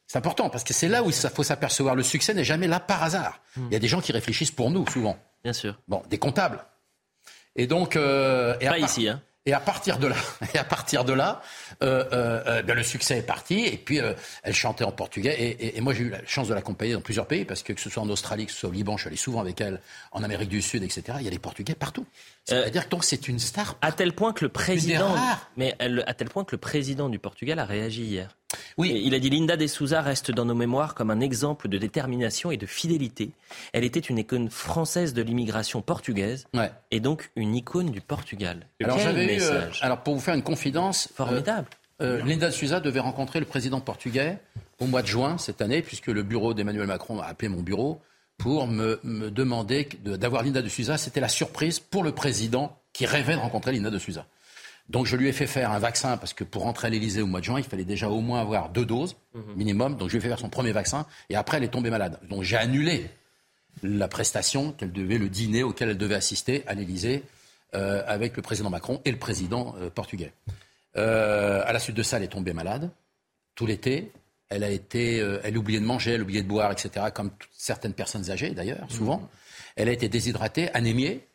C'est 0.06 0.16
important 0.16 0.48
parce 0.48 0.64
que 0.64 0.72
c'est 0.72 0.88
là 0.88 1.02
où 1.02 1.10
il 1.10 1.12
faut 1.12 1.42
s'apercevoir. 1.42 1.94
Le 1.94 2.02
succès 2.02 2.32
n'est 2.32 2.44
jamais 2.44 2.66
là 2.66 2.80
par 2.80 3.02
hasard. 3.02 3.40
Hmm. 3.56 3.66
Il 3.66 3.72
y 3.74 3.76
a 3.76 3.78
des 3.78 3.88
gens 3.88 4.00
qui 4.00 4.10
réfléchissent 4.10 4.50
pour 4.50 4.70
nous, 4.70 4.88
souvent. 4.88 5.18
Bien 5.44 5.52
sûr. 5.52 5.78
Bon, 5.86 6.02
des 6.08 6.18
comptables. 6.18 6.64
Et 7.54 7.66
donc. 7.66 7.94
Euh, 7.94 8.54
pas 8.58 8.78
ici, 8.78 9.06
hein. 9.06 9.20
Et 9.48 9.54
à 9.54 9.60
partir 9.60 9.98
de 9.98 10.08
là, 10.08 10.16
et 10.54 10.58
à 10.58 10.64
partir 10.64 11.06
de 11.06 11.14
là, 11.14 11.40
euh, 11.82 12.04
euh, 12.12 12.42
euh 12.46 12.62
ben, 12.62 12.74
le 12.74 12.82
succès 12.82 13.16
est 13.16 13.22
parti. 13.22 13.64
Et 13.64 13.78
puis 13.78 13.98
elle 14.42 14.54
chantait 14.54 14.84
en 14.84 14.92
portugais. 14.92 15.34
Et, 15.40 15.78
et, 15.78 15.80
moi 15.80 15.94
j'ai 15.94 16.04
eu 16.04 16.10
la 16.10 16.20
chance 16.26 16.48
de 16.48 16.54
l'accompagner 16.54 16.92
dans 16.92 17.00
plusieurs 17.00 17.26
pays 17.26 17.46
parce 17.46 17.62
que 17.62 17.72
que 17.72 17.80
ce 17.80 17.88
soit 17.88 18.02
en 18.02 18.10
Australie, 18.10 18.44
que 18.44 18.52
ce 18.52 18.58
soit 18.58 18.68
au 18.68 18.72
Liban, 18.72 18.98
je 18.98 19.02
suis 19.02 19.08
allé 19.08 19.16
souvent 19.16 19.40
avec 19.40 19.58
elle, 19.62 19.80
en 20.12 20.22
Amérique 20.22 20.50
du 20.50 20.60
Sud, 20.60 20.82
etc. 20.82 21.02
Il 21.20 21.24
y 21.24 21.28
a 21.28 21.30
des 21.30 21.38
Portugais 21.38 21.74
partout. 21.74 22.06
C'est-à-dire 22.48 22.84
que 22.84 22.90
donc 22.90 23.04
c'est 23.04 23.28
une 23.28 23.38
star. 23.38 23.76
À 23.82 23.92
tel 23.92 24.12
point 24.12 24.32
que 24.32 24.44
le 24.44 24.48
président, 24.48 25.14
mais 25.56 25.74
à 26.06 26.14
tel 26.14 26.28
point 26.28 26.44
que 26.44 26.52
le 26.52 26.58
président 26.58 27.08
du 27.08 27.18
Portugal 27.18 27.58
a 27.58 27.64
réagi 27.64 28.04
hier. 28.04 28.36
Oui. 28.78 29.02
Il 29.04 29.14
a 29.14 29.18
dit 29.18 29.28
Linda 29.28 29.56
de 29.56 29.66
Souza 29.66 30.00
reste 30.00 30.30
dans 30.30 30.44
nos 30.44 30.54
mémoires 30.54 30.94
comme 30.94 31.10
un 31.10 31.20
exemple 31.20 31.68
de 31.68 31.76
détermination 31.76 32.50
et 32.50 32.56
de 32.56 32.64
fidélité. 32.64 33.30
Elle 33.72 33.84
était 33.84 34.00
une 34.00 34.18
icône 34.18 34.48
française 34.48 35.12
de 35.12 35.20
l'immigration 35.20 35.82
portugaise 35.82 36.46
et 36.90 37.00
donc 37.00 37.30
une 37.36 37.54
icône 37.54 37.90
du 37.90 38.00
Portugal. 38.00 38.66
Alors 38.82 38.98
j'avais 38.98 39.36
eu, 39.36 39.42
euh, 39.42 39.68
alors 39.82 40.02
pour 40.02 40.14
vous 40.14 40.20
faire 40.20 40.34
une 40.34 40.42
confidence, 40.42 41.08
euh, 41.08 41.16
formidable. 41.16 41.68
Euh, 42.00 42.22
Linda 42.24 42.46
de 42.46 42.52
Souza 42.52 42.80
devait 42.80 43.00
rencontrer 43.00 43.40
le 43.40 43.46
président 43.46 43.80
portugais 43.80 44.38
au 44.78 44.86
mois 44.86 45.02
de 45.02 45.08
juin 45.08 45.36
cette 45.36 45.60
année, 45.60 45.82
puisque 45.82 46.06
le 46.06 46.22
bureau 46.22 46.54
d'Emmanuel 46.54 46.86
Macron 46.86 47.20
a 47.20 47.26
appelé 47.26 47.48
mon 47.48 47.60
bureau 47.60 48.00
pour 48.38 48.66
me, 48.66 49.00
me 49.02 49.30
demander 49.30 49.88
d'avoir 50.04 50.42
Linda 50.42 50.62
de 50.62 50.68
Souza. 50.68 50.96
C'était 50.96 51.20
la 51.20 51.28
surprise 51.28 51.80
pour 51.80 52.02
le 52.02 52.12
président 52.12 52.80
qui 52.92 53.04
rêvait 53.04 53.34
de 53.34 53.40
rencontrer 53.40 53.72
Linda 53.72 53.90
de 53.90 53.98
Souza. 53.98 54.26
Donc 54.88 55.06
je 55.06 55.16
lui 55.16 55.28
ai 55.28 55.32
fait 55.32 55.46
faire 55.46 55.70
un 55.70 55.78
vaccin 55.78 56.16
parce 56.16 56.32
que 56.32 56.44
pour 56.44 56.62
rentrer 56.62 56.86
à 56.86 56.90
l'Elysée 56.90 57.20
au 57.20 57.26
mois 57.26 57.40
de 57.40 57.44
juin, 57.44 57.58
il 57.58 57.64
fallait 57.64 57.84
déjà 57.84 58.08
au 58.08 58.20
moins 58.20 58.40
avoir 58.40 58.70
deux 58.70 58.86
doses 58.86 59.16
mhm. 59.34 59.54
minimum. 59.56 59.96
Donc 59.96 60.08
je 60.08 60.12
lui 60.12 60.18
ai 60.18 60.22
fait 60.22 60.28
faire 60.28 60.38
son 60.38 60.48
premier 60.48 60.72
vaccin 60.72 61.06
et 61.28 61.36
après 61.36 61.58
elle 61.58 61.64
est 61.64 61.68
tombée 61.68 61.90
malade. 61.90 62.18
Donc 62.28 62.42
j'ai 62.42 62.56
annulé 62.56 63.10
la 63.82 64.08
prestation 64.08 64.72
qu'elle 64.72 64.92
devait, 64.92 65.18
le 65.18 65.28
dîner 65.28 65.62
auquel 65.62 65.90
elle 65.90 65.98
devait 65.98 66.14
assister 66.14 66.64
à 66.66 66.74
l'Elysée 66.74 67.22
euh, 67.74 68.02
avec 68.06 68.34
le 68.36 68.42
président 68.42 68.70
Macron 68.70 69.00
et 69.04 69.10
le 69.10 69.18
président 69.18 69.74
euh, 69.78 69.90
portugais. 69.90 70.32
Euh, 70.96 71.62
à 71.66 71.72
la 71.72 71.78
suite 71.78 71.96
de 71.96 72.02
ça, 72.02 72.16
elle 72.16 72.24
est 72.24 72.28
tombée 72.28 72.54
malade 72.54 72.90
tout 73.54 73.66
l'été. 73.66 74.10
Elle 74.50 74.64
a 74.64 74.70
été, 74.70 75.16
elle 75.16 75.54
a 75.54 75.58
oublié 75.58 75.78
de 75.78 75.84
manger, 75.84 76.12
elle 76.12 76.20
a 76.20 76.24
oublié 76.24 76.42
de 76.42 76.48
boire, 76.48 76.72
etc. 76.72 77.06
Comme 77.14 77.30
certaines 77.52 77.92
personnes 77.92 78.30
âgées 78.30 78.50
d'ailleurs, 78.50 78.90
souvent. 78.90 79.18
Mhm. 79.18 79.28
Elle 79.76 79.88
a 79.88 79.92
été 79.92 80.08
déshydratée, 80.08 80.70
anémiée, 80.74 81.26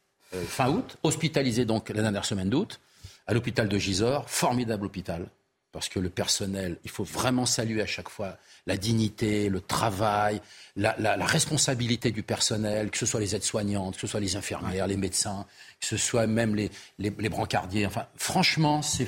fin 0.48 0.70
août, 0.70 0.98
hospitalisée 1.04 1.66
donc 1.66 1.90
la 1.90 2.02
dernière 2.02 2.26
semaine 2.26 2.50
d'août 2.50 2.80
à 3.28 3.34
l'hôpital 3.34 3.68
de 3.70 3.78
Gisors, 3.78 4.30
formidable 4.30 4.86
hôpital, 4.86 5.28
parce 5.72 5.90
que 5.90 6.00
le 6.00 6.10
personnel, 6.10 6.78
il 6.84 6.90
faut 6.90 7.04
vraiment 7.04 7.46
saluer 7.46 7.82
à 7.82 7.86
chaque 7.86 8.10
fois 8.10 8.38
la 8.68 8.78
dignité, 8.78 9.50
le 9.50 9.60
travail, 9.60 10.42
la, 10.76 11.16
responsabilité 11.26 12.12
du 12.12 12.22
personnel, 12.22 12.92
que 12.92 12.98
ce 12.98 13.06
soit 13.06 13.20
les 13.20 13.36
aides-soignantes, 13.36 13.96
que 13.96 14.02
ce 14.02 14.08
soit 14.08 14.20
les 14.20 14.36
infirmières, 14.36 14.88
les 14.88 14.98
médecins, 14.98 15.46
que 15.80 15.88
ce 15.88 15.98
soit 15.98 16.28
même 16.28 16.56
les, 16.56 16.70
les, 17.00 17.30
brancardiers. 17.30 17.86
Enfin, 17.86 18.06
franchement, 18.16 18.82
c'est, 18.82 19.08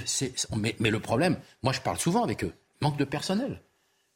mais, 0.55 0.75
mais, 0.79 0.89
le 0.89 0.99
problème, 0.99 1.37
moi 1.61 1.71
je 1.71 1.81
parle 1.81 1.99
souvent 1.99 2.23
avec 2.23 2.43
eux, 2.43 2.53
manque 2.81 2.97
de 2.97 3.05
personnel. 3.05 3.61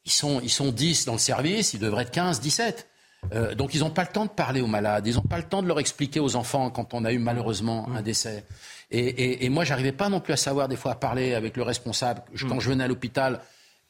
Ils 0.04 0.12
sont, 0.12 0.40
ils 0.40 0.50
sont 0.50 0.72
10 0.72 1.04
dans 1.04 1.12
le 1.12 1.18
service, 1.18 1.74
ils 1.74 1.80
devraient 1.80 2.02
être 2.02 2.10
15, 2.10 2.40
17. 2.40 2.88
Euh, 3.32 3.54
donc 3.54 3.74
ils 3.74 3.80
n'ont 3.80 3.90
pas 3.90 4.02
le 4.02 4.08
temps 4.08 4.24
de 4.24 4.30
parler 4.30 4.60
aux 4.62 4.66
malades, 4.66 5.06
ils 5.06 5.14
n'ont 5.14 5.20
pas 5.22 5.36
le 5.36 5.44
temps 5.44 5.62
de 5.62 5.68
leur 5.68 5.78
expliquer 5.78 6.20
aux 6.20 6.36
enfants 6.36 6.70
quand 6.70 6.94
on 6.94 7.04
a 7.04 7.12
eu 7.12 7.18
malheureusement 7.18 7.88
un 7.94 8.02
décès. 8.02 8.46
Et, 8.90 8.98
et, 8.98 9.44
et 9.44 9.48
moi, 9.50 9.64
j'arrivais 9.64 9.92
pas 9.92 10.08
non 10.08 10.20
plus 10.20 10.32
à 10.32 10.36
savoir 10.36 10.68
des 10.68 10.76
fois 10.76 10.92
à 10.92 10.94
parler 10.94 11.34
avec 11.34 11.56
le 11.56 11.62
responsable. 11.62 12.22
Quand 12.48 12.56
mm. 12.56 12.60
je 12.60 12.68
venais 12.70 12.84
à 12.84 12.88
l'hôpital, 12.88 13.40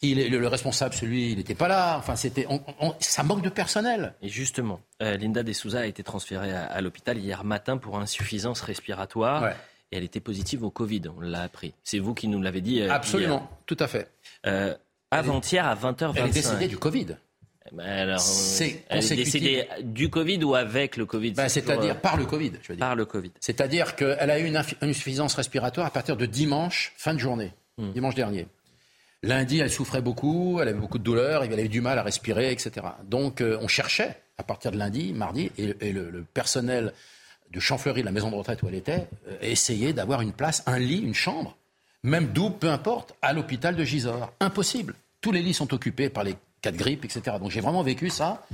il, 0.03 0.31
le, 0.31 0.39
le, 0.39 0.49
responsable, 0.49 0.95
celui, 0.95 1.33
il 1.33 1.39
n'était 1.39 1.55
pas 1.55 1.69
là. 1.69 1.97
Enfin, 1.99 2.17
c'était, 2.17 2.47
ça 3.01 3.23
manque 3.23 3.43
de 3.43 3.49
personnel. 3.49 4.15
Et 4.23 4.29
justement, 4.29 4.81
euh, 5.03 5.17
Linda 5.17 5.43
Dessouza 5.43 5.81
a 5.81 5.87
été 5.87 6.03
transférée 6.03 6.53
à, 6.53 6.81
l'hôpital 6.81 7.19
hier 7.19 7.45
matin 7.45 7.77
pour 7.77 7.99
insuffisance 7.99 8.61
respiratoire. 8.63 9.53
Et 9.93 9.97
elle 9.97 10.05
était 10.05 10.21
positive 10.21 10.63
au 10.63 10.71
Covid, 10.71 11.03
on 11.17 11.21
l'a 11.21 11.43
appris. 11.43 11.75
C'est 11.83 11.99
vous 11.99 12.15
qui 12.15 12.29
nous 12.29 12.41
l'avez 12.41 12.61
dit. 12.61 12.81
Euh, 12.81 12.93
Absolument, 12.93 13.51
tout 13.67 13.77
à 13.81 13.89
fait. 13.89 14.11
Euh, 15.13 15.19
avant-hier 15.19 15.67
à 15.67 15.75
20h25. 15.75 16.13
Elle 16.17 16.27
est 16.27 16.31
décédée 16.31 16.69
du 16.69 16.79
Covid. 16.79 17.17
Bah, 17.73 17.85
alors, 17.85 18.21
c'est 18.21 18.85
elle 18.89 19.05
est 19.05 19.17
décédée 19.17 19.69
du 19.83 20.09
Covid 20.09 20.43
ou 20.45 20.55
avec 20.55 20.97
le 20.97 21.07
Covid 21.07 21.33
bah, 21.33 21.49
C'est-à-dire 21.49 21.95
euh, 21.95 22.01
par 22.01 22.17
le 22.17 22.27
Covid, 22.27 22.53
je 22.63 22.69
veux 22.69 22.77
dire. 22.77 22.87
Par 22.87 22.97
le 22.97 23.05
Covid. 23.05 23.31
C'est-à-dire 23.41 23.97
qu'elle 23.97 24.31
a 24.31 24.39
eu 24.39 24.47
une, 24.47 24.57
insuffisance 24.57 25.35
respiratoire 25.35 25.87
à 25.87 25.91
partir 25.91 26.17
de 26.17 26.27
dimanche, 26.27 26.93
fin 26.97 27.15
de 27.15 27.19
journée, 27.19 27.53
hmm. 27.79 27.93
dimanche 27.93 28.15
dernier. 28.15 28.47
Lundi, 29.23 29.59
elle 29.59 29.71
souffrait 29.71 30.01
beaucoup, 30.01 30.59
elle 30.61 30.69
avait 30.69 30.79
beaucoup 30.79 30.99
de 30.99 31.05
douleurs, 31.05 31.45
elle 31.45 31.53
avait 31.53 31.69
du 31.69 31.83
mal 31.83 31.99
à 31.99 32.03
respirer, 32.03 32.51
etc. 32.53 32.87
Donc, 33.05 33.41
euh, 33.41 33.59
on 33.61 33.69
cherchait, 33.69 34.17
à 34.39 34.43
partir 34.43 34.73
de 34.73 34.79
lundi, 34.79 35.13
mardi, 35.13 35.53
et, 35.59 35.93
le, 35.93 36.25
personnel 36.33 36.95
de 37.51 37.61
Champfleury, 37.61 38.01
de 38.01 38.07
la 38.07 38.13
maison 38.13 38.31
de 38.31 38.37
retraite 38.37 38.63
où 38.63 38.69
elle 38.69 38.77
était, 38.77 39.09
euh, 39.29 39.37
essayait 39.43 39.93
d'avoir 39.93 40.23
une 40.23 40.33
place, 40.33 40.63
un 40.67 40.79
lit, 40.79 41.03
une 41.03 41.15
chambre, 41.15 41.59
même 42.03 42.29
double, 42.29 42.57
peu 42.57 42.71
importe, 42.71 43.15
à 43.23 43.33
l'hôpital 43.33 43.77
de 43.77 43.85
Gisors. 43.85 44.33
Impossible. 44.41 44.95
Tous 45.21 45.33
les 45.33 45.43
lits 45.43 45.55
sont 45.55 45.73
occupés 45.75 46.09
par 46.09 46.25
les 46.25 46.37
cas 46.63 46.71
de 46.71 46.77
grippe, 46.77 47.05
etc. 47.05 47.37
Donc 47.41 47.51
j'ai 47.51 47.61
vraiment 47.61 47.83
vécu 47.83 48.11
ça. 48.11 48.47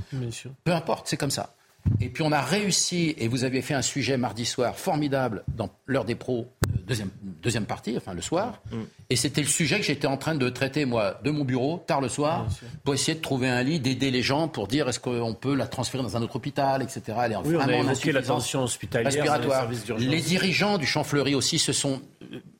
Peu 0.63 0.73
importe, 0.73 1.07
c'est 1.07 1.17
comme 1.17 1.31
ça. 1.31 1.53
Et 2.01 2.09
puis 2.09 2.23
on 2.23 2.31
a 2.31 2.41
réussi, 2.41 3.15
et 3.17 3.27
vous 3.27 3.43
aviez 3.43 3.61
fait 3.61 3.73
un 3.73 3.81
sujet 3.81 4.17
mardi 4.17 4.45
soir 4.45 4.77
formidable 4.77 5.43
dans 5.47 5.69
l'heure 5.85 6.05
des 6.05 6.15
pros, 6.15 6.47
euh, 6.67 6.71
deuxième, 6.85 7.09
deuxième 7.41 7.65
partie, 7.65 7.95
enfin 7.97 8.13
le 8.13 8.21
soir. 8.21 8.61
Mm. 8.71 8.75
Et 9.09 9.15
c'était 9.15 9.41
le 9.41 9.47
sujet 9.47 9.77
que 9.77 9.85
j'étais 9.85 10.07
en 10.07 10.17
train 10.17 10.35
de 10.35 10.49
traiter, 10.49 10.85
moi, 10.85 11.19
de 11.23 11.31
mon 11.31 11.45
bureau, 11.45 11.83
tard 11.87 12.01
le 12.01 12.09
soir, 12.09 12.47
pour 12.83 12.93
essayer 12.93 13.15
de 13.15 13.21
trouver 13.21 13.47
un 13.47 13.63
lit, 13.63 13.79
d'aider 13.79 14.11
les 14.11 14.21
gens 14.21 14.47
pour 14.47 14.67
dire 14.67 14.89
est-ce 14.89 14.99
qu'on 14.99 15.33
peut 15.33 15.55
la 15.55 15.67
transférer 15.67 16.03
dans 16.03 16.17
un 16.17 16.21
autre 16.21 16.35
hôpital, 16.35 16.81
etc. 16.81 17.01
Elle 17.23 17.31
est 17.31 17.37
oui, 17.37 17.53
vraiment 17.53 17.77
on 17.79 17.87
a 17.87 18.11
l'attention 18.11 18.63
hospitalière, 18.63 19.11
respiratoire. 19.11 19.69
Les 19.97 20.21
dirigeants 20.21 20.77
du 20.77 20.85
Champfleury 20.85 21.35
aussi 21.35 21.59
se 21.59 21.73
sont. 21.73 22.01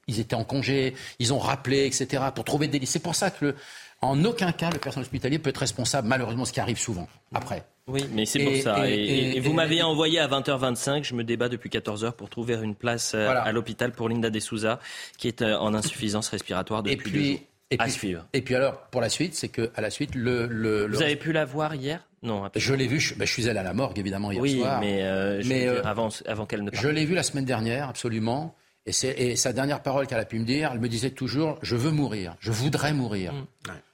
Ils 0.08 0.20
étaient 0.20 0.36
en 0.36 0.44
congé, 0.44 0.94
ils 1.20 1.34
ont 1.34 1.40
rappelé, 1.40 1.86
etc. 1.86 2.24
pour 2.34 2.46
trouver 2.46 2.68
des 2.68 2.80
lits. 2.80 2.86
C'est 2.86 3.00
pour 3.00 3.16
ça 3.16 3.32
que 3.32 3.46
le 3.46 3.56
en 4.02 4.24
aucun 4.26 4.52
cas, 4.52 4.70
le 4.70 4.78
personnel 4.78 5.06
hospitalier 5.06 5.40
peut 5.40 5.50
être 5.50 5.58
responsable, 5.58 6.08
malheureusement, 6.08 6.46
ce 6.46 6.54
qui 6.54 6.60
arrive 6.60 6.78
souvent 6.78 7.08
après. 7.34 7.64
Oui, 7.88 8.06
mais 8.12 8.26
c'est 8.26 8.44
pour 8.44 8.56
ça. 8.58 8.88
Et, 8.88 9.40
vous 9.40 9.54
m'avez 9.54 9.82
envoyé 9.82 10.20
à 10.20 10.28
20h25, 10.28 11.04
je 11.04 11.16
me 11.16 11.24
débat 11.24 11.50
depuis 11.50 11.70
14h 11.70 12.12
pour 12.12 12.30
trouver 12.30 12.56
une 12.56 12.76
place 12.76 13.14
euh, 13.16 13.30
à 13.30 13.52
l'hôpital 13.52 13.92
pour 13.92 14.10
Linda 14.10 14.30
De 14.30 14.40
Souza, 14.40 14.80
qui 15.18 15.28
est 15.28 15.42
euh, 15.42 15.58
en 15.58 15.74
insuffisance 15.74 16.30
respiratoire 16.30 16.84
depuis 16.84 16.94
et 16.94 16.98
puis, 16.98 17.12
deux 17.12 17.32
jours. 17.32 17.40
Et 17.70 17.76
à 17.80 17.90
suivre. 17.90 18.26
Et 18.32 18.42
puis 18.42 18.56
alors, 18.56 18.78
pour 18.92 19.02
la 19.02 19.10
suite, 19.10 19.36
c'est 19.36 19.50
que 19.50 19.72
à 19.76 19.82
la 19.82 19.90
suite, 19.90 20.16
le. 20.16 20.88
vous 20.90 21.02
avez 21.02 21.16
pu 21.16 21.32
la 21.32 21.44
voir 21.44 21.76
hier? 21.76 22.08
Non. 22.24 22.50
Je 22.56 22.74
l'ai 22.74 22.88
vu. 22.88 23.00
Je, 23.00 23.14
ben, 23.16 23.26
je, 23.26 23.34
suis 23.34 23.50
allé 23.50 23.60
à 23.60 23.64
la 23.64 23.74
morgue 23.74 24.00
évidemment 24.00 24.32
hier 24.32 24.42
oui, 24.42 24.60
soir. 24.60 24.80
mais, 24.80 25.04
euh, 25.04 25.42
mais 25.46 25.68
avant, 25.68 26.10
avant 26.28 26.46
qu'elle 26.46 26.64
ne. 26.64 26.70
Je 26.72 26.88
l'ai 26.88 27.06
vu 27.06 27.14
la 27.14 27.24
semaine 27.24 27.46
dernière, 27.46 27.90
absolument. 27.90 28.56
Et, 28.88 29.36
sa 29.36 29.52
dernière 29.52 29.82
parole 29.82 30.08
qu'elle 30.08 30.20
a 30.20 30.26
pu 30.26 30.40
me 30.40 30.46
dire, 30.46 30.72
elle 30.74 30.80
me 30.80 30.88
disait 30.88 31.10
toujours 31.10 31.60
Je 31.62 31.76
veux 31.76 31.92
mourir, 31.92 32.36
je 32.40 32.52
voudrais 32.52 32.94
mourir. 32.94 33.34
Mm. 33.34 33.46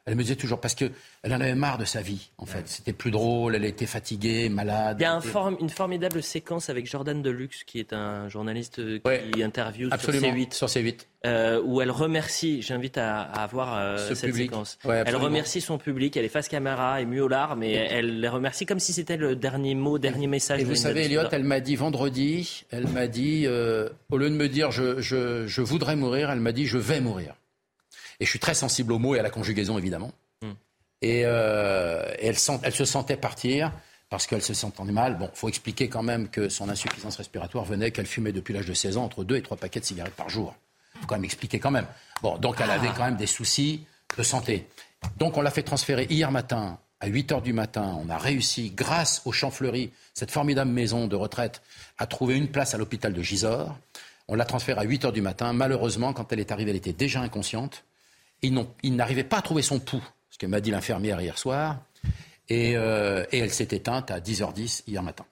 Elle 0.06 0.16
me 0.16 0.22
disait 0.22 0.36
toujours, 0.36 0.60
parce 0.60 0.76
qu'elle 0.76 0.92
en 1.26 1.40
avait 1.40 1.56
marre 1.56 1.78
de 1.78 1.86
sa 1.86 2.02
vie, 2.02 2.30
en 2.38 2.46
fait. 2.46 2.68
C'était 2.68 2.92
plus 2.92 3.12
drôle, 3.12 3.56
elle 3.56 3.64
était 3.64 3.86
fatiguée, 3.86 4.50
malade. 4.50 4.98
Il 5.00 5.04
y 5.04 5.06
a 5.06 5.20
une 5.60 5.70
formidable 5.70 6.22
séquence 6.22 6.70
avec 6.70 6.90
Jordan 6.90 7.22
Deluxe, 7.22 7.64
qui 7.64 7.80
est 7.80 7.94
un 7.94 8.28
journaliste 8.28 8.82
qui 9.32 9.44
interviewe 9.44 9.90
sur 9.98 10.12
C8. 10.12 10.54
Sur 10.54 10.68
C8. 10.68 11.06
Euh, 11.26 11.62
où 11.64 11.80
elle 11.80 11.90
remercie, 11.90 12.62
j'invite 12.62 12.98
à, 12.98 13.22
à 13.22 13.48
voir 13.48 13.78
euh, 13.78 13.98
cette 14.14 14.36
séquence. 14.36 14.78
elle 14.84 15.16
remercie 15.16 15.62
son 15.62 15.78
public, 15.78 16.18
elle 16.18 16.26
est 16.26 16.30
face 16.30 16.50
caméra, 16.50 17.00
émue 17.00 17.22
aux 17.22 17.30
larmes, 17.30 17.64
et 17.64 17.72
elle 17.72 18.20
les 18.20 18.28
remercie 18.28 18.66
comme 18.66 18.80
si 18.80 18.92
c'était 18.92 19.16
le 19.16 19.38
dernier 19.38 19.74
mot, 19.74 19.98
dernier 19.98 20.28
message. 20.28 20.60
Et 20.60 20.66
vous 20.66 20.76
savez, 20.76 21.06
Elliot, 21.06 21.22
elle 21.32 21.46
m'a 21.46 21.62
dit 21.62 21.78
vendredi, 21.78 22.66
elle 22.72 22.88
m'a 22.90 23.08
dit, 23.08 23.46
euh, 23.48 23.88
au 24.12 24.18
lieu 24.18 24.30
de 24.30 24.36
me 24.36 24.50
dire 24.50 24.72
je, 24.72 25.00
je, 25.00 25.48
je 25.48 25.62
voudrais 25.62 25.96
mourir, 25.96 26.30
elle 26.30 26.42
m'a 26.42 26.52
dit 26.52 26.66
je 26.66 26.78
vais 26.78 27.00
mourir. 27.00 27.36
Et 28.20 28.26
je 28.26 28.30
suis 28.30 28.40
très 28.40 28.54
sensible 28.54 28.94
aux 28.94 29.00
mots 29.00 29.16
et 29.16 29.20
à 29.20 29.24
la 29.24 29.30
conjugaison, 29.30 29.78
évidemment. 29.78 30.12
Hmm. 30.42 30.52
Et, 31.02 31.24
euh, 31.26 32.04
elle, 32.20 32.38
se 32.38 32.86
sentait 32.86 33.18
partir 33.18 33.72
parce 34.10 34.28
qu'elle 34.28 34.42
se 34.42 34.54
sentait 34.54 34.84
mal. 34.84 35.18
Bon, 35.18 35.30
il 35.34 35.38
faut 35.38 35.50
expliquer 35.50 35.90
quand 35.90 36.04
même 36.04 36.30
que 36.30 36.50
son 36.50 36.70
insuffisance 36.70 37.18
respiratoire 37.18 37.66
venait 37.66 37.92
qu'elle 37.92 38.06
fumait 38.06 38.32
depuis 38.32 38.54
l'âge 38.54 38.68
de 38.68 38.74
16 38.74 38.98
ans 38.98 39.06
entre 39.06 39.24
2 39.24 39.38
et 39.38 39.42
3 39.42 39.58
paquets 39.58 39.80
de 39.80 39.86
cigarettes 39.86 40.16
par 40.16 40.30
jour. 40.30 40.56
Il 40.96 41.02
faut 41.02 41.08
quand 41.08 41.16
même 41.16 41.26
expliquer 41.26 41.60
quand 41.60 41.72
même. 41.72 41.88
Bon, 42.22 42.38
donc 42.38 42.62
elle 42.62 42.70
avait 42.70 42.90
ah. 42.90 42.94
quand 42.96 43.06
même 43.06 43.18
des 43.18 43.28
soucis 43.28 43.86
de 44.18 44.24
santé. 44.24 44.68
Donc 45.18 45.38
on 45.38 45.42
l'a 45.42 45.52
fait 45.52 45.64
transférer 45.64 46.08
hier 46.10 46.32
matin 46.32 46.78
à 47.00 47.08
8 47.08 47.32
heures 47.34 47.42
du 47.42 47.52
matin. 47.52 47.98
On 48.00 48.10
a 48.10 48.18
réussi, 48.18 48.72
grâce 48.72 49.22
au 49.26 49.32
Champfleury, 49.32 49.92
cette 50.14 50.32
formidable 50.32 50.72
maison 50.72 51.08
de 51.08 51.16
retraite, 51.16 51.62
à 51.98 52.08
trouver 52.08 52.36
une 52.36 52.48
place 52.48 52.74
à 52.74 52.78
l'hôpital 52.78 53.14
de 53.14 53.22
Gisors. 53.22 53.76
On 54.30 54.36
l'a 54.36 54.46
transférée 54.46 54.80
à 54.80 54.84
8 54.84 55.06
heures 55.06 55.12
du 55.12 55.22
matin. 55.22 55.52
Malheureusement, 55.52 56.14
quand 56.14 56.32
elle 56.32 56.40
est 56.40 56.52
arrivée, 56.52 56.72
elle 56.72 56.78
était 56.78 56.94
déjà 56.94 57.20
inconsciente 57.20 57.84
il 58.44 58.96
n'arrivait 58.96 59.24
pas 59.24 59.38
à 59.38 59.42
trouver 59.42 59.62
son 59.62 59.80
pouls, 59.80 60.04
ce 60.30 60.38
que 60.38 60.46
m'a 60.46 60.62
dit 60.62 60.72
l'infirmière 60.72 61.20
hier 61.22 61.38
soir, 61.38 61.80
euh, 62.52 63.26
et, 63.32 63.40
elle 63.40 63.52
s'est 63.52 63.70
éteinte 63.72 64.12
à 64.12 64.20
10h10 64.20 64.84
hier 64.88 65.02
matin. 65.02 65.26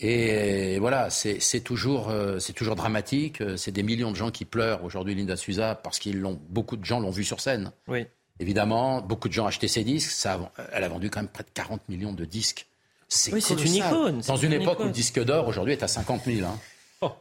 Et 0.00 0.78
voilà, 0.78 1.10
c'est 1.10 1.60
toujours, 1.60 2.08
euh, 2.08 2.38
toujours 2.54 2.76
dramatique. 2.76 3.42
C'est 3.56 3.72
des 3.72 3.82
millions 3.82 4.12
de 4.12 4.16
gens 4.16 4.30
qui 4.30 4.44
pleurent 4.44 4.84
aujourd'hui 4.84 5.14
Linda 5.14 5.36
Souza 5.36 5.74
parce 5.74 5.98
qu'ils 5.98 6.20
l'ont, 6.20 6.40
beaucoup 6.50 6.76
de 6.76 6.84
gens 6.84 7.00
l'ont 7.00 7.10
vu 7.10 7.24
sur 7.24 7.40
scène. 7.40 7.72
Oui. 7.88 8.06
Évidemment, 8.38 9.00
beaucoup 9.00 9.28
de 9.28 9.32
gens 9.32 9.44
ont 9.44 9.48
acheté 9.48 9.68
ses 9.68 9.84
disques. 9.84 10.10
Ça, 10.10 10.52
elle 10.72 10.84
a 10.84 10.88
vendu 10.88 11.10
quand 11.10 11.20
même 11.20 11.28
près 11.28 11.44
de 11.44 11.50
40 11.52 11.88
millions 11.88 12.12
de 12.12 12.24
disques. 12.24 12.66
C'est 13.08 13.32
oui, 13.32 13.40
une 13.40 13.74
icône. 13.74 14.20
Dans 14.26 14.36
une, 14.36 14.54
époque 14.54 14.80
où 14.80 14.84
le 14.84 14.90
disque 14.90 15.22
d'or 15.22 15.46
aujourd'hui 15.46 15.74
est 15.74 15.82
à 15.82 15.88
50 15.88 16.22
000. 16.24 16.46
Hein. 16.46 16.58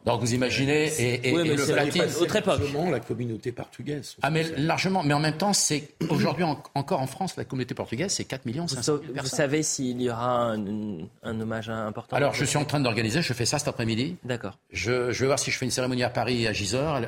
Donc 0.05 0.21
vous 0.21 0.33
imaginez, 0.33 0.87
et, 0.87 1.29
et, 1.29 1.33
oui, 1.33 1.49
mais 1.49 1.55
le 1.55 1.65
platine, 1.65 2.03
autre 2.19 2.35
époque. 2.35 2.61
la 2.91 2.99
communauté 2.99 3.51
portugaise. 3.51 4.15
Ah 4.21 4.29
mais 4.29 4.43
largement, 4.57 5.03
mais 5.03 5.13
en 5.13 5.19
même 5.19 5.37
temps, 5.37 5.53
c'est 5.53 5.89
aujourd'hui 6.09 6.43
encore 6.43 6.99
en 6.99 7.07
France, 7.07 7.35
la 7.37 7.45
communauté 7.45 7.73
portugaise, 7.73 8.11
c'est 8.11 8.25
4 8.25 8.45
millions 8.45 8.67
500 8.67 8.99
000 9.03 9.13
Vous 9.21 9.27
savez 9.27 9.63
s'il 9.63 10.01
y 10.01 10.09
aura 10.09 10.51
un, 10.51 10.99
un, 11.23 11.39
hommage 11.39 11.69
important 11.69 12.15
Alors 12.15 12.33
je 12.33 12.45
suis 12.45 12.57
en 12.57 12.65
train 12.65 12.79
d'organiser, 12.79 13.21
je 13.21 13.33
fais 13.33 13.45
ça 13.45 13.59
cet 13.59 13.67
après-midi. 13.67 14.17
D'accord. 14.23 14.57
Je, 14.71 15.11
je, 15.11 15.19
vais 15.21 15.27
voir 15.27 15.39
si 15.39 15.51
je 15.51 15.57
fais 15.57 15.65
une 15.65 15.71
cérémonie 15.71 16.03
à 16.03 16.09
Paris, 16.09 16.47
à 16.47 16.53
Gisors. 16.53 17.01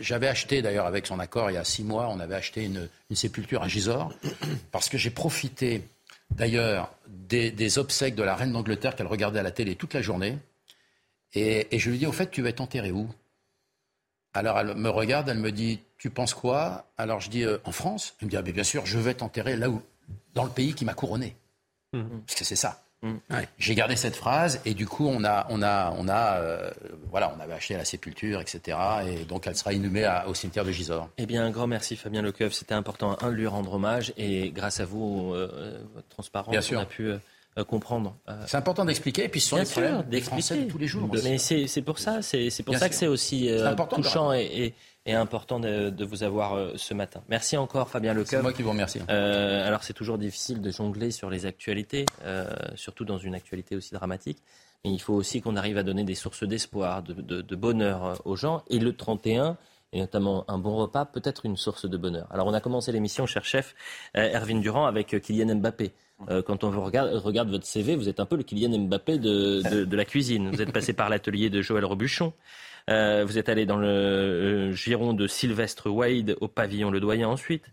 J'avais 0.00 0.28
acheté 0.28 0.62
d'ailleurs 0.62 0.86
avec 0.86 1.06
son 1.06 1.18
accord 1.18 1.50
il 1.50 1.54
y 1.54 1.58
a 1.58 1.64
six 1.64 1.84
mois, 1.84 2.08
on 2.10 2.20
avait 2.20 2.34
acheté 2.34 2.64
une, 2.64 2.88
une 3.10 3.16
sépulture 3.16 3.62
à 3.62 3.68
Gisors, 3.68 4.12
parce 4.72 4.88
que 4.88 4.98
j'ai 4.98 5.10
profité 5.10 5.82
d'ailleurs 6.30 6.90
des, 7.08 7.50
des 7.50 7.78
obsèques 7.78 8.14
de 8.14 8.22
la 8.22 8.34
reine 8.34 8.52
d'Angleterre 8.52 8.96
qu'elle 8.96 9.06
regardait 9.06 9.40
à 9.40 9.42
la 9.42 9.50
télé 9.50 9.76
toute 9.76 9.94
la 9.94 10.02
journée. 10.02 10.38
Et, 11.34 11.74
et, 11.74 11.78
je 11.78 11.90
lui 11.90 11.98
dis, 11.98 12.06
au 12.06 12.12
fait, 12.12 12.30
tu 12.30 12.42
vas 12.42 12.50
être 12.50 12.60
enterré 12.60 12.92
où? 12.92 13.08
Alors 14.34 14.58
elle 14.58 14.74
me 14.74 14.88
regarde, 14.88 15.28
elle 15.28 15.38
me 15.38 15.52
dit, 15.52 15.80
tu 15.96 16.10
penses 16.10 16.34
quoi? 16.34 16.90
Alors 16.98 17.20
je 17.20 17.30
dis, 17.30 17.44
euh, 17.44 17.58
en 17.64 17.72
France? 17.72 18.16
Elle 18.20 18.26
me 18.26 18.30
dit, 18.30 18.36
ah, 18.36 18.42
bien 18.42 18.64
sûr, 18.64 18.84
je 18.84 18.98
vais 18.98 19.12
être 19.12 19.22
enterré 19.22 19.56
là 19.56 19.70
où 19.70 19.80
Dans 20.34 20.44
le 20.44 20.50
pays 20.50 20.74
qui 20.74 20.84
m'a 20.84 20.94
couronné. 20.94 21.36
Mmh. 21.92 22.02
Parce 22.26 22.38
que 22.38 22.44
c'est 22.44 22.56
ça. 22.56 22.82
Mmh. 23.02 23.12
Ouais. 23.30 23.48
J'ai 23.58 23.74
gardé 23.74 23.96
cette 23.96 24.16
phrase 24.16 24.60
et 24.64 24.74
du 24.74 24.86
coup, 24.86 25.06
on 25.06 25.24
a, 25.24 25.46
on 25.50 25.62
a, 25.62 25.94
on 25.98 26.08
a, 26.08 26.38
euh, 26.38 26.70
voilà, 27.10 27.32
on 27.36 27.40
avait 27.40 27.52
acheté 27.52 27.76
la 27.76 27.84
sépulture, 27.84 28.40
etc. 28.40 28.76
Et 29.06 29.24
donc, 29.24 29.46
elle 29.46 29.56
sera 29.56 29.72
inhumée 29.72 30.04
à, 30.04 30.26
au 30.26 30.34
cimetière 30.34 30.64
de 30.64 30.72
Gisors. 30.72 31.08
Eh 31.18 31.26
bien, 31.26 31.44
un 31.44 31.50
grand 31.50 31.66
merci, 31.68 31.96
Fabien 31.96 32.22
Lecoeuf. 32.22 32.54
C'était 32.54 32.74
important, 32.74 33.16
un, 33.20 33.30
de 33.30 33.36
lui 33.36 33.46
rendre 33.46 33.74
hommage 33.74 34.12
et 34.16 34.50
grâce 34.50 34.80
à 34.80 34.84
vous, 34.84 35.32
euh, 35.34 35.80
votre 35.94 36.08
transparence, 36.08 36.50
bien 36.50 36.60
sûr. 36.60 36.80
on 36.80 36.82
a 36.82 36.86
pu 36.86 37.04
euh, 37.04 37.18
comprendre. 37.62 38.16
C'est 38.46 38.56
important 38.56 38.84
d'expliquer, 38.84 39.24
et 39.24 39.28
puis 39.28 39.40
sur 39.40 39.56
les 39.56 39.64
problèmes 39.64 40.02
des 40.02 40.20
Français 40.20 40.64
de 40.64 40.70
tous 40.70 40.78
les 40.78 40.86
jours. 40.86 41.08
Mais 41.22 41.38
c'est 41.38 41.82
pour 41.82 41.98
ça, 41.98 42.22
c'est 42.22 42.50
pour 42.64 42.72
Bien 42.72 42.78
ça 42.78 42.86
sûr. 42.86 42.90
que 42.90 42.94
c'est 42.96 43.06
aussi 43.06 43.48
euh, 43.50 43.74
touchant 43.74 44.32
et, 44.32 44.42
et, 44.42 44.74
et, 45.06 45.14
important 45.14 45.60
de, 45.60 45.90
de, 45.90 46.04
vous 46.04 46.22
avoir 46.22 46.54
euh, 46.54 46.72
ce 46.76 46.94
matin. 46.94 47.22
Merci 47.28 47.56
encore, 47.56 47.88
Fabien 47.88 48.12
Lecoeur. 48.14 48.40
C'est 48.40 48.42
moi 48.42 48.52
qui 48.52 48.62
vous 48.62 48.70
remercie. 48.70 49.00
Euh, 49.08 49.66
alors 49.66 49.84
c'est 49.84 49.92
toujours 49.92 50.18
difficile 50.18 50.60
de 50.60 50.70
jongler 50.70 51.10
sur 51.10 51.30
les 51.30 51.46
actualités, 51.46 52.06
euh, 52.24 52.48
surtout 52.74 53.04
dans 53.04 53.18
une 53.18 53.34
actualité 53.34 53.76
aussi 53.76 53.94
dramatique. 53.94 54.38
Mais 54.84 54.92
il 54.92 55.00
faut 55.00 55.14
aussi 55.14 55.40
qu'on 55.40 55.56
arrive 55.56 55.78
à 55.78 55.82
donner 55.82 56.04
des 56.04 56.14
sources 56.14 56.44
d'espoir, 56.44 57.02
de, 57.02 57.14
de, 57.14 57.40
de, 57.40 57.56
bonheur 57.56 58.20
aux 58.26 58.36
gens. 58.36 58.62
Et 58.68 58.78
le 58.78 58.94
31 58.94 59.56
et 59.94 60.00
notamment 60.00 60.44
un 60.48 60.58
bon 60.58 60.74
repas, 60.76 61.04
peut 61.04 61.22
être 61.24 61.46
une 61.46 61.56
source 61.56 61.88
de 61.88 61.96
bonheur. 61.96 62.26
Alors 62.30 62.48
on 62.48 62.52
a 62.52 62.60
commencé 62.60 62.90
l'émission, 62.90 63.26
cher 63.26 63.44
chef, 63.44 63.76
euh, 64.16 64.36
Erwin 64.36 64.60
Durand, 64.60 64.86
avec 64.86 65.20
Kylian 65.22 65.54
Mbappé. 65.54 65.92
Euh, 66.28 66.42
quand 66.42 66.64
on 66.64 66.70
vous 66.70 66.82
regarde, 66.82 67.50
votre 67.50 67.66
CV, 67.66 67.96
vous 67.96 68.08
êtes 68.08 68.20
un 68.20 68.26
peu 68.26 68.36
le 68.36 68.42
Kylian 68.42 68.78
Mbappé 68.78 69.18
de, 69.18 69.96
la 69.96 70.04
cuisine. 70.04 70.50
Vous 70.50 70.62
êtes 70.62 70.72
passé 70.72 70.92
par 70.92 71.08
l'atelier 71.08 71.50
de 71.50 71.60
Joël 71.60 71.84
Robuchon. 71.84 72.32
Euh, 72.90 73.24
vous 73.24 73.38
êtes 73.38 73.48
allé 73.48 73.64
dans 73.64 73.78
le 73.78 73.88
euh, 73.88 74.72
giron 74.72 75.14
de 75.14 75.26
Sylvestre 75.26 75.88
Wade 75.88 76.36
au 76.40 76.48
pavillon 76.48 76.90
Le 76.90 77.00
Doyen 77.00 77.28
ensuite. 77.28 77.64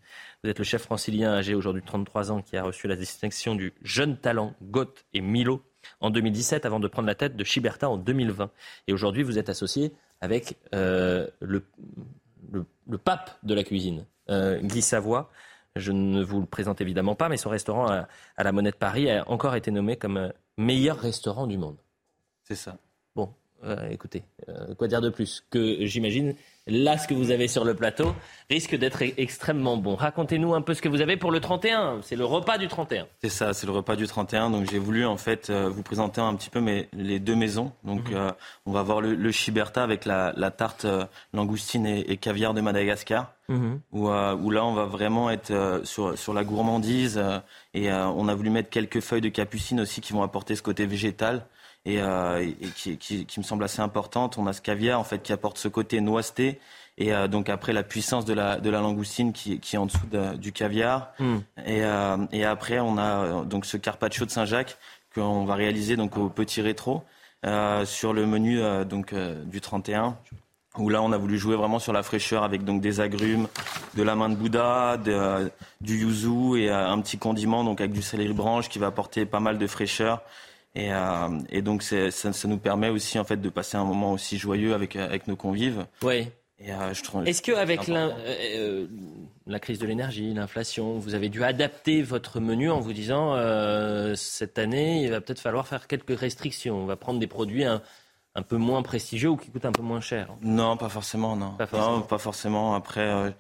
Vous 0.44 0.50
êtes 0.50 0.58
le 0.58 0.64
chef 0.64 0.84
francilien 0.84 1.34
âgé 1.34 1.54
aujourd'hui 1.54 1.82
de 1.82 1.88
33 1.88 2.32
ans 2.32 2.42
qui 2.42 2.56
a 2.56 2.64
reçu 2.64 2.88
la 2.88 2.96
distinction 2.96 3.54
du 3.56 3.74
jeune 3.84 4.18
talent 4.18 4.54
Goth 4.62 5.06
et 5.14 5.20
Milo 5.22 5.64
en 6.00 6.12
2017 6.12 6.66
avant 6.66 6.80
de 6.80 6.88
prendre 6.88 7.08
la 7.08 7.16
tête 7.16 7.36
de 7.36 7.44
Chiberta 7.44 7.90
en 7.90 7.98
2020. 7.98 8.52
Et 8.88 8.94
aujourd'hui, 8.94 9.24
vous 9.24 9.38
êtes 9.38 9.50
associé 9.50 9.92
avec 10.22 10.58
le, 10.72 11.34
pape 13.04 13.38
de 13.44 13.54
la 13.54 13.64
cuisine, 13.64 14.06
Guy 14.30 14.82
Savoie. 14.82 15.30
Je 15.76 15.92
ne 15.92 16.22
vous 16.22 16.42
le 16.42 16.46
présente 16.46 16.82
évidemment 16.82 17.16
pas, 17.16 17.30
mais 17.30 17.38
son 17.38 17.50
restaurant 17.50 17.88
à, 17.90 18.08
la 18.38 18.52
Monnaie 18.52 18.72
de 18.72 18.76
Paris 18.76 19.10
a 19.10 19.28
encore 19.30 19.56
été 19.56 19.72
nommé 19.72 19.96
comme 19.96 20.34
meilleur 20.58 20.98
restaurant 20.98 21.48
du 21.48 21.58
monde. 21.58 21.78
C'est 22.44 22.56
ça. 22.56 22.78
Euh, 23.64 23.90
écoutez, 23.90 24.24
euh, 24.50 24.74
quoi 24.76 24.88
dire 24.88 25.02
de 25.02 25.10
plus 25.10 25.44
Que 25.52 25.86
j'imagine, 25.86 26.34
là, 26.66 26.98
ce 26.98 27.08
que 27.08 27.14
vous 27.14 27.32
avez 27.32 27.48
sur 27.48 27.64
le 27.64 27.76
plateau 27.76 28.16
risque 28.50 28.76
d'être 28.76 29.04
extrêmement 29.18 29.78
bon. 29.78 29.96
Racontez-nous 29.96 30.56
un 30.56 30.62
peu 30.62 30.74
ce 30.74 30.82
que 30.82 30.90
vous 30.90 31.02
avez 31.02 31.16
pour 31.16 31.32
le 31.32 31.40
31. 31.40 32.00
C'est 32.02 32.16
le 32.16 32.26
repas 32.26 32.58
du 32.58 32.68
31. 32.68 33.08
C'est 33.22 33.30
ça, 33.30 33.54
c'est 33.54 33.68
le 33.68 33.72
repas 33.72 33.96
du 33.96 34.08
31. 34.08 34.50
Donc 34.50 34.70
j'ai 34.70 34.80
voulu 34.80 35.06
en 35.06 35.18
fait 35.18 35.50
euh, 35.50 35.70
vous 35.70 35.84
présenter 35.84 36.22
un 36.22 36.34
petit 36.36 36.50
peu 36.50 36.60
mes, 36.60 36.90
les 36.94 37.20
deux 37.20 37.36
maisons. 37.36 37.72
Donc 37.84 38.10
-hmm. 38.10 38.34
on 38.66 38.72
va 38.72 38.82
voir 38.82 39.02
le, 39.02 39.14
le 39.14 39.32
Chiberta 39.32 39.84
avec 39.84 40.06
la, 40.06 40.34
la 40.36 40.50
tarte 40.50 40.88
langoustine 41.34 41.86
et, 41.86 42.12
et, 42.12 42.18
caviar 42.18 42.54
de 42.54 42.62
Madagascar. 42.62 43.34
Où, 43.50 44.08
où, 44.08 44.50
là 44.52 44.64
on 44.64 44.74
va 44.74 44.86
vraiment 44.86 45.30
être 45.30 45.82
sur, 45.84 46.18
sur 46.18 46.34
la 46.34 46.46
gourmandise 46.46 47.22
et 47.74 47.92
on 47.92 48.30
a 48.30 48.34
voulu 48.34 48.50
mettre 48.50 48.70
quelques 48.70 49.02
feuilles 49.02 49.20
de 49.20 49.28
capucine 49.28 49.82
aussi 49.82 50.00
qui 50.00 50.14
vont 50.14 50.24
apporter 50.24 50.56
ce 50.56 50.62
côté 50.64 50.86
végétal 50.86 51.46
et, 51.86 52.00
euh, 52.00 52.40
et 52.40 52.68
qui, 52.76 52.98
qui, 52.98 53.26
qui, 53.26 53.40
me 53.40 53.44
semble 53.44 53.64
assez 53.64 53.82
importante. 53.82 54.38
On 54.38 54.48
a 54.48 54.54
ce 54.54 54.62
caviar 54.62 55.00
en 55.00 55.04
fait 55.04 55.22
qui 55.22 55.34
apporte 55.34 55.58
ce 55.58 55.68
côté 55.68 56.02
noiseté 56.02 56.60
et 56.98 57.14
euh, 57.14 57.28
donc 57.28 57.50
après 57.50 57.74
la 57.74 57.84
puissance 57.84 58.26
de 58.26 58.34
la, 58.34 58.60
de 58.60 58.70
la 58.70 58.82
langoustine 58.82 59.34
qui, 59.34 59.60
qui 59.60 59.76
est 59.76 59.80
en 59.80 59.88
dessous 59.88 60.08
de, 60.12 60.36
du 60.36 60.52
caviar. 60.52 61.12
Mm. 61.20 61.38
Et, 61.66 61.84
euh, 61.84 62.18
et 62.32 62.46
après 62.46 62.80
on 62.80 62.98
a 62.98 63.44
donc 63.46 63.66
ce 63.66 63.78
carpaccio 63.78 64.26
de 64.26 64.32
Saint-Jacques 64.32 64.78
qu'on 65.14 65.46
va 65.46 65.56
réaliser 65.56 65.96
donc 65.96 66.18
au 66.18 66.30
petit 66.30 66.62
rétro 66.62 67.04
sur 67.86 68.14
le 68.14 68.28
menu 68.28 68.62
donc 68.86 69.16
du 69.16 69.62
31 69.62 70.16
où 70.78 70.90
là 70.90 71.02
on 71.02 71.12
a 71.12 71.18
voulu 71.18 71.38
jouer 71.38 71.56
vraiment 71.56 71.80
sur 71.80 71.92
la 71.92 72.04
fraîcheur 72.04 72.44
avec 72.44 72.64
donc 72.64 72.82
des 72.82 73.02
agrumes, 73.02 73.48
de 73.96 74.04
la 74.04 74.16
main 74.16 74.30
de 74.30 74.36
Bouddha, 74.36 74.98
de, 74.98 75.52
du 75.82 75.98
yuzu 75.98 76.62
et 76.62 76.70
un 76.70 77.02
petit 77.02 77.18
condiment 77.18 77.64
donc 77.64 77.82
avec 77.82 77.92
du 77.92 78.02
céleri 78.02 78.34
branche 78.34 78.70
qui 78.70 78.80
va 78.80 78.88
apporter 78.88 79.26
pas 79.26 79.40
mal 79.42 79.58
de 79.58 79.68
fraîcheur. 79.68 80.22
Et, 80.74 80.94
euh, 80.94 81.40
et 81.50 81.62
donc 81.62 81.84
ça, 81.84 82.12
ça, 82.12 82.48
nous 82.48 82.58
permet 82.58 82.90
aussi 82.90 83.20
en 83.20 83.26
fait 83.26 83.38
de 83.38 83.50
passer 83.50 83.76
un 83.76 83.84
moment 83.84 84.14
aussi 84.14 84.38
joyeux 84.38 84.74
avec 84.74 84.96
avec 84.96 85.28
nos 85.28 85.36
convives. 85.36 85.86
Oui. 86.02 86.28
Euh, 86.70 86.94
Est-ce 87.26 87.42
qu'avec 87.42 87.88
la, 87.88 88.10
euh, 88.26 88.86
la 89.48 89.60
crise 89.60 89.80
de 89.80 89.88
l'énergie, 89.88 90.34
l'inflation, 90.34 91.00
vous 91.00 91.16
avez 91.16 91.30
dû 91.30 91.44
adapter 91.44 92.04
votre 92.04 92.40
menu 92.40 92.70
en 92.70 92.80
vous 92.80 92.94
disant 92.94 93.34
euh, 93.36 94.14
cette 94.16 94.60
année, 94.60 95.04
il 95.04 95.10
va 95.10 95.22
peut-être 95.22 95.40
falloir 95.40 95.68
faire 95.68 95.88
quelques 95.88 96.18
restrictions. 96.18 96.76
On 96.78 96.86
va 96.86 96.98
prendre 96.98 97.20
des 97.20 97.28
produits 97.28 97.64
un, 97.64 97.82
un, 98.36 98.42
peu 98.44 98.58
moins 98.58 98.84
prestigieux 98.84 99.30
ou 99.30 99.38
qui 99.38 99.50
coûtent 99.50 99.66
un 99.66 99.72
peu 99.72 99.82
moins 99.82 100.02
cher? 100.02 100.36
Non, 100.42 100.78
pas 100.78 100.90
forcément, 100.90 101.36
non. 101.36 101.52
Pas 101.54 101.66
forcément. 101.66 101.98
Non, 101.98 102.02
pas 102.04 102.20
forcément. 102.20 102.76
Après, 102.76 103.10
euh, 103.10 103.32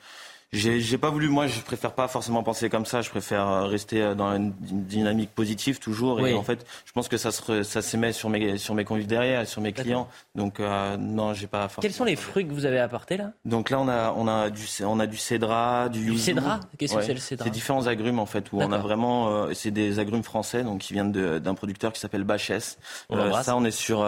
j'ai 0.53 0.97
pas 0.97 1.09
voulu, 1.09 1.29
moi, 1.29 1.47
je 1.47 1.61
préfère 1.61 1.93
pas 1.93 2.07
forcément 2.07 2.43
penser 2.43 2.69
comme 2.69 2.85
ça. 2.85 3.01
Je 3.01 3.09
préfère 3.09 3.67
rester 3.67 4.15
dans 4.15 4.35
une 4.35 4.53
dynamique 4.59 5.31
positive 5.33 5.79
toujours. 5.79 6.19
Et 6.19 6.23
oui. 6.23 6.33
en 6.33 6.43
fait, 6.43 6.65
je 6.85 6.91
pense 6.91 7.07
que 7.07 7.17
ça 7.17 7.31
se, 7.31 7.63
ça 7.63 7.81
s'émet 7.81 8.11
sur 8.11 8.29
mes, 8.29 8.57
sur 8.57 8.75
mes 8.75 8.83
convives 8.83 9.07
derrière, 9.07 9.47
sur 9.47 9.61
mes 9.61 9.71
clients. 9.71 10.09
Donc, 10.35 10.59
euh, 10.59 10.97
non, 10.97 11.33
j'ai 11.33 11.47
pas 11.47 11.69
forcément. 11.69 11.81
Quels 11.81 11.93
sont 11.93 12.03
les 12.03 12.17
fruits 12.17 12.45
que 12.45 12.51
vous 12.53 12.65
avez 12.65 12.79
apportés 12.79 13.15
là? 13.15 13.31
Donc 13.45 13.69
là, 13.69 13.79
on 13.79 13.87
a, 13.87 14.13
on 14.17 14.27
a 14.27 14.49
du, 14.49 14.65
on 14.85 14.99
a 14.99 15.07
du 15.07 15.17
cédra, 15.17 15.87
du 15.87 16.05
Du 16.05 16.17
cédra? 16.17 16.59
Qu'est-ce 16.77 16.95
ouais. 16.95 16.99
que 16.99 17.05
c'est 17.05 17.13
le 17.13 17.19
cédra? 17.19 17.45
C'est 17.45 17.51
différents 17.51 17.87
agrumes 17.87 18.19
en 18.19 18.25
fait, 18.25 18.51
où 18.51 18.61
on 18.61 18.71
a 18.71 18.77
vraiment, 18.77 19.29
euh, 19.29 19.53
c'est 19.53 19.71
des 19.71 19.99
agrumes 19.99 20.23
français, 20.23 20.63
donc 20.63 20.79
qui 20.79 20.93
viennent 20.93 21.11
d'un 21.11 21.53
producteur 21.53 21.93
qui 21.93 21.99
s'appelle 22.01 22.25
Bachès. 22.25 22.77
Euh, 23.11 23.41
ça, 23.41 23.55
on 23.55 23.63
est 23.63 23.71
sur, 23.71 24.05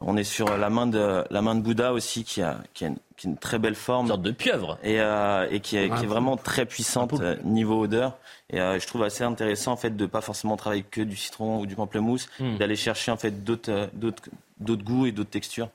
on 0.00 0.16
est 0.16 0.24
sur 0.24 0.56
la 0.56 0.70
main 0.70 0.86
de, 0.86 1.24
la 1.30 1.42
main 1.42 1.54
de 1.54 1.60
Bouddha 1.60 1.92
aussi, 1.92 2.24
qui 2.24 2.42
a, 2.42 2.58
qui 2.74 2.84
a 2.84 2.88
une, 2.88 2.96
qui 3.16 3.26
a 3.26 3.30
une 3.30 3.36
très 3.36 3.58
belle 3.58 3.74
forme. 3.74 4.06
Une 4.06 4.12
sorte 4.12 4.22
de 4.22 4.30
pieuvre. 4.30 4.78
Et, 4.82 5.00
euh, 5.00 5.46
et 5.50 5.60
qui, 5.60 5.76
est, 5.76 5.88
qui 5.88 6.04
est 6.04 6.08
vraiment 6.08 6.36
très 6.36 6.66
puissante 6.66 7.20
euh, 7.20 7.36
niveau 7.44 7.80
odeur. 7.82 8.18
Et 8.50 8.60
euh, 8.60 8.78
je 8.78 8.86
trouve 8.86 9.02
assez 9.02 9.24
intéressant 9.24 9.72
en 9.72 9.76
fait 9.76 9.96
de 9.96 10.06
pas 10.06 10.20
forcément 10.20 10.56
travailler 10.56 10.84
que 10.88 11.00
du 11.02 11.16
citron 11.16 11.60
ou 11.60 11.66
du 11.66 11.76
pamplemousse, 11.76 12.28
mm. 12.38 12.56
d'aller 12.56 12.76
chercher 12.76 13.10
en 13.10 13.16
fait 13.16 13.44
d'autres 13.44 13.90
d'autres 13.92 14.22
d'autres 14.58 14.84
goûts 14.84 15.06
et 15.06 15.12
d'autres 15.12 15.30
textures. 15.30 15.68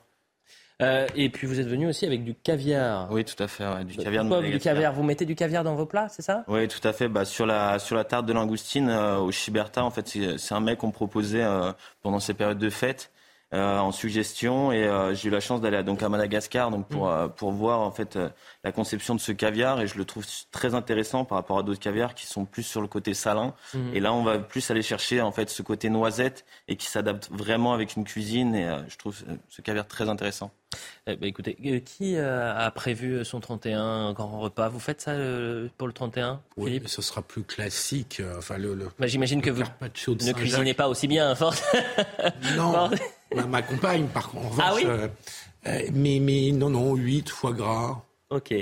Euh, 0.82 1.06
et 1.14 1.30
puis 1.30 1.46
vous 1.46 1.58
êtes 1.58 1.68
venu 1.68 1.88
aussi 1.88 2.04
avec 2.04 2.22
du 2.22 2.34
caviar. 2.34 3.10
Oui, 3.10 3.24
tout 3.24 3.42
à 3.42 3.48
fait. 3.48 3.66
Ouais, 3.66 3.84
du 3.84 3.96
caviar. 3.96 4.26
Pourquoi 4.26 4.46
du 4.46 4.58
caviar 4.58 4.92
Vous 4.92 5.02
mettez 5.02 5.24
du 5.24 5.34
caviar 5.34 5.64
dans 5.64 5.74
vos 5.74 5.86
plats, 5.86 6.08
c'est 6.10 6.22
ça? 6.22 6.44
Oui, 6.48 6.68
tout 6.68 6.86
à 6.86 6.92
fait. 6.92 7.08
Bah, 7.08 7.24
sur 7.24 7.46
la 7.46 7.78
sur 7.78 7.96
la 7.96 8.04
tarte 8.04 8.26
de 8.26 8.32
langoustine 8.34 8.90
euh, 8.90 9.16
au 9.16 9.32
Chiberta, 9.32 9.82
en 9.82 9.90
fait, 9.90 10.06
c'est 10.36 10.54
un 10.54 10.60
mec 10.60 10.78
qu'on 10.78 10.90
proposait 10.90 11.42
euh, 11.42 11.72
pendant 12.02 12.20
ces 12.20 12.34
périodes 12.34 12.58
de 12.58 12.70
fête 12.70 13.10
euh, 13.54 13.78
en 13.78 13.92
suggestion 13.92 14.72
et 14.72 14.82
euh, 14.82 15.14
j'ai 15.14 15.28
eu 15.28 15.30
la 15.30 15.38
chance 15.38 15.60
d'aller 15.60 15.80
donc 15.84 16.02
à 16.02 16.08
Madagascar 16.08 16.72
donc 16.72 16.88
pour 16.88 17.08
euh, 17.08 17.28
pour 17.28 17.52
voir 17.52 17.78
en 17.78 17.92
fait 17.92 18.18
la 18.64 18.72
conception 18.72 19.14
de 19.14 19.20
ce 19.20 19.30
caviar 19.30 19.80
et 19.80 19.86
je 19.86 19.96
le 19.96 20.04
trouve 20.04 20.26
très 20.50 20.74
intéressant 20.74 21.24
par 21.24 21.38
rapport 21.38 21.60
à 21.60 21.62
d'autres 21.62 21.78
caviars 21.78 22.16
qui 22.16 22.26
sont 22.26 22.44
plus 22.44 22.64
sur 22.64 22.80
le 22.80 22.88
côté 22.88 23.14
salin 23.14 23.54
mmh. 23.72 23.94
et 23.94 24.00
là 24.00 24.12
on 24.12 24.24
va 24.24 24.40
plus 24.40 24.68
aller 24.72 24.82
chercher 24.82 25.20
en 25.20 25.30
fait 25.30 25.48
ce 25.48 25.62
côté 25.62 25.90
noisette 25.90 26.44
et 26.66 26.74
qui 26.74 26.86
s'adapte 26.86 27.30
vraiment 27.30 27.72
avec 27.72 27.94
une 27.94 28.02
cuisine 28.02 28.56
et 28.56 28.68
je 28.88 28.96
trouve 28.96 29.16
ce 29.48 29.62
caviar 29.62 29.86
très 29.86 30.08
intéressant. 30.08 30.50
Eh 31.06 31.14
ben, 31.14 31.28
écoutez, 31.28 31.56
qui 31.84 32.18
a 32.18 32.70
prévu 32.72 33.24
son 33.24 33.38
31 33.38 34.12
grand 34.12 34.40
repas? 34.40 34.68
Vous 34.68 34.80
faites 34.80 35.00
ça 35.00 35.12
pour 35.78 35.86
le 35.86 35.92
31 35.92 36.42
Oui, 36.56 36.66
Philippe? 36.66 36.82
mais 36.82 36.88
ce 36.88 37.00
sera 37.00 37.22
plus 37.22 37.44
classique. 37.44 38.20
Enfin, 38.36 38.58
le, 38.58 38.74
le 38.74 38.88
bah, 38.98 39.06
J'imagine 39.06 39.40
que 39.40 39.50
vous 39.50 39.62
ne 39.62 40.32
cuisinez 40.32 40.74
pas 40.74 40.88
aussi 40.88 41.06
bien, 41.06 41.34
force. 41.36 41.62
Non, 42.56 42.90
ma, 43.34 43.46
ma, 43.46 43.62
compagne, 43.62 44.06
par 44.06 44.30
contre, 44.30 44.46
en 44.46 44.48
revanche. 44.50 44.64
Ah 44.66 44.74
oui 44.74 44.84
euh, 45.66 45.82
mais, 45.92 46.18
mais 46.20 46.52
non, 46.52 46.70
non, 46.70 46.94
8 46.94 47.28
foie 47.28 47.52
gras. 47.52 48.02
Ok. 48.30 48.54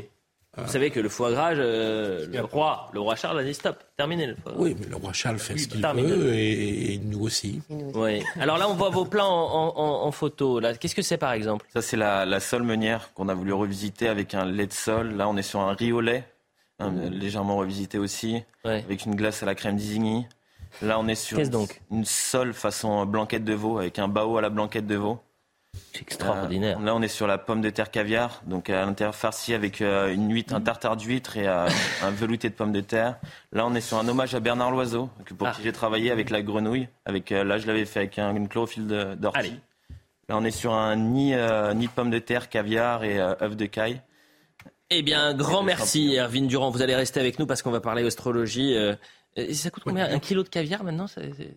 Vous 0.57 0.71
savez 0.71 0.91
que 0.91 1.01
le 1.01 1.09
foie 1.09 1.33
gras, 1.33 1.53
le 1.53 2.41
roi, 2.43 2.89
le 2.93 3.01
roi 3.01 3.17
Charles 3.17 3.41
a 3.41 3.45
dit 3.45 3.55
stop, 3.55 3.77
terminé 3.97 4.27
le 4.27 4.37
foie 4.37 4.53
gras. 4.53 4.63
Oui, 4.63 4.77
mais 4.79 4.87
le 4.87 4.97
roi 4.97 5.13
Charles 5.13 5.39
fait 5.39 5.59
ce 5.59 5.67
qu'il 5.67 5.85
veut 5.85 6.35
et, 6.35 7.01
nous 7.05 7.23
aussi. 7.23 7.61
Oui. 7.69 8.23
Alors 8.39 8.59
là, 8.59 8.69
on 8.69 8.75
voit 8.75 8.91
vos 8.91 9.05
plans 9.05 9.27
en, 9.27 10.13
photo. 10.13 10.61
Là, 10.61 10.75
qu'est-ce 10.75 10.95
que 10.95 11.03
c'est 11.03 11.19
par 11.19 11.33
exemple? 11.33 11.67
Ça, 11.73 11.83
c'est 11.83 11.97
la, 11.97 12.25
la 12.25 12.39
sole 12.39 12.63
meunière 12.63 13.13
qu'on 13.15 13.29
a 13.29 13.35
voulu 13.35 13.53
revisiter 13.53 14.09
avec 14.09 14.35
un 14.35 14.45
lait 14.45 14.67
de 14.67 14.73
sol. 14.73 15.17
Là, 15.17 15.29
on 15.29 15.37
est 15.37 15.43
sur 15.43 15.61
un 15.61 15.73
riz 15.73 15.91
au 15.91 16.01
lait, 16.01 16.25
hein, 16.79 16.91
mmh. 16.91 17.09
légèrement 17.09 17.57
revisité 17.57 17.99
aussi, 17.99 18.43
avec 18.65 19.07
une 19.07 19.17
glace 19.17 19.43
à 19.43 19.47
la 19.47 19.57
crème 19.57 19.77
d'Isigny. 19.77 20.27
Là, 20.83 20.99
on 20.99 21.09
est 21.09 21.15
sur 21.15 21.49
donc? 21.49 21.81
une 21.91 22.05
sole 22.05 22.53
façon 22.53 23.07
blanquette 23.07 23.45
de 23.45 23.55
veau, 23.55 23.79
avec 23.79 23.99
un 23.99 24.09
bao 24.09 24.37
à 24.39 24.43
la 24.43 24.51
blanquette 24.51 24.87
de 24.87 24.97
veau. 24.97 25.21
C'est 25.93 26.03
extraordinaire. 26.03 26.79
Euh, 26.79 26.85
là, 26.85 26.95
on 26.95 27.03
est 27.03 27.09
sur 27.09 27.27
la 27.27 27.39
pomme 27.39 27.61
de 27.61 27.71
terre 27.71 27.91
caviar, 27.91 28.43
donc 28.47 28.71
à 28.71 28.85
l'intérieur 28.85 29.15
farci 29.15 29.55
avec 29.55 29.81
euh, 29.81 30.13
une 30.13 30.33
huître, 30.33 30.55
un 30.55 30.61
tartare 30.61 30.97
d'huître 30.97 31.37
et 31.37 31.47
euh, 31.47 31.69
un 32.03 32.11
velouté 32.11 32.49
de 32.49 32.55
pommes 32.55 32.73
de 32.73 32.81
terre. 32.81 33.17
Là, 33.53 33.67
on 33.67 33.75
est 33.75 33.81
sur 33.81 33.99
un 33.99 34.07
hommage 34.07 34.35
à 34.35 34.41
Bernard 34.41 34.71
Loiseau, 34.71 35.09
pour 35.39 35.49
ah. 35.49 35.53
qui 35.53 35.63
j'ai 35.63 35.73
travaillé 35.73 36.11
avec 36.11 36.31
la 36.31 36.43
grenouille. 36.43 36.89
Avec, 37.05 37.31
là, 37.31 37.59
je 37.59 37.67
l'avais 37.67 37.85
fait 37.85 38.01
avec 38.01 38.19
une 38.19 38.49
chlorophylle 38.49 39.17
d'ortie. 39.19 39.61
Là, 40.29 40.37
on 40.37 40.45
est 40.45 40.51
sur 40.51 40.73
un 40.73 40.97
nid, 40.97 41.35
nid 41.75 41.87
de 41.87 41.93
pommes 41.93 42.11
de 42.11 42.19
terre, 42.19 42.49
caviar 42.49 43.05
et 43.05 43.21
œufs 43.21 43.57
de 43.57 43.67
caille. 43.67 44.01
Eh 44.91 45.03
bien, 45.03 45.35
grand 45.35 45.63
merci, 45.63 46.17
Erwin 46.17 46.47
Durand. 46.47 46.71
Vous 46.71 46.83
allez 46.83 46.95
rester 46.95 47.21
avec 47.21 47.39
nous 47.39 47.47
parce 47.47 47.63
qu'on 47.63 47.71
va 47.71 47.81
parler 47.81 48.07
astrologie. 48.07 48.77
Et 49.37 49.55
ça 49.55 49.71
coûte 49.71 49.83
combien 49.85 50.09
Un 50.09 50.21
kilo 50.21 50.45
de 50.45 50.49
caviar 50.49 50.85
maintenant 50.85 51.07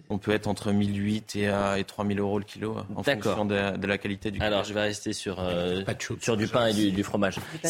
On 0.10 0.18
peut 0.18 0.32
être 0.32 0.48
entre 0.48 0.72
1008 0.72 1.36
et, 1.36 1.48
euh, 1.48 1.76
et 1.76 1.84
3000 1.84 2.20
euros 2.20 2.40
le 2.40 2.46
kilo 2.46 2.76
en 2.96 3.04
fonction 3.04 3.46
de, 3.46 3.78
de, 3.78 3.88
la 3.88 4.00
qualité 4.00 4.32
du 4.32 4.42
Alors 4.42 4.64
je 4.64 4.74
vais 4.74 4.82
rester 4.82 5.14
sur, 5.14 5.40
euh, 5.40 5.84
sur 6.20 6.38
du 6.38 6.48
pain 6.48 6.68
et 6.68 6.74
du, 6.74 6.92
du 6.92 7.04
fromage. 7.04 7.36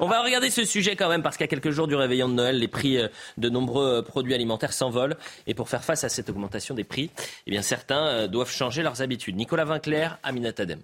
On 0.00 0.06
va 0.06 0.22
regarder 0.22 0.50
ce 0.50 0.64
sujet 0.64 0.94
quand 0.94 1.08
même 1.08 1.22
parce 1.22 1.36
qu'à 1.36 1.48
quelques 1.48 1.70
jours 1.70 1.88
du 1.88 1.96
réveillon 1.96 2.28
de 2.28 2.34
Noël, 2.34 2.58
les 2.60 2.68
prix 2.68 2.98
euh, 2.98 3.08
de 3.38 3.48
nombreux 3.48 4.02
produits 4.02 4.34
alimentaires 4.34 4.72
s'envolent. 4.72 5.16
Et 5.48 5.54
pour 5.54 5.68
faire 5.68 5.82
face 5.82 6.04
à 6.04 6.08
cette 6.08 6.30
augmentation 6.30 6.74
des 6.76 6.84
prix, 6.84 7.10
eh 7.46 7.50
bien, 7.50 7.62
certains 7.62 8.28
doivent 8.28 8.50
changer 8.50 8.82
leurs 8.82 9.02
habitudes. 9.02 9.34
Nicolas 9.34 9.64
Vinclair, 9.64 10.18
Aminat 10.22 10.52
Adem. 10.58 10.80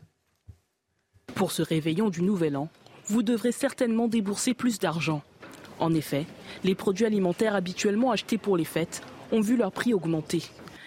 Pour 1.34 1.52
ce 1.52 1.62
réveillon 1.62 2.10
du 2.10 2.22
Nouvel 2.22 2.56
An, 2.56 2.68
vous 3.06 3.22
devrez 3.22 3.52
certainement 3.52 4.08
débourser 4.08 4.54
plus 4.54 4.78
d'argent. 4.78 5.22
En 5.82 5.94
effet, 5.94 6.26
les 6.62 6.76
produits 6.76 7.06
alimentaires 7.06 7.56
habituellement 7.56 8.12
achetés 8.12 8.38
pour 8.38 8.56
les 8.56 8.64
fêtes 8.64 9.02
ont 9.32 9.40
vu 9.40 9.56
leur 9.56 9.72
prix 9.72 9.92
augmenter. 9.92 10.44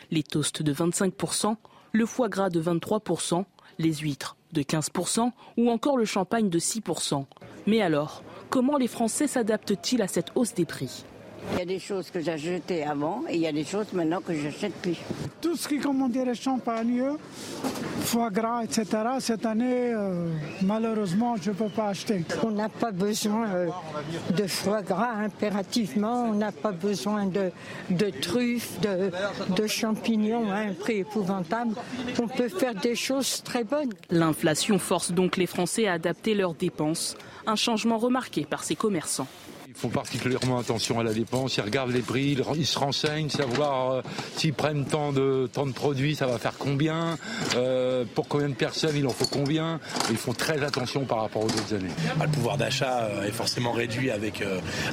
Les 0.10 0.24
toasts 0.24 0.64
de 0.64 0.74
25%, 0.74 1.58
le 1.92 2.06
foie 2.06 2.30
gras 2.30 2.50
de 2.50 2.62
23%, 2.62 3.44
les 3.78 3.94
huîtres 3.96 4.38
de 4.54 4.62
15% 4.62 5.32
ou 5.58 5.70
encore 5.70 5.98
le 5.98 6.06
champagne 6.06 6.50
de 6.50 6.60
6%. 6.60 7.26
Mais 7.68 7.82
alors, 7.82 8.24
comment 8.50 8.78
les 8.78 8.88
Français 8.88 9.28
s'adaptent-ils 9.28 10.02
à 10.02 10.08
cette 10.08 10.32
hausse 10.36 10.54
des 10.54 10.64
prix? 10.64 11.04
Il 11.54 11.60
y 11.60 11.62
a 11.62 11.66
des 11.66 11.80
choses 11.80 12.10
que 12.10 12.20
j'achetais 12.20 12.84
avant 12.84 13.24
et 13.30 13.36
il 13.36 13.42
y 13.42 13.48
a 13.48 13.52
des 13.52 13.64
choses 13.64 13.92
maintenant 13.94 14.22
que 14.22 14.34
j'achète 14.34 14.74
plus. 14.74 14.98
Tout 15.42 15.56
ce 15.56 15.68
qui, 15.68 15.80
comme 15.80 16.02
on 16.02 16.10
dirait, 16.10 16.36
champagne, 16.36 17.04
foie 18.02 18.30
gras, 18.30 18.64
etc., 18.64 18.86
cette 19.20 19.46
année, 19.46 19.94
euh, 19.94 20.30
malheureusement, 20.62 21.36
je 21.42 21.52
ne 21.52 21.56
peux 21.56 21.70
pas 21.70 21.90
acheter. 21.90 22.24
On 22.44 22.52
n'a 22.52 22.70
pas 22.70 22.92
besoin 22.92 23.48
euh, 23.50 23.68
de 24.36 24.48
foie 24.48 24.82
gras 24.82 25.14
impérativement, 25.14 26.30
on 26.30 26.34
n'a 26.34 26.52
pas 26.52 26.72
besoin 26.72 27.26
de, 27.26 27.52
de 27.90 28.10
truffes, 28.10 28.80
de, 28.82 29.12
de 29.56 29.68
champignons 29.68 30.52
à 30.52 30.58
un 30.58 30.74
prix 30.74 31.00
épouvantable. 31.00 31.76
On 32.22 32.28
peut 32.28 32.50
faire 32.50 32.76
des 32.76 32.96
choses 32.96 33.44
très 33.44 33.64
bonnes. 33.64 33.94
L'inflation 34.10 34.80
force 34.80 35.12
donc 35.12 35.38
les 35.38 35.48
Français 35.48 35.88
à 35.88 35.94
adapter 35.94 36.34
leurs 36.34 36.54
dépenses, 36.54 37.16
un 37.46 37.56
changement 37.56 37.98
remarqué 37.98 38.46
par 38.46 38.64
ces 38.64 38.76
commerçants. 38.76 39.28
Ils 39.76 39.82
font 39.82 39.90
particulièrement 39.90 40.58
attention 40.58 41.00
à 41.00 41.04
la 41.04 41.14
dépense, 41.14 41.58
ils 41.58 41.62
regardent 41.62 41.92
les 41.92 42.02
prix, 42.02 42.38
ils 42.56 42.66
se 42.66 42.80
renseignent, 42.80 43.30
savoir 43.30 43.92
euh, 43.92 44.02
s'ils 44.38 44.54
prennent 44.54 44.86
tant 44.86 45.12
de, 45.12 45.50
tant 45.52 45.66
de 45.66 45.74
produits, 45.74 46.16
ça 46.16 46.28
va 46.28 46.38
faire 46.38 46.54
combien, 46.58 47.18
euh, 47.58 48.06
pour 48.16 48.30
combien 48.30 48.48
de 48.48 48.54
personnes 48.54 48.96
il 48.96 49.06
en 49.06 49.10
faut 49.10 49.26
combien. 49.26 49.82
Ils 50.10 50.18
font 50.18 50.32
très 50.32 50.64
attention 50.64 51.04
par 51.04 51.20
rapport 51.20 51.44
aux 51.44 51.48
autres 51.48 51.74
années. 51.74 51.92
Ah, 52.20 52.26
le 52.26 52.32
pouvoir 52.32 52.58
d'achat 52.58 53.04
euh, 53.04 53.28
est 53.28 53.32
forcément 53.32 53.74
réduit 53.74 54.12
avec, 54.12 54.42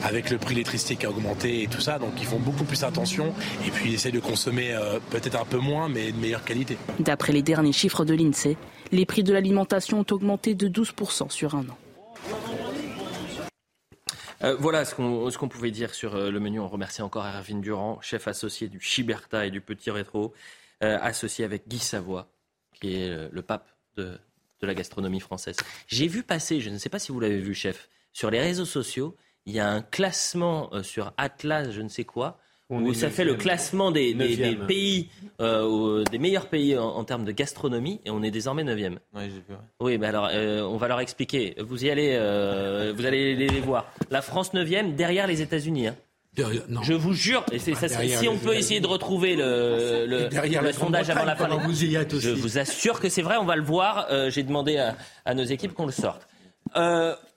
avec 0.02 0.30
le 0.30 0.38
prix 0.38 0.54
de 0.54 0.54
l'électricité 0.54 0.96
qui 0.96 1.06
a 1.06 1.10
augmenté 1.10 1.62
et 1.62 1.68
tout 1.68 1.80
ça, 1.80 2.00
donc 2.00 2.14
ils 2.18 2.26
font 2.26 2.40
beaucoup 2.40 2.64
plus 2.64 2.82
attention 2.82 3.32
et 3.64 3.70
puis 3.70 3.90
ils 3.90 3.94
essaient 3.94 4.10
de 4.10 4.20
consommer 4.20 4.76
peut-être 5.10 5.40
un 5.40 5.44
peu 5.44 5.58
moins 5.58 5.88
mais 5.88 6.10
de 6.10 6.18
meilleure 6.18 6.44
qualité. 6.44 6.76
D'après 6.98 7.32
les 7.32 7.42
derniers 7.42 7.72
chiffres 7.72 8.04
de 8.04 8.14
l'INSEE, 8.14 8.56
les 8.90 9.06
prix 9.06 9.22
de 9.22 9.32
l'alimentation 9.32 10.00
ont 10.00 10.06
augmenté 10.10 10.54
de 10.54 10.68
12% 10.68 11.30
sur 11.30 11.54
un 11.54 11.60
an. 11.60 11.76
Euh, 14.42 14.56
voilà 14.58 14.84
ce 14.84 14.94
qu'on 14.94 15.48
pouvait 15.48 15.70
dire 15.70 15.94
sur 15.94 16.16
euh, 16.16 16.30
le 16.30 16.40
menu. 16.40 16.58
On 16.58 16.68
remercie 16.68 17.02
encore 17.02 17.24
Erwin 17.24 17.60
Durand, 17.60 18.00
chef 18.00 18.26
associé 18.26 18.68
du 18.68 18.80
Chiberta 18.80 19.46
et 19.46 19.50
du 19.50 19.60
Petit 19.60 19.90
Rétro, 19.90 20.34
euh, 20.82 20.98
associé 21.00 21.44
avec 21.44 21.68
Guy 21.68 21.78
Savoie, 21.78 22.28
qui 22.74 22.96
est 22.96 23.30
le 23.30 23.42
pape 23.42 23.68
de 23.96 24.18
la 24.62 24.74
gastronomie 24.74 25.20
française. 25.20 25.56
J'ai 25.86 26.08
vu 26.08 26.22
passer, 26.22 26.60
je 26.60 26.70
ne 26.70 26.78
sais 26.78 26.88
pas 26.88 26.98
si 26.98 27.12
vous 27.12 27.20
l'avez 27.20 27.38
vu, 27.38 27.54
chef, 27.54 27.88
sur 28.12 28.30
les 28.30 28.40
réseaux 28.40 28.64
sociaux, 28.64 29.16
il 29.46 29.54
y 29.54 29.60
a 29.60 29.68
un 29.68 29.82
classement 29.82 30.70
sur 30.82 31.12
Atlas, 31.16 31.70
je 31.70 31.82
ne 31.82 31.88
sais 31.88 32.04
quoi, 32.04 32.38
où 32.80 32.94
ça 32.94 33.10
fait 33.10 33.24
le 33.24 33.34
classement 33.34 33.90
des, 33.90 34.14
pays, 34.66 35.08
euh, 35.40 36.04
des 36.04 36.18
meilleurs 36.18 36.46
pays 36.46 36.76
en, 36.76 37.04
termes 37.04 37.24
de 37.24 37.32
gastronomie, 37.32 38.00
et 38.04 38.10
on 38.10 38.22
est 38.22 38.30
désormais 38.30 38.64
9e. 38.64 38.96
Oui, 39.14 39.28
vu, 39.28 39.42
oui 39.80 39.98
mais 39.98 40.06
alors, 40.06 40.28
euh, 40.32 40.62
on 40.62 40.76
va 40.76 40.88
leur 40.88 41.00
expliquer. 41.00 41.54
Vous 41.58 41.84
y 41.84 41.90
allez, 41.90 42.16
euh, 42.18 42.92
vous 42.96 43.06
allez 43.06 43.34
les, 43.34 43.60
voir. 43.60 43.92
La 44.10 44.22
France 44.22 44.54
9e, 44.54 44.94
derrière 44.94 45.26
les 45.26 45.42
États-Unis. 45.42 45.88
Hein. 45.88 45.96
Je 46.34 46.94
vous 46.94 47.12
jure, 47.12 47.44
et 47.52 47.58
ça, 47.58 47.88
si 47.88 48.26
on 48.26 48.38
peut 48.38 48.54
essayer 48.54 48.80
de 48.80 48.86
retrouver 48.86 49.36
le, 49.36 50.06
le, 50.06 50.72
sondage 50.72 51.10
avant 51.10 51.26
la 51.26 51.36
fin, 51.36 51.46
vous 51.48 51.84
y 51.84 51.94
êtes 51.94 52.14
aussi. 52.14 52.28
je 52.28 52.32
vous 52.32 52.56
assure 52.56 53.00
que 53.00 53.10
c'est 53.10 53.20
vrai, 53.20 53.36
on 53.36 53.44
va 53.44 53.56
le 53.56 53.62
voir. 53.62 54.06
J'ai 54.30 54.42
demandé 54.42 54.78
à, 54.78 54.96
à, 55.26 55.34
nos 55.34 55.44
équipes 55.44 55.74
qu'on 55.74 55.84
le 55.84 55.92
sorte. 55.92 56.26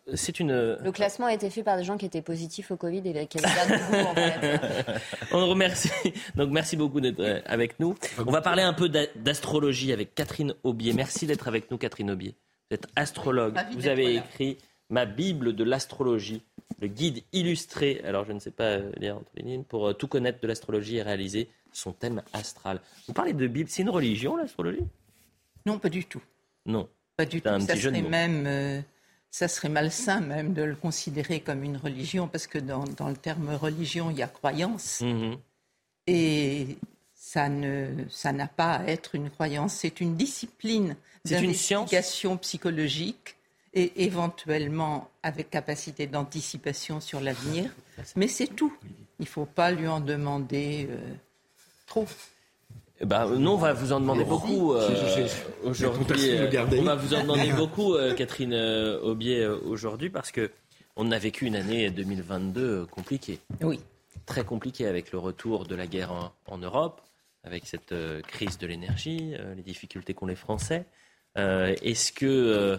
Euh, 0.07 0.14
c'est 0.15 0.40
une. 0.40 0.52
Le 0.52 0.91
classement 0.91 1.26
a 1.27 1.34
été 1.34 1.49
fait 1.49 1.64
par 1.64 1.77
des 1.77 1.84
gens 1.84 1.98
qui 1.98 2.06
étaient 2.06 2.22
positifs 2.22 2.72
au 2.72 2.77
Covid 2.77 3.02
et 3.06 3.27
qui 3.27 3.40
avaient 3.40 3.77
goût, 3.77 4.07
en 4.07 4.15
fait. 4.15 4.61
On 5.32 5.48
remercie. 5.48 5.90
Donc 6.36 6.52
merci 6.52 6.77
beaucoup 6.77 7.02
d'être 7.02 7.19
euh, 7.19 7.41
avec 7.45 7.80
nous. 7.80 7.95
On 8.19 8.32
va 8.32 8.41
parler 8.41 8.61
un 8.61 8.73
peu 8.73 8.90
d'astrologie 8.90 9.91
avec 9.91 10.14
Catherine 10.15 10.53
Aubier. 10.64 10.94
Merci 10.94 11.26
d'être 11.26 11.48
avec 11.48 11.72
nous, 11.72 11.77
Catherine 11.77 12.11
Aubier. 12.11 12.36
Vous 12.69 12.76
êtes 12.76 12.88
astrologue. 12.95 13.57
Vous 13.73 13.88
avez 13.88 14.15
écrit 14.15 14.57
ma 14.90 15.06
Bible 15.06 15.56
de 15.56 15.64
l'astrologie, 15.64 16.44
le 16.80 16.88
guide 16.88 17.23
illustré. 17.34 18.02
Alors 18.06 18.26
je 18.26 18.34
ne 18.34 18.40
sais 18.40 18.52
pas 18.52 18.77
lire 18.98 19.18
entre 19.18 19.32
les 19.36 19.44
lignes 19.44 19.64
pour 19.64 19.88
euh, 19.88 19.94
tout 19.94 20.07
connaître 20.07 20.40
de 20.40 20.48
l'astrologie 20.48 20.98
et 20.98 21.02
réaliser 21.02 21.49
son 21.72 21.91
thème 21.91 22.22
astral. 22.34 22.80
Vous 23.07 23.14
parlez 23.14 23.34
de 23.34 23.48
Bible, 23.48 23.69
c'est 23.69 23.82
une 23.82 23.90
religion 23.90 24.36
l'astrologie? 24.38 24.86
Non, 25.65 25.80
pas 25.80 25.90
du 25.90 26.06
tout. 26.06 26.22
Non. 26.65 26.88
Pas 27.18 27.26
du 27.26 27.41
tout. 27.41 27.49
Un 27.49 27.60
Ça 27.60 27.76
serait 27.76 28.02
même 28.02 28.84
ça 29.36 29.49
serait 29.49 29.68
malsain 29.68 30.22
même 30.22 30.53
de 30.53 30.64
le 30.64 30.78
considérer 30.78 31.41
comme 31.41 31.62
une 31.66 31.76
religion, 31.76 32.30
parce 32.30 32.48
que 32.48 32.57
dans, 32.57 32.86
le 32.86 33.18
terme 33.18 33.53
religion, 33.53 34.10
il 34.10 34.16
y 34.16 34.24
a 34.24 34.28
croyance. 34.28 35.02
Mhm. 35.02 35.38
Et 36.07 36.78
ça 37.14 37.49
ne 37.49 38.06
ça 38.10 38.32
n'a 38.32 38.48
pas 38.48 38.76
à 38.76 38.86
être 38.86 39.14
une 39.14 39.30
croyance, 39.30 39.74
c'est 39.74 39.99
une 39.99 40.16
discipline 40.16 40.95
d'investigation 41.26 42.38
psychologique 42.38 43.36
et 43.74 44.06
éventuellement 44.06 45.10
avec 45.22 45.49
capacité 45.49 46.07
d'anticipation 46.07 47.02
sur 47.02 47.20
l'avenir. 47.20 47.72
Mais 48.16 48.30
c'est 48.30 48.48
tout. 48.48 48.74
Il 49.20 49.24
ne 49.24 49.28
faut 49.28 49.45
pas 49.45 49.70
lui 49.72 49.90
en 49.90 49.99
demander 49.99 50.88
euh, 50.90 51.14
trop. 51.88 52.07
Eh 53.02 53.06
ben, 53.06 53.28
nous, 53.28 53.52
on 53.52 53.58
va 53.58 53.74
vous 53.74 53.92
en 53.92 54.00
demander 54.00 54.24
beaucoup 54.24 54.74
euh, 54.74 54.90
aujourd'hui. 55.64 56.40
On 56.80 56.84
va 56.84 56.96
vous 56.96 57.14
en 57.14 57.22
demander 57.24 57.52
beaucoup, 57.58 57.94
euh, 57.94 58.14
Catherine 58.14 58.54
euh, 58.54 59.02
Aubier, 59.02 59.46
aujourd'hui, 59.46 60.10
parce 60.10 60.32
que 60.32 60.52
on 60.96 61.12
a 61.12 61.20
vécu 61.20 61.46
une 61.46 61.58
année 61.58 61.90
2022 61.92 62.86
compliquée. 62.86 63.40
Oui. 63.62 63.82
Très 64.26 64.46
compliquée 64.46 64.88
avec 64.88 65.12
le 65.12 65.20
retour 65.20 65.66
de 65.66 65.76
la 65.76 65.88
guerre 65.88 66.14
en, 66.14 66.32
en 66.48 66.58
Europe, 66.58 67.02
avec 67.44 67.66
cette 67.66 67.94
crise 68.28 68.58
de 68.58 68.66
l'énergie, 68.66 69.36
les 69.56 69.62
difficultés 69.62 70.14
qu'ont 70.14 70.26
les 70.26 70.36
Français. 70.36 70.86
Est-ce 71.36 72.14
que 72.14 72.78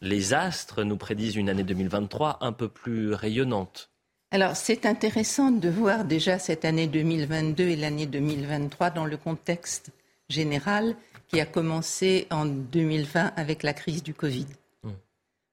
les 0.00 0.34
astres 0.34 0.84
nous 0.84 0.96
prédisent 0.96 1.34
une 1.34 1.50
année 1.50 1.64
2023 1.64 2.38
un 2.42 2.52
peu 2.52 2.68
plus 2.68 3.12
rayonnante? 3.12 3.91
Alors, 4.32 4.56
c'est 4.56 4.86
intéressant 4.86 5.50
de 5.50 5.68
voir 5.68 6.06
déjà 6.06 6.38
cette 6.38 6.64
année 6.64 6.86
2022 6.86 7.64
et 7.64 7.76
l'année 7.76 8.06
2023 8.06 8.88
dans 8.88 9.04
le 9.04 9.18
contexte 9.18 9.90
général 10.30 10.96
qui 11.28 11.38
a 11.38 11.44
commencé 11.44 12.26
en 12.30 12.46
2020 12.46 13.34
avec 13.36 13.62
la 13.62 13.74
crise 13.74 14.02
du 14.02 14.14
Covid. 14.14 14.46
Hmm. 14.82 14.92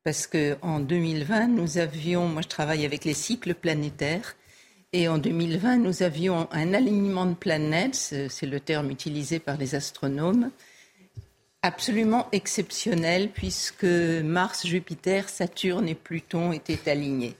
Parce 0.05 0.27
qu'en 0.27 0.79
2020, 0.79 1.47
nous 1.49 1.77
avions, 1.77 2.27
moi 2.29 2.41
je 2.41 2.47
travaille 2.47 2.85
avec 2.85 3.03
les 3.03 3.13
cycles 3.13 3.53
planétaires, 3.53 4.37
et 4.93 5.09
en 5.09 5.17
2020, 5.17 5.77
nous 5.77 6.01
avions 6.01 6.47
un 6.51 6.73
alignement 6.73 7.25
de 7.25 7.35
planètes, 7.35 8.15
c'est 8.29 8.47
le 8.47 8.59
terme 8.61 8.89
utilisé 8.89 9.39
par 9.39 9.57
les 9.57 9.75
astronomes, 9.75 10.51
Absolument 11.61 12.29
exceptionnel 12.31 13.31
puisque 13.33 13.83
Mars, 13.83 14.65
Jupiter, 14.65 15.27
Saturne 15.27 15.89
et 15.89 15.95
Pluton 15.95 16.53
étaient 16.53 16.89
alignés. 16.89 17.35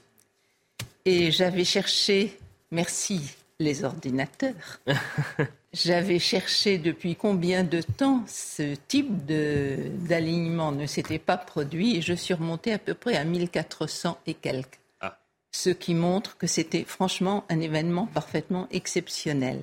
Et 1.04 1.30
j'avais 1.30 1.64
cherché, 1.64 2.38
merci 2.70 3.20
les 3.58 3.84
ordinateurs, 3.84 4.80
j'avais 5.72 6.18
cherché 6.18 6.78
depuis 6.78 7.14
combien 7.14 7.62
de 7.62 7.82
temps 7.82 8.24
ce 8.26 8.74
type 8.88 9.26
d'alignement 9.26 10.72
ne 10.72 10.86
s'était 10.86 11.18
pas 11.18 11.36
produit 11.36 11.96
et 11.96 12.02
je 12.02 12.14
suis 12.14 12.34
remontée 12.34 12.72
à 12.72 12.78
peu 12.78 12.94
près 12.94 13.16
à 13.16 13.24
1400 13.24 14.18
et 14.26 14.34
quelques. 14.34 14.78
Ah. 15.00 15.18
Ce 15.52 15.70
qui 15.70 15.94
montre 15.94 16.36
que 16.38 16.46
c'était 16.46 16.84
franchement 16.84 17.44
un 17.48 17.60
événement 17.60 18.06
parfaitement 18.06 18.66
exceptionnel. 18.70 19.60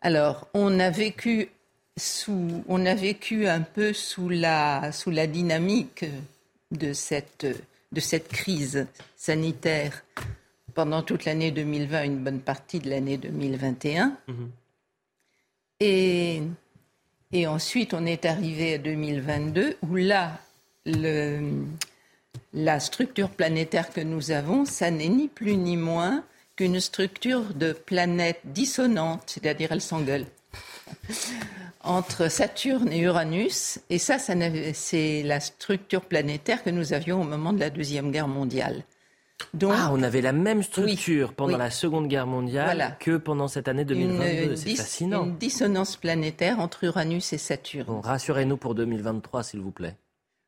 Alors, 0.00 0.48
on 0.54 0.80
a 0.80 0.90
vécu 0.90 1.48
sous, 1.96 2.64
on 2.68 2.84
a 2.86 2.94
vécu 2.94 3.46
un 3.46 3.60
peu 3.60 3.92
sous 3.92 4.28
la, 4.28 4.92
sous 4.92 5.10
la 5.10 5.26
dynamique 5.26 6.04
de 6.72 6.92
cette, 6.92 7.46
de 7.94 8.00
cette 8.00 8.28
crise 8.28 8.86
sanitaire 9.16 10.04
pendant 10.74 11.02
toute 11.02 11.24
l'année 11.24 11.52
2020, 11.52 12.04
une 12.04 12.18
bonne 12.18 12.40
partie 12.40 12.80
de 12.80 12.90
l'année 12.90 13.16
2021. 13.16 14.16
Mhm. 14.26 14.50
Et, 15.80 16.42
et 17.32 17.46
ensuite, 17.46 17.94
on 17.94 18.04
est 18.04 18.24
arrivé 18.24 18.74
à 18.74 18.78
2022, 18.78 19.76
où 19.82 19.96
là, 19.96 20.38
le, 20.84 21.64
la 22.52 22.80
structure 22.80 23.30
planétaire 23.30 23.90
que 23.90 24.00
nous 24.00 24.30
avons, 24.30 24.64
ça 24.64 24.90
n'est 24.90 25.08
ni 25.08 25.28
plus 25.28 25.56
ni 25.56 25.76
moins 25.76 26.24
qu'une 26.56 26.80
structure 26.80 27.54
de 27.54 27.72
planète 27.72 28.40
dissonante, 28.44 29.22
c'est-à-dire 29.26 29.72
elle 29.72 29.80
s'engueule 29.80 30.26
entre 31.82 32.30
Saturne 32.30 32.92
et 32.92 33.00
Uranus. 33.00 33.78
Et 33.90 33.98
ça, 33.98 34.16
c'est 34.18 35.22
la 35.22 35.40
structure 35.40 36.02
planétaire 36.02 36.62
que 36.62 36.70
nous 36.70 36.92
avions 36.92 37.20
au 37.20 37.24
moment 37.24 37.52
de 37.52 37.60
la 37.60 37.70
Deuxième 37.70 38.10
Guerre 38.10 38.28
mondiale. 38.28 38.84
ah, 39.62 39.90
on 39.92 40.02
avait 40.02 40.20
la 40.20 40.32
même 40.32 40.62
structure 40.62 41.34
pendant 41.34 41.58
la 41.58 41.70
Seconde 41.70 42.08
Guerre 42.08 42.26
mondiale 42.26 42.96
que 43.00 43.16
pendant 43.16 43.48
cette 43.48 43.68
année 43.68 43.84
2022. 43.84 44.56
C'est 44.56 44.76
fascinant. 44.76 45.24
Une 45.24 45.36
dissonance 45.36 45.96
planétaire 45.96 46.60
entre 46.60 46.84
Uranus 46.84 47.32
et 47.32 47.38
Saturne. 47.38 48.00
rassurez-nous 48.02 48.56
pour 48.56 48.74
2023, 48.74 49.42
s'il 49.42 49.60
vous 49.60 49.72
plaît. 49.72 49.96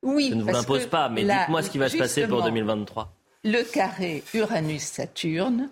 Oui. 0.03 0.29
Je 0.31 0.37
ne 0.37 0.43
vous 0.43 0.49
l'impose 0.49 0.87
pas, 0.87 1.09
mais 1.09 1.23
dites-moi 1.23 1.63
ce 1.63 1.71
qui 1.71 1.79
va 1.79 1.89
se 1.89 1.97
passer 1.97 2.27
pour 2.27 2.43
2023. 2.43 3.13
Le 3.45 3.63
carré 3.63 4.25
Uranus-Saturne 4.35 5.69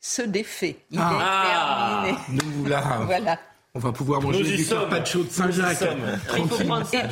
se 0.00 0.22
défait. 0.22 0.76
Il 0.90 0.98
ah. 1.00 2.04
est 2.06 2.12
terminé. 2.12 2.42
Nous 2.44 2.66
là. 2.66 3.00
voilà. 3.06 3.38
On 3.76 3.78
va 3.78 3.92
pouvoir 3.92 4.22
manger 4.22 4.56
du 4.56 4.64
carpaccio 4.64 5.22
de 5.22 5.28
Saint-Jacques. 5.28 5.82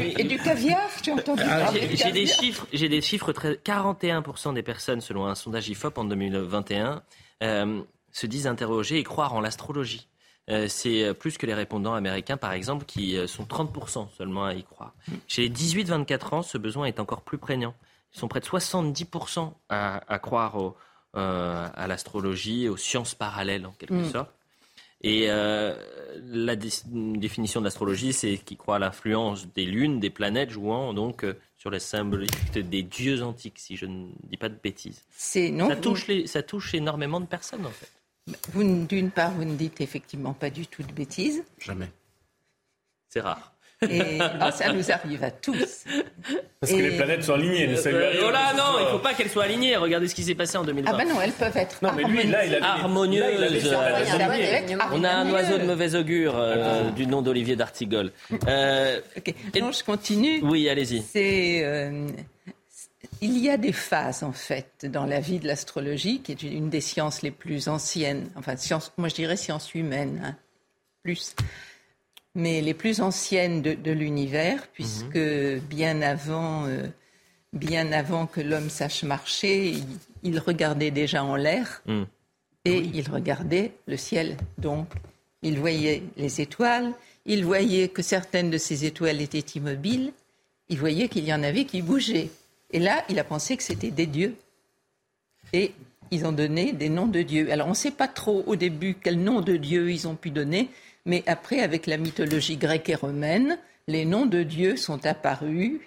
Et, 0.00 0.24
du 0.24 0.38
caviar, 0.38 0.80
tu 1.02 1.10
as 1.10 1.14
entendu 1.14 1.42
ah, 1.44 1.70
J'ai 1.92 2.10
des 2.10 2.24
chiffres, 2.24 2.66
j'ai 2.72 2.88
des 2.88 3.02
chiffres 3.02 3.32
très, 3.32 3.52
41% 3.52 4.54
des 4.54 4.62
personnes, 4.62 5.02
selon 5.02 5.26
un 5.26 5.34
sondage 5.34 5.68
IFOP 5.68 5.98
en 5.98 6.04
2021, 6.04 7.02
euh, 7.42 7.82
se 8.12 8.26
disent 8.26 8.46
interroger 8.46 8.98
et 8.98 9.02
croire 9.02 9.34
en 9.34 9.42
l'astrologie. 9.42 10.08
Euh, 10.48 10.66
c'est 10.66 11.12
plus 11.12 11.36
que 11.36 11.44
les 11.44 11.52
répondants 11.52 11.92
américains, 11.92 12.38
par 12.38 12.52
exemple, 12.52 12.86
qui 12.86 13.18
euh, 13.18 13.26
sont 13.26 13.44
30% 13.44 14.08
seulement 14.16 14.46
à 14.46 14.54
y 14.54 14.64
croire. 14.64 14.94
Chez 15.28 15.42
les 15.42 15.50
18-24 15.50 16.34
ans, 16.34 16.42
ce 16.42 16.56
besoin 16.56 16.86
est 16.86 16.98
encore 16.98 17.20
plus 17.20 17.36
prégnant. 17.36 17.74
Ils 18.14 18.20
sont 18.20 18.28
près 18.28 18.40
de 18.40 18.46
70% 18.46 19.52
à, 19.68 20.18
croire 20.18 20.56
à 21.12 21.86
l'astrologie, 21.86 22.70
aux 22.70 22.78
sciences 22.78 23.14
parallèles, 23.14 23.66
en 23.66 23.72
quelque 23.72 23.92
mm. 23.92 24.12
sorte. 24.12 24.30
Et 25.04 25.26
euh, 25.28 25.76
la 26.32 26.56
définition 26.56 27.60
de 27.60 27.66
l'astrologie, 27.66 28.14
c'est 28.14 28.38
qui 28.38 28.56
croit 28.56 28.76
à 28.76 28.78
l'influence 28.78 29.46
des 29.52 29.66
lunes, 29.66 30.00
des 30.00 30.08
planètes, 30.08 30.48
jouant 30.48 30.94
donc 30.94 31.24
euh, 31.24 31.34
sur 31.58 31.70
la 31.70 31.78
symbolique 31.78 32.52
des 32.54 32.82
dieux 32.82 33.22
antiques, 33.22 33.58
si 33.58 33.76
je 33.76 33.84
ne 33.84 34.08
dis 34.22 34.38
pas 34.38 34.48
de 34.48 34.56
bêtises. 34.60 35.02
Non, 35.52 35.68
ça, 35.68 35.76
touche 35.76 36.06
ça 36.24 36.42
touche 36.42 36.72
énormément 36.72 37.20
de 37.20 37.26
personnes, 37.26 37.66
en 37.66 37.70
fait. 37.70 37.90
D'une 38.54 39.10
part, 39.10 39.32
vous 39.32 39.44
ne 39.44 39.54
dites 39.54 39.82
effectivement 39.82 40.32
pas 40.32 40.48
du 40.48 40.66
tout 40.66 40.82
de 40.82 40.92
bêtises. 40.92 41.44
Jamais. 41.58 41.90
C'est 43.10 43.20
rare. 43.20 43.53
Et 43.90 44.18
ça 44.52 44.72
nous 44.72 44.90
arrive 44.90 45.24
à 45.24 45.30
tous. 45.30 45.84
Parce 46.60 46.72
que 46.72 46.78
les 46.78 46.96
planètes 46.96 47.24
sont 47.24 47.34
alignées. 47.34 47.66
Ne 47.66 47.76
euh, 47.76 48.22
oh 48.26 48.30
là, 48.30 48.52
non, 48.54 48.78
il 48.78 48.84
ne 48.84 48.90
faut 48.90 48.98
pas 48.98 49.14
qu'elles 49.14 49.30
soient 49.30 49.44
alignées. 49.44 49.76
Regardez 49.76 50.08
ce 50.08 50.14
qui 50.14 50.22
s'est 50.22 50.34
passé 50.34 50.56
en 50.56 50.64
2020. 50.64 50.90
Ah 50.92 50.96
ben 50.96 51.08
non, 51.08 51.20
elles 51.20 51.32
peuvent 51.32 51.56
être 51.56 51.78
non, 51.82 51.90
mais 51.94 52.04
lui, 52.04 52.26
là, 52.26 52.44
il 52.44 52.54
a 52.54 52.64
harmonieuses. 52.64 53.74
On 54.92 55.04
a 55.04 55.10
un 55.10 55.30
oiseau 55.30 55.58
de 55.58 55.64
mauvais 55.64 55.94
augure 55.94 56.34
euh, 56.36 56.90
du 56.90 57.06
nom 57.06 57.22
d'Olivier 57.22 57.56
d'Artigol. 57.56 58.12
Euh, 58.46 59.00
Non, 59.58 59.72
je 59.72 59.82
continue. 59.82 60.40
Oui, 60.42 60.68
allez-y. 60.68 61.02
C'est 61.02 61.64
euh, 61.64 62.08
il 63.20 63.38
y 63.38 63.48
a 63.48 63.56
des 63.56 63.72
phases, 63.72 64.22
en 64.22 64.32
fait, 64.32 64.84
dans 64.84 65.06
la 65.06 65.20
vie 65.20 65.38
de 65.38 65.46
l'astrologie, 65.46 66.20
qui 66.20 66.32
est 66.32 66.42
une 66.42 66.68
des 66.68 66.82
sciences 66.82 67.22
les 67.22 67.30
plus 67.30 67.68
anciennes, 67.68 68.28
enfin, 68.36 68.56
science, 68.56 68.92
moi 68.98 69.08
je 69.08 69.14
dirais 69.14 69.36
science 69.36 69.74
humaine, 69.74 70.20
hein, 70.24 70.36
plus 71.02 71.34
mais 72.34 72.60
les 72.60 72.74
plus 72.74 73.00
anciennes 73.00 73.62
de, 73.62 73.92
l'univers, 73.92 74.66
puisque 74.72 75.16
mhm. 75.16 75.60
bien 75.60 76.02
avant, 76.02 76.66
euh, 76.66 76.86
bien 77.52 77.92
avant 77.92 78.26
que 78.26 78.40
l'homme 78.40 78.70
sache 78.70 79.04
marcher, 79.04 79.74
il, 80.22 80.38
regardait 80.38 80.90
déjà 80.90 81.22
en 81.22 81.36
l'air 81.36 81.82
mm. 81.86 82.02
et 82.64 82.78
il 82.78 83.08
regardait 83.08 83.72
le 83.86 83.96
ciel. 83.96 84.36
Donc, 84.58 84.88
il 85.42 85.58
voyait 85.58 86.02
les 86.16 86.40
étoiles, 86.40 86.92
il 87.26 87.44
voyait 87.44 87.88
que 87.88 88.02
certaines 88.02 88.50
de 88.50 88.58
ces 88.58 88.84
étoiles 88.84 89.20
étaient 89.20 89.38
immobiles, 89.38 90.12
il 90.68 90.78
voyait 90.78 91.08
qu'il 91.08 91.24
y 91.24 91.32
en 91.32 91.42
avait 91.42 91.64
qui 91.64 91.82
bougeaient. 91.82 92.30
Et 92.70 92.80
là, 92.80 93.04
il 93.08 93.18
a 93.18 93.24
pensé 93.24 93.56
que 93.56 93.62
c'était 93.62 93.90
des 93.90 94.06
dieux. 94.06 94.34
Et 95.52 95.72
ils 96.10 96.26
ont 96.26 96.32
donné 96.32 96.72
des 96.72 96.88
noms 96.88 97.06
de 97.06 97.22
dieux. 97.22 97.52
Alors, 97.52 97.66
on 97.66 97.70
ne 97.70 97.76
sait 97.76 97.90
pas 97.90 98.08
trop 98.08 98.42
au 98.46 98.56
début 98.56 98.96
quel 99.00 99.22
nom 99.22 99.40
de 99.40 99.56
dieu 99.56 99.92
ils 99.92 100.08
ont 100.08 100.16
pu 100.16 100.30
donner, 100.30 100.70
mais 101.06 101.22
après, 101.26 101.60
avec 101.60 101.86
la 101.86 101.96
mythologie 101.96 102.56
grecque 102.56 102.88
et 102.88 102.94
romaine, 102.94 103.58
les 103.88 104.04
noms 104.04 104.26
de 104.26 104.42
dieux 104.42 104.76
sont 104.76 105.04
apparus. 105.06 105.80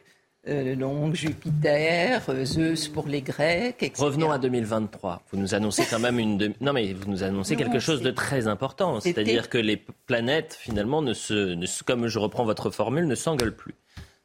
Euh, 0.48 0.76
donc 0.76 1.14
Jupiter, 1.14 2.22
euh, 2.30 2.46
Zeus 2.46 2.88
pour 2.88 3.08
les 3.08 3.22
Grecs, 3.22 3.84
etc. 3.84 4.02
Revenons 4.02 4.32
à 4.32 4.38
2023. 4.38 5.24
Vous 5.32 5.38
nous 5.38 5.54
annoncez 5.54 5.86
quand 5.90 6.00
même 6.00 6.20
une 6.20 6.54
non 6.62 6.72
mais 6.72 6.94
vous 6.94 7.10
nous 7.10 7.24
annoncez 7.24 7.58
quelque 7.58 7.80
chose 7.80 8.02
de 8.02 8.12
très 8.12 8.48
important, 8.48 9.02
c'est-à-dire 9.02 9.50
que 9.50 9.58
les 9.58 9.76
planètes 10.06 10.58
finalement 10.58 11.02
ne 11.02 11.14
se, 11.14 11.84
comme 11.84 12.08
je 12.08 12.20
reprends 12.20 12.46
votre 12.46 12.70
formule, 12.70 13.08
ne 13.08 13.16
s'engueulent 13.16 13.56
plus. 13.56 13.76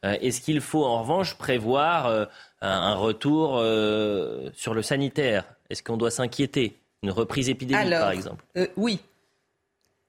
Euh, 0.05 0.15
est-ce 0.21 0.39
qu'il 0.39 0.61
faut 0.61 0.85
en 0.85 1.01
revanche 1.01 1.37
prévoir 1.37 2.27
un, 2.61 2.95
retour 2.95 3.61
sur 4.53 4.73
le 4.73 4.81
sanitaire? 4.81 5.43
Est-ce 5.69 5.83
qu'on 5.83 5.97
doit 5.97 6.11
s'inquiéter? 6.11 6.77
Une 7.01 7.11
reprise 7.11 7.49
épidémique 7.49 7.89
par 7.89 8.11
exemple? 8.11 8.45
Oui, 8.77 9.01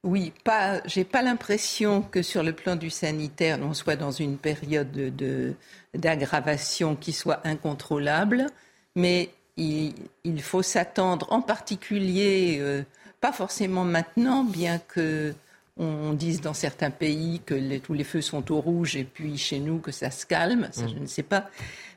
oui, 0.05 0.32
pas, 0.44 0.82
j'ai 0.85 1.05
pas 1.05 1.22
l'impression 1.22 2.02
que 2.02 2.22
sur 2.22 2.43
le 2.43 2.52
plan 2.52 2.76
du 2.76 2.90
sanitaire, 2.90 3.59
on 3.62 3.72
soit 3.72 3.97
dans 3.97 4.10
une 4.10 4.36
période 4.36 4.93
de, 4.93 5.55
d'aggravation 5.94 6.94
qui 6.94 7.12
soit 7.12 7.40
incontrôlable, 7.44 8.47
mais 8.94 9.31
il, 9.56 9.94
faut 10.43 10.62
s'attendre, 10.62 11.26
en 11.31 11.40
particulier, 11.40 12.59
euh, 12.60 12.82
pas 13.20 13.32
forcément 13.32 13.85
maintenant, 13.85 14.44
bien 14.44 14.78
que 14.78 15.35
on 15.76 16.12
dise 16.12 16.40
dans 16.40 16.55
certains 16.55 16.90
pays 16.90 17.40
que 17.44 17.78
tous 17.78 17.94
les 17.94 18.05
feux 18.05 18.20
sont 18.20 18.52
au 18.52 18.60
rouge 18.60 18.94
et 18.94 19.02
puis 19.02 19.36
chez 19.36 19.59
nous 19.59 19.78
que 19.78 19.90
ça 19.90 20.12
se 20.12 20.24
calme, 20.24 20.68
ça 20.70 20.86
je 20.86 20.94
mm. 20.94 21.01
ne 21.01 21.06
sais 21.06 21.24
pas. 21.24 21.51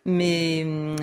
Mais 0.05 0.63
euh, 0.65 0.95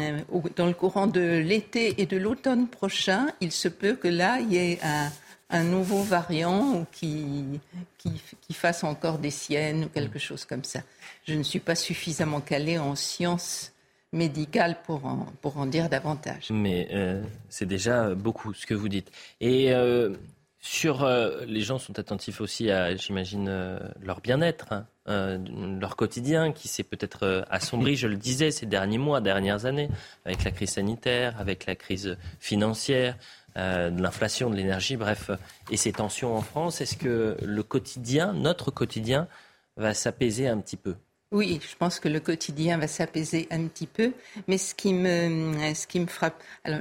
dans 0.57 0.67
le 0.67 0.73
courant 0.73 1.07
de 1.07 1.21
l'été 1.21 2.01
et 2.01 2.07
de 2.07 2.17
l'automne 2.17 2.67
prochain, 2.67 3.29
il 3.41 3.53
se 3.53 3.69
peut 3.69 3.95
que 3.95 4.09
là, 4.09 4.41
il 4.41 4.53
y 4.53 4.57
ait 4.57 4.81
un, 4.83 5.09
un 5.51 5.63
nouveau 5.63 6.03
variant 6.03 6.87
qui, 6.93 7.61
qui, 7.99 8.55
fasse 8.55 8.85
encore 8.85 9.19
des 9.19 9.31
siennes 9.31 9.85
ou 9.85 9.89
quelque 9.89 10.19
chose 10.19 10.45
comme 10.45 10.65
ça. 10.65 10.81
Je 11.27 11.35
ne 11.35 11.43
suis 11.43 11.61
pas 11.61 11.75
suffisamment 11.75 12.41
calée 12.41 12.79
en 12.79 12.95
sciences 12.95 13.73
médicales 14.13 14.79
pour 14.87 15.05
en, 15.05 15.27
pour 15.43 15.59
en 15.59 15.67
dire 15.67 15.89
davantage. 15.89 16.51
Mais 16.51 16.89
euh, 16.93 17.23
c'est 17.49 17.67
déjà 17.67 18.15
beaucoup 18.15 18.55
ce 18.55 18.67
que 18.67 18.75
vous 18.75 18.89
dites. 18.89 19.11
Et 19.41 19.73
euh, 19.73 20.15
sur 20.61 21.05
euh, 21.05 21.45
les 21.47 21.61
gens 21.61 21.79
sont 21.79 21.99
attentifs 21.99 22.41
aussi 22.41 22.71
à, 22.71 22.97
j'imagine, 22.97 23.79
leur 24.01 24.21
bien-être, 24.21 24.73
hein, 25.07 25.39
leur 25.81 25.97
quotidien 25.97 26.53
qui 26.53 26.69
s'est 26.69 26.85
peut-être 26.85 27.45
assombri, 27.51 27.97
je 27.97 28.07
le 28.07 28.17
disais, 28.17 28.51
ces 28.51 28.67
derniers 28.67 28.99
mois, 28.99 29.21
dernières 29.21 29.67
années, 29.67 29.91
avec 30.25 30.45
la 30.45 30.53
crise 30.53 30.71
sanitaire, 30.71 31.39
avec 31.39 31.67
la 31.67 31.75
crise 31.75 32.17
financière. 32.41 33.17
Euh, 33.57 33.91
de 33.91 34.03
l'inflation, 34.03 34.51
de 34.51 34.57
l'énergie, 34.57 34.97
bref, 34.97 35.31
et 35.71 35.77
ces 35.77 35.93
tensions 35.93 36.37
en 36.37 36.43
France, 36.43 36.81
est-ce 36.81 36.97
que 36.97 37.37
le 37.41 37.63
quotidien, 37.63 38.33
notre 38.33 38.73
quotidien, 38.73 39.29
va 39.77 39.95
s'apaiser 39.95 40.49
un 40.49 40.59
petit 40.59 40.77
peu 40.77 40.95
oui, 41.33 41.59
je 41.69 41.75
pense 41.75 41.99
que 41.99 42.09
le 42.09 42.21
quotidien 42.21 42.79
va 42.79 42.87
s'apaiser 42.87 43.49
un 43.51 43.67
petit 43.67 43.89
peu, 43.89 44.13
mais 44.47 44.57
ce 44.57 44.73
qui 44.73 44.95
me, 44.95 45.75
ce 45.75 45.85
qui 45.89 45.99
me 45.99 46.07
frappe, 46.07 46.41
alors 46.63 46.79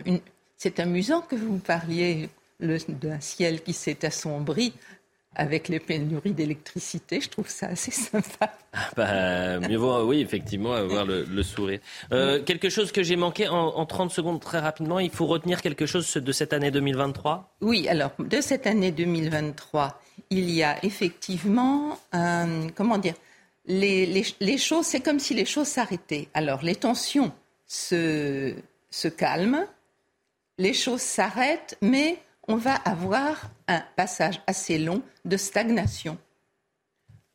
c'est 0.58 0.80
amusant 0.80 1.22
que 1.22 1.36
vous 1.36 1.58
parliez 1.58 2.30
d'un 2.60 3.20
ciel 3.20 3.64
qui 3.64 3.74
s'est 3.74 4.06
assombri. 4.06 4.74
Avec 5.36 5.68
les 5.68 5.80
pénuries 5.80 6.34
d'électricité. 6.34 7.22
Je 7.22 7.30
trouve 7.30 7.50
ça 7.50 7.68
assez 7.68 7.92
sympa. 7.92 8.54
Ah 8.74 8.90
bah, 8.96 9.60
mieux 9.60 9.78
vaut, 9.78 10.04
oui, 10.04 10.22
effectivement, 10.22 10.74
avoir 10.74 11.06
le, 11.06 11.44
sourire. 11.44 11.80
Euh, 12.12 12.42
quelque 12.44 12.70
chose 12.70 12.92
que 12.92 13.04
j'ai 13.04 13.16
manqué 13.16 13.48
en, 13.48 13.56
en, 13.56 13.86
30 13.86 14.12
secondes 14.12 14.40
très 14.40 14.60
rapidement, 14.60 15.00
il 15.00 15.12
faut 15.12 15.26
retenir 15.26 15.62
quelque 15.62 15.86
chose 15.86 16.12
de 16.14 16.32
cette 16.32 16.54
année 16.54 16.72
2023 16.72 17.56
Oui, 17.62 17.88
alors 17.88 18.12
de 18.20 18.42
cette 18.42 18.68
année 18.68 18.92
2023, 18.92 20.02
il 20.30 20.50
y 20.50 20.64
a 20.64 20.84
effectivement, 20.84 22.00
comment 22.76 22.98
dire, 22.98 23.16
les, 23.66 24.24
les, 24.40 24.58
choses, 24.58 24.86
c'est 24.86 25.00
comme 25.00 25.20
si 25.20 25.34
les 25.34 25.46
choses 25.46 25.68
s'arrêtaient. 25.68 26.28
Alors 26.34 26.64
les 26.64 26.76
tensions 26.76 27.32
se, 27.66 28.54
se 28.90 29.08
calment, 29.08 29.66
les 30.58 30.74
choses 30.74 31.02
s'arrêtent, 31.02 31.78
mais 31.82 32.18
on 32.48 32.56
va 32.56 32.76
avoir 32.76 33.50
un 33.68 33.82
passage 33.96 34.42
assez 34.48 34.78
long 34.78 35.02
de 35.26 35.38
stagnation 35.38 36.18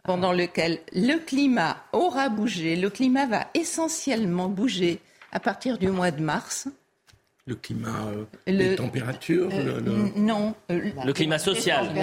pendant 0.05 0.33
lequel 0.33 0.81
le 0.93 1.19
climat 1.19 1.77
aura 1.93 2.29
bougé. 2.29 2.77
Le 2.77 2.91
climat 2.91 3.27
va 3.27 3.49
essentiellement 3.55 4.49
bouger 4.49 5.01
à 5.33 5.41
partir 5.41 5.79
du 5.79 5.89
mois 5.89 6.11
de 6.11 6.23
mars. 6.23 6.69
Le 7.47 7.55
climat, 7.55 8.07
euh, 8.09 8.25
les 8.47 8.77
températures 8.77 9.49
euh, 9.53 9.81
Non. 10.17 10.55
Euh, 10.71 10.91
le 11.03 11.13
climat 11.13 11.39
social. 11.39 11.95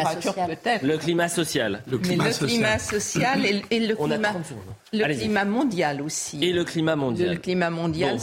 Le 0.81 0.97
climat 0.97 1.27
social. 1.29 1.83
Le 1.87 1.97
climat 1.99 2.31
social. 2.31 2.49
climat 2.49 2.79
social 2.79 3.45
et, 3.45 3.79
le, 3.79 3.95
climat, 3.95 4.33
le 4.91 5.13
climat 5.13 5.45
mondial 5.45 6.01
aussi. 6.01 6.43
Et 6.43 6.51
le 6.51 6.63
climat 6.63 6.95
mondial. 6.95 7.29
Le, 7.33 7.37
climat 7.37 7.69
mondial, 7.69 8.17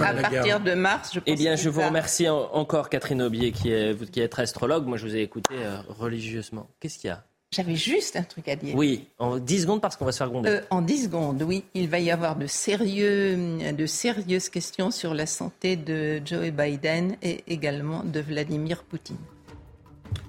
à 0.00 0.14
partir 0.14 0.60
de 0.60 0.74
mars, 0.74 1.10
je 1.14 1.20
pense 1.20 1.28
Eh 1.28 1.34
bien, 1.34 1.56
je 1.56 1.68
vous 1.68 1.82
remercie 1.82 2.28
encore, 2.28 2.88
Catherine 2.88 3.22
Aubier, 3.22 3.52
qui 3.52 3.70
est, 3.70 4.10
qui 4.10 4.20
est 4.20 4.38
astrologue. 4.38 4.86
Moi, 4.86 4.98
je 4.98 5.06
vous 5.06 5.16
ai 5.16 5.20
écouté 5.20 5.54
euh, 5.54 5.78
religieusement. 5.88 6.68
Qu'est-ce 6.80 6.98
qu'il 6.98 7.08
y 7.08 7.12
a? 7.12 7.24
J'avais 7.50 7.76
juste 7.76 8.16
un 8.16 8.24
truc 8.24 8.46
à 8.48 8.56
dire. 8.56 8.74
Oui, 8.76 9.08
en 9.18 9.38
10 9.38 9.62
secondes, 9.62 9.80
parce 9.80 9.96
qu'on 9.96 10.04
va 10.04 10.12
se 10.12 10.18
faire 10.18 10.28
gronder. 10.28 10.50
Euh, 10.50 10.60
en 10.70 10.82
10 10.82 11.04
secondes, 11.04 11.42
oui. 11.42 11.64
Il 11.72 11.88
va 11.88 11.98
y 11.98 12.10
avoir 12.10 12.36
de, 12.36 12.46
sérieux, 12.46 13.58
de 13.72 13.86
sérieuses 13.86 14.50
questions 14.50 14.90
sur 14.90 15.14
la 15.14 15.24
santé 15.24 15.76
de 15.76 16.20
Joe 16.24 16.50
Biden 16.50 17.16
et 17.22 17.44
également 17.46 18.04
de 18.04 18.20
Vladimir 18.20 18.82
Poutine. 18.82 19.16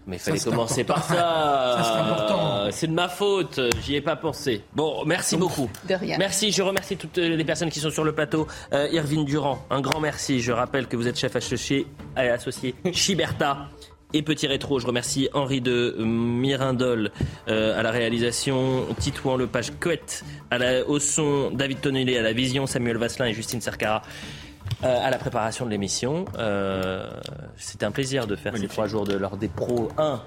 Mais 0.09 0.15
il 0.15 0.19
fallait 0.19 0.39
commencer 0.39 0.83
par 0.83 1.03
ça. 1.03 2.67
c'est 2.71 2.87
de 2.87 2.93
ma 2.93 3.07
faute. 3.07 3.59
J'y 3.83 3.95
ai 3.95 4.01
pas 4.01 4.15
pensé. 4.15 4.63
Bon, 4.73 5.05
merci 5.05 5.37
beaucoup. 5.37 5.69
De 5.87 5.95
rien. 5.95 6.17
Merci. 6.17 6.51
Je 6.51 6.61
remercie 6.61 6.97
toutes 6.97 7.17
les 7.17 7.45
personnes 7.45 7.69
qui 7.69 7.79
sont 7.79 7.91
sur 7.91 8.03
le 8.03 8.13
plateau. 8.13 8.47
Euh, 8.73 8.87
Irvine 8.91 9.25
Durand, 9.25 9.63
un 9.69 9.81
grand 9.81 9.99
merci. 9.99 10.41
Je 10.41 10.51
rappelle 10.51 10.87
que 10.87 10.97
vous 10.97 11.07
êtes 11.07 11.17
chef 11.17 11.35
associé, 11.35 11.87
associé 12.15 12.75
Chiberta. 12.91 13.69
Et 14.11 14.23
petit 14.23 14.47
rétro, 14.47 14.79
je 14.79 14.87
remercie 14.87 15.29
Henri 15.35 15.61
de 15.61 15.95
Mirindol 15.99 17.11
euh, 17.47 17.79
à 17.79 17.83
la 17.83 17.91
réalisation, 17.91 18.87
Titouan 18.97 19.37
Lepage 19.37 19.71
Couette 19.79 20.23
à 20.49 20.57
la, 20.57 20.83
au 20.87 20.97
son, 20.97 21.51
David 21.51 21.81
Tonnelé 21.81 22.17
à 22.17 22.23
la 22.23 22.33
vision, 22.33 22.65
Samuel 22.65 22.97
Vasselin 22.97 23.27
et 23.27 23.33
Justine 23.35 23.61
Cercara 23.61 24.01
euh, 24.83 24.99
à 25.05 25.09
la 25.09 25.17
préparation 25.17 25.65
de 25.65 25.71
l'émission. 25.71 26.25
Euh, 26.37 27.09
C'était 27.57 27.85
un 27.85 27.91
plaisir 27.91 28.27
de 28.27 28.35
faire 28.35 28.55
ces 28.57 28.67
trois 28.67 28.87
jours 28.87 29.05
de 29.05 29.13
l'heure 29.15 29.37
des 29.37 29.47
pros 29.49 29.89
1 29.97 30.21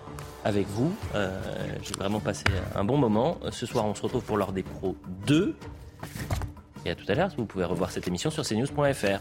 avec 0.45 0.67
vous. 0.69 0.95
Euh, 1.15 1.31
J'ai 1.83 1.95
vraiment 1.95 2.21
passé 2.21 2.45
un 2.75 2.85
bon 2.85 2.97
moment. 2.99 3.39
Ce 3.51 3.67
soir, 3.67 3.85
on 3.87 3.95
se 3.95 4.03
retrouve 4.03 4.23
pour 4.25 4.37
l'heure 4.37 4.53
des 4.53 4.63
pros 4.63 4.97
2. 5.27 5.57
Et 6.85 6.91
à 6.91 6.95
tout 6.95 7.05
à 7.09 7.15
l'heure, 7.15 7.31
vous 7.37 7.47
pouvez 7.47 7.65
revoir 7.65 7.91
cette 7.91 8.09
émission 8.09 8.31
sur 8.31 8.45
cnews.fr. 8.45 9.21